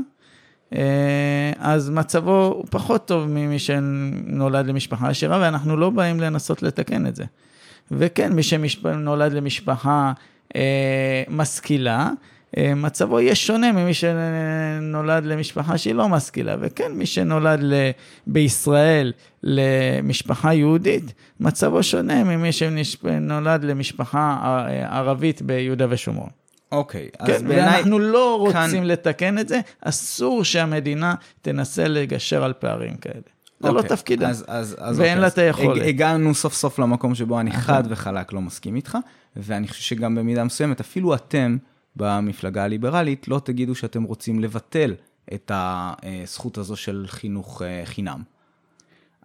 אז 1.59 1.89
מצבו 1.89 2.53
הוא 2.55 2.65
פחות 2.69 3.07
טוב 3.07 3.29
ממי 3.29 3.59
שנולד 3.59 4.67
למשפחה 4.67 5.09
עשירה, 5.09 5.39
ואנחנו 5.41 5.77
לא 5.77 5.89
באים 5.89 6.19
לנסות 6.19 6.63
לתקן 6.63 7.07
את 7.07 7.15
זה. 7.15 7.23
וכן, 7.91 8.33
מי 8.33 8.43
שנולד 8.43 9.33
למשפחה 9.33 10.11
אה, 10.55 11.23
משכילה, 11.29 12.09
אה, 12.57 12.75
מצבו 12.75 13.19
יהיה 13.19 13.35
שונה 13.35 13.71
ממי 13.71 13.93
שנולד 13.93 15.25
למשפחה 15.25 15.77
שהיא 15.77 15.95
לא 15.95 16.09
משכילה. 16.09 16.55
וכן, 16.59 16.91
מי 16.91 17.05
שנולד 17.05 17.59
ל... 17.63 17.73
בישראל 18.27 19.13
למשפחה 19.43 20.53
יהודית, 20.53 21.13
מצבו 21.39 21.83
שונה 21.83 22.23
ממי 22.23 22.49
שנולד 22.51 23.63
למשפחה 23.63 24.37
אה, 24.43 24.97
ערבית 24.97 25.41
ביהודה 25.41 25.85
ושומרון. 25.89 26.29
אוקיי, 26.71 27.09
okay, 27.13 27.25
כן, 27.25 27.33
אז 27.33 27.43
בעיניי... 27.43 27.75
ואנחנו 27.75 27.99
לא 27.99 28.37
רוצים 28.39 28.53
כאן... 28.53 28.83
לתקן 28.83 29.39
את 29.39 29.47
זה, 29.47 29.59
אסור 29.81 30.43
שהמדינה 30.43 31.15
תנסה 31.41 31.87
לגשר 31.87 32.43
על 32.43 32.53
פערים 32.53 32.97
כאלה. 32.97 33.21
זה 33.59 33.71
לא 33.71 33.77
אוקיי, 33.79 33.89
תפקידה. 33.89 34.29
אז, 34.29 34.45
אז, 34.47 34.75
אז 34.79 34.99
ואין 34.99 35.09
אוקיי, 35.09 35.21
לה 35.21 35.27
את 35.27 35.37
היכולת. 35.37 35.81
הג- 35.81 35.87
הגענו 35.87 36.35
סוף 36.35 36.53
סוף 36.53 36.79
למקום 36.79 37.15
שבו 37.15 37.39
אני 37.39 37.49
נכון. 37.49 37.61
חד 37.61 37.83
וחלק 37.89 38.33
לא 38.33 38.41
מסכים 38.41 38.75
איתך, 38.75 38.97
ואני 39.35 39.67
חושב 39.67 39.81
שגם 39.81 40.15
במידה 40.15 40.43
מסוימת, 40.43 40.79
אפילו 40.79 41.15
אתם 41.15 41.57
במפלגה 41.95 42.63
הליברלית 42.63 43.27
לא 43.27 43.41
תגידו 43.43 43.75
שאתם 43.75 44.03
רוצים 44.03 44.39
לבטל 44.39 44.95
את 45.33 45.51
הזכות 45.53 46.57
הזו 46.57 46.75
של 46.75 47.05
חינוך 47.07 47.61
אה, 47.61 47.81
חינם. 47.85 48.23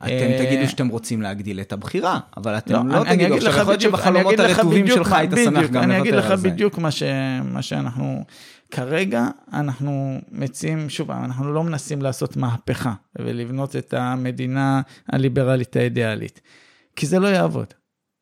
אתם 0.07 0.13
אה, 0.13 0.45
תגידו 0.47 0.69
שאתם 0.69 0.89
רוצים 0.89 1.23
להגדיל 1.23 1.61
את 1.61 1.73
הבחירה, 1.73 2.21
אבל 2.37 2.59
אתם 2.59 2.73
לא, 2.75 2.95
לא 2.95 3.03
אני- 3.03 3.11
אני 3.11 3.17
תגידו, 3.17 3.35
אגיד 3.35 3.47
עכשיו 3.47 3.53
לך 3.53 3.57
יכול 3.59 3.73
להיות 3.73 3.79
בדיוק- 3.79 3.95
אני 3.95 3.99
שבחלומות 3.99 4.27
אגיד 4.35 4.51
לך 4.51 4.59
הרטובים 4.59 4.83
בדיוק 4.85 4.99
שלך 4.99 5.13
היית 5.13 5.31
שמח 5.45 5.57
בדיוק, 5.59 5.71
גם 5.73 5.83
אני 5.83 6.01
אגיד 6.01 6.13
לוותר 6.15 6.27
לך 6.27 6.31
על 6.33 6.39
זה. 6.39 6.51
בדיוק 6.51 6.79
מה, 6.79 6.91
ש, 6.91 7.03
מה 7.45 7.63
שאנחנו, 7.63 8.25
כרגע 8.71 9.27
אנחנו 9.53 10.21
מציעים, 10.33 10.91
שוב, 10.91 11.11
אנחנו 11.11 11.53
לא 11.53 11.65
מנסים 11.65 12.03
לעשות 12.03 12.37
מהפכה 12.37 12.93
ולבנות 13.19 13.77
את 13.77 13.95
המדינה 13.95 14.81
הליברלית 15.09 15.77
האידיאלית, 15.77 16.41
כי 16.97 17.07
זה 17.07 17.19
לא 17.19 17.29
יעבוד. 17.29 17.67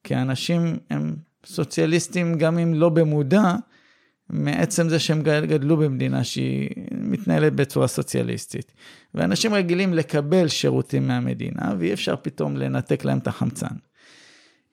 כי 0.05 0.15
האנשים 0.15 0.77
הם 0.91 1.15
סוציאליסטים 1.47 2.35
גם 2.39 2.59
אם 2.59 2.75
לא 2.75 2.89
במודע, 2.89 3.55
מעצם 4.33 4.89
זה 4.89 4.99
שהם 4.99 5.23
גדלו 5.23 5.77
במדינה 5.77 6.25
שהיא 6.25 6.71
מתנהלת 6.91 7.53
בצורה 7.53 7.87
סוציאליסטית. 7.87 8.73
ואנשים 9.15 9.55
רגילים 9.55 9.95
לקבל 9.95 10.49
שירותים 10.49 11.09
מהמדינה, 11.09 11.75
ואי 11.79 11.93
אפשר 11.93 12.17
פתאום 12.17 12.57
לנתק 12.57 13.05
להם 13.05 13.19
את 13.19 13.27
החמצן. 13.27 13.75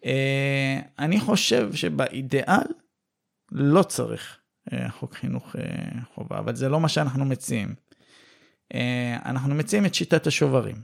אה, 0.06 0.80
אני 1.00 1.20
חושב 1.20 1.74
שבאידיאל 1.74 2.68
לא 3.52 3.84
צריך 3.84 4.38
אה, 4.74 4.90
חוק 4.90 5.14
חינוך 5.14 5.56
אה, 5.56 5.64
חובה, 6.14 6.40
אבל 6.40 6.56
זה 6.56 6.70
לא 6.70 6.80
מה 6.80 6.90
שאנחנו 6.90 7.26
מציעים. 7.26 7.76
אנחנו 9.26 9.56
מציעים 9.56 9.86
את 9.86 9.94
שיטת 9.94 10.28
השוברים. 10.28 10.76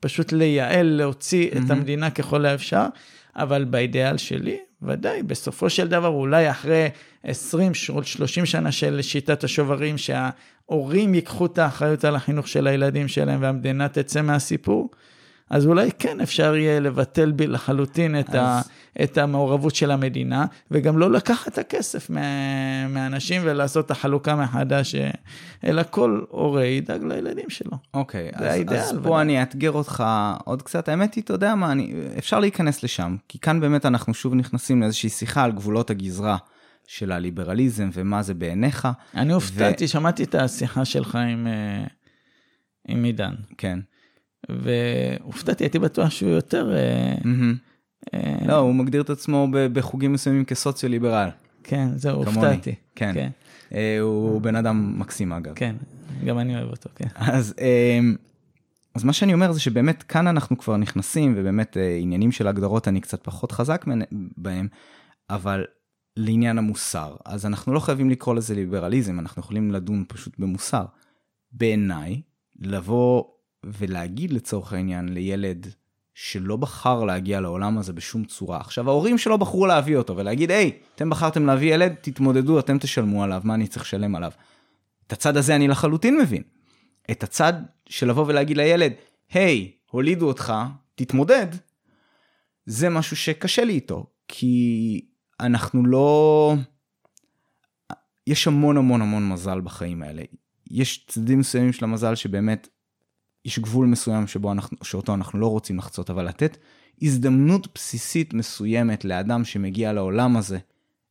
פשוט 0.00 0.32
לייעל, 0.32 0.86
להוציא 0.86 1.48
את 1.48 1.54
מהמם. 1.54 1.70
המדינה 1.70 2.10
ככל 2.10 2.46
האפשר, 2.46 2.86
אבל 3.36 3.64
באידיאל 3.64 4.16
שלי, 4.16 4.58
ודאי, 4.82 5.22
בסופו 5.22 5.70
של 5.70 5.88
דבר, 5.88 6.08
אולי 6.08 6.50
אחרי 6.50 6.88
20, 7.24 7.74
30 7.74 8.46
שנה 8.46 8.72
של 8.72 9.02
שיטת 9.02 9.44
השוברים, 9.44 9.96
שההורים 9.98 11.14
ייקחו 11.14 11.46
את 11.46 11.58
האחריות 11.58 12.04
על 12.04 12.16
החינוך 12.16 12.48
של 12.48 12.66
הילדים 12.66 13.08
שלהם 13.08 13.42
והמדינה 13.42 13.88
תצא 13.88 14.22
מהסיפור, 14.22 14.90
אז 15.50 15.66
אולי 15.66 15.90
כן 15.98 16.20
אפשר 16.20 16.56
יהיה 16.56 16.80
לבטל 16.80 17.30
בי 17.32 17.46
לחלוטין 17.46 18.20
את, 18.20 18.34
ה, 18.34 18.58
אז- 18.58 18.68
את 19.02 19.18
המעורבות 19.18 19.74
של 19.74 19.90
המדינה, 19.90 20.46
וגם 20.70 20.98
לא 20.98 21.10
לקחת 21.10 21.52
את 21.52 21.58
הכסף 21.58 22.10
מה, 22.10 22.20
מהאנשים 22.88 23.42
ולעשות 23.44 23.86
את 23.86 23.90
החלוקה 23.90 24.36
מחדש, 24.36 24.94
אלא 25.64 25.82
כל 25.90 26.20
הורה 26.28 26.64
ידאג 26.64 27.04
לילדים 27.04 27.50
שלו. 27.50 27.76
אוקיי, 27.94 28.30
זה 28.38 28.44
אז, 28.46 28.54
האידאל, 28.54 28.76
אז 28.76 28.92
פה 28.92 29.08
ודאי. 29.08 29.20
אני 29.20 29.40
אאתגר 29.40 29.72
אותך 29.72 30.04
עוד 30.44 30.62
קצת. 30.62 30.88
האמת 30.88 31.14
היא, 31.14 31.24
אתה 31.24 31.32
יודע 31.32 31.54
מה, 31.54 31.72
אני, 31.72 31.92
אפשר 32.18 32.40
להיכנס 32.40 32.82
לשם, 32.82 33.16
כי 33.28 33.38
כאן 33.38 33.60
באמת 33.60 33.86
אנחנו 33.86 34.14
שוב 34.14 34.34
נכנסים 34.34 34.80
לאיזושהי 34.80 35.08
שיחה 35.08 35.44
על 35.44 35.52
גבולות 35.52 35.90
הגזרה 35.90 36.36
של 36.86 37.12
הליברליזם 37.12 37.90
ומה 37.92 38.22
זה 38.22 38.34
בעיניך. 38.34 38.88
אני 39.14 39.32
הופתעתי, 39.32 39.88
שמעתי 39.88 40.24
את 40.24 40.34
השיחה 40.34 40.84
שלך 40.84 41.14
עם, 41.14 41.46
אה, 41.46 41.84
עם 42.88 43.04
עידן, 43.04 43.34
כן. 43.58 43.78
והופתעתי, 44.48 45.64
הייתי 45.64 45.78
בטוח 45.78 46.10
שהוא 46.10 46.30
יותר... 46.30 46.72
אה. 46.76 47.14
אה, 48.14 48.46
לא, 48.46 48.56
הוא 48.56 48.74
מגדיר 48.74 49.02
את 49.02 49.10
עצמו 49.10 49.48
בחוגים 49.50 50.12
מסוימים 50.12 50.44
כסוציו-ליברל. 50.44 51.28
כן, 51.62 51.88
זהו. 51.96 52.24
הופתעתי. 52.24 52.74
כן. 52.94 53.14
כן, 53.14 53.30
אה, 53.74 54.00
הוא 54.00 54.40
בן 54.40 54.56
אדם 54.56 55.00
מקסים 55.00 55.32
אגב. 55.32 55.52
כן, 55.54 55.76
גם 56.24 56.38
אני 56.38 56.56
אוהב 56.56 56.68
אותו, 56.70 56.90
כן. 56.94 57.08
אז, 57.14 57.54
אז 58.94 59.04
מה 59.04 59.12
שאני 59.12 59.34
אומר 59.34 59.52
זה 59.52 59.60
שבאמת 59.60 60.02
כאן 60.02 60.26
אנחנו 60.26 60.58
כבר 60.58 60.76
נכנסים, 60.76 61.34
ובאמת 61.36 61.76
עניינים 62.00 62.32
של 62.32 62.48
הגדרות 62.48 62.88
אני 62.88 63.00
קצת 63.00 63.24
פחות 63.24 63.52
חזק 63.52 63.84
בהם, 64.36 64.68
אבל 65.30 65.64
לעניין 66.16 66.58
המוסר, 66.58 67.16
אז 67.24 67.46
אנחנו 67.46 67.72
לא 67.72 67.80
חייבים 67.80 68.10
לקרוא 68.10 68.34
לזה 68.34 68.54
ליברליזם, 68.54 69.18
אנחנו 69.18 69.40
יכולים 69.40 69.72
לדון 69.72 70.04
פשוט 70.08 70.38
במוסר. 70.38 70.84
בעיניי, 71.52 72.20
לבוא 72.60 73.24
ולהגיד 73.64 74.32
לצורך 74.32 74.72
העניין 74.72 75.08
לילד 75.08 75.66
שלא 76.14 76.56
בחר 76.56 77.04
להגיע 77.04 77.40
לעולם 77.40 77.78
הזה 77.78 77.92
בשום 77.92 78.24
צורה. 78.24 78.60
עכשיו, 78.60 78.88
ההורים 78.88 79.18
שלו 79.18 79.38
בחרו 79.38 79.66
להביא 79.66 79.96
אותו 79.96 80.16
ולהגיד, 80.16 80.50
היי, 80.50 80.78
אתם 80.94 81.10
בחרתם 81.10 81.46
להביא 81.46 81.74
ילד, 81.74 81.94
תתמודדו, 82.00 82.58
אתם 82.58 82.78
תשלמו 82.78 83.24
עליו, 83.24 83.40
מה 83.44 83.54
אני 83.54 83.66
צריך 83.66 83.84
לשלם 83.84 84.14
עליו? 84.14 84.32
את 85.06 85.12
הצד 85.12 85.36
הזה 85.36 85.56
אני 85.56 85.68
לחלוטין 85.68 86.18
מבין. 86.18 86.42
את 87.10 87.22
הצד 87.22 87.52
של 87.88 88.08
לבוא 88.08 88.24
ולהגיד 88.26 88.56
לילד, 88.56 88.92
היי, 89.32 89.72
הולידו 89.90 90.26
אותך, 90.26 90.52
תתמודד, 90.94 91.46
זה 92.66 92.88
משהו 92.88 93.16
שקשה 93.16 93.64
לי 93.64 93.72
איתו, 93.72 94.06
כי 94.28 95.00
אנחנו 95.40 95.86
לא... 95.86 96.54
יש 98.26 98.46
המון 98.46 98.76
המון 98.76 99.02
המון 99.02 99.28
מזל 99.28 99.60
בחיים 99.60 100.02
האלה. 100.02 100.22
יש 100.70 101.06
צדדים 101.06 101.38
מסוימים 101.38 101.72
של 101.72 101.84
המזל 101.84 102.14
שבאמת 102.14 102.68
יש 103.48 103.58
גבול 103.58 103.86
מסוים 103.86 104.26
שבו 104.26 104.52
אנחנו, 104.52 104.76
שאותו 104.82 105.14
אנחנו 105.14 105.38
לא 105.38 105.46
רוצים 105.46 105.78
לחצות, 105.78 106.10
אבל 106.10 106.28
לתת 106.28 106.56
הזדמנות 107.02 107.74
בסיסית 107.74 108.34
מסוימת 108.34 109.04
לאדם 109.04 109.44
שמגיע 109.44 109.92
לעולם 109.92 110.36
הזה, 110.36 110.58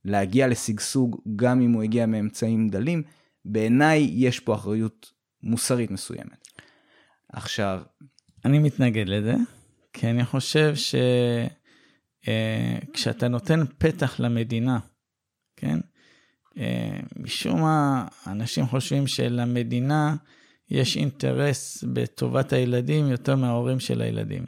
להגיע 0.06 0.48
לשגשוג 0.48 1.22
גם 1.36 1.62
אם 1.62 1.72
הוא 1.72 1.84
הגיע 1.84 2.06
מאמצעים 2.06 2.70
דלים, 2.70 3.04
בעיניי 3.46 4.10
יש 4.14 4.40
פה 4.40 4.56
אחריות 4.56 5.12
מוסרית 5.44 5.92
מסוימת. 5.92 6.48
עכשיו, 7.34 7.82
אני 8.46 8.60
מתנגד 8.60 9.10
לזה, 9.10 9.36
כי 9.94 10.10
אני 10.10 10.26
חושב 10.26 10.74
שכשאתה 12.24 13.28
נותן 13.28 13.60
פתח 13.78 14.20
למדינה, 14.20 14.80
כן? 15.56 15.80
אה, 16.58 17.00
משום 17.16 17.62
מה, 17.62 18.08
אנשים 18.28 18.66
חושבים 18.66 19.08
שלמדינה 19.08 20.16
יש 20.70 20.98
אינטרס 20.98 21.84
בטובת 21.94 22.54
הילדים 22.54 23.08
יותר 23.08 23.36
מההורים 23.36 23.80
של 23.80 24.02
הילדים. 24.02 24.46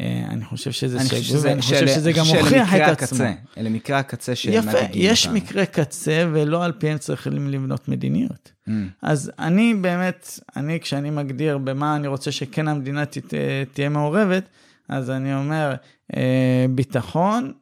אה, 0.00 0.24
אני 0.30 0.44
חושב 0.44 0.72
שזה 0.72 1.00
אני 1.00 1.08
שגוי, 1.08 1.22
שזה, 1.22 1.48
ואני 1.48 1.62
חושב 1.62 1.76
שאלה- 1.76 1.94
שזה 1.94 2.12
גם 2.12 2.24
מוכיח 2.26 2.74
את 2.74 2.80
עצמו. 3.02 3.24
הקצה, 3.24 3.32
אלה 3.58 3.68
מקרי 3.70 3.96
הקצה 3.96 4.32
יפה, 4.32 4.38
שמדאיגים 4.62 4.90
יש 4.94 5.26
אותנו. 5.26 5.38
מקרי 5.40 5.66
קצה 5.66 6.24
ולא 6.32 6.64
על 6.64 6.72
פיהם 6.72 6.98
צריכים 6.98 7.48
לבנות 7.48 7.88
מדיניות. 7.88 8.52
Mm, 8.68 8.72
אז 9.02 9.32
אני 9.38 9.74
באמת, 9.74 10.40
אני 10.56 10.80
כשאני 10.80 11.10
מגדיר 11.10 11.58
במה 11.58 11.96
אני 11.96 12.06
רוצה 12.08 12.32
שכן 12.32 12.68
המדינה 12.68 13.06
תת, 13.06 13.34
תהיה 13.72 13.88
מעורבת, 13.88 14.44
אז 14.88 15.10
אני 15.10 15.34
אומר 15.34 15.74
אה, 16.16 16.66
ביטחון, 16.70 17.52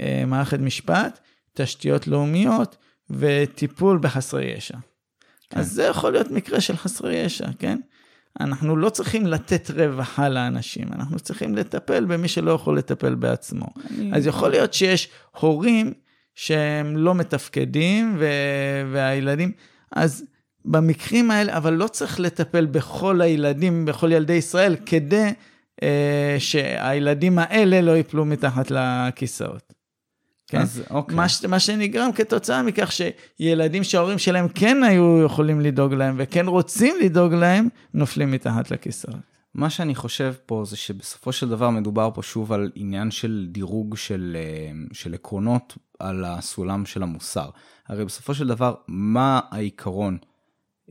אה, 0.00 0.22
מערכת 0.26 0.58
משפט, 0.58 1.18
תשתיות 1.54 2.08
לאומיות 2.08 2.76
וטיפול 3.10 3.98
בחסרי 3.98 4.44
ישע. 4.44 4.76
כן. 5.54 5.60
אז 5.60 5.72
זה 5.72 5.82
יכול 5.82 6.12
להיות 6.12 6.30
מקרה 6.30 6.60
של 6.60 6.76
חסרי 6.76 7.16
ישע, 7.16 7.46
כן? 7.58 7.78
אנחנו 8.40 8.76
לא 8.76 8.90
צריכים 8.90 9.26
לתת 9.26 9.70
רווחה 9.70 10.28
לאנשים, 10.28 10.88
אנחנו 10.92 11.18
צריכים 11.20 11.54
לטפל 11.54 12.04
במי 12.04 12.28
שלא 12.28 12.50
יכול 12.52 12.78
לטפל 12.78 13.14
בעצמו. 13.14 13.66
אני- 13.90 14.10
אז 14.16 14.26
יכול 14.26 14.50
להיות 14.50 14.74
שיש 14.74 15.08
הורים 15.40 15.92
שהם 16.34 16.96
לא 16.96 17.14
מתפקדים 17.14 18.16
ו... 18.18 18.26
והילדים, 18.92 19.52
אז 19.92 20.24
במקרים 20.64 21.30
האלה, 21.30 21.56
אבל 21.56 21.72
לא 21.72 21.86
צריך 21.88 22.20
לטפל 22.20 22.66
בכל 22.66 23.20
הילדים, 23.20 23.84
בכל 23.84 24.12
ילדי 24.12 24.32
ישראל, 24.32 24.76
כדי 24.86 25.32
אה, 25.82 26.36
שהילדים 26.38 27.38
האלה 27.38 27.80
לא 27.80 27.92
ייפלו 27.92 28.24
מתחת 28.24 28.70
לכיסאות. 28.70 29.74
כן? 30.54 30.60
אז 30.60 30.82
אוקיי. 30.90 31.16
מה, 31.16 31.26
מה 31.48 31.58
שנגרם 31.60 32.12
כתוצאה 32.12 32.62
מכך 32.62 32.92
שילדים 32.92 33.84
שההורים 33.84 34.18
שלהם 34.18 34.48
כן 34.48 34.82
היו 34.82 35.22
יכולים 35.26 35.60
לדאוג 35.60 35.94
להם 35.94 36.14
וכן 36.18 36.46
רוצים 36.48 36.96
לדאוג 37.04 37.34
להם, 37.34 37.68
נופלים 37.94 38.30
מתחת 38.30 38.70
לכיסאות. 38.70 39.16
מה 39.54 39.70
שאני 39.70 39.94
חושב 39.94 40.34
פה 40.46 40.62
זה 40.66 40.76
שבסופו 40.76 41.32
של 41.32 41.48
דבר 41.48 41.70
מדובר 41.70 42.10
פה 42.14 42.22
שוב 42.22 42.52
על 42.52 42.70
עניין 42.74 43.10
של 43.10 43.46
דירוג 43.50 43.96
של, 43.96 44.36
אה, 44.36 44.72
של 44.92 45.14
עקרונות 45.14 45.78
על 45.98 46.24
הסולם 46.24 46.86
של 46.86 47.02
המוסר. 47.02 47.50
הרי 47.88 48.04
בסופו 48.04 48.34
של 48.34 48.46
דבר, 48.46 48.74
מה 48.88 49.40
העיקרון 49.50 50.18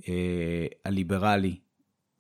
אה, 0.08 0.66
הליברלי 0.86 1.56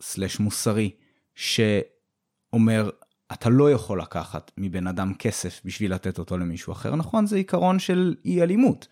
סלש 0.02 0.40
מוסרי 0.40 0.91
שאומר, 1.36 2.90
אתה 3.32 3.50
לא 3.50 3.72
יכול 3.72 4.02
לקחת 4.02 4.52
מבן 4.58 4.88
אדם 4.88 5.14
כסף 5.14 5.62
בשביל 5.66 5.94
לתת 5.94 6.20
אותו 6.20 6.38
למישהו 6.38 6.74
אחר, 6.74 6.95
נכון? 6.95 7.26
זה 7.26 7.36
עיקרון 7.36 7.80
של 7.80 8.16
אי 8.26 8.41
אלימות. 8.41 8.88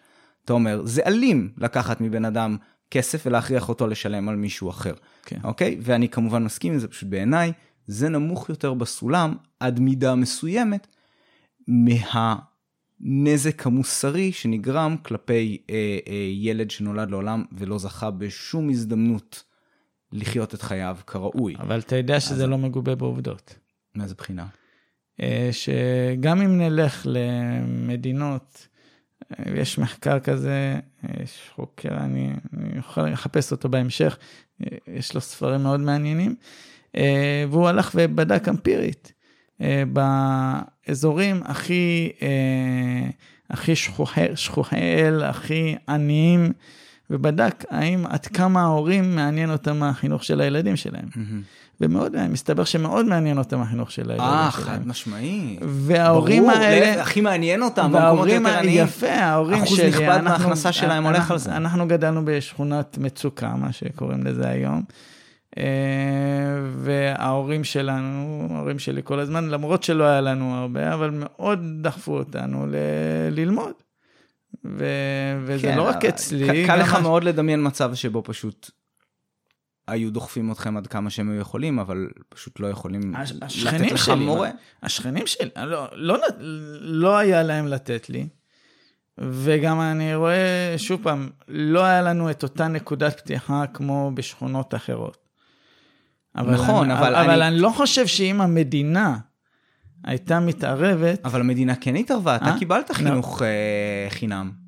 אתה 0.46 0.54
אומר, 0.54 0.82
זה 0.86 1.02
אלים 1.06 1.52
לקחת 1.58 2.02
מבן 2.02 2.26
אדם 2.26 2.58
כסף 2.92 3.24
ולהכריח 3.26 3.70
אותו 3.70 3.88
לשלם 3.88 4.30
על 4.30 4.36
מישהו 4.36 4.70
אחר. 4.70 4.94
כן. 5.26 5.40
אוקיי? 5.44 5.78
ואני 5.82 6.10
כמובן 6.10 6.44
מסכים 6.44 6.74
עם 6.74 6.80
זה, 6.80 6.88
פשוט 6.88 7.10
בעיניי 7.10 7.52
זה 7.88 8.10
נמוך 8.10 8.50
יותר 8.50 8.74
בסולם 8.74 9.36
עד 9.60 9.80
מידה 9.80 10.16
מסוימת 10.16 10.88
מהנזק 11.68 13.68
המוסרי 13.68 14.32
שנגרם 14.32 14.98
כלפי 14.98 15.62
אה, 15.70 16.00
אה, 16.08 16.14
ילד 16.32 16.72
שנולד 16.72 17.12
לעולם 17.12 17.44
ולא 17.52 17.78
זכה 17.78 18.12
בשום 18.12 18.70
הזדמנות 18.70 19.44
לחיות 20.12 20.56
את 20.56 20.62
חייו 20.62 20.98
כראוי. 21.08 21.56
אבל 21.60 21.80
אתה 21.80 21.96
יודע 21.96 22.20
שזה 22.20 22.48
לא 22.48 22.58
מגובה 22.58 22.96
בעובדות. 22.96 23.56
מאיזה 23.96 24.16
בחינה? 24.16 24.46
אה, 25.22 25.50
שגם 25.52 26.42
אם 26.42 26.58
נלך 26.58 27.08
למדינות, 27.10 28.68
אה, 29.32 29.54
יש 29.56 29.78
מחקר 29.78 30.20
כזה, 30.20 30.80
אה, 31.04 31.24
יש 31.24 31.50
חוקר, 31.56 31.98
אני, 31.98 32.34
אני 32.58 32.80
יכול 32.80 33.10
לחפש 33.10 33.52
אותו 33.52 33.70
בהמשך, 33.70 34.18
יש 34.88 35.16
לו 35.16 35.22
ספרים 35.22 35.64
מאוד 35.64 35.80
מעניינים, 35.80 36.36
והוא 37.50 37.68
הלך 37.68 37.92
ובדק 37.96 38.48
אמפירית. 38.48 39.14
באזורים 39.94 41.42
הכי, 41.46 42.12
הכי 43.50 43.76
שכוחי 44.36 44.78
אל, 44.78 45.24
הכי 45.24 45.76
עניים, 45.90 46.52
ובדק 47.10 47.66
האם 47.70 48.06
עד 48.06 48.26
כמה 48.26 48.62
ההורים 48.62 49.16
מעניין 49.16 49.52
אותם 49.52 49.84
החינוך 49.84 50.24
של 50.24 50.42
הילדים 50.42 50.76
שלהם. 50.76 51.06
Mm-hmm. 51.12 51.61
ומאוד, 51.82 52.28
מסתבר 52.30 52.64
שמאוד 52.64 53.06
מעניין 53.06 53.38
אותם 53.38 53.62
החינוך 53.62 53.92
של 53.92 54.02
הילדים 54.02 54.18
שלהם. 54.26 54.46
אה, 54.46 54.52
חד 54.52 54.88
משמעי. 54.88 55.58
וההורים 55.62 56.44
ברור, 56.44 56.56
האלה... 56.56 56.92
ברור, 56.92 57.02
הכי 57.02 57.22
מעניין 57.22 57.64
אותם, 57.64 57.92
במקומות 57.92 58.28
יותר 58.28 58.58
עניים. 58.58 58.84
יפה, 58.84 59.12
ההורים 59.12 59.66
שלי... 59.66 59.90
אחוז 59.90 60.02
נכבד 60.02 60.22
מההכנסה 60.24 60.72
שלהם 60.72 61.06
הולך 61.06 61.32
על 61.32 61.38
זה. 61.38 61.58
אנחנו 61.58 61.88
גדלנו 61.88 62.22
בשכונת 62.26 62.98
מצוקה, 62.98 63.54
מה 63.56 63.72
שקוראים 63.72 64.24
לזה 64.24 64.48
היום. 64.50 64.84
אה, 65.58 65.64
וההורים 66.78 67.64
שלנו, 67.64 68.48
ההורים 68.56 68.80
שלי 68.80 69.02
כל 69.04 69.20
הזמן, 69.20 69.50
למרות 69.50 69.84
שלא 69.84 70.04
היה 70.04 70.22
לנו 70.22 70.56
הרבה, 70.56 70.94
אבל 70.94 71.10
מאוד 71.14 71.60
דחפו 71.82 72.18
אותנו 72.18 72.68
ל- 72.68 72.76
ללמוד. 73.32 73.74
ו- 74.66 74.86
וזה 75.46 75.62
כן, 75.62 75.78
לא 75.78 75.88
רק 75.88 76.06
אצלי. 76.06 76.66
קל 76.68 76.76
לך 76.76 76.96
מאוד 76.96 77.24
לדמיין 77.24 77.68
מצב 77.68 77.94
שבו 77.94 78.24
פשוט 78.26 78.72
היו 79.92 80.12
דוחפים 80.12 80.52
אתכם 80.52 80.78
עד 80.78 80.88
כמה 80.88 81.10
שהם 81.10 81.30
היו 81.32 81.40
יכולים, 81.40 81.80
אבל 81.80 82.08
פשוט 82.30 82.60
לא 82.60 82.68
יכולים 82.68 83.14
לתת 83.66 83.92
לך 83.92 84.06
שלי, 84.06 84.26
מורה. 84.26 84.50
השכנים 84.84 85.28
שלי, 85.28 85.50
לא, 85.56 85.88
לא, 85.94 86.18
לא 86.82 87.18
היה 87.18 87.44
להם 87.44 87.68
לתת 87.68 88.10
לי, 88.10 88.28
וגם 89.18 89.82
אני 89.82 90.16
רואה, 90.16 90.74
שוב 90.78 91.04
פעם, 91.04 91.30
לא 91.48 91.84
היה 91.84 92.02
לנו 92.02 92.30
את 92.30 92.44
אותה 92.44 92.68
נקודת 92.68 93.18
פתיחה 93.18 93.64
כמו 93.74 94.12
בשכונות 94.14 94.76
אחרות. 94.76 95.18
אבל 96.36 96.54
נכון, 96.54 96.92
אני, 96.92 97.00
אבל, 97.00 97.16
אבל 97.16 97.42
אני... 97.42 97.48
אני 97.48 97.60
לא 97.60 97.70
חושב 97.70 98.08
שאם 98.08 98.42
המדינה 98.42 99.18
הייתה 100.04 100.40
מתערבת... 100.40 101.26
אבל 101.26 101.40
המדינה 101.40 101.76
כן 101.76 101.96
התערבה, 101.96 102.36
אתה 102.36 102.46
אה? 102.46 102.60
קיבלת 102.60 102.90
לא. 102.90 102.96
חינוך 102.96 103.42
לא. 103.42 103.48
חינם. 104.10 104.61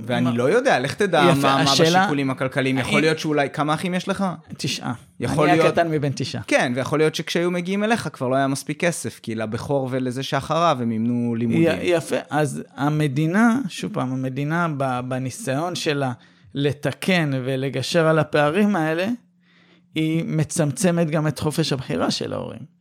ואני 0.00 0.36
לא 0.36 0.44
יודע, 0.44 0.78
לך 0.78 0.94
תדע 0.94 1.32
מה 1.42 1.64
בשיקולים 1.72 2.30
הכלכליים, 2.30 2.78
יכול 2.78 3.00
להיות 3.00 3.18
שאולי, 3.18 3.48
כמה 3.52 3.74
אחים 3.74 3.94
יש 3.94 4.08
לך? 4.08 4.24
תשעה. 4.56 4.92
יכול 5.20 5.46
להיות... 5.46 5.60
אני 5.60 5.68
הקטן 5.68 5.90
מבין 5.90 6.12
תשעה. 6.16 6.42
כן, 6.46 6.72
ויכול 6.76 6.98
להיות 6.98 7.14
שכשהיו 7.14 7.50
מגיעים 7.50 7.84
אליך 7.84 8.08
כבר 8.12 8.28
לא 8.28 8.36
היה 8.36 8.46
מספיק 8.46 8.80
כסף, 8.80 9.20
כי 9.22 9.34
לבכור 9.34 9.88
ולזה 9.90 10.22
שאחריו 10.22 10.78
הם 10.80 10.88
מימנו 10.88 11.34
לימודים. 11.34 11.78
יפה, 11.82 12.16
אז 12.30 12.62
המדינה, 12.76 13.58
שוב 13.68 13.92
פעם, 13.92 14.12
המדינה 14.12 14.68
בניסיון 15.08 15.74
שלה 15.74 16.12
לתקן 16.54 17.30
ולגשר 17.44 18.06
על 18.06 18.18
הפערים 18.18 18.76
האלה, 18.76 19.06
היא 19.94 20.24
מצמצמת 20.26 21.10
גם 21.10 21.26
את 21.26 21.38
חופש 21.38 21.72
הבחירה 21.72 22.10
של 22.10 22.32
ההורים. 22.32 22.73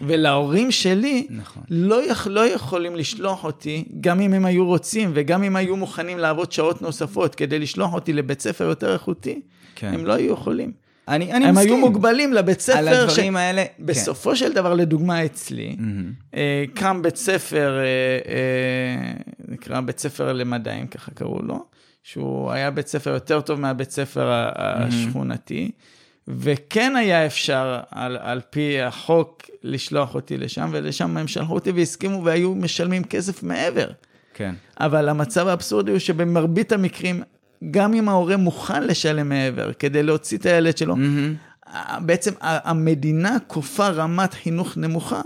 ולהורים 0.00 0.70
שלי 0.70 1.26
נכון. 1.30 1.62
לא, 1.70 2.10
יכ, 2.10 2.26
לא 2.30 2.46
יכולים 2.46 2.96
לשלוח 2.96 3.44
אותי, 3.44 3.84
גם 4.00 4.20
אם 4.20 4.32
הם 4.34 4.44
היו 4.44 4.66
רוצים 4.66 5.10
וגם 5.14 5.42
אם 5.42 5.56
היו 5.56 5.76
מוכנים 5.76 6.18
לעבוד 6.18 6.52
שעות 6.52 6.82
נוספות 6.82 7.34
כדי 7.34 7.58
לשלוח 7.58 7.94
אותי 7.94 8.12
לבית 8.12 8.40
ספר 8.40 8.64
יותר 8.64 8.92
איכותי, 8.92 9.40
כן. 9.74 9.94
הם 9.94 10.06
לא 10.06 10.12
היו 10.12 10.32
יכולים. 10.32 10.84
אני, 11.08 11.32
אני 11.32 11.44
הם 11.46 11.54
מסכים. 11.54 11.68
היו 11.68 11.76
מוגבלים 11.76 12.32
לבית 12.32 12.60
ספר. 12.60 12.78
על 12.78 12.88
הדברים 12.88 13.32
ש... 13.32 13.36
האלה, 13.36 13.64
בסופו 13.78 14.30
כן. 14.30 14.36
של 14.36 14.52
דבר, 14.52 14.74
לדוגמה 14.74 15.24
אצלי, 15.24 15.76
mm-hmm. 15.78 16.36
אה, 16.36 16.64
קם 16.74 17.02
בית 17.02 17.16
ספר, 17.16 17.78
אה, 17.78 17.84
אה, 18.32 19.12
נקרא 19.48 19.80
בית 19.80 19.98
ספר 19.98 20.32
למדעים, 20.32 20.86
ככה 20.86 21.10
קראו 21.10 21.42
לו, 21.42 21.64
שהוא 22.02 22.50
היה 22.50 22.70
בית 22.70 22.86
ספר 22.86 23.10
יותר 23.10 23.40
טוב 23.40 23.60
מהבית 23.60 23.90
ספר 23.90 24.30
השכונתי. 24.56 25.70
Mm-hmm. 25.70 25.93
וכן 26.28 26.96
היה 26.96 27.26
אפשר 27.26 27.80
על, 27.90 28.16
על 28.20 28.40
פי 28.50 28.80
החוק 28.80 29.42
לשלוח 29.62 30.14
אותי 30.14 30.36
לשם, 30.36 30.68
ולשם 30.72 31.16
הם 31.16 31.28
שלחו 31.28 31.54
אותי 31.54 31.70
והסכימו 31.70 32.24
והיו 32.24 32.54
משלמים 32.54 33.04
כסף 33.04 33.42
מעבר. 33.42 33.86
כן. 34.34 34.54
אבל 34.80 35.08
המצב 35.08 35.48
האבסורדי 35.48 35.90
הוא 35.90 35.98
שבמרבית 35.98 36.72
המקרים, 36.72 37.22
גם 37.70 37.94
אם 37.94 38.08
ההורה 38.08 38.36
מוכן 38.36 38.82
לשלם 38.82 39.28
מעבר 39.28 39.72
כדי 39.72 40.02
להוציא 40.02 40.38
את 40.38 40.46
הילד 40.46 40.76
שלו, 40.76 40.94
mm-hmm. 40.94 41.68
בעצם 42.00 42.32
המדינה 42.40 43.36
כופה 43.46 43.88
רמת 43.88 44.34
חינוך 44.34 44.76
נמוכה. 44.76 45.20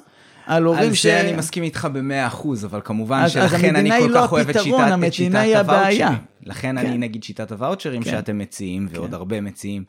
על 0.46 0.64
הורים 0.64 0.94
ש... 0.94 1.06
על 1.06 1.12
זה 1.12 1.20
אני 1.20 1.36
מסכים 1.36 1.62
איתך 1.62 1.88
במאה 1.92 2.26
אחוז, 2.26 2.64
אבל 2.64 2.80
כמובן 2.84 3.20
אז, 3.24 3.32
שלכן 3.32 3.76
אז 3.76 3.80
אני 3.80 3.90
כל 4.00 4.06
לא 4.06 4.20
כך 4.20 4.32
אוהב 4.32 4.48
את 4.48 4.62
שיטת, 4.62 4.76
את 5.06 5.12
שיטת 5.12 5.34
הוואוצ'רים. 5.34 6.18
לכן 6.42 6.80
כן. 6.80 6.86
אני 6.86 6.98
נגיד 6.98 7.24
שיטת 7.24 7.52
הוואוצ'רים 7.52 8.02
כן. 8.02 8.10
שאתם 8.10 8.38
מציעים, 8.38 8.88
ועוד 8.90 9.08
כן. 9.08 9.14
הרבה 9.14 9.40
מציעים. 9.40 9.84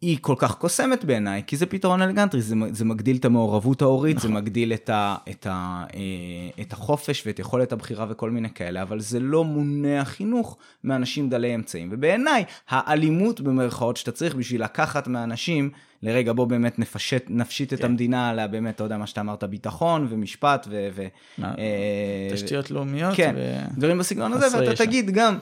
היא 0.00 0.18
כל 0.20 0.34
כך 0.38 0.54
קוסמת 0.54 1.04
בעיניי, 1.04 1.42
כי 1.46 1.56
זה 1.56 1.66
פתרון 1.66 2.02
אלגנטרי, 2.02 2.42
זה, 2.42 2.54
זה 2.70 2.84
מגדיל 2.84 3.16
את 3.16 3.24
המעורבות 3.24 3.82
ההורית, 3.82 4.16
נכון. 4.16 4.30
זה 4.30 4.34
מגדיל 4.36 4.72
את, 4.72 4.90
ה, 4.90 5.16
את, 5.30 5.46
ה, 5.46 5.84
אה, 5.94 6.62
את 6.62 6.72
החופש 6.72 7.22
ואת 7.26 7.38
יכולת 7.38 7.72
הבחירה 7.72 8.06
וכל 8.08 8.30
מיני 8.30 8.48
כאלה, 8.54 8.82
אבל 8.82 9.00
זה 9.00 9.20
לא 9.20 9.44
מונע 9.44 10.04
חינוך 10.04 10.56
מאנשים 10.84 11.28
דלי 11.30 11.54
אמצעים. 11.54 11.88
ובעיניי, 11.92 12.44
האלימות 12.68 13.40
במרכאות 13.40 13.96
שאתה 13.96 14.12
צריך 14.12 14.34
בשביל 14.34 14.62
לקחת 14.62 15.08
מאנשים, 15.08 15.70
לרגע 16.02 16.32
בוא 16.32 16.46
באמת 16.46 16.78
נפשט, 16.78 17.24
נפשיט 17.28 17.70
כן. 17.70 17.76
את 17.76 17.84
המדינה 17.84 18.30
על 18.30 18.46
באמת, 18.46 18.74
אתה 18.74 18.84
יודע 18.84 18.96
מה 18.96 19.06
שאתה 19.06 19.20
אמרת, 19.20 19.44
ביטחון 19.44 20.06
ומשפט 20.10 20.66
ו... 20.70 20.88
ו 20.94 21.06
אה, 21.42 22.28
תשתיות 22.32 22.70
לאומיות. 22.70 23.16
כן, 23.16 23.34
ו... 23.36 23.58
דברים 23.78 23.98
בסגנון 23.98 24.32
הזה, 24.32 24.58
ואתה 24.58 24.72
ישר. 24.72 24.84
תגיד 24.84 25.10
גם, 25.10 25.38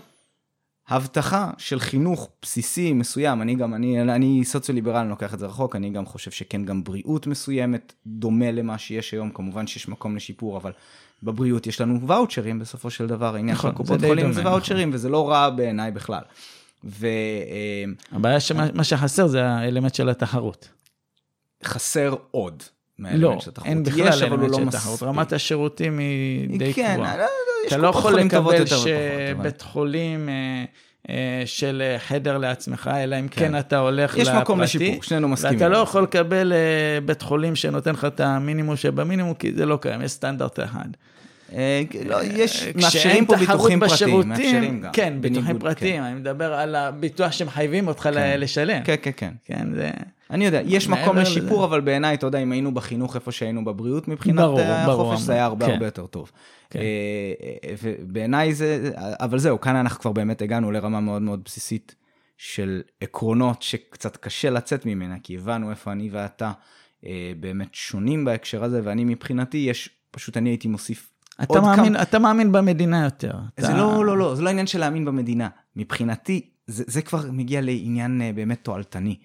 הבטחה 0.88 1.50
של 1.58 1.80
חינוך 1.80 2.28
בסיסי 2.42 2.92
מסוים, 2.92 3.42
אני 3.42 3.54
גם, 3.54 3.74
אני, 3.74 4.00
אני 4.00 4.44
סוציו-ליברל, 4.44 4.96
אני 4.96 5.08
לוקח 5.08 5.34
את 5.34 5.38
זה 5.38 5.46
רחוק, 5.46 5.76
אני 5.76 5.90
גם 5.90 6.06
חושב 6.06 6.30
שכן 6.30 6.64
גם 6.64 6.84
בריאות 6.84 7.26
מסוימת 7.26 7.92
דומה 8.06 8.50
למה 8.50 8.78
שיש 8.78 9.12
היום, 9.12 9.30
כמובן 9.30 9.66
שיש 9.66 9.88
מקום 9.88 10.16
לשיפור, 10.16 10.56
אבל 10.56 10.72
בבריאות 11.22 11.66
יש 11.66 11.80
לנו 11.80 12.06
ואוצ'רים 12.06 12.58
בסופו 12.58 12.90
של 12.90 13.06
דבר, 13.06 13.34
העניין 13.34 13.56
של 13.56 13.70
קופות 13.70 14.00
חולים 14.00 14.32
זה 14.32 14.44
ואוצ'רים, 14.44 14.88
נכון. 14.88 14.94
וזה 14.94 15.08
לא 15.08 15.30
רע 15.30 15.50
בעיניי 15.50 15.90
בכלל. 15.90 16.22
ו... 16.84 17.06
אה, 17.06 17.84
הבעיה 18.12 18.40
שמה 18.40 18.84
שחסר 18.84 19.26
זה 19.26 19.44
האלמנט 19.44 19.94
של 19.94 20.08
התחרות. 20.08 20.68
חסר 21.64 22.14
עוד. 22.30 22.62
לא, 22.98 23.38
אין 23.64 23.82
בכלל 23.82 24.08
אלמנט 24.22 24.50
לא 24.50 24.58
של 24.58 24.70
תחרות, 24.70 25.02
רמת 25.02 25.32
השירותים 25.32 25.98
היא 25.98 26.58
די 26.58 26.74
כן, 26.74 26.94
קבועה. 26.94 27.16
לא, 27.16 27.24
אתה 27.66 27.76
לא 27.76 27.88
יכול 27.88 28.20
לקבל 28.20 28.66
שבית 28.66 29.62
חולים 29.62 30.28
אה, 30.28 30.34
אה, 31.10 31.42
של 31.46 31.82
אה, 31.84 31.98
חדר 31.98 32.38
לעצמך, 32.38 32.90
אלא 32.94 33.20
אם 33.20 33.28
כן, 33.28 33.40
כן 33.40 33.58
אתה 33.58 33.78
הולך 33.78 34.14
לפרטי. 34.14 34.30
יש 34.30 34.36
מקום 34.36 34.60
לשיפור, 34.60 35.02
שנינו 35.02 35.28
מסכימים. 35.28 35.58
ואתה 35.58 35.68
לא 35.68 35.76
יכול 35.78 36.02
לקבל 36.02 36.52
בית 37.04 37.22
חולים 37.22 37.56
שנותן 37.56 37.92
לך 37.92 38.04
את 38.04 38.20
המינימום 38.20 38.76
שבמינימום, 38.76 39.34
כי 39.34 39.52
זה 39.56 39.66
לא 39.66 39.76
קיים, 39.76 40.02
יש 40.02 40.10
סטנדרט 40.10 40.60
אחד. 40.60 40.88
לא, 42.04 42.24
יש, 42.24 42.66
מאפשרים 42.74 43.26
פה 43.26 43.36
ביטוחים 43.36 43.80
פרטיים, 43.80 44.28
מאפשרים 44.28 44.80
גם. 44.80 44.92
כן, 44.92 45.14
ביטוחים 45.20 45.58
פרטיים, 45.58 46.02
כן. 46.02 46.02
אני 46.02 46.14
מדבר 46.14 46.54
על 46.54 46.74
הביטוח 46.74 47.32
שמחייבים 47.32 47.88
אותך 47.88 48.02
כן. 48.02 48.40
לשלם. 48.40 48.84
כן, 48.84 48.94
כן, 49.02 49.10
כן. 49.16 49.32
כן, 49.44 49.74
זה... 49.74 49.90
אני 50.34 50.44
יודע, 50.46 50.60
יש 50.64 50.88
מקום 50.88 51.16
לשיפור, 51.16 51.58
לזה. 51.58 51.64
אבל 51.64 51.80
בעיניי, 51.80 52.14
אתה 52.14 52.26
יודע, 52.26 52.38
אם 52.38 52.52
היינו 52.52 52.74
בחינוך 52.74 53.14
איפה 53.14 53.32
שהיינו 53.32 53.64
בבריאות, 53.64 54.08
מבחינת 54.08 54.38
ברור, 54.38 54.60
החופש, 54.60 54.86
ברור, 54.86 55.16
זה 55.16 55.32
היה 55.32 55.44
הרבה 55.44 55.66
כן. 55.66 55.72
הרבה 55.72 55.86
יותר 55.86 56.06
טוב. 56.06 56.30
כן. 56.70 56.78
אה, 56.78 56.84
אה, 57.64 57.74
ובעיניי 57.82 58.54
זה, 58.54 58.90
אבל 58.96 59.38
זהו, 59.38 59.60
כאן 59.60 59.76
אנחנו 59.76 60.00
כבר 60.00 60.12
באמת 60.12 60.42
הגענו 60.42 60.70
לרמה 60.70 61.00
מאוד 61.00 61.22
מאוד 61.22 61.40
בסיסית 61.44 61.94
של 62.36 62.82
עקרונות 63.00 63.62
שקצת 63.62 64.16
קשה 64.16 64.50
לצאת 64.50 64.86
ממנה, 64.86 65.14
כי 65.22 65.36
הבנו 65.36 65.70
איפה 65.70 65.92
אני 65.92 66.08
ואתה 66.12 66.52
אה, 67.06 67.32
באמת 67.40 67.74
שונים 67.74 68.24
בהקשר 68.24 68.64
הזה, 68.64 68.80
ואני 68.84 69.04
מבחינתי, 69.04 69.58
יש, 69.58 69.90
פשוט 70.10 70.36
אני 70.36 70.50
הייתי 70.50 70.68
מוסיף 70.68 71.10
אתה 71.42 71.60
מאמין, 71.60 71.92
כמה... 71.92 72.02
אתה 72.02 72.18
מאמין 72.18 72.52
במדינה 72.52 73.04
יותר. 73.04 73.32
זה 73.56 73.66
אתה... 73.66 73.76
לא, 73.76 74.04
לא, 74.04 74.18
לא, 74.18 74.34
זה 74.34 74.42
לא 74.42 74.50
עניין 74.50 74.66
של 74.66 74.80
להאמין 74.80 75.04
במדינה. 75.04 75.48
מבחינתי, 75.76 76.50
זה, 76.66 76.84
זה 76.86 77.02
כבר 77.02 77.30
מגיע 77.32 77.60
לעניין 77.60 78.22
באמת 78.34 78.58
תועלתני. 78.64 79.16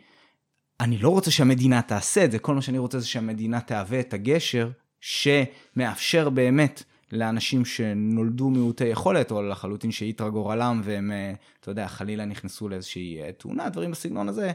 אני 0.80 0.98
לא 0.98 1.10
רוצה 1.10 1.32
שהמדינה 1.32 1.82
תעשה 1.82 2.26
את 2.26 2.32
זה, 2.32 2.40
כל 2.40 2.56
מה 2.56 2.62
שאני 2.62 2.78
רוצה 2.78 3.00
זה 3.00 3.08
שהמדינה 3.08 3.62
תהווה 3.62 4.00
את 4.00 4.14
הגשר 4.14 4.70
שמאפשר 5.02 6.30
באמת 6.30 6.84
לאנשים 7.12 7.66
שנולדו 7.66 8.50
מעוטי 8.50 8.86
יכולת, 8.86 9.32
או 9.32 9.44
לחלוטין 9.44 9.92
שאיתרע 9.92 10.30
גורלם, 10.30 10.82
והם, 10.84 11.12
אה, 11.12 11.34
אתה 11.60 11.72
יודע, 11.72 11.88
חלילה 11.88 12.26
נכנסו 12.26 12.70
לאיזושהי 12.70 13.22
אה, 13.22 13.32
תאונה, 13.32 13.70
דברים 13.70 13.92
בסגנון 13.92 14.30
הזה. 14.30 14.52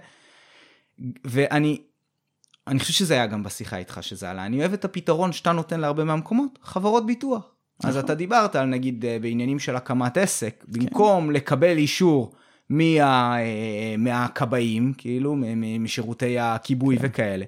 ואני 1.24 1.80
אני 2.66 2.78
חושב 2.78 2.92
שזה 2.92 3.14
היה 3.14 3.26
גם 3.26 3.42
בשיחה 3.42 3.76
איתך 3.76 3.98
שזה 4.02 4.30
עלה. 4.30 4.46
אני 4.46 4.60
אוהב 4.60 4.72
את 4.72 4.84
הפתרון 4.84 5.32
שאתה 5.32 5.52
נותן 5.52 5.80
להרבה 5.80 6.04
מהמקומות, 6.04 6.58
חברות 6.62 7.06
ביטוח. 7.06 7.54
אז 7.84 7.96
נכון. 7.96 8.04
אתה 8.04 8.14
דיברת 8.14 8.56
על 8.56 8.66
נגיד 8.66 9.04
אה, 9.04 9.18
בעניינים 9.18 9.58
של 9.58 9.76
הקמת 9.76 10.16
עסק, 10.16 10.64
כן. 10.66 10.72
במקום 10.72 11.30
לקבל 11.30 11.76
אישור 11.76 12.34
מה, 12.70 13.36
אה, 13.40 13.94
מהכבאים, 13.98 14.92
כאילו, 14.98 15.36
משירותי 15.80 16.38
הכיבוי 16.38 16.98
כן. 16.98 17.06
וכאלה. 17.06 17.44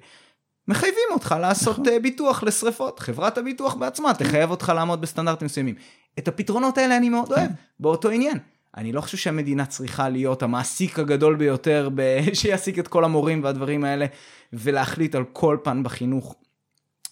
מחייבים 0.67 1.03
אותך 1.11 1.35
לעשות 1.41 1.79
נכון. 1.79 2.01
ביטוח 2.01 2.43
לשריפות. 2.43 2.99
חברת 2.99 3.37
הביטוח 3.37 3.75
בעצמה 3.75 4.13
תחייב 4.13 4.51
אותך 4.51 4.71
לעמוד 4.75 5.01
בסטנדרטים 5.01 5.45
מסוימים. 5.45 5.75
את 6.19 6.27
הפתרונות 6.27 6.77
האלה 6.77 6.97
אני 6.97 7.09
מאוד 7.09 7.31
אוהב, 7.31 7.51
באותו 7.79 8.09
עניין. 8.09 8.37
אני 8.77 8.91
לא 8.91 9.01
חושב 9.01 9.17
שהמדינה 9.17 9.65
צריכה 9.65 10.09
להיות 10.09 10.43
המעסיק 10.43 10.99
הגדול 10.99 11.35
ביותר 11.35 11.89
ב... 11.95 12.17
שיעסיק 12.33 12.79
את 12.79 12.87
כל 12.87 13.03
המורים 13.03 13.43
והדברים 13.43 13.83
האלה, 13.83 14.05
ולהחליט 14.53 15.15
על 15.15 15.23
כל 15.33 15.57
פן 15.63 15.83
בחינוך. 15.83 16.35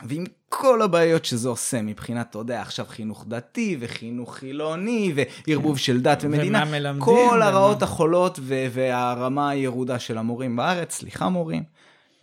ועם 0.04 0.24
כל 0.50 0.82
הבעיות 0.82 1.26
שזה 1.26 1.50
עושה 1.50 1.82
מבחינת, 1.82 2.28
אתה 2.30 2.38
יודע, 2.38 2.62
עכשיו 2.62 2.86
חינוך 2.90 3.26
דתי 3.28 3.78
וחינוך 3.80 4.36
חילוני 4.36 5.14
וערבוב 5.16 5.78
כן. 5.78 5.84
של 5.84 6.02
דת 6.02 6.20
ומדינה, 6.24 6.64
ומה 6.68 6.72
מלמדים, 6.72 7.02
כל 7.02 7.42
הרעות 7.42 7.78
ומה... 7.78 7.84
החולות 7.86 8.40
והרמה 8.72 9.50
הירודה 9.50 10.00
של 10.00 10.18
המורים 10.18 10.56
בארץ, 10.56 10.94
סליחה 10.94 11.30
מורים. 11.30 11.64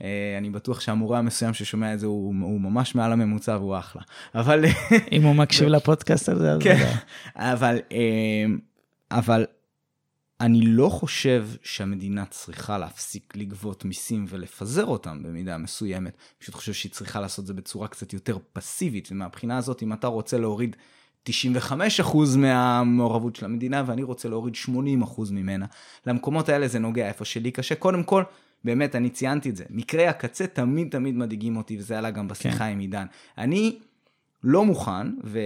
אה, 0.03 0.35
אני 0.39 0.51
בטוח 0.51 0.81
שהמורה 0.81 1.19
המסוים 1.19 1.55
ששומע 1.55 1.95
את 1.95 2.01
זה 2.01 2.07
הוא, 2.07 2.35
הוא 2.43 2.61
ממש 2.61 2.95
מעל 2.95 3.13
הממוצע 3.13 3.57
והוא 3.57 3.79
אחלה. 3.79 4.03
אבל... 4.35 4.65
אם 5.13 5.23
הוא 5.23 5.35
מקשיב 5.35 5.69
לפודקאסט 5.69 6.29
הזה, 6.29 6.53
אז... 6.53 6.63
כן, 6.63 6.93
אבל, 7.37 7.79
אה, 7.93 8.45
אבל 9.11 9.45
אני 10.43 10.61
לא 10.63 10.89
חושב 10.89 11.49
שהמדינה 11.63 12.25
צריכה 12.25 12.79
להפסיק 12.79 13.37
לגבות 13.37 13.85
מיסים 13.85 14.25
ולפזר 14.29 14.85
אותם 14.85 15.23
במידה 15.23 15.59
מסוימת. 15.59 16.13
אני 16.17 16.39
פשוט 16.39 16.55
חושב 16.55 16.73
שהיא 16.73 16.93
צריכה 16.93 17.21
לעשות 17.21 17.47
זה 17.47 17.55
בצורה 17.55 17.89
קצת 17.89 18.13
יותר 18.13 18.39
פסיבית, 18.53 19.09
ומהבחינה 19.13 19.57
הזאת, 19.57 19.83
אם 19.83 19.93
אתה 19.93 20.07
רוצה 20.07 20.39
להוריד 20.39 20.77
95% 21.29 21.31
מהמעורבות 22.37 23.37
של 23.37 23.45
המדינה, 23.45 23.83
ואני 23.87 24.03
רוצה 24.03 24.29
להוריד 24.29 24.55
80% 24.55 24.71
ממנה, 25.31 25.67
למקומות 26.07 26.49
האלה 26.49 26.69
זה 26.69 26.79
נוגע 26.79 27.09
איפה 27.09 27.25
שלי 27.25 27.51
קשה. 27.51 27.75
קודם 27.75 28.03
כל, 28.03 28.23
באמת, 28.65 28.97
אני 28.97 29.11
ציינתי 29.11 29.51
את 29.51 29.57
זה. 29.57 29.65
מקרי 29.71 30.07
הקצה 30.07 30.47
תמיד 30.47 30.89
תמיד 30.91 31.15
מדאיגים 31.15 31.57
אותי, 31.57 31.79
וזה 31.79 31.99
עלה 31.99 32.11
גם 32.11 32.29
בשיחה 32.29 32.59
כן. 32.59 32.65
עם 32.65 32.79
עידן. 32.79 33.07
אני 33.39 33.79
לא 34.43 34.65
מוכן, 34.65 35.07
ו... 35.25 35.39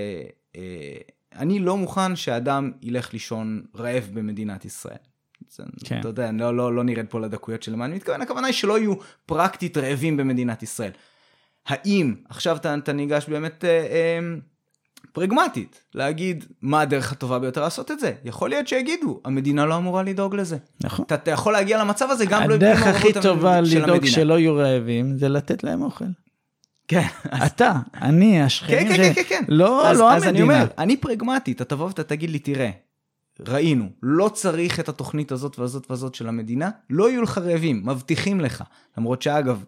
אני 1.38 1.58
לא 1.58 1.76
מוכן 1.76 2.16
שאדם 2.16 2.72
ילך 2.82 3.12
לישון 3.12 3.62
רעב 3.76 4.10
במדינת 4.12 4.64
ישראל. 4.64 4.96
כן. 5.84 6.00
אתה 6.00 6.08
יודע, 6.08 6.32
לא, 6.32 6.56
לא, 6.56 6.74
לא 6.74 6.84
נרד 6.84 7.06
פה 7.08 7.20
לדקויות 7.20 7.62
של 7.62 7.76
מה 7.76 7.84
אני 7.84 7.94
מתכוון, 7.94 8.22
הכוונה 8.22 8.46
היא 8.46 8.54
שלא 8.54 8.78
יהיו 8.78 8.94
פרקטית 9.26 9.76
רעבים 9.76 10.16
במדינת 10.16 10.62
ישראל. 10.62 10.90
האם, 11.66 12.14
עכשיו 12.28 12.56
אתה, 12.56 12.74
אתה 12.74 12.92
ניגש 12.92 13.28
באמת 13.28 13.64
אה, 13.64 13.70
אה, 13.70 14.18
פרגמטית, 15.12 15.80
להגיד 15.94 16.44
מה 16.62 16.80
הדרך 16.80 17.12
הטובה 17.12 17.38
ביותר 17.38 17.60
לעשות 17.60 17.90
את 17.90 18.00
זה. 18.00 18.12
יכול 18.24 18.50
להיות 18.50 18.68
שיגידו, 18.68 19.20
המדינה 19.24 19.66
לא 19.66 19.76
אמורה 19.76 20.02
לדאוג 20.02 20.34
לזה. 20.34 20.56
נכון. 20.84 21.04
אתה, 21.04 21.14
אתה 21.14 21.30
יכול 21.30 21.52
להגיע 21.52 21.78
למצב 21.78 22.10
הזה 22.10 22.26
גם 22.26 22.48
לא... 22.48 22.54
הדרך 22.54 22.86
הכי 22.86 23.12
טובה 23.22 23.60
לדאוג 23.60 24.06
שלא 24.06 24.38
יהיו 24.38 24.56
רעבים 24.56 25.18
זה 25.18 25.28
לתת 25.28 25.64
להם 25.64 25.82
אוכל. 25.82 26.04
כן. 26.88 27.06
אתה, 27.46 27.72
אני, 27.94 28.42
השכנים, 28.42 28.88
כן, 28.88 28.96
כן, 28.96 29.12
כן, 29.14 29.22
כן. 29.28 29.44
לא, 29.48 29.88
אז, 29.88 29.98
לא 29.98 30.12
אז 30.12 30.22
המדינה. 30.22 30.30
אז 30.30 30.34
אני 30.34 30.42
אומר, 30.42 30.66
אני 30.78 30.96
פרגמטי, 30.96 31.52
אתה 31.52 31.64
תבוא 31.64 31.86
ואתה 31.86 32.02
תגיד 32.04 32.30
לי, 32.30 32.38
תראה, 32.38 32.70
ראינו, 33.40 33.88
לא 34.02 34.28
צריך 34.28 34.80
את 34.80 34.88
התוכנית 34.88 35.32
הזאת 35.32 35.58
והזאת 35.58 35.90
והזאת 35.90 36.14
של 36.14 36.28
המדינה, 36.28 36.70
לא 36.90 37.10
יהיו 37.10 37.22
לך 37.22 37.38
רעבים, 37.38 37.82
מבטיחים 37.86 38.40
לך. 38.40 38.64
למרות 38.98 39.22
שאגב, 39.22 39.64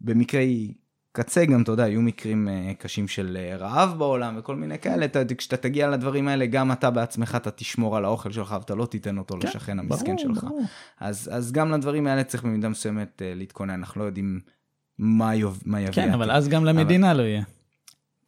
במקרי 0.00 0.74
קצה 1.12 1.44
גם, 1.44 1.62
אתה 1.62 1.72
יודע, 1.72 1.88
יהיו 1.88 2.02
מקרים 2.02 2.48
uh, 2.48 2.82
קשים 2.82 3.08
של 3.08 3.38
uh, 3.40 3.60
רעב 3.60 3.98
בעולם 3.98 4.34
וכל 4.38 4.56
מיני 4.56 4.78
כאלה, 4.78 5.04
אתה, 5.04 5.34
כשאתה 5.38 5.56
תגיע 5.56 5.88
לדברים 5.88 6.28
האלה, 6.28 6.46
גם 6.46 6.72
אתה 6.72 6.90
בעצמך, 6.90 7.34
אתה 7.36 7.50
תשמור 7.50 7.96
על 7.96 8.04
האוכל 8.04 8.32
שלך 8.32 8.56
ואתה 8.58 8.74
לא 8.74 8.86
תיתן 8.86 9.18
אותו 9.18 9.38
כן, 9.40 9.48
לשכן 9.48 9.78
המסכן 9.78 10.18
שלך. 10.18 10.44
ברור. 10.44 10.62
אז, 11.00 11.30
אז 11.32 11.52
גם 11.52 11.72
לדברים 11.72 12.06
האלה 12.06 12.24
צריך 12.24 12.44
במידה 12.44 12.68
מסוימת 12.68 13.22
uh, 13.22 13.38
להתכונן, 13.38 13.74
אנחנו 13.74 14.00
לא 14.00 14.06
יודעים 14.06 14.40
מה, 15.00 15.34
יביא. 15.34 15.92
כן, 15.92 16.12
אבל 16.12 16.30
אז 16.30 16.48
גם 16.48 16.64
למדינה 16.64 17.10
אבל... 17.10 17.20
לא 17.20 17.22
יהיה. 17.22 17.42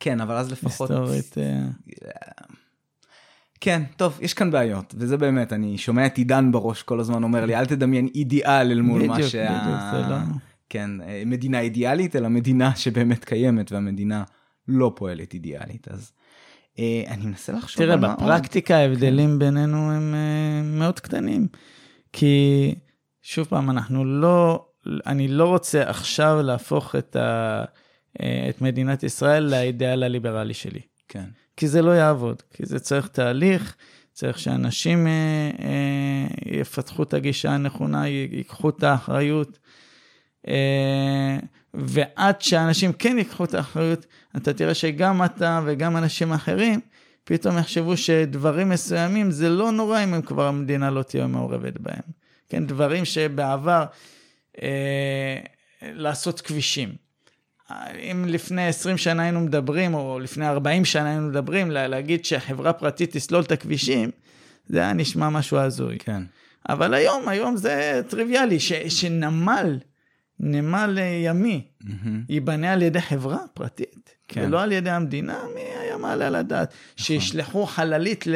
כן, 0.01 0.21
אבל 0.21 0.37
אז 0.37 0.53
לפחות... 0.53 0.91
היסטורית... 0.91 1.35
כן, 3.61 3.83
טוב, 3.97 4.19
יש 4.23 4.35
כאן 4.35 4.51
בעיות, 4.51 4.95
וזה 4.99 5.17
באמת, 5.17 5.53
אני 5.53 5.79
שומע 5.79 6.07
את 6.07 6.19
עידן 6.19 6.53
בראש 6.53 6.83
כל 6.83 7.01
הזמן 7.01 7.23
אומר 7.23 7.47
לי, 7.47 7.57
אל 7.57 7.67
תדמיין 7.67 8.09
אידיאל 8.15 8.71
אל 8.71 8.81
מול 8.81 9.07
מה 9.07 9.23
שה... 9.23 9.61
בדיוק, 9.61 9.81
זה 9.93 10.11
לא... 10.11 10.17
כן, 10.69 10.91
מדינה 11.27 11.61
אידיאלית, 11.61 12.17
אלא 12.17 12.29
מדינה 12.29 12.77
שבאמת 12.77 13.25
קיימת, 13.25 13.73
והמדינה 13.73 14.25
לא 14.69 14.93
פועלת 14.97 15.35
אידיאלית, 15.35 15.89
אז... 15.89 16.13
אה, 16.79 17.03
אני 17.09 17.27
מנסה 17.27 17.53
לחשוב 17.53 17.85
תראה, 17.85 17.97
בפרקטיקה 17.97 18.77
ההבדלים 18.77 19.31
כן. 19.31 19.39
בינינו 19.39 19.93
הם 19.93 20.15
אה, 20.15 20.63
מאוד 20.79 21.01
קטנים. 21.01 21.47
כי, 22.13 22.75
שוב 23.23 23.47
פעם, 23.47 23.71
אנחנו 23.71 24.05
לא 24.05 24.67
אני 25.07 25.29
לא 25.29 25.45
רוצה 25.45 25.91
עכשיו 25.91 26.43
להפוך 26.43 26.97
את, 26.97 27.17
ה, 27.17 27.65
אה, 28.23 28.47
את 28.49 28.61
מדינת 28.61 29.03
ישראל 29.03 29.43
לאידאל 29.43 30.03
הליברלי 30.03 30.55
שלי. 30.55 30.81
כן. 31.09 31.25
כי 31.57 31.69
זה 31.69 31.83
לא 31.83 31.91
יעבוד, 31.91 32.43
כי 32.55 32.67
זה 32.67 32.79
צריך 32.79 33.09
תהליך, 33.09 33.77
צריך 34.13 34.39
שאנשים 34.39 35.07
אה, 35.07 35.51
אה, 35.65 36.59
יפתחו 36.61 37.03
את 37.03 37.15
הגישה 37.15 37.51
הנכונה, 37.51 38.09
ייקחו 38.09 38.69
את 38.69 38.83
האחריות. 38.83 39.59
אה, 40.49 41.39
ועד 41.75 42.41
שאנשים 42.41 42.93
כן 42.93 43.19
ייקחו 43.19 43.45
את 43.45 43.55
האחריות, 43.55 44.07
אתה 44.37 44.53
תראה 44.53 44.75
שגם 44.75 45.25
אתה 45.25 45.61
וגם 45.65 45.97
אנשים 45.97 46.33
אחרים, 46.33 46.81
פתאום 47.25 47.59
יחשבו 47.59 47.97
שדברים 47.97 48.69
מסוימים 48.69 49.31
זה 49.31 49.49
לא 49.49 49.73
נורא 49.73 50.05
אם 50.05 50.23
כבר 50.23 50.47
המדינה 50.47 50.91
לא 50.91 51.03
תהיה 51.03 51.27
מעורבת 51.27 51.79
בהם. 51.81 52.03
כן, 52.49 52.67
דברים 52.67 53.05
שבעבר 53.05 53.85
אה, 54.63 55.39
לעשות 55.83 56.41
כבישים. 56.41 56.95
אם 58.11 58.25
לפני 58.29 58.67
20 58.67 58.99
שנה 58.99 59.23
היינו 59.23 59.41
מדברים, 59.41 59.95
או 59.95 60.19
לפני 60.21 60.49
40 60.49 60.85
שנה 60.85 61.11
היינו 61.11 61.29
מדברים, 61.29 61.71
להגיד 61.71 62.25
שחברה 62.25 62.73
פרטית 62.73 63.17
תסלול 63.17 63.43
את 63.43 63.53
הכבישים, 63.53 64.11
זה 64.67 64.79
היה 64.79 64.93
נשמע 64.93 65.29
משהו 65.29 65.59
הזוי. 65.59 65.99
כן. 65.99 66.23
אבל 66.69 66.95
היום, 66.95 67.29
היום 67.29 67.57
זה 67.57 68.03
טריוויאלי, 68.09 68.61
ש, 68.61 68.73
שנמל, 68.73 69.79
נמל 70.41 70.99
ימי, 71.25 71.65
mm-hmm. 71.83 71.87
ייבנה 72.29 72.73
על 72.73 72.83
ידי 72.83 73.01
חברה 73.01 73.39
פרטית, 73.55 74.15
כן. 74.29 74.45
ולא 74.45 74.63
על 74.63 74.73
ידי 74.73 74.91
המדינה, 74.91 75.39
מי 75.55 75.61
היה 75.61 75.97
מעלה 75.97 76.27
על 76.27 76.35
הדעת? 76.35 76.69
נכון. 76.69 77.05
שישלחו 77.05 77.67
חללית 77.67 78.27
ל... 78.27 78.35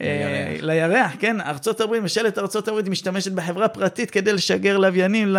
אה, 0.00 0.56
לירח, 0.60 1.12
כן? 1.18 1.40
ארצות 1.40 1.80
הברית, 1.80 2.02
ממשלת 2.02 2.38
ארצות 2.38 2.68
הברית 2.68 2.88
משתמשת 2.88 3.32
בחברה 3.32 3.68
פרטית 3.68 4.10
כדי 4.10 4.32
לשגר 4.32 4.78
לוויינים 4.78 5.28
ל... 5.28 5.38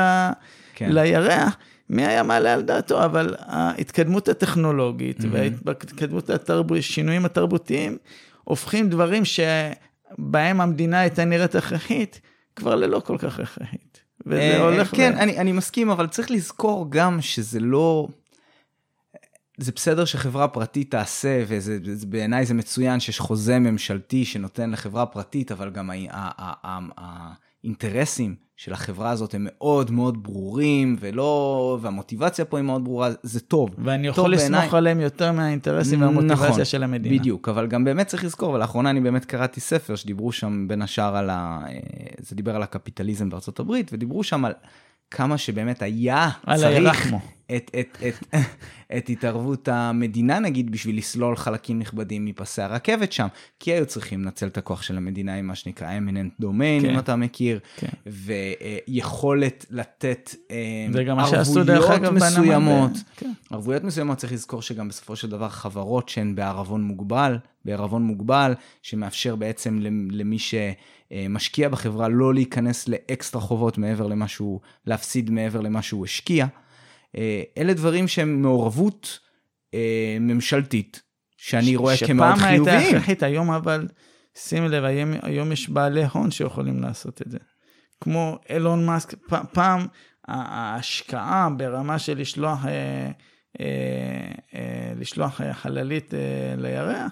כן. 0.75 0.91
לירח. 0.91 1.57
מי 1.89 2.05
היה 2.05 2.23
מעלה 2.23 2.53
על 2.53 2.61
דעתו? 2.61 3.05
אבל 3.05 3.35
ההתקדמות 3.39 4.27
הטכנולוגית 4.27 5.19
mm-hmm. 5.19 5.27
וההתקדמות 5.65 6.29
התרבותית, 6.29 6.83
שינויים 6.83 7.25
התרבותיים, 7.25 7.97
הופכים 8.43 8.89
דברים 8.89 9.23
שבהם 9.25 10.61
המדינה 10.61 10.99
הייתה 10.99 11.25
נראית 11.25 11.55
הכרחית, 11.55 12.21
כבר 12.55 12.75
ללא 12.75 12.99
כל 12.99 13.17
כך 13.17 13.39
הכרחית. 13.39 14.01
וזה 14.25 14.39
אה, 14.39 14.61
הולך... 14.61 14.95
כן, 14.95 15.13
ו... 15.17 15.19
אני, 15.19 15.37
אני 15.37 15.51
מסכים, 15.51 15.89
אבל 15.89 16.07
צריך 16.07 16.31
לזכור 16.31 16.85
גם 16.89 17.21
שזה 17.21 17.59
לא... 17.59 18.07
זה 19.59 19.71
בסדר 19.75 20.05
שחברה 20.05 20.47
פרטית 20.47 20.91
תעשה, 20.91 21.43
ובעיניי 22.01 22.45
זה 22.45 22.53
מצוין 22.53 22.99
שיש 22.99 23.19
חוזה 23.19 23.59
ממשלתי 23.59 24.25
שנותן 24.25 24.71
לחברה 24.71 25.05
פרטית, 25.05 25.51
אבל 25.51 25.69
גם 25.69 25.89
האינטרסים 27.63 28.35
של 28.57 28.73
החברה 28.73 29.09
הזאת 29.09 29.33
הם 29.33 29.47
מאוד 29.49 29.91
מאוד 29.91 30.23
ברורים, 30.23 30.95
ולא, 30.99 31.77
והמוטיבציה 31.81 32.45
פה 32.45 32.57
היא 32.57 32.65
מאוד 32.65 32.83
ברורה, 32.83 33.09
זה 33.23 33.39
טוב. 33.39 33.69
ואני 33.77 34.07
יכול 34.07 34.33
לסמוך 34.33 34.59
בעיני... 34.59 34.77
עליהם 34.77 34.99
יותר 34.99 35.31
מהאינטרסים 35.31 36.01
והמוטיבציה 36.01 36.49
נכון, 36.49 36.65
של 36.65 36.83
המדינה. 36.83 37.19
בדיוק, 37.19 37.49
אבל 37.49 37.67
גם 37.67 37.83
באמת 37.83 38.07
צריך 38.07 38.23
לזכור, 38.23 38.53
ולאחרונה 38.53 38.89
אני 38.89 39.01
באמת 39.01 39.25
קראתי 39.25 39.59
ספר 39.59 39.95
שדיברו 39.95 40.31
שם 40.31 40.67
בין 40.67 40.81
השאר 40.81 41.15
על 41.15 41.29
ה... 41.29 41.65
זה 42.19 42.35
דיבר 42.35 42.55
על 42.55 42.63
הקפיטליזם 42.63 43.29
בארצות 43.29 43.59
הברית, 43.59 43.93
ודיברו 43.93 44.23
שם 44.23 44.45
על 44.45 44.53
כמה 45.11 45.37
שבאמת 45.37 45.81
היה 45.81 46.29
צריך 46.55 47.13
את, 47.55 47.71
את, 47.79 47.97
את, 48.07 48.35
את 48.97 49.09
התערבות 49.09 49.67
המדינה, 49.67 50.39
נגיד, 50.39 50.71
בשביל 50.71 50.97
לסלול 50.97 51.35
חלקים 51.35 51.79
נכבדים 51.79 52.25
מפסי 52.25 52.61
הרכבת 52.61 53.11
שם, 53.11 53.27
כי 53.59 53.71
היו 53.71 53.85
צריכים 53.85 54.23
לנצל 54.23 54.47
את 54.47 54.57
הכוח 54.57 54.81
של 54.81 54.97
המדינה 54.97 55.35
עם 55.35 55.47
מה 55.47 55.55
שנקרא 55.55 55.87
eminent 55.97 56.43
domain, 56.43 56.81
כן. 56.81 56.89
אם 56.89 56.99
אתה 56.99 57.15
מכיר, 57.15 57.59
כן. 57.77 57.87
ויכולת 58.87 59.65
לתת 59.69 60.35
אה, 60.51 60.87
ערבויות 61.67 62.13
מסוימות. 62.13 62.91
כן. 63.15 63.31
ערבויות 63.51 63.83
מסוימות, 63.83 64.17
צריך 64.17 64.33
לזכור 64.33 64.61
שגם 64.61 64.87
בסופו 64.87 65.15
של 65.15 65.29
דבר 65.29 65.49
חברות 65.49 66.09
שהן 66.09 66.35
בערבון 66.35 66.83
מוגבל, 66.83 67.37
בערבון 67.65 68.03
מוגבל, 68.03 68.53
שמאפשר 68.81 69.35
בעצם 69.35 69.79
למי 70.11 70.39
ש... 70.39 70.55
משקיע 71.29 71.69
בחברה 71.69 72.07
לא 72.07 72.33
להיכנס 72.33 72.87
לאקסטרה 72.87 73.41
חובות 73.41 73.77
מעבר 73.77 74.07
למה 74.07 74.27
שהוא, 74.27 74.59
להפסיד 74.85 75.29
מעבר 75.29 75.61
למה 75.61 75.81
שהוא 75.81 76.05
השקיע. 76.05 76.45
אה, 77.17 77.41
אלה 77.57 77.73
דברים 77.73 78.07
שהם 78.07 78.41
מעורבות 78.41 79.19
אה, 79.73 80.17
ממשלתית, 80.19 81.01
שאני 81.37 81.75
רואה 81.75 81.95
כמאוד 81.97 82.35
חיוביים. 82.35 82.63
שפעם 82.63 82.77
הייתה 82.77 82.87
הכרחית, 82.87 83.23
היום 83.23 83.51
אבל 83.51 83.87
שים 84.37 84.63
לב, 84.63 84.83
היום, 84.83 85.13
היום 85.21 85.51
יש 85.51 85.69
בעלי 85.69 86.03
הון 86.05 86.31
שיכולים 86.31 86.81
לעשות 86.81 87.21
את 87.21 87.31
זה. 87.31 87.37
כמו 88.01 88.37
אילון 88.49 88.85
מאסק, 88.85 89.13
פעם 89.53 89.87
ההשקעה 90.27 91.49
ברמה 91.57 91.99
של 91.99 92.17
לשלוח, 92.17 92.65
אה, 92.65 92.71
אה, 93.59 93.65
אה, 94.55 94.93
לשלוח 94.95 95.41
חללית 95.51 96.13
אה, 96.13 96.19
לירח, 96.57 96.95
אה, 96.95 97.07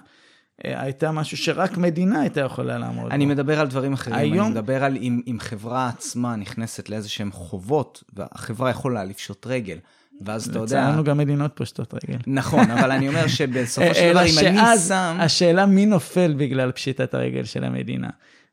הייתה 0.64 1.12
משהו 1.12 1.36
שרק 1.36 1.76
מדינה 1.76 2.20
הייתה 2.20 2.40
יכולה 2.40 2.78
לעמוד 2.78 3.12
אני 3.12 3.24
בו. 3.24 3.30
מדבר 3.30 3.60
על 3.60 3.66
דברים 3.66 3.92
אחרים, 3.92 4.16
היום... 4.16 4.46
אני 4.46 4.50
מדבר 4.50 4.84
על 4.84 4.96
אם, 4.96 5.20
אם 5.26 5.36
חברה 5.40 5.88
עצמה 5.88 6.36
נכנסת 6.36 6.88
לאיזה 6.88 7.08
שהן 7.08 7.30
חובות, 7.30 8.04
והחברה 8.12 8.70
יכולה 8.70 9.04
לפשוט 9.04 9.46
רגל. 9.46 9.78
ואז 10.20 10.48
אתה 10.48 10.58
יודע... 10.58 10.64
לצערנו 10.64 11.04
גם 11.04 11.18
מדינות 11.18 11.52
פושטות 11.54 11.94
רגל. 11.94 12.18
נכון, 12.26 12.70
אבל 12.70 12.90
אני 12.90 13.08
אומר 13.08 13.26
שבסופו 13.26 13.94
של 13.94 14.10
דבר, 14.10 14.26
אם 14.26 14.38
אני 14.38 14.78
שם... 14.88 15.16
השאלה 15.20 15.66
מי 15.66 15.86
נופל 15.86 16.34
בגלל 16.38 16.72
פשיטת 16.72 17.14
הרגל 17.14 17.44
של 17.44 17.64
המדינה. 17.64 18.08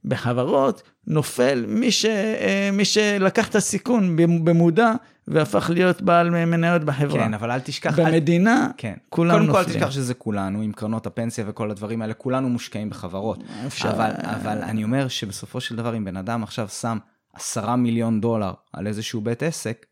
בחברות 0.05 0.83
נופל 1.07 1.65
מי, 1.67 1.91
ש, 1.91 2.05
אה, 2.05 2.69
מי 2.73 2.85
שלקח 2.85 3.47
את 3.47 3.55
הסיכון 3.55 4.15
במודע 4.43 4.93
והפך 5.27 5.69
להיות 5.73 6.01
בעל 6.01 6.29
מניות 6.29 6.83
בחברה. 6.83 7.23
כן, 7.23 7.33
אבל 7.33 7.51
אל 7.51 7.59
תשכח... 7.59 7.99
במדינה, 7.99 8.65
אל... 8.65 8.71
כן. 8.77 8.93
כולם 9.09 9.31
קודם 9.31 9.45
נופלים. 9.45 9.63
קודם 9.63 9.73
כל 9.73 9.83
אל 9.83 9.87
תשכח 9.87 9.91
שזה 9.91 10.13
כולנו, 10.13 10.61
עם 10.61 10.71
קרנות 10.71 11.07
הפנסיה 11.07 11.45
וכל 11.47 11.71
הדברים 11.71 12.01
האלה, 12.01 12.13
כולנו 12.13 12.49
מושקעים 12.49 12.89
בחברות. 12.89 13.43
אפשר... 13.67 13.89
אבל, 13.89 14.11
אבל 14.23 14.57
אני 14.61 14.83
אומר 14.83 15.07
שבסופו 15.07 15.61
של 15.61 15.75
דבר, 15.75 15.97
אם 15.97 16.05
בן 16.05 16.17
אדם 16.17 16.43
עכשיו 16.43 16.67
שם 16.67 16.97
עשרה 17.33 17.75
מיליון 17.75 18.21
דולר 18.21 18.53
על 18.73 18.87
איזשהו 18.87 19.21
בית 19.21 19.43
עסק, 19.43 19.85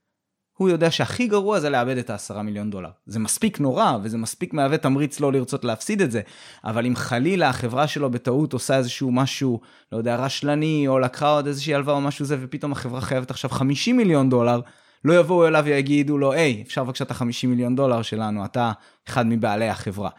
הוא 0.58 0.70
יודע 0.70 0.92
שהכי 0.92 1.28
גרוע 1.28 1.60
זה 1.60 1.70
לאבד 1.70 1.98
את 1.98 2.10
העשרה 2.10 2.44
מיליון 2.44 2.70
דולר. 2.70 2.90
זה 3.06 3.20
מספיק 3.20 3.60
נורא, 3.60 3.98
וזה 4.04 4.18
מספיק 4.18 4.54
מהווה 4.54 4.78
תמריץ 4.78 5.20
לא 5.20 5.34
לרצות 5.34 5.66
להפסיד 5.66 6.02
את 6.02 6.12
זה, 6.12 6.22
אבל 6.64 6.86
אם 6.86 6.96
חלילה 6.96 7.50
החברה 7.50 7.88
שלו 7.88 8.12
בטעות 8.12 8.54
עושה 8.54 8.78
איזשהו 8.78 9.12
משהו, 9.12 9.60
לא 9.92 9.98
יודע, 9.98 10.16
רשלני, 10.16 10.88
או 10.88 11.00
לקחה 11.00 11.30
עוד 11.30 11.48
איזושהי 11.48 11.76
הלוואה 11.76 11.96
או 11.96 12.02
משהו 12.02 12.26
זה, 12.26 12.38
ופתאום 12.42 12.72
החברה 12.72 13.02
חייבת 13.02 13.32
עכשיו 13.32 13.50
50 13.50 13.98
מיליון 13.98 14.30
דולר, 14.30 14.62
לא 15.06 15.14
יבואו 15.20 15.48
אליו 15.48 15.64
ויגידו 15.66 16.18
לו, 16.18 16.34
היי, 16.34 16.64
אפשר 16.68 16.84
בבקשה 16.84 17.04
את 17.04 17.12
ה-50 17.12 17.48
מיליון 17.48 17.76
דולר 17.76 18.02
שלנו, 18.02 18.46
אתה 18.46 18.72
אחד 19.08 19.26
מבעלי 19.28 19.70
החברה. 19.70 20.10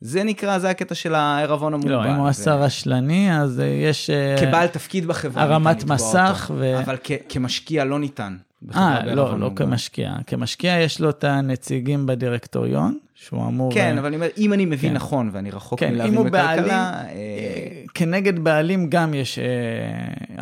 זה 0.00 0.24
נקרא, 0.24 0.58
זה 0.58 0.70
הקטע 0.70 0.94
של 0.94 1.14
הערבון 1.14 1.74
המוגבל. 1.74 1.92
לא, 1.92 2.10
אם 2.10 2.14
הוא 2.14 2.28
עשה 2.28 2.54
רשלני, 2.54 3.38
אז 3.40 3.62
יש... 3.88 4.10
אה, 4.10 4.36
כבעל 4.40 4.66
תפקיד 4.66 5.06
בחברה. 5.06 5.42
הרמת 5.42 5.84
מסך 5.84 6.50
ו... 6.56 6.78
אבל 6.78 6.96
כמשקיע 7.28 7.84
לא 7.84 7.98
ניתן. 7.98 8.36
אה, 8.74 9.04
לא, 9.04 9.38
לא 9.38 9.50
כמשקיע. 9.56 10.14
כמשקיע 10.26 10.80
יש 10.80 11.00
לו 11.00 11.10
את 11.10 11.24
הנציגים 11.24 12.06
בדירקטוריון, 12.06 12.98
שהוא 13.24 13.46
אמור... 13.46 13.74
כן, 13.74 13.98
אבל 13.98 14.06
אני 14.06 14.16
אומר, 14.16 14.28
אם 14.38 14.52
אני 14.52 14.64
מבין 14.64 14.90
כן. 14.90 14.96
נכון, 14.96 15.30
ואני 15.32 15.50
רחוק 15.50 15.80
כן, 15.80 15.92
מלהבין 15.92 16.14
בכלכלה... 16.14 16.30
בעלים, 16.30 16.70
אה... 16.70 17.84
כנגד 17.94 18.38
בעלים 18.38 18.90
גם 18.90 19.14
יש 19.14 19.38
אה, 19.38 19.44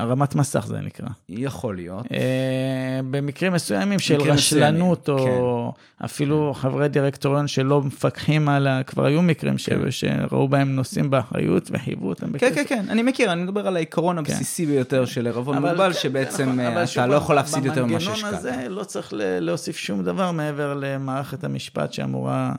הרמת 0.02 0.34
מסך, 0.34 0.66
זה 0.66 0.80
נקרא. 0.80 1.06
יכול 1.28 1.76
להיות. 1.76 2.06
אה, 2.12 3.00
במקרים 3.10 3.52
מסוימים 3.52 3.98
של 3.98 4.20
רשלנות, 4.20 5.08
או 5.08 5.72
כן. 5.74 6.04
אפילו 6.04 6.54
חברי 6.54 6.88
דירקטוריון 6.88 7.48
שלא 7.48 7.82
מפקחים 7.82 8.48
על 8.48 8.66
ה... 8.66 8.82
כבר 8.82 9.04
היו 9.06 9.22
מקרים 9.22 9.54
כן. 9.56 9.90
שראו 9.90 10.48
בהם 10.48 10.76
נושאים 10.76 11.10
באחריות 11.10 11.70
וחייבו 11.72 12.08
אותם. 12.08 12.38
כן, 12.38 12.54
כן, 12.54 12.64
כן, 12.68 12.84
אני 12.88 13.02
מכיר, 13.02 13.32
אני 13.32 13.42
מדבר 13.42 13.66
על 13.66 13.76
העיקרון. 13.76 14.18
הבסיסי 14.18 14.66
ביותר 14.66 15.04
של 15.04 15.26
ערבון 15.26 15.58
מוגבל, 15.58 15.92
שבעצם 15.92 16.60
אה, 16.60 16.84
אתה 16.84 17.06
לא 17.06 17.14
יכול 17.14 17.34
להפסיד 17.34 17.64
יותר 17.64 17.86
ממה 17.86 18.00
שהשקעת. 18.00 18.32
במנגנון 18.32 18.34
הזה 18.34 18.68
לא 18.68 18.84
צריך 18.84 19.12
להוסיף 19.16 19.76
שום 19.76 20.04
דבר 20.04 20.30
מעבר 20.30 20.74
למערכת 20.80 21.44
המשפט 21.44 21.92
שאמורה... 21.92 22.52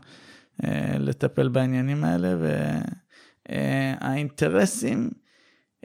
אה, 0.63 0.97
לטפל 0.99 1.47
בעניינים 1.47 2.03
האלה, 2.03 2.35
והאינטרסים, 3.49 5.09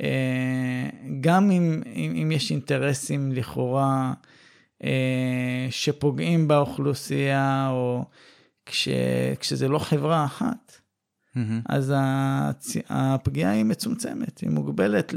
אה, 0.01 0.89
גם 1.21 1.51
אם, 1.51 1.83
אם, 1.87 2.13
אם 2.23 2.33
יש 2.33 2.51
אינטרסים 2.51 3.33
לכאורה 3.33 4.13
אה, 4.85 5.67
שפוגעים 5.71 6.49
באוכלוסייה, 6.49 7.69
או 7.71 8.05
כש, 8.67 8.89
כשזה 9.41 9.69
לא 9.69 9.79
חברה 9.79 10.25
אחת, 10.25 10.73
mm-hmm. 11.37 11.41
אז 11.69 11.93
הצ... 11.97 12.77
הפגיעה 12.89 13.53
היא 13.53 13.65
מצומצמת, 13.65 14.39
היא 14.39 14.51
מוגבלת 14.51 15.15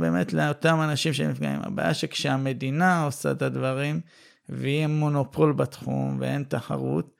באמת 0.00 0.32
לאותם 0.32 0.80
אנשים 0.80 1.12
שנפגעים. 1.12 1.60
הבעיה 1.62 1.94
שכשהמדינה 1.94 3.04
עושה 3.04 3.30
את 3.30 3.42
הדברים, 3.42 4.00
ויהיה 4.48 4.86
מונופול 4.86 5.52
בתחום 5.52 6.16
ואין 6.20 6.44
תחרות, 6.44 7.16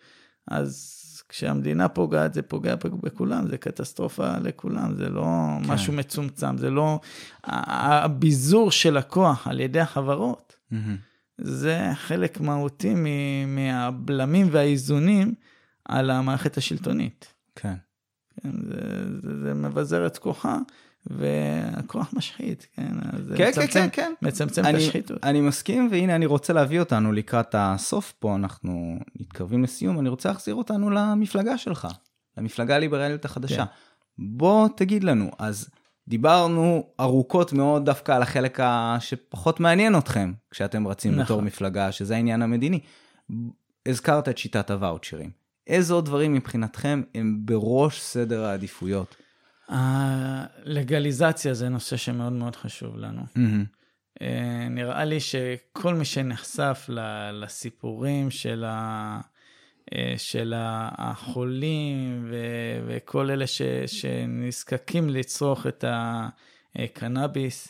אז 0.48 0.91
כשהמדינה 1.32 1.88
פוגעת, 1.88 2.34
זה 2.34 2.42
פוגע 2.42 2.74
בכולם, 2.74 3.46
זה 3.48 3.58
קטסטרופה 3.58 4.38
לכולם, 4.38 4.94
זה 4.94 5.08
לא 5.08 5.24
כן. 5.64 5.70
משהו 5.70 5.92
מצומצם, 5.92 6.58
זה 6.58 6.70
לא... 6.70 7.00
הביזור 7.44 8.70
של 8.70 8.96
הכוח 8.96 9.46
על 9.46 9.60
ידי 9.60 9.80
החברות, 9.80 10.56
mm-hmm. 10.72 10.76
זה 11.38 11.90
חלק 11.94 12.40
מהותי 12.40 12.94
מהבלמים 13.46 14.48
והאיזונים 14.50 15.34
על 15.84 16.10
המערכת 16.10 16.56
השלטונית. 16.56 17.34
כן. 17.56 17.74
כן 18.42 18.50
זה, 18.62 18.80
זה, 19.22 19.40
זה 19.42 19.54
מבזר 19.54 20.06
את 20.06 20.18
כוחה, 20.18 20.58
והכוח 21.06 22.14
משחית, 22.16 22.66
כן? 22.76 22.92
כן, 23.36 23.48
מצמצם, 23.48 23.70
כן, 23.72 23.88
כן, 23.88 23.88
כן. 23.92 24.12
מצמצם 24.22 24.64
אני, 24.64 24.70
את 24.70 24.76
השחיתות. 24.76 25.24
אני 25.24 25.40
מסכים, 25.40 25.88
והנה 25.90 26.16
אני 26.16 26.26
רוצה 26.26 26.52
להביא 26.52 26.80
אותנו 26.80 27.12
לקראת 27.12 27.54
הסוף 27.58 28.12
פה, 28.18 28.34
אנחנו 28.34 28.98
מתקרבים 29.20 29.62
לסיום, 29.62 30.00
אני 30.00 30.08
רוצה 30.08 30.28
להחזיר 30.28 30.54
אותנו 30.54 30.90
למפלגה 30.90 31.58
שלך, 31.58 31.88
למפלגה 32.38 32.76
הליברלית 32.76 33.24
החדשה. 33.24 33.56
כן. 33.56 33.72
בוא 34.18 34.68
תגיד 34.76 35.04
לנו, 35.04 35.30
אז 35.38 35.68
דיברנו 36.08 36.86
ארוכות 37.00 37.52
מאוד 37.52 37.84
דווקא 37.84 38.12
על 38.12 38.22
החלק 38.22 38.58
שפחות 39.00 39.60
מעניין 39.60 39.98
אתכם 39.98 40.32
כשאתם 40.50 40.88
רצים 40.88 41.12
נכון. 41.12 41.24
בתור 41.24 41.42
מפלגה, 41.42 41.92
שזה 41.92 42.14
העניין 42.14 42.42
המדיני. 42.42 42.80
הזכרת 43.86 44.28
את 44.28 44.38
שיטת 44.38 44.70
הוואוצ'רים. 44.70 45.30
איזה 45.66 45.94
עוד 45.94 46.04
דברים 46.04 46.32
מבחינתכם 46.32 47.02
הם 47.14 47.38
בראש 47.44 48.00
סדר 48.00 48.44
העדיפויות? 48.44 49.16
הלגליזציה 49.68 51.54
זה 51.54 51.68
נושא 51.68 51.96
שמאוד 51.96 52.32
מאוד 52.32 52.56
חשוב 52.56 52.96
לנו. 52.96 53.22
Mm-hmm. 53.22 54.22
נראה 54.70 55.04
לי 55.04 55.20
שכל 55.20 55.94
מי 55.94 56.04
שנחשף 56.04 56.90
לסיפורים 57.32 58.30
של, 58.30 58.64
ה, 58.66 59.20
אה, 59.94 60.14
של 60.16 60.54
החולים 60.56 62.26
ו- 62.30 62.84
וכל 62.86 63.30
אלה 63.30 63.46
ש- 63.46 63.62
שנזקקים 63.86 65.10
לצרוך 65.10 65.66
את 65.66 65.84
הקנאביס, 66.74 67.68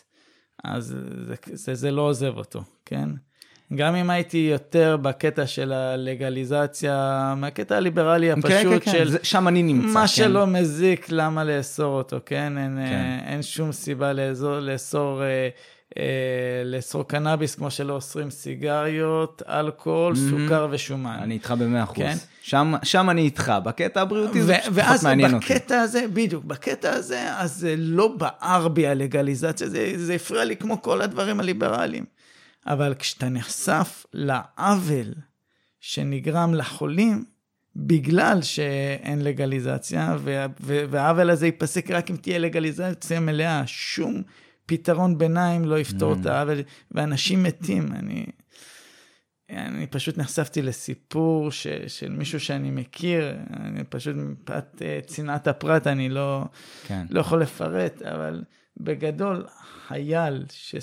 אז 0.64 0.96
זה, 1.26 1.34
זה, 1.52 1.74
זה 1.74 1.90
לא 1.90 2.02
עוזב 2.02 2.36
אותו, 2.36 2.64
כן? 2.84 3.08
גם 3.74 3.94
אם 3.94 4.10
הייתי 4.10 4.48
יותר 4.52 4.96
בקטע 5.02 5.46
של 5.46 5.72
הלגליזציה, 5.72 7.34
מהקטע 7.36 7.76
הליברלי 7.76 8.32
כן, 8.32 8.38
הפשוט 8.38 8.84
כן, 8.84 8.92
כן, 8.92 9.04
של... 9.04 9.18
כן. 9.18 9.24
שם 9.24 9.48
אני 9.48 9.62
נמצא, 9.62 9.94
מה 9.94 10.00
כן. 10.00 10.06
שלא 10.06 10.46
מזיק, 10.46 11.06
למה 11.10 11.44
לאסור 11.44 11.96
אותו, 11.96 12.16
כן? 12.26 12.58
אין, 12.58 12.78
כן. 12.88 12.92
אה, 12.92 13.32
אין 13.32 13.42
שום 13.42 13.72
סיבה 13.72 14.12
לאסור, 14.12 14.58
לאסור, 14.58 15.22
אה, 15.22 15.48
אה, 15.98 16.62
לאסור 16.64 17.08
קנאביס 17.08 17.54
כמו 17.54 17.70
שלא 17.70 17.92
אוסרים 17.92 18.30
סיגריות, 18.30 19.42
אלכוהול, 19.48 20.14
mm-hmm. 20.14 20.30
סוכר 20.30 20.68
ושומן. 20.70 21.18
אני 21.22 21.34
איתך 21.34 21.54
במאה 21.58 21.82
אחוז. 21.82 21.96
כן? 21.96 22.16
שם, 22.42 22.74
שם 22.82 23.10
אני 23.10 23.22
איתך, 23.22 23.52
בקטע 23.64 24.00
הבריאותי 24.00 24.42
זה 24.42 24.54
פחות 24.76 25.02
מעניין 25.02 25.34
אותי. 25.34 25.46
ואז 25.46 25.60
בקטע 25.60 25.80
הזה, 25.80 26.04
בדיוק, 26.12 26.44
בקטע 26.44 26.92
הזה, 26.92 27.28
אז 27.36 27.56
זה 27.56 27.74
לא 27.78 28.08
בער 28.08 28.68
בי 28.68 28.86
הלגליזציה, 28.86 29.68
זה, 29.68 29.92
זה 29.96 30.14
הפריע 30.14 30.44
לי 30.44 30.56
כמו 30.56 30.82
כל 30.82 31.02
הדברים 31.02 31.40
הליברליים. 31.40 32.04
אבל 32.66 32.94
כשאתה 32.98 33.28
נחשף 33.28 34.06
לעוול 34.12 35.14
שנגרם 35.80 36.54
לחולים, 36.54 37.24
בגלל 37.76 38.42
שאין 38.42 39.24
לגליזציה, 39.24 40.16
והעוול 40.60 41.30
הזה 41.30 41.46
ייפסק 41.46 41.90
רק 41.90 42.10
אם 42.10 42.16
תהיה 42.16 42.38
לגליזציה 42.38 43.20
מלאה, 43.20 43.62
שום 43.66 44.22
פתרון 44.66 45.18
ביניים 45.18 45.64
לא 45.64 45.78
יפתור 45.78 46.14
mm. 46.14 46.16
את 46.20 46.26
העוול, 46.26 46.58
ואנשים 46.90 47.42
מתים. 47.42 47.92
אני, 47.92 48.26
אני 49.50 49.86
פשוט 49.86 50.18
נחשפתי 50.18 50.62
לסיפור 50.62 51.50
ש, 51.50 51.66
של 51.86 52.10
מישהו 52.10 52.40
שאני 52.40 52.70
מכיר, 52.70 53.36
אני 53.56 53.84
פשוט 53.84 54.16
מפאת 54.16 54.82
אה, 54.82 55.00
צנעת 55.06 55.46
הפרט, 55.46 55.86
אני 55.86 56.08
לא, 56.08 56.44
כן. 56.86 57.06
לא 57.10 57.20
יכול 57.20 57.42
לפרט, 57.42 58.02
אבל 58.02 58.44
בגדול, 58.76 59.46
חייל 59.86 60.44
ש... 60.50 60.74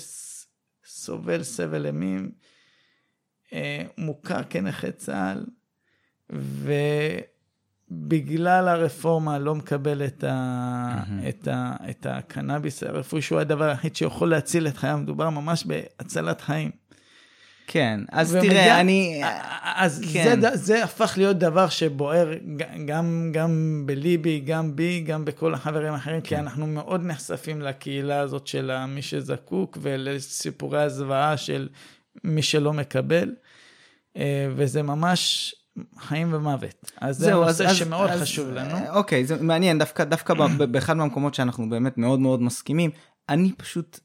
סובל 0.90 1.42
סבל 1.42 1.86
אימים, 1.86 2.30
אה, 3.52 3.82
מוכר 3.98 4.42
כנכה 4.50 4.90
צה"ל, 4.90 5.46
ובגלל 7.90 8.68
הרפורמה 8.68 9.38
לא 9.38 9.54
מקבל 9.54 10.04
את, 10.04 10.24
ה, 10.24 11.02
mm-hmm. 11.04 11.28
את, 11.28 11.48
ה, 11.48 11.76
את 11.90 12.06
הקנאביס 12.06 12.82
הרפואי, 12.82 13.22
שהוא 13.22 13.40
הדבר 13.40 13.64
היחיד 13.64 13.96
שיכול 13.96 14.30
להציל 14.30 14.66
את 14.66 14.76
חייו, 14.76 14.98
מדובר 14.98 15.30
ממש 15.30 15.64
בהצלת 15.66 16.40
חיים. 16.40 16.70
כן, 17.72 18.00
אז 18.12 18.34
ומגיע- 18.34 18.50
תראה, 18.50 18.80
אני... 18.80 19.22
אז 19.76 20.02
כן. 20.12 20.40
זה, 20.40 20.56
זה 20.56 20.84
הפך 20.84 21.14
להיות 21.16 21.38
דבר 21.38 21.68
שבוער 21.68 22.32
גם, 22.86 23.30
גם 23.32 23.82
בליבי, 23.86 24.40
גם 24.40 24.76
בי, 24.76 25.00
גם 25.00 25.24
בכל 25.24 25.54
החברים 25.54 25.92
האחרים, 25.92 26.20
כן. 26.20 26.28
כי 26.28 26.36
אנחנו 26.36 26.66
מאוד 26.66 27.04
נחשפים 27.04 27.62
לקהילה 27.62 28.20
הזאת 28.20 28.46
של 28.46 28.86
מי 28.86 29.02
שזקוק 29.02 29.78
ולסיפורי 29.82 30.82
הזוועה 30.82 31.36
של 31.36 31.68
מי 32.24 32.42
שלא 32.42 32.72
מקבל, 32.72 33.34
אה, 34.16 34.48
וזה 34.56 34.82
ממש 34.82 35.54
חיים 35.98 36.34
ומוות. 36.34 36.92
אז 37.00 37.16
זה 37.18 37.30
נושא 37.34 37.66
אז- 37.66 37.76
שמאוד 37.76 38.10
אז- 38.10 38.20
חשוב 38.22 38.48
לנו. 38.50 38.74
אה, 38.74 38.96
אוקיי, 38.96 39.24
זה 39.24 39.42
מעניין, 39.42 39.78
דווקא, 39.78 40.04
דווקא 40.04 40.34
באחד 40.70 40.96
מהמקומות 40.96 41.34
שאנחנו 41.34 41.70
באמת 41.70 41.98
מאוד 41.98 42.20
מאוד 42.20 42.42
מסכימים, 42.42 42.90
אני 43.28 43.52
פשוט, 43.56 44.00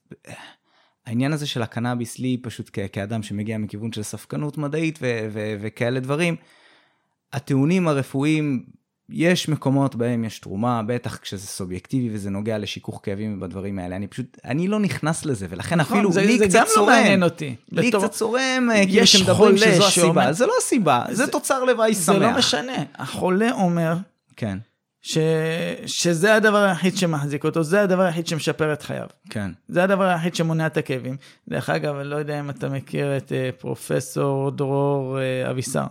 העניין 1.05 1.33
הזה 1.33 1.47
של 1.47 1.61
הקנאביס 1.61 2.19
לי 2.19 2.37
פשוט 2.41 2.69
כ- 2.73 2.79
כאדם 2.93 3.23
שמגיע 3.23 3.57
מכיוון 3.57 3.91
של 3.91 4.03
ספקנות 4.03 4.57
מדעית 4.57 4.99
ו- 5.01 5.27
ו- 5.33 5.55
וכאלה 5.61 5.99
דברים, 5.99 6.35
הטיעונים 7.33 7.87
הרפואיים, 7.87 8.63
יש 9.09 9.49
מקומות 9.49 9.95
בהם 9.95 10.23
יש 10.23 10.39
תרומה, 10.39 10.81
בטח 10.87 11.17
כשזה 11.17 11.47
סובייקטיבי 11.47 12.09
וזה 12.15 12.29
נוגע 12.29 12.57
לשיכוך 12.57 12.99
כאבים 13.03 13.37
ובדברים 13.37 13.79
האלה, 13.79 13.95
אני 13.95 14.07
פשוט, 14.07 14.37
אני 14.45 14.67
לא 14.67 14.79
נכנס 14.79 15.25
לזה, 15.25 15.47
ולכן 15.49 15.75
נכון, 15.79 15.97
אפילו 15.97 16.11
זה, 16.11 16.21
לי 16.21 16.37
זה 16.37 16.47
קצת 16.47 16.59
גם 16.59 16.65
צורם. 16.73 16.89
לא 16.89 16.95
מעניין 16.95 17.23
אותי. 17.23 17.55
לי 17.71 17.87
בתור- 17.87 18.01
קצת 18.03 18.11
צורם, 18.11 18.69
אה, 18.71 18.85
כאילו 18.85 19.01
יש 19.03 19.23
חולה 19.29 19.57
שזו 19.57 19.91
שאומר- 19.91 20.21
הסיבה, 20.21 20.33
זה 20.33 20.45
לא 20.45 20.53
הסיבה, 20.61 21.03
זה 21.09 21.15
זה- 21.15 21.31
תוצר 21.31 21.63
לוואי 21.63 21.93
שמח. 21.93 22.03
זה 22.05 22.19
לא 22.19 22.37
משנה, 22.37 22.75
החולה 22.95 23.51
אומר 23.51 23.93
כן, 24.35 24.57
ש, 25.07 25.17
שזה 25.85 26.35
הדבר 26.35 26.57
היחיד 26.57 26.97
שמחזיק 26.97 27.43
אותו, 27.45 27.63
זה 27.63 27.81
הדבר 27.81 28.01
היחיד 28.01 28.27
שמשפר 28.27 28.73
את 28.73 28.81
חייו. 28.81 29.07
כן. 29.29 29.51
זה 29.67 29.83
הדבר 29.83 30.03
היחיד 30.03 30.35
שמונע 30.35 30.67
את 30.67 30.77
הכאבים. 30.77 31.17
דרך 31.49 31.69
אגב, 31.69 31.95
אני 31.95 32.07
לא 32.09 32.15
יודע 32.15 32.39
אם 32.39 32.49
אתה 32.49 32.69
מכיר 32.69 33.17
את 33.17 33.31
אה, 33.31 33.49
פרופסור 33.57 34.51
דרור 34.51 35.19
אה, 35.19 35.51
אבישר. 35.51 35.83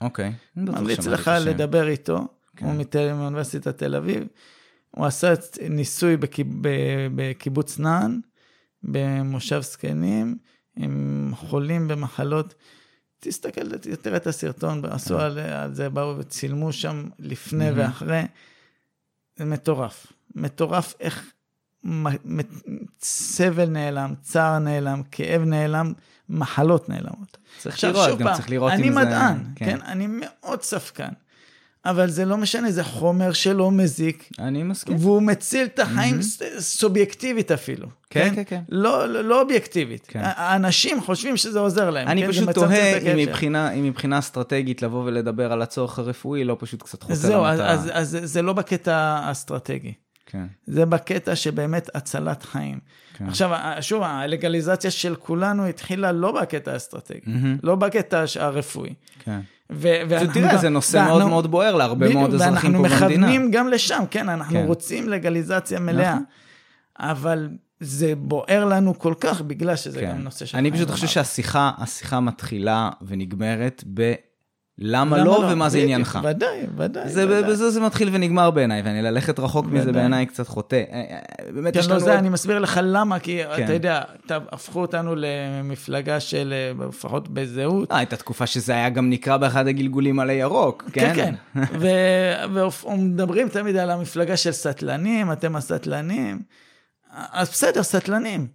אוקיי. 0.00 0.32
ממליץ 0.56 1.06
לך. 1.06 1.30
לדבר 1.40 1.88
איתו, 1.88 2.18
כן. 2.56 2.66
הוא 2.66 2.74
מתל- 2.74 3.12
מאוניברסיטת 3.12 3.78
תל 3.78 3.94
אביב. 3.94 4.24
הוא 4.90 5.06
עשה 5.06 5.34
ניסוי 5.70 6.16
בקיב- 6.16 6.56
ב- 6.60 6.68
בקיבוץ 7.14 7.78
נען, 7.78 8.20
במושב 8.82 9.60
זקנים, 9.60 10.36
עם 10.76 11.32
חולים 11.36 11.88
במחלות. 11.88 12.54
תסתכל, 13.24 13.78
תראה 13.78 14.16
את 14.16 14.26
הסרטון, 14.26 14.84
עשו 14.84 15.18
על, 15.18 15.38
על 15.38 15.74
זה, 15.74 15.90
באו 15.90 16.18
וצילמו 16.18 16.72
שם 16.72 17.08
לפני. 17.18 17.70
ואחרי. 17.74 18.22
זה 19.36 19.44
מטורף. 19.44 20.06
מטורף 20.34 20.94
איך 21.00 21.32
סבל 23.00 23.68
נעלם, 23.68 24.14
צער 24.22 24.58
נעלם, 24.58 25.02
כאב 25.10 25.42
נעלם, 25.42 25.92
מחלות 26.28 26.88
נעלמות. 26.88 27.36
צריך 27.58 27.84
לראות, 27.84 28.18
גם 28.18 28.26
פעם, 28.26 28.36
צריך 28.36 28.50
לראות 28.50 28.72
אני 28.72 28.88
אם 28.88 28.92
זה... 28.92 29.00
מדען, 29.00 29.44
כן. 29.56 29.78
אני 29.82 30.06
מאוד 30.08 30.62
ספקן. 30.62 31.08
אבל 31.86 32.10
זה 32.10 32.24
לא 32.24 32.36
משנה, 32.36 32.70
זה 32.70 32.84
חומר 32.84 33.32
שלא 33.32 33.70
מזיק, 33.70 34.28
אני 34.38 34.62
מסכים. 34.62 34.96
והוא 35.00 35.22
מציל 35.22 35.64
את 35.66 35.78
החיים 35.78 36.22
ס- 36.22 36.42
סובייקטיבית 36.58 37.50
אפילו. 37.50 37.88
כן, 38.10 38.32
כן, 38.34 38.42
כן. 38.46 38.60
לא, 38.68 39.08
לא, 39.08 39.20
לא 39.24 39.40
אובייקטיבית. 39.42 40.06
כן. 40.08 40.20
האנשים 40.24 41.00
חושבים 41.00 41.36
שזה 41.36 41.58
עוזר 41.58 41.90
להם. 41.90 42.08
אני 42.08 42.22
כן? 42.22 42.28
פשוט 42.28 42.50
תוהה 42.50 42.98
אם. 42.98 43.16
מבחינה, 43.16 43.70
אם 43.72 43.84
מבחינה 43.84 44.18
אסטרטגית 44.18 44.82
לבוא 44.82 45.04
ולדבר 45.04 45.52
על 45.52 45.62
הצורך 45.62 45.98
הרפואי, 45.98 46.44
לא 46.44 46.56
פשוט 46.60 46.82
קצת 46.82 47.02
חוטא 47.02 47.14
זהו, 47.14 47.44
אז, 47.44 47.58
למטרה. 47.60 47.72
אז, 47.74 47.90
אז 47.92 48.18
זה 48.22 48.42
לא 48.42 48.52
בקטע 48.52 48.96
האסטרטגי. 48.96 49.92
כן, 50.26 50.46
זה 50.66 50.86
בקטע 50.86 51.36
שבאמת 51.36 51.90
הצלת 51.94 52.42
חיים. 52.42 52.78
כן. 53.18 53.26
עכשיו, 53.28 53.50
שוב, 53.80 54.02
הלגליזציה 54.02 54.90
של 54.90 55.14
כולנו 55.16 55.66
התחילה 55.66 56.12
לא 56.12 56.32
בקטע 56.40 56.72
האסטרטגי, 56.72 57.20
מהמם. 57.26 57.56
לא 57.62 57.74
בקטע 57.74 58.24
הרפואי. 58.40 58.94
כן. 59.24 59.40
ו- 59.74 59.80
זה 59.82 60.04
ואנחנו 60.08 60.34
תראה, 60.34 60.52
גם- 60.52 60.58
זה 60.58 60.68
נושא 60.68 60.96
ואנחנו- 60.96 61.18
מאוד 61.18 61.28
מאוד 61.28 61.50
בוער 61.50 61.74
להרבה 61.74 62.06
בדיוק, 62.06 62.20
מאוד 62.20 62.34
אזרחים 62.34 62.72
פה 62.72 62.80
ואנחנו 62.82 63.06
במדינה. 63.06 63.26
מכוונים 63.26 63.50
גם 63.50 63.68
לשם, 63.68 64.02
כן, 64.10 64.28
אנחנו 64.28 64.54
כן. 64.60 64.66
רוצים 64.66 65.08
לגליזציה 65.08 65.80
מלאה. 65.80 66.12
נכון. 66.14 66.24
אבל 66.98 67.48
זה 67.80 68.12
בוער 68.16 68.64
לנו 68.64 68.98
כל 68.98 69.14
כך, 69.20 69.40
בגלל 69.40 69.76
שזה 69.76 70.00
כן. 70.00 70.10
גם 70.10 70.18
נושא 70.18 70.46
של 70.46 70.58
אני 70.58 70.72
פשוט 70.72 70.90
חושב. 70.90 71.06
שהשיחה, 71.06 71.70
השיחה 71.78 72.20
מתחילה 72.20 72.90
ונגמרת 73.06 73.84
ב... 73.94 74.12
למה 74.78 75.16
למה 75.18 75.24
לא 75.26 75.48
ומה 75.52 75.68
זה 75.68 75.78
עניינך. 75.78 76.18
ודאי, 76.22 76.66
ודאי. 76.76 77.08
זה, 77.08 77.26
ודאי. 77.26 77.42
בזה 77.52 77.70
זה 77.70 77.80
מתחיל 77.80 78.08
ונגמר 78.12 78.50
בעיניי, 78.50 78.82
ואני 78.84 79.02
ללכת 79.02 79.38
רחוק 79.38 79.66
מזה 79.66 79.80
ודאי. 79.80 79.92
בעיניי 79.92 80.26
קצת 80.26 80.48
חוטא. 80.48 80.82
אה, 80.92 81.02
אה, 81.10 81.52
באמת 81.52 81.74
כן, 81.74 81.78
יש 81.80 81.88
לא, 81.88 81.94
לנו... 81.94 82.04
זה 82.04 82.18
אני 82.18 82.28
מסביר 82.28 82.58
לך 82.58 82.80
למה, 82.82 83.18
כי 83.18 83.40
כן. 83.56 83.64
אתה 83.64 83.72
יודע, 83.72 84.02
אתה- 84.26 84.38
הפכו 84.52 84.80
אותנו 84.80 85.14
למפלגה 85.16 86.20
של, 86.20 86.54
אה, 86.80 86.86
לפחות 86.88 87.28
בזהות. 87.28 87.92
אה, 87.92 87.96
הייתה 87.96 88.16
תקופה 88.16 88.46
שזה 88.46 88.72
היה 88.72 88.88
גם 88.90 89.10
נקרא 89.10 89.36
באחד 89.36 89.66
הגלגולים 89.66 90.20
עלי 90.20 90.32
ירוק, 90.32 90.84
כן? 90.92 91.12
כן, 91.14 91.34
כן. 91.54 91.62
ומדברים 92.84 93.48
תמיד 93.48 93.76
על 93.76 93.90
המפלגה 93.90 94.36
של 94.36 94.52
סטלנים, 94.52 95.32
אתם 95.32 95.56
הסטלנים. 95.56 96.42
אז 97.32 97.48
בסדר, 97.50 97.82
סטלנים, 97.82 98.46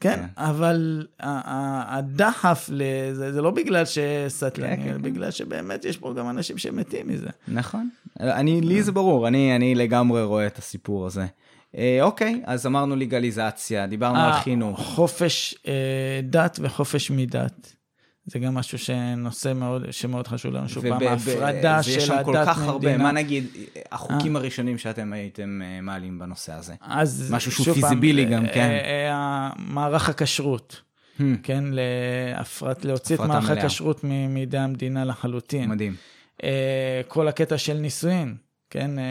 כן? 0.00 0.16
כן. 0.16 0.24
אבל 0.36 1.06
הדחף 1.18 2.70
לזה, 2.72 3.32
זה 3.32 3.42
לא 3.42 3.50
בגלל 3.50 3.84
שסטלנים, 3.84 4.76
כן, 4.76 4.82
אלא 4.82 4.92
כן. 4.92 5.02
בגלל 5.02 5.30
שבאמת 5.30 5.84
יש 5.84 5.96
פה 5.96 6.14
גם 6.14 6.30
אנשים 6.30 6.58
שמתים 6.58 7.08
מזה. 7.08 7.28
נכון. 7.48 7.88
אני, 8.20 8.60
לי 8.60 8.82
זה 8.82 8.92
ברור, 8.92 9.28
אני, 9.28 9.56
אני 9.56 9.74
לגמרי 9.74 10.22
רואה 10.22 10.46
את 10.46 10.58
הסיפור 10.58 11.06
הזה. 11.06 11.26
אה, 11.76 11.98
אוקיי, 12.02 12.42
אז 12.44 12.66
אמרנו 12.66 12.96
לגליזציה, 12.96 13.86
דיברנו 13.86 14.18
על 14.18 14.30
אה, 14.30 14.40
חינוך. 14.40 14.80
חופש 14.80 15.54
אה, 15.66 16.20
דת 16.22 16.58
וחופש 16.62 17.10
מדת. 17.10 17.74
זה 18.28 18.38
גם 18.38 18.54
משהו 18.54 18.78
שנושא 18.78 19.52
מאוד, 19.54 19.82
שמאוד 19.90 20.26
חשוב 20.26 20.52
לנו, 20.54 20.68
שוב 20.68 20.88
פעם, 20.88 20.96
וב- 20.96 21.04
ב- 21.04 21.06
ההפרדה 21.06 21.80
ויש 21.84 21.94
של 21.94 22.00
שם 22.00 22.16
כל 22.24 22.36
הדת 22.36 22.48
כך 22.48 22.62
הרבה. 22.62 22.96
מה 22.96 23.12
נגיד, 23.12 23.46
החוקים 23.92 24.36
הראשונים 24.36 24.78
שאתם 24.78 25.12
הייתם 25.12 25.60
אה, 25.64 25.80
מעלים 25.80 26.18
בנושא 26.18 26.52
הזה? 26.52 26.74
אז 26.80 27.28
משהו 27.34 27.52
שהוא 27.52 27.74
פיזיבילי 27.74 28.24
גם, 28.24 28.46
אה, 28.46 28.54
כן. 28.54 28.60
אה, 28.70 29.10
אה, 29.10 29.50
מערך 29.58 30.08
הכשרות, 30.08 30.80
Hmm, 31.18 31.22
כן, 31.42 31.64
להפרט, 31.70 32.84
להוציא 32.84 33.16
את 33.16 33.20
מערך. 33.20 33.50
הכשרות 33.50 34.04
מידי 34.28 34.58
המדינה 34.58 35.04
לחלוטין. 35.04 35.70
מדהים. 35.70 35.94
אה, 36.44 36.48
כל 37.08 37.28
הקטע 37.28 37.58
של 37.58 37.74
נישואין, 37.74 38.34
כן, 38.70 38.98
אה, 38.98 39.04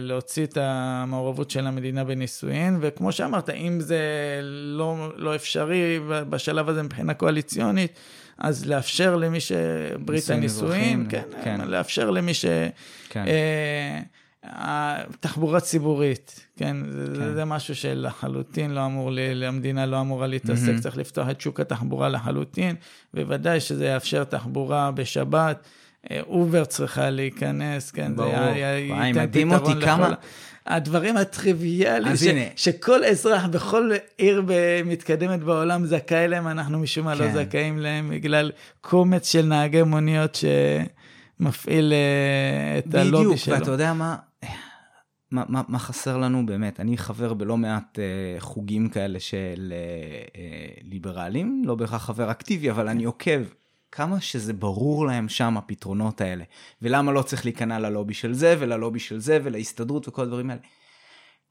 להוציא 0.00 0.44
את 0.44 0.58
המעורבות 0.60 1.50
של 1.50 1.66
המדינה 1.66 2.04
בנישואין, 2.04 2.78
וכמו 2.80 3.12
שאמרת, 3.12 3.50
אם 3.50 3.80
זה 3.80 4.00
לא, 4.42 5.12
לא 5.16 5.34
אפשרי 5.34 6.00
בשלב 6.06 6.68
הזה 6.68 6.82
מבחינה 6.82 7.14
קואליציונית, 7.14 7.92
אז 8.38 8.66
לאפשר 8.66 9.16
למי 9.16 9.40
שברית 9.40 10.30
נישואים 10.30 10.38
הנישואין, 10.40 11.06
כן, 11.08 11.22
כן. 11.44 11.60
לאפשר 11.66 12.10
למי 12.10 12.34
ש... 12.34 12.44
כן. 13.08 13.24
אה, 13.26 14.00
התחבורה 14.44 15.60
ציבורית, 15.60 16.46
כן, 16.56 16.76
זה, 16.90 17.12
כן. 17.20 17.34
זה 17.34 17.44
משהו 17.44 17.74
שלחלוטין 17.76 18.70
לא 18.70 18.86
אמור, 18.86 19.10
ל- 19.12 19.44
המדינה 19.44 19.86
לא 19.86 20.00
אמורה 20.00 20.26
להתעסק, 20.26 20.66
מהמם. 20.66 20.80
צריך 20.80 20.96
לפתוח 20.96 21.30
את 21.30 21.40
שוק 21.40 21.60
התחבורה 21.60 22.08
לחלוטין, 22.08 22.76
בוודאי 23.14 23.60
שזה 23.60 23.86
יאפשר 23.86 24.24
תחבורה 24.24 24.90
בשבת. 24.90 25.66
אה, 26.10 26.20
אובר 26.26 26.64
צריכה 26.64 27.10
להיכנס, 27.10 27.90
כן, 27.90 28.16
ברור. 28.16 28.32
זה 28.32 28.58
י- 28.86 28.92
וואי, 28.92 29.12
מדהים 29.12 29.52
אותי 29.52 29.80
כמה- 29.84 30.14
הדברים 30.66 31.16
הטריוויאליים, 31.16 32.16
ש- 32.16 32.22
הנה. 32.22 32.40
שכל 32.56 33.04
אזרח 33.04 33.46
בכל 33.46 33.90
עיר 34.18 34.42
מתקדמת 34.84 35.40
בעולם 35.40 35.86
זכאי 35.86 36.28
להם, 36.28 36.48
אנחנו 36.48 36.78
משום 36.78 37.04
מה 37.04 37.14
לא 37.14 37.24
כן. 37.24 37.44
זכאים 37.44 37.78
להם, 37.78 38.10
בגלל 38.10 38.50
קומץ 38.80 39.32
של 39.32 39.46
נהגי 39.46 39.82
מוניות 39.82 40.38
שמפעיל 41.40 41.92
אה, 41.92 42.78
את 42.78 42.94
הלובי 42.94 43.24
בדיוק, 43.24 43.36
שלו. 43.36 43.54
ואתה 43.54 43.70
יודע 43.70 43.92
מה, 43.92 44.16
מה, 45.30 45.42
מה, 45.48 45.62
מה 45.68 45.78
חסר 45.78 46.16
לנו 46.16 46.46
באמת? 46.46 46.80
אני 46.80 46.98
חבר 46.98 47.34
בלא 47.34 47.56
מעט 47.56 47.98
אה, 47.98 48.04
חוגים 48.40 48.88
כאלה 48.88 49.20
של 49.20 49.72
אה, 49.72 49.76
אה, 50.40 50.46
ליברלים, 50.82 51.62
לא 51.66 51.74
בהכרח 51.74 52.04
חבר 52.04 52.30
אקטיבי, 52.30 52.70
אבל 52.70 52.88
אני 52.88 53.04
עוקב. 53.04 53.40
כמה 53.92 54.20
שזה 54.20 54.52
ברור 54.52 55.06
להם 55.06 55.28
שם 55.28 55.56
הפתרונות 55.56 56.20
האלה, 56.20 56.44
ולמה 56.82 57.12
לא 57.12 57.22
צריך 57.22 57.44
להיכנע 57.44 57.78
ללובי 57.78 58.14
של 58.14 58.32
זה 58.32 58.56
וללובי 58.58 58.98
של 58.98 59.20
זה 59.20 59.38
ולהסתדרות 59.42 60.08
וכל 60.08 60.22
הדברים 60.22 60.50
האלה. 60.50 60.60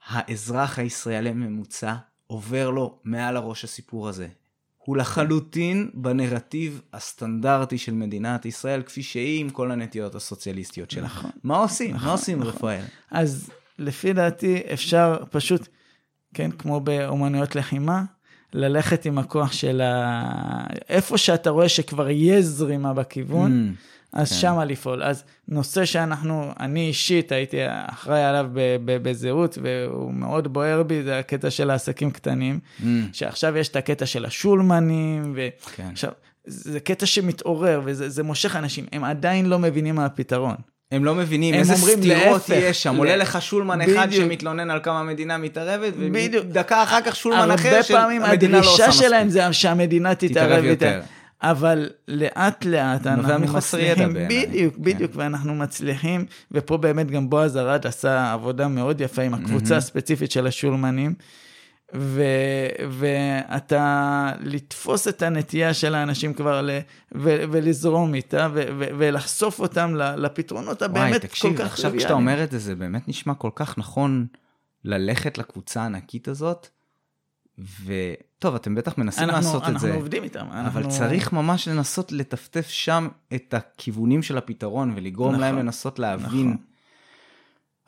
האזרח 0.08 0.80
הישראלי 0.80 1.30
הממוצע 1.30 1.96
עובר 2.28 2.70
לו 2.70 3.00
מעל 3.04 3.38
הראש 3.38 3.64
הסיפור 3.64 4.10
הזה. 4.10 4.28
הוא 4.78 4.98
לחלוטין 4.98 5.90
בנרטיב 5.94 6.82
הסטנדרטי 6.94 7.78
של 7.78 7.94
מדינת 7.94 8.46
ישראל, 8.46 8.82
כפי 8.82 9.04
שהיא 9.04 9.42
עם 9.42 9.50
כל 9.50 9.72
הנטיות 9.72 10.16
הסוציאליסטיות 10.16 10.92
שלה. 10.92 11.06
נכון. 11.06 11.32
מה 11.44 11.58
עושים? 11.58 11.96
נכון, 11.96 12.08
מה 12.08 12.12
עושים, 12.12 12.40
נכון. 12.40 12.54
רפאל? 12.54 12.84
אז 13.12 13.50
לפי 13.80 14.14
דעתי 14.14 14.62
אפשר 14.74 15.18
פשוט, 15.32 15.68
כן, 16.34 16.52
כמו 16.52 16.80
באומנויות 16.80 17.56
לחימה, 17.56 18.04
ללכת 18.54 19.06
עם 19.06 19.18
הכוח 19.18 19.52
של 19.52 19.82
ה... 19.82 20.24
איפה 20.90 21.18
שאתה 21.18 21.50
רואה 21.50 21.70
שכבר 21.70 22.10
יש 22.10 22.46
זרימה 22.46 22.94
בכיוון, 22.94 23.74
אז 24.14 24.30
כן. 24.30 24.36
שמה 24.36 24.66
לפעול. 24.66 25.04
אז 25.04 25.24
נושא 25.48 25.86
שאנחנו, 25.86 26.52
אני 26.60 26.88
אישית 26.88 27.32
הייתי 27.32 27.58
אחראי 27.68 28.24
עליו 28.24 28.50
ב- 28.54 28.78
ב- 28.86 29.10
בזהות, 29.10 29.58
והוא 29.62 30.14
מאוד 30.14 30.54
בוער 30.54 30.84
בי, 30.84 31.04
זה 31.04 31.20
הקטע 31.20 31.50
של 31.50 31.70
העסקים 31.70 32.12
קטנים, 32.12 32.60
Mm, 32.80 32.84
שעכשיו 33.14 33.58
יש 33.58 33.70
את 33.70 33.76
הקטע 33.76 34.06
של 34.06 34.26
השולמנים, 34.26 35.34
ו... 35.36 35.48
כן. 35.76 35.90
זה 36.46 36.80
קטע 36.80 37.06
שמתעורר 37.06 37.82
וזה 37.86 38.10
זה 38.10 38.24
מושך 38.24 38.56
אנשים, 38.56 38.86
הם 38.92 39.04
עדיין 39.04 39.46
לא 39.46 39.60
מבינים 39.60 39.96
מה 39.96 40.06
הפתרון. 40.06 40.56
הם 40.92 41.06
לא 41.06 41.16
מבינים 41.16 41.54
הם 41.54 41.60
איזה 41.60 41.76
סתירות. 41.76 42.50
יש 42.50 42.84
שם. 42.84 42.96
עולה 42.96 43.16
לך 43.16 43.42
שולמן 43.42 43.82
אחד 43.82 44.08
בדיוק. 44.08 44.26
שמתלונן 44.26 44.72
על 44.72 44.80
כמה 44.84 45.00
המדינה 45.00 45.38
מתערבת, 45.38 45.94
בדיוק. 45.94 46.46
ודקה 46.50 46.84
אחר 46.84 47.02
כך 47.02 47.16
שולמן 47.16 47.52
אחר 47.52 47.70
הרבה 47.70 47.84
פעמים 47.84 48.22
שהמדינה 48.26 48.54
לא 48.54 48.60
עושה 48.60 48.72
הדרישה 48.74 48.90
מספיק. 48.90 49.08
שלהם 49.08 49.30
זה 49.30 49.54
שהמדינה 49.54 50.16
תתערב 50.16 50.64
יותר. 50.64 51.02
אבל 51.42 51.90
לאט 52.08 52.66
לאט 52.66 53.08
אנחנו 53.08 53.40
מצליחים, 53.58 54.14
בעיניי. 54.14 54.46
בדיוק, 54.46 54.76
כן. 54.76 54.84
בדיוק, 54.84 55.12
ואנחנו 55.16 55.56
מצליחים, 55.56 56.26
ופה 56.52 56.78
באמת 56.78 57.12
גם 57.12 57.30
בועז 57.30 57.58
ארד 57.58 57.88
עשה 57.88 58.34
עבודה 58.34 58.68
מאוד 58.68 59.02
יפה 59.02 59.22
עם 59.22 59.34
הקבוצה 59.34 59.78
הספציפית 59.78 60.32
של 60.32 60.48
השולמנים, 60.48 61.14
ו, 61.96 62.24
ואתה 62.90 64.32
לתפוס 64.40 65.08
את 65.08 65.22
הנטייה 65.22 65.74
של 65.74 65.96
האנשים 65.96 66.34
כבר 66.34 66.62
ל, 66.62 66.70
ו, 67.16 67.44
ולזרום 67.52 68.14
איתה, 68.14 68.48
ו, 68.54 68.64
ו, 68.80 68.84
ולחשוף 68.98 69.60
אותם 69.60 69.96
לפתרונות 69.96 70.82
וואי, 70.82 70.92
הבאמת 70.92 71.22
כל 71.22 71.28
תקשיב, 71.28 71.58
כך 71.58 71.66
עכשיו 71.66 71.92
כשאתה 71.98 72.14
אומר 72.14 72.44
את 72.44 72.52
זה, 72.52 72.60
זה 72.60 72.76
באמת 72.76 73.08
נשמע 73.08 73.34
כל 73.34 73.52
כך 73.56 73.78
נכון 73.78 74.28
ללכת 74.86 75.38
לקבוצה 75.38 75.82
הענקית 75.82 76.28
הזאת, 76.28 76.68
וטוב, 77.86 78.56
אתם 78.56 78.76
בטח 78.76 78.98
מנסים 78.98 79.24
אנחנו, 79.24 79.36
לעשות 79.38 79.64
את 79.64 79.68
אנחנו 79.68 79.88
זה. 79.88 79.94
עובדים 79.94 80.24
איתם. 80.24 80.46
אבל 80.52 80.60
אנחנו... 80.60 80.90
צריך 80.90 81.34
ממש 81.34 81.68
לנסות 81.68 82.12
לטפטף 82.12 82.68
שם 82.68 83.08
את 83.36 83.54
הכיוונים 83.54 84.24
של 84.24 84.38
הפתרון 84.38 84.94
ולגרום 84.96 85.30
נכון, 85.30 85.42
להם 85.42 85.58
לנסות 85.58 86.00
להבין. 86.00 86.48
נכון. 86.50 86.69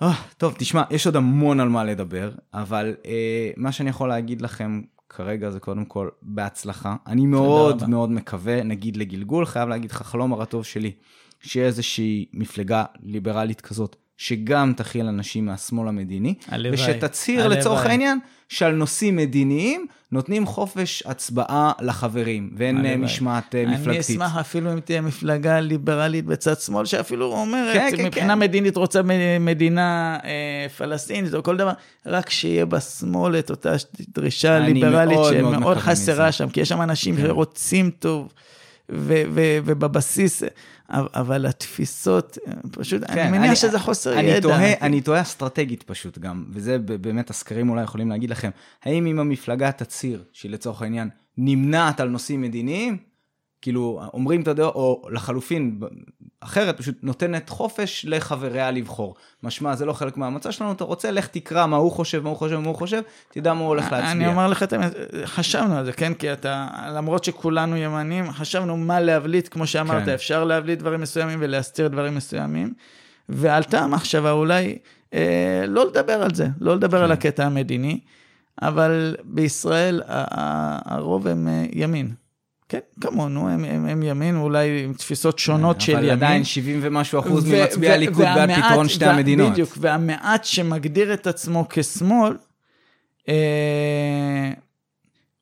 Oh, 0.04 0.06
טוב, 0.38 0.56
תשמע, 0.58 0.84
יש 0.92 1.06
עוד 1.06 1.16
המון 1.16 1.60
על 1.60 1.70
מה 1.70 1.84
לדבר, 1.84 2.32
אבל 2.54 2.96
אה, 3.06 3.52
מה 3.58 3.72
שאני 3.72 3.90
יכול 3.90 4.10
להגיד 4.10 4.42
לכם 4.42 4.82
כרגע 5.10 5.50
זה 5.50 5.60
קודם 5.60 5.86
כל 5.86 6.10
בהצלחה. 6.22 6.96
אני 7.08 7.26
מאוד 7.26 7.76
רבה. 7.76 7.88
מאוד 7.88 8.12
מקווה, 8.12 8.64
נגיד 8.64 8.98
לגלגול, 8.98 9.46
חייב 9.46 9.70
להגיד 9.70 9.92
לך, 9.92 10.02
חלום 10.02 10.34
הרטוב 10.34 10.66
שלי, 10.66 10.92
שיהיה 11.42 11.68
איזושהי 11.68 12.26
מפלגה 12.34 12.84
ליברלית 13.04 13.62
כזאת, 13.62 13.96
שגם 14.22 14.74
תכיל 14.78 15.06
אנשים 15.06 15.46
מהשמאל 15.46 15.88
המדיני, 15.88 16.34
הלוואי, 16.48 16.74
ושתצהיר 16.74 17.42
הלוואי. 17.42 17.60
לצורך 17.60 17.86
העניין 17.86 18.20
שעל 18.50 18.72
נושאים 18.72 19.16
מדיניים 19.16 19.86
נותנים 20.12 20.46
חופש 20.46 21.04
הצבעה 21.06 21.72
לחברים, 21.82 22.50
ואין 22.58 22.76
אה, 22.76 22.82
הלוואי. 22.82 23.06
משמעת 23.06 23.56
אה, 23.56 23.66
מפלגתית. 23.66 23.88
אני 23.88 24.00
אשמח 24.00 24.38
אפילו 24.38 24.74
אם 24.74 24.80
תהיה 24.80 25.02
מפלגה 25.02 25.60
ליברלית 25.60 26.26
בצד 26.26 26.60
שמאל, 26.60 26.86
שאפילו 26.86 27.26
אומרת, 27.26 27.74
כן, 27.74 27.90
כן, 27.98 28.06
מבחינה 28.06 28.34
כן. 28.34 28.40
מדינית 28.40 28.78
רוצה 28.78 29.02
מדינה 29.40 30.18
אה, 30.24 30.70
פלסטינית 30.78 31.34
או 31.34 31.44
כל 31.44 31.58
דבר, 31.58 31.72
רק 32.06 32.30
שיהיה 32.30 32.66
בשמאל 32.66 33.40
את 33.40 33.50
אותה 33.50 33.74
דרישה 34.16 34.58
אני 34.58 34.74
ליברלית 34.74 35.18
מאוד 35.18 35.34
מאוד 35.42 35.54
שמאוד 35.54 35.58
מקווה 35.58 35.76
חסרה 35.76 36.28
מזה. 36.28 36.32
שם, 36.32 36.50
כי 36.50 36.62
יש 36.62 36.70
שם 36.70 36.82
אנשים 36.82 37.16
כן. 37.16 37.22
שרוצים 37.22 37.92
טוב, 38.00 38.34
ובבסיס, 38.90 40.44
אבל- 40.92 41.46
התפיסות, 41.46 42.38
פשוט, 42.72 43.04
כן, 43.08 43.20
אני 43.20 43.38
מניח 43.38 43.56
שזה 43.56 43.80
חוסר 43.80 44.20
אני 44.20 44.28
ידע. 44.28 44.42
תוהה, 44.42 44.74
אני 44.82 45.02
תוהה 45.02 45.22
אסטרטגית 45.22 45.84
פשוט 45.84 46.18
גם, 46.18 46.46
וזה 46.50 46.80
באמת 46.80 47.30
הסקרים 47.30 47.70
אולי 47.70 47.84
יכולים 47.84 48.10
להגיד 48.10 48.30
לכם, 48.30 48.50
האם 48.84 49.06
אם 49.06 49.20
המפלגה 49.20 49.72
תצהיר, 49.72 50.24
שהיא 50.34 50.52
לצורך 50.52 50.82
העניין 50.82 51.10
נמנעת 51.38 52.00
על 52.00 52.10
נושאים 52.10 52.42
מדיניים, 52.42 52.98
כאילו 53.62 54.02
אומרים 54.14 54.42
את 54.42 54.48
הדעה, 54.48 54.68
או 54.68 55.02
לחלופין, 55.12 55.80
אחרת 56.40 56.78
פשוט 56.78 56.96
נותנת 57.04 57.50
חופש 57.50 58.06
לחבריה 58.10 58.72
לבחור. 58.72 59.16
משמע, 59.44 59.76
זה 59.76 59.86
לא 59.86 59.94
חלק 59.94 60.18
מהמצע 60.18 60.52
שלנו, 60.52 60.72
אתה 60.72 60.84
רוצה, 60.84 61.12
לך 61.12 61.28
תקרא 61.28 61.66
מה 61.66 61.78
הוא 61.78 61.92
חושב, 61.92 62.24
מה 62.24 62.30
הוא 62.30 62.38
חושב, 62.38 62.58
מה 62.58 62.68
הוא 62.68 62.76
חושב, 62.76 63.02
תדע 63.32 63.54
מה 63.54 63.60
הוא 63.60 63.68
הולך 63.68 63.92
להצביע. 63.92 64.12
אני 64.12 64.28
אומר 64.28 64.48
לך 64.48 64.64
את 64.64 64.74
האמת, 64.74 64.94
חשבנו 65.26 65.78
על 65.78 65.86
זה, 65.86 65.94
כן? 65.94 66.14
כי 66.14 66.34
אתה, 66.34 66.68
למרות 66.96 67.24
שכולנו 67.24 67.78
ימנים, 67.78 68.32
חשבנו 68.32 68.78
מה 68.78 69.00
להבליט, 69.00 69.48
כמו 69.52 69.68
שאמרת, 69.68 70.06
כן. 70.06 70.14
אפשר 70.14 70.44
להבליט 70.44 70.80
דברים 70.80 71.02
מסוימים 71.02 71.40
ולהסתיר 71.42 71.88
דברים 71.88 72.16
מסוימים. 72.16 72.74
ועלתה 73.30 73.80
המחשבה 73.80 74.32
אולי 74.32 74.78
אה, 75.14 75.64
לא 75.68 75.88
לדבר 75.88 76.22
על 76.22 76.36
זה, 76.36 76.48
לא 76.60 76.76
לדבר 76.76 76.98
כן. 76.98 77.04
על 77.04 77.12
הקטע 77.12 77.46
המדיני, 77.46 78.00
אבל 78.62 79.16
בישראל 79.24 80.02
הרוב 80.86 81.28
הם 81.28 81.48
אה, 81.48 81.66
ימין. 81.72 82.14
כן, 82.72 82.80
כמונו, 83.02 83.50
הם, 83.50 83.66
הם, 83.66 83.86
הם 83.86 84.04
ימין, 84.04 84.36
אולי 84.38 84.84
עם 84.84 84.94
תפיסות 84.94 85.40
שונות 85.40 85.82
של 85.82 85.92
ימין. 85.92 86.04
אבל 86.06 86.12
עדיין 86.14 86.44
70 86.44 86.80
ומשהו 86.82 87.20
אחוז 87.20 87.44
ו- 87.48 87.56
ממצביעי 87.62 87.92
ו- 87.92 87.96
הליכוד 87.96 88.26
בעד 88.26 88.50
פתרון 88.52 88.90
שתי 88.90 89.06
וה- 89.06 89.12
המדינות. 89.12 89.52
בדיוק, 89.52 89.70
והמעט 89.78 90.44
שמגדיר 90.46 91.14
את 91.14 91.28
עצמו 91.28 91.66
כשמאל, 91.70 92.34
אה, 93.30 94.52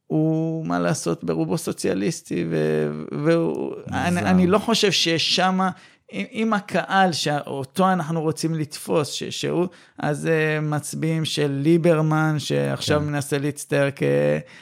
הוא, 0.07 0.65
מה 0.65 0.80
לעשות, 0.80 1.23
ברובו 1.23 1.57
סוציאליסטי, 1.57 2.45
ו- 2.49 2.91
והוא, 3.26 3.73
אני, 3.91 4.19
אני 4.19 4.47
לא 4.47 4.57
חושב 4.60 4.91
שיש 4.91 5.35
שמה, 5.35 5.69
אם, 6.14 6.26
אם 6.31 6.53
הקהל 6.53 7.11
שאותו 7.11 7.91
אנחנו 7.91 8.22
רוצים 8.22 8.56
לתפוס, 8.56 9.11
ש, 9.11 9.23
שהוא, 9.23 9.68
אז 9.99 10.26
uh, 10.26 10.61
מצביעים 10.61 11.26
של 11.26 11.52
ליברמן, 11.52 12.36
שעכשיו 12.38 12.99
כן. 12.99 13.06
מנסה 13.06 13.38
להצטייר 13.38 13.90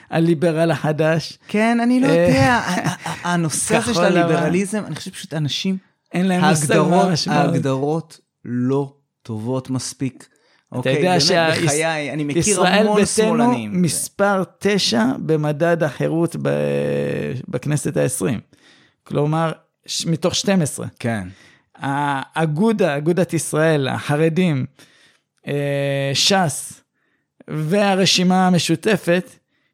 כהליברל 0.10 0.72
החדש. 0.72 1.40
כן, 1.48 1.80
אני 1.80 2.00
לא 2.00 2.08
אה, 2.08 2.28
יודע, 2.28 2.62
הנושא 3.32 3.76
הזה 3.76 3.94
של. 3.94 4.04
הליברליזם, 4.04 4.84
אני 4.86 4.96
חושב 4.96 5.12
פשוט 5.12 5.34
אנשים, 5.34 5.78
אין 6.14 6.28
להם 6.28 6.44
ההגדרות. 6.44 7.10
ההגדרות 7.28 8.20
לא 8.46 8.94
טובות 9.22 9.70
מספיק. 9.70 10.28
אוקיי, 10.72 10.96
יודע 10.96 11.10
באמת, 11.10 11.22
שה- 11.22 11.50
בחיי, 11.52 12.14
אני 12.14 12.24
מכיר 12.24 12.42
ישראל 12.42 12.88
המון 12.88 13.02
ביתנו. 13.02 13.68
מספר 13.72 14.44
תשע 14.60 15.06
במדד 15.20 15.84
החירות. 15.84 16.36
בכנסת 17.48 17.98
העשרים. 17.98 18.40
כלומר. 19.04 19.52
מתוך 20.08 20.36
12. 20.36 20.88
כן, 21.00 21.28
האגודה, 21.76 22.98
אגודת 22.98 23.34
ישראל, 23.34 23.88
החרדים, 23.88 24.66
אה, 25.48 26.12
ש"ס 26.14 26.82
והרשימה 27.48 28.48
המשותפת, 28.48 29.30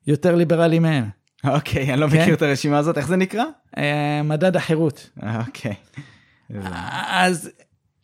יותר 0.08 0.36
ליברליים 0.36 0.82
מהם. 0.82 1.06
אוקיי, 1.44 1.94
אני 1.94 2.02
לא 2.02 2.08
כן. 2.08 2.22
מכיר 2.22 2.34
את 2.34 2.42
הרשימה 2.42 2.78
הזאת, 2.78 2.98
איך 2.98 3.08
זה 3.08 3.16
נקרא? 3.16 3.44
אה, 3.78 4.22
מדד 4.24 4.56
החירות. 4.56 5.10
אוקיי. 5.48 5.74
אז 7.08 7.50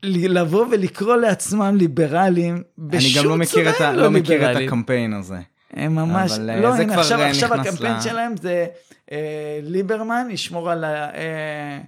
לבוא 0.03 0.65
ולקרוא 0.72 1.15
לעצמם 1.15 1.76
ליברלים, 1.77 2.56
אני 2.56 2.64
בשום 2.98 3.23
גם 3.23 3.30
לא 3.30 3.38
מכיר 3.38 3.69
את 3.69 3.76
צורה 3.76 3.90
ה- 3.90 3.94
הם 3.94 3.99
לא 3.99 4.11
מכיר 4.11 4.36
את 4.36 4.48
ליברלים. 4.48 4.68
הקמפיין 4.68 5.14
הזה. 5.14 5.38
הם 5.73 5.95
ממש, 5.95 6.31
אבל, 6.31 6.49
אה, 6.49 6.61
לא, 6.61 6.76
הנה, 6.76 6.95
עכשיו, 6.99 7.22
עכשיו 7.22 7.53
הקמפיין 7.53 7.98
ל- 7.98 8.02
שלהם 8.02 8.38
זה 8.41 8.65
אה, 9.11 9.60
ליברמן 9.64 10.27
ישמור 10.31 10.72
על, 10.72 10.84
ה, 10.84 11.10
אה, 11.15 11.80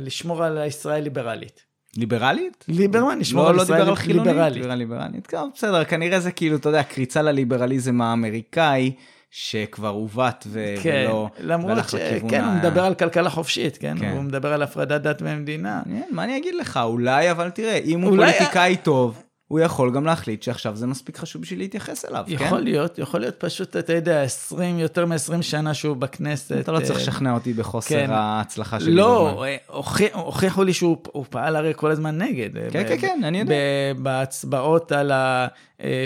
לשמור 0.00 0.44
על 0.44 0.58
הישראל 0.58 1.02
ליברלית. 1.02 1.60
ליברלית? 1.96 2.64
ליברמן 2.68 3.20
ישמור 3.20 3.44
לא, 3.44 3.50
על 3.50 3.56
לא 3.56 3.62
ישראל 3.62 3.78
דיבר 3.78 3.90
על 3.90 3.96
חילונית, 3.96 4.26
ליברלית. 4.32 4.54
דיבר 4.54 4.72
על 4.72 4.78
ליברלית. 4.78 5.26
טוב, 5.30 5.50
בסדר, 5.54 5.84
כנראה 5.84 6.20
זה 6.20 6.30
כאילו, 6.32 6.56
אתה 6.56 6.68
יודע, 6.68 6.82
קריצה 6.82 7.22
לליברליזם 7.22 8.00
האמריקאי, 8.00 8.92
שכבר 9.30 9.88
עוות 9.88 10.46
ו- 10.46 10.74
כן, 10.82 11.04
ולא... 11.08 11.28
למרות 11.40 11.78
ש... 11.88 11.94
כן, 12.28 12.44
ה- 12.44 12.46
הוא 12.52 12.58
מדבר 12.58 12.84
על 12.84 12.94
כלכלה 12.94 13.30
חופשית, 13.30 13.76
כן? 13.76 13.96
כן. 14.00 14.10
הוא 14.12 14.22
מדבר 14.22 14.52
על 14.52 14.62
הפרדת 14.62 15.00
דת. 15.00 15.22
מעניין, 15.22 15.66
מה 16.10 16.24
אני 16.24 16.36
אגיד 16.36 16.54
לך, 16.54 16.80
אולי, 16.82 17.30
אבל 17.30 17.50
תראה, 17.50 17.76
אם 17.84 18.00
הוא 18.00 18.10
אולי- 18.10 18.32
פוליטיקאי 18.32 18.76
טוב, 18.76 19.22
הוא 19.54 19.60
יכול 19.60 19.90
גם 19.94 20.04
להחליט 20.04 20.42
שעכשיו 20.42 20.76
זה 20.76 20.86
מספיק 20.86 21.16
חשוב 21.18 21.42
בשביל 21.42 21.58
להתייחס 21.58 22.04
אליו, 22.04 22.24
כן? 22.26 22.32
יכול 22.32 22.60
להיות, 22.60 22.98
יכול 22.98 23.20
להיות 23.20 23.34
פשוט, 23.38 23.76
אתה 23.76 23.92
יודע, 23.92 24.22
20, 24.22 24.78
יותר 24.78 25.06
מ-20 25.06 25.16
שנה 25.42 25.74
שהוא 25.74 25.96
בכנסת. 25.96 26.52
אתה 26.60 26.72
לא 26.72 26.78
צריך 26.80 26.90
אה, 26.90 26.96
לשכנע 26.96 27.34
אותי 27.34 27.52
בחוסר 27.52 27.88
כן. 28.06 28.10
ההצלחה 28.10 28.80
שלי. 28.80 28.94
לא, 28.94 29.44
אה, 29.44 29.56
הוכיח- 29.66 30.14
הוכיחו 30.14 30.64
לי 30.64 30.72
שהוא 30.72 30.96
הוא 31.12 31.24
פעל 31.30 31.56
הרי 31.56 31.72
כל 31.76 31.90
הזמן 31.90 32.18
נגד. 32.18 32.56
אה, 32.56 32.66
כן, 32.70 32.82
ב- 32.84 32.88
כן, 32.88 32.96
כן, 33.00 33.20
אני 33.24 33.40
יודע. 33.40 33.54
בהצבעות 33.98 34.92
על 34.92 35.10
ה... 35.12 35.46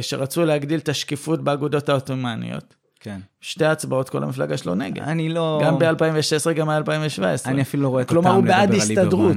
שרצו 0.00 0.44
להגדיל 0.44 0.78
את 0.78 0.88
השקיפות 0.88 1.44
באגודות 1.44 1.88
העות'מאניות. 1.88 2.74
כן. 3.00 3.20
שתי 3.40 3.64
הצבעות, 3.64 4.08
כל 4.08 4.22
המפלגה 4.22 4.56
שלו 4.56 4.74
נגד. 4.74 5.02
אני 5.02 5.28
לא... 5.28 5.60
גם 5.64 5.78
ב-2016, 5.78 6.52
גם 6.52 6.66
ב-2017. 6.66 7.20
אני 7.48 7.62
אפילו 7.62 7.82
לא 7.82 7.88
רואה 7.88 8.02
את 8.02 8.08
כלומר, 8.08 8.30
הטעם 8.30 8.40
הוא 8.40 8.44
לדבר 8.46 8.54
על 8.60 8.68
ליברמן. 8.88 9.00
הסתדרות. 9.02 9.36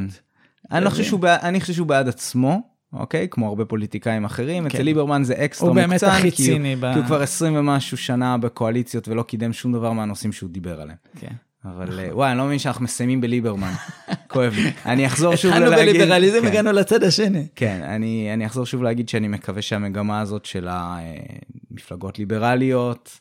אני 0.71 0.85
לא 0.85 0.89
שהוא 1.03 1.19
בעד- 1.19 1.39
אני 1.43 1.61
חושב 1.61 1.73
שהוא 1.73 1.87
בעד 1.87 2.07
עצמו. 2.07 2.70
אוקיי? 2.93 3.27
כמו 3.31 3.47
הרבה 3.47 3.65
פוליטיקאים 3.65 4.25
אחרים, 4.25 4.65
אצל 4.65 4.77
כן. 4.77 4.85
ליברמן 4.85 5.23
זה 5.23 5.33
אקסטרה 5.45 5.67
הוא 5.67 5.75
באמת 5.75 5.89
מוקצן, 6.03 6.07
הכי 6.09 6.31
כי 6.31 6.43
הוא- 6.43 6.53
ציני 6.57 6.75
ב- 6.75 6.93
כי 6.93 6.99
הוא 6.99 7.05
כבר 7.05 7.21
20 7.21 7.55
ומשהו 7.55 7.97
שנה 7.97 8.37
בקואליציות 8.37 9.07
ולא 9.07 9.23
קידם 9.23 9.53
שום 9.53 9.73
דבר 9.73 9.91
מהנושאים 9.91 10.31
שהוא 10.31 10.49
דיבר 10.49 10.81
עליהם. 10.81 10.97
כן. 11.19 11.33
אבל 11.65 11.99
אה, 11.99 12.07
וואי, 12.15 12.29
אני 12.31 12.37
לא 12.37 12.45
מבין 12.45 12.59
שאנחנו 12.59 12.83
מסיימים 12.83 13.21
בליברמן. 13.21 13.71
כואב 14.31 14.53
לי. 14.55 14.71
אני 14.85 15.05
אחזור 15.05 15.35
שוב 15.35 15.51
התחלנו 15.51 15.71
להגיד... 15.71 15.95
בליברליזם, 15.95 16.41
כן. 16.41 16.47
הגענו 16.47 16.71
לצד 16.71 17.03
השני. 17.03 17.47
כן, 17.55 17.81
אני, 17.83 18.29
אני 18.33 18.45
אחזור 18.45 18.65
שוב 18.65 18.83
להגיד 18.83 19.09
שאני 19.09 19.27
מקווה 19.27 19.61
שהמגמה 19.61 20.19
הזאת 20.21 20.45
של 20.45 20.67
המפלגות 21.71 22.19
ליברליות 22.19 23.19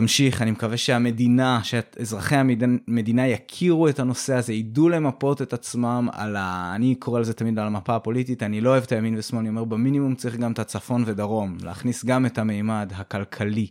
תמשיך. 0.00 0.42
אני 0.42 0.50
מקווה 0.50 0.76
שהמדינה, 0.76 1.60
שאזרחי 1.62 2.36
המדינה 2.36 3.26
יכירו 3.26 3.88
את 3.88 3.98
הנושא 3.98 4.34
הזה, 4.34 4.52
ידעו 4.52 4.88
למפות 4.88 5.42
את 5.42 5.52
עצמם 5.52 6.08
על 6.12 6.36
ה... 6.36 6.72
אני 6.74 6.94
קורא 6.94 7.20
לזה 7.20 7.34
תמיד 7.34 7.58
על 7.58 7.66
המפה 7.66 7.96
הפוליטית, 7.96 8.42
אני 8.42 8.60
לא 8.60 8.70
אוהב 8.70 8.82
את 8.82 8.92
הימין 8.92 9.18
ושמאל, 9.18 9.40
אני 9.40 9.48
אומר 9.48 9.64
במינימום 9.64 10.14
צריך 10.14 10.36
גם 10.36 10.52
את 10.52 10.58
הצפון 10.58 11.02
ודרום, 11.06 11.56
להכניס 11.62 12.04
גם 12.04 12.26
את 12.26 12.38
המימד 12.38 12.92
הכלכלי 12.96 13.66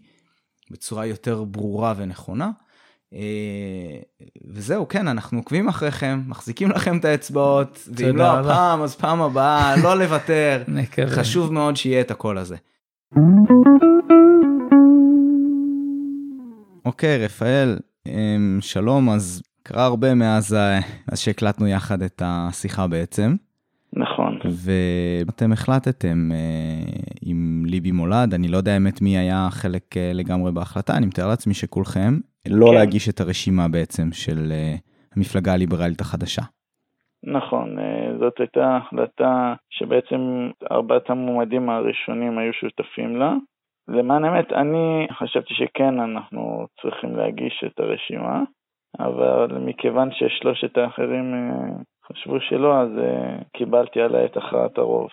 בצורה 0.72 1.06
יותר 1.06 1.44
ברורה 1.44 1.94
ונכונה. 1.98 2.52
וזהו, 4.48 4.88
כן, 4.88 5.08
אנחנו 5.08 5.40
עוקבים 5.40 5.68
אחריכם, 5.68 6.22
מחזיקים 6.28 6.72
לכם 6.72 6.98
את 6.98 7.06
האצבעות, 7.06 7.90
ואם 7.96 8.16
לא 8.16 8.40
הפעם, 8.40 8.82
אז 8.82 8.96
פעם 8.96 9.22
הבאה, 9.22 9.76
לא 9.84 10.00
לוותר. 10.00 10.64
חשוב 11.18 11.54
מאוד 11.54 11.76
שיהיה 11.76 12.02
את 12.02 12.12
הקול 12.12 12.38
הזה. 12.38 12.56
אוקיי, 16.86 17.26
רפאל, 17.26 17.78
אמ, 18.08 18.58
שלום, 18.62 19.10
אז 19.10 19.44
קרה 19.64 19.86
הרבה 19.86 20.14
מאז 20.14 20.58
שהקלטנו 21.16 21.68
יחד 21.68 22.02
את 22.02 22.22
השיחה 22.26 22.88
בעצם. 22.88 23.36
נכון. 23.94 24.40
ואתם 24.66 25.52
החלטתם 25.52 26.30
אה, 26.32 26.38
עם 27.26 27.64
ליבי 27.66 27.92
מולד, 27.92 28.34
אני 28.34 28.48
לא 28.48 28.58
יודע 28.58 28.72
האמת 28.74 29.02
מי 29.02 29.18
היה 29.18 29.48
חלק 29.52 29.98
אה, 29.98 30.12
לגמרי 30.14 30.52
בהחלטה, 30.52 30.98
אני 30.98 31.06
מתאר 31.06 31.28
לעצמי 31.28 31.54
שכולכם, 31.54 32.14
לא 32.50 32.68
כן. 32.68 32.74
להגיש 32.74 33.10
את 33.10 33.20
הרשימה 33.20 33.68
בעצם 33.68 34.12
של 34.12 34.52
אה, 34.52 34.76
המפלגה 35.16 35.54
הליברלית 35.54 36.02
החדשה. 36.02 36.42
נכון, 37.24 37.76
זאת 38.20 38.34
הייתה 38.40 38.78
החלטה 38.78 39.54
שבעצם 39.70 40.50
ארבעת 40.72 41.10
המועמדים 41.10 41.70
הראשונים 41.70 42.38
היו 42.38 42.54
שותפים 42.54 43.16
לה. 43.16 43.34
למען 43.88 44.24
האמת, 44.26 44.52
אני 44.52 45.08
חשבתי 45.20 45.54
שכן 45.54 46.00
אנחנו 46.00 46.68
צריכים 46.82 47.16
להגיש 47.16 47.64
את 47.66 47.80
הרשימה, 47.80 48.44
אבל 49.00 49.58
מכיוון 49.66 50.10
ששלושת 50.12 50.78
האחרים 50.78 51.26
חשבו 52.12 52.36
שלא, 52.50 52.82
אז 52.82 52.90
uh, 52.90 53.44
קיבלתי 53.58 54.02
עליי 54.02 54.26
את 54.26 54.38
הכרעת 54.38 54.78
הרוב. 54.78 55.08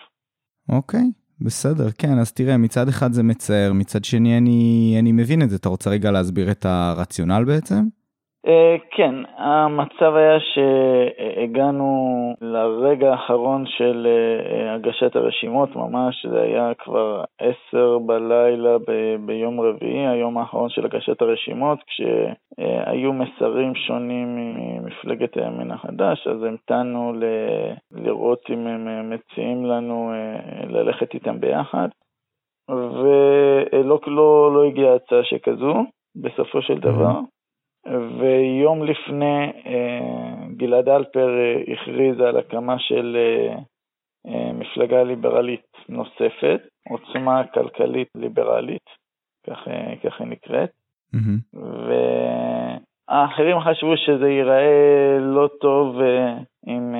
אוקיי, 0.69 1.05
בסדר, 1.41 1.91
כן, 1.97 2.19
אז 2.21 2.33
תראה, 2.33 2.57
מצד 2.57 2.87
אחד 2.87 3.11
זה 3.11 3.23
מצער, 3.23 3.73
מצד 3.73 4.03
שני 4.03 4.37
אני, 4.37 4.95
אני 4.99 5.11
מבין 5.11 5.41
את 5.41 5.49
זה. 5.49 5.55
אתה 5.55 5.69
רוצה 5.69 5.89
רגע 5.89 6.11
להסביר 6.11 6.51
את 6.51 6.65
הרציונל 6.65 7.43
בעצם? 7.47 7.83
Uh, 8.47 8.79
כן, 8.91 9.15
המצב 9.37 10.15
היה 10.15 10.37
שהגענו 10.39 12.33
לרגע 12.41 13.11
האחרון 13.11 13.65
של 13.65 14.07
uh, 14.07 14.75
הגשת 14.75 15.15
הרשימות, 15.15 15.75
ממש 15.75 16.25
זה 16.31 16.41
היה 16.41 16.73
כבר 16.73 17.23
עשר 17.39 17.97
בלילה 17.99 18.77
ב- 18.77 19.15
ביום 19.25 19.61
רביעי, 19.61 20.07
היום 20.07 20.37
האחרון 20.37 20.69
של 20.69 20.85
הגשת 20.85 21.21
הרשימות, 21.21 21.79
כשהיו 21.87 23.13
מסרים 23.13 23.75
שונים 23.75 24.35
ממפלגת 24.35 25.37
הימין 25.37 25.71
החדש, 25.71 26.27
אז 26.27 26.43
המתנו 26.43 27.13
ל- 27.13 27.73
לראות 27.91 28.39
אם 28.49 28.67
הם 28.67 29.09
מציעים 29.09 29.65
לנו 29.65 30.11
ללכת 30.67 31.13
איתם 31.13 31.39
ביחד, 31.39 31.87
ולא 32.69 33.99
לא, 34.07 34.51
לא 34.53 34.63
הגיעה 34.63 34.95
הצעה 34.95 35.23
שכזו, 35.23 35.73
בסופו 36.15 36.61
של 36.61 36.79
דבר. 36.79 37.19
ויום 37.87 38.83
לפני 38.83 39.51
אה, 39.65 40.47
גלעד 40.57 40.89
אלפר 40.89 41.29
אה, 41.29 41.73
הכריז 41.73 42.19
על 42.19 42.37
הקמה 42.37 42.79
של 42.79 43.17
אה, 44.27 44.53
מפלגה 44.53 45.03
ליברלית 45.03 45.65
נוספת, 45.89 46.61
עוצמה 46.89 47.47
כלכלית 47.53 48.07
ליברלית, 48.15 48.89
כך 49.47 49.67
היא 50.19 50.27
נקראת. 50.27 50.71
Mm-hmm. 51.15 51.57
והאחרים 53.09 53.59
חשבו 53.59 53.97
שזה 53.97 54.29
ייראה 54.29 55.17
לא 55.19 55.49
טוב 55.61 55.95
אם 56.67 56.95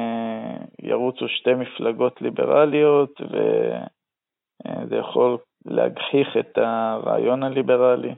ירוצו 0.81 1.27
שתי 1.27 1.53
מפלגות 1.53 2.21
ליברליות, 2.21 3.21
וזה 3.21 4.95
יכול 4.95 5.37
להגחיך 5.65 6.37
את 6.39 6.57
הרעיון 6.57 7.43
הליברלי. 7.43 8.13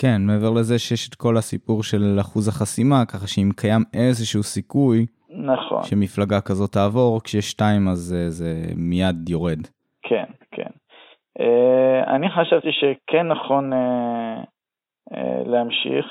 כן, 0.00 0.22
מעבר 0.26 0.50
לזה 0.50 0.78
שיש 0.78 1.08
את 1.08 1.14
כל 1.14 1.36
הסיפור 1.36 1.82
של 1.82 2.16
אחוז 2.20 2.48
החסימה, 2.48 3.06
ככה 3.06 3.26
שאם 3.26 3.50
קיים 3.56 3.82
איזשהו 3.94 4.42
סיכוי, 4.42 5.06
נכון. 5.30 5.82
שמפלגה 5.82 6.40
כזאת 6.40 6.72
תעבור, 6.72 7.20
כשיש 7.24 7.50
שתיים 7.50 7.88
אז 7.88 7.98
זה, 7.98 8.30
זה 8.30 8.52
מיד 8.76 9.28
יורד. 9.28 9.58
כן, 10.02 10.24
כן. 10.50 10.70
Uh, 11.38 12.10
אני 12.10 12.30
חשבתי 12.30 12.68
שכן 12.72 13.28
נכון 13.28 13.72
uh, 13.72 13.76
uh, 15.14 15.48
להמשיך, 15.48 16.06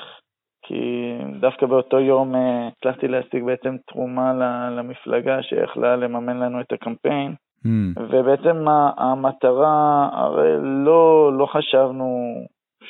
כי 0.66 1.12
דווקא 1.40 1.66
באותו 1.66 2.00
יום 2.00 2.34
הצלחתי 2.34 3.08
להשיג 3.08 3.44
בעצם 3.44 3.76
תרומה 3.86 4.32
למפלגה 4.70 5.42
שיכלה 5.42 5.96
לממן 5.96 6.36
לנו 6.36 6.60
את 6.60 6.72
הקמפיין. 6.72 7.34
Mm. 7.66 8.00
ובעצם 8.00 8.64
המטרה, 8.96 10.08
הרי 10.12 10.52
לא, 10.84 11.32
לא 11.38 11.46
חשבנו 11.46 12.34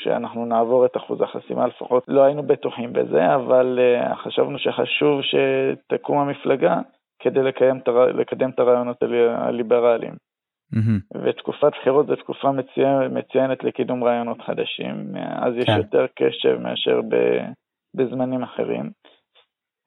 שאנחנו 0.02 0.46
נעבור 0.46 0.86
את 0.86 0.96
אחוז 0.96 1.20
החסימה, 1.20 1.66
לפחות 1.66 2.04
לא 2.08 2.22
היינו 2.22 2.42
בטוחים 2.42 2.92
בזה, 2.92 3.34
אבל 3.34 3.78
uh, 3.78 4.14
חשבנו 4.14 4.58
שחשוב 4.58 5.20
שתקום 5.22 6.18
המפלגה 6.18 6.80
כדי 7.18 7.42
לקיים, 7.42 7.80
לקדם 8.14 8.50
את 8.50 8.58
הרעיונות 8.58 8.96
הליברליים. 9.36 10.14
Mm-hmm. 10.74 11.18
ותקופת 11.24 11.72
בחירות 11.80 12.06
זו 12.06 12.16
תקופה 12.16 12.52
מצוינת, 12.52 13.12
מצוינת 13.12 13.64
לקידום 13.64 14.04
רעיונות 14.04 14.40
חדשים, 14.40 15.16
אז 15.16 15.54
יש 15.56 15.66
כן. 15.66 15.76
יותר 15.76 16.06
קשב 16.14 16.58
מאשר 16.60 17.00
ב, 17.08 17.16
בזמנים 17.96 18.42
אחרים. 18.42 18.90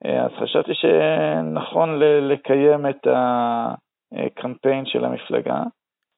אה, 0.05 0.25
אז 0.25 0.31
חשבתי 0.43 0.71
שנכון 0.73 1.99
לקיים 1.99 2.85
את 2.89 3.07
הקמפיין 4.11 4.85
של 4.85 5.05
המפלגה. 5.05 5.63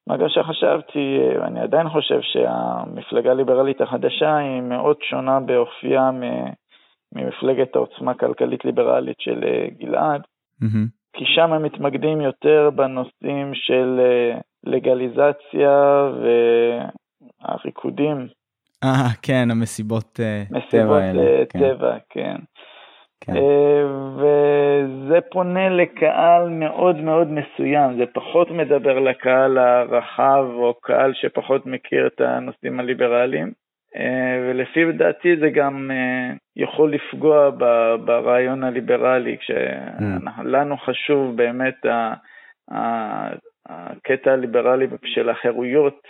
מה 0.07 0.17
גם 0.17 0.29
שחשבתי, 0.29 1.19
אני 1.43 1.59
עדיין 1.59 1.89
חושב 1.89 2.19
שהמפלגה 2.21 3.31
הליברלית 3.31 3.81
החדשה 3.81 4.37
היא 4.37 4.61
מאוד 4.61 4.97
שונה 5.09 5.39
באופייה 5.39 6.09
ממפלגת 7.15 7.75
העוצמה 7.75 8.11
הכלכלית 8.11 8.65
ליברלית 8.65 9.19
של 9.19 9.43
אה, 9.43 9.67
גלעד, 9.79 10.21
mm-hmm. 10.63 10.87
כי 11.13 11.25
שם 11.25 11.53
הם 11.53 11.63
מתמקדים 11.63 12.21
יותר 12.21 12.69
בנושאים 12.75 13.51
של 13.53 13.99
אה, 13.99 14.39
לגליזציה 14.63 16.09
והריקודים. 17.41 18.27
אה, 18.83 19.09
כן, 19.21 19.51
המסיבות 19.51 20.19
uh, 20.19 20.69
טבע 20.69 20.97
האלה. 20.97 21.21
מסיבות 21.21 21.47
טבע, 21.47 21.97
כן. 22.09 22.35
כן. 23.21 23.33
כן. 23.33 23.37
אה, 23.37 23.85
וזה 24.15 25.21
פונה 25.31 25.69
לקהל 25.69 26.49
מאוד 26.49 26.95
מאוד 26.95 27.27
מסוים, 27.31 27.97
זה 27.97 28.05
פחות 28.13 28.51
מדבר 28.51 28.99
לקהל 28.99 29.57
הרחב 29.57 30.45
או 30.53 30.73
קהל 30.81 31.13
שפחות 31.13 31.65
מכיר 31.65 32.07
את 32.07 32.21
הנושאים 32.21 32.79
הליברליים, 32.79 33.51
אה, 33.95 34.39
ולפי 34.41 34.91
דעתי 34.91 35.37
זה 35.39 35.49
גם 35.49 35.91
אה, 35.91 36.33
יכול 36.55 36.93
לפגוע 36.93 37.49
ברעיון 38.05 38.63
הליברלי, 38.63 39.37
כשלנו 39.37 40.77
חשוב 40.77 41.37
באמת 41.37 41.85
הקטע 43.69 44.31
הליברלי 44.31 44.87
של 45.05 45.29
החירויות, 45.29 46.01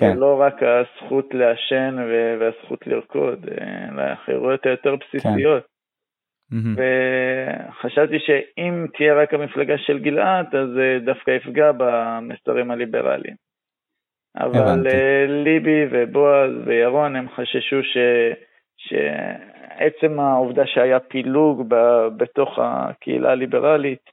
כן. 0.00 0.12
ולא 0.16 0.40
רק 0.40 0.62
הזכות 0.62 1.34
לעשן 1.34 1.96
והזכות 2.40 2.86
לרקוד, 2.86 3.46
אלא 3.92 4.02
החירויות 4.02 4.66
היותר 4.66 4.96
בסיסיות. 4.96 5.69
Mm-hmm. 6.52 6.80
וחשבתי 7.70 8.18
שאם 8.18 8.86
תהיה 8.96 9.14
רק 9.14 9.34
המפלגה 9.34 9.78
של 9.78 9.98
גלעד, 9.98 10.54
אז 10.54 10.68
זה 10.74 10.98
דווקא 11.04 11.30
יפגע 11.30 11.72
במסרים 11.76 12.70
הליברליים. 12.70 13.36
אבל 14.36 14.86
uh, 14.86 15.30
ליבי 15.44 15.86
ובועז 15.90 16.50
וירון 16.66 17.16
הם 17.16 17.28
חששו 17.28 17.82
ש... 17.82 17.96
שעצם 18.76 20.20
העובדה 20.20 20.66
שהיה 20.66 21.00
פילוג 21.00 21.64
ב... 21.68 21.74
בתוך 22.16 22.58
הקהילה 22.62 23.30
הליברלית 23.30 24.10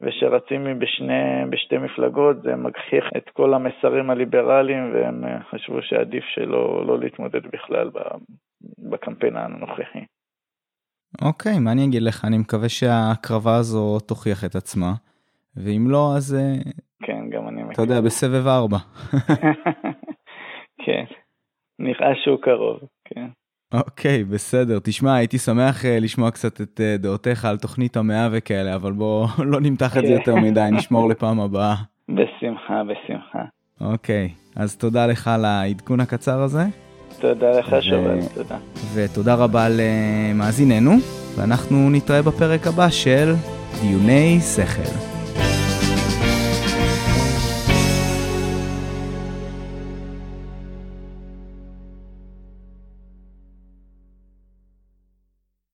ושרצים 0.00 0.78
בשני, 0.78 1.44
בשתי 1.50 1.78
מפלגות, 1.78 2.42
זה 2.42 2.56
מגחיך 2.56 3.04
את 3.16 3.30
כל 3.30 3.54
המסרים 3.54 4.10
הליברליים 4.10 4.94
והם 4.94 5.24
חשבו 5.50 5.82
שעדיף 5.82 6.24
שלא 6.24 6.86
לא 6.86 6.98
להתמודד 6.98 7.46
בכלל 7.46 7.90
בקמפיין 8.78 9.36
הנוכחי. 9.36 10.04
אוקיי, 11.22 11.58
מה 11.58 11.72
אני 11.72 11.84
אגיד 11.84 12.02
לך? 12.02 12.24
אני 12.24 12.38
מקווה 12.38 12.68
שההקרבה 12.68 13.56
הזו 13.56 14.00
תוכיח 14.00 14.44
את 14.44 14.56
עצמה, 14.56 14.92
ואם 15.56 15.86
לא, 15.90 16.16
אז... 16.16 16.34
אה, 16.34 16.70
כן, 17.02 17.30
גם 17.30 17.48
אני 17.48 17.56
מקווה. 17.56 17.72
אתה 17.72 17.82
יודע, 17.82 18.00
בסבב 18.00 18.46
ארבע. 18.46 18.78
כן, 20.84 21.04
נראה 21.78 22.14
שהוא 22.24 22.38
קרוב, 22.42 22.78
כן. 23.04 23.28
אוקיי, 23.74 24.24
בסדר. 24.24 24.78
תשמע, 24.82 25.14
הייתי 25.14 25.38
שמח 25.38 25.82
uh, 25.82 25.86
לשמוע 26.00 26.30
קצת 26.30 26.60
את 26.60 26.80
uh, 26.80 27.02
דעותיך 27.02 27.44
על 27.44 27.56
תוכנית 27.56 27.96
המאה 27.96 28.28
וכאלה, 28.32 28.74
אבל 28.74 28.92
בוא 28.92 29.26
לא 29.52 29.60
נמתח 29.60 29.96
את 29.96 30.06
זה 30.06 30.12
יותר 30.12 30.34
מדי, 30.36 30.68
נשמור 30.72 31.08
לפעם 31.08 31.40
הבאה. 31.40 31.74
בשמחה, 32.16 32.82
בשמחה. 32.84 33.44
אוקיי, 33.80 34.28
אז 34.56 34.76
תודה 34.76 35.06
לך 35.06 35.28
על 35.28 35.44
העדכון 35.44 36.00
הקצר 36.00 36.40
הזה. 36.40 36.87
תודה 37.20 37.58
לך, 37.58 37.76
שובל, 37.80 38.18
תודה. 38.34 38.56
ותודה 38.94 39.34
רבה 39.34 39.66
למאזיננו, 39.70 40.92
ואנחנו 41.36 41.90
נתראה 41.90 42.22
בפרק 42.22 42.66
הבא 42.66 42.90
של 42.90 43.34
דיוני 43.80 44.40
שכל. 44.40 45.17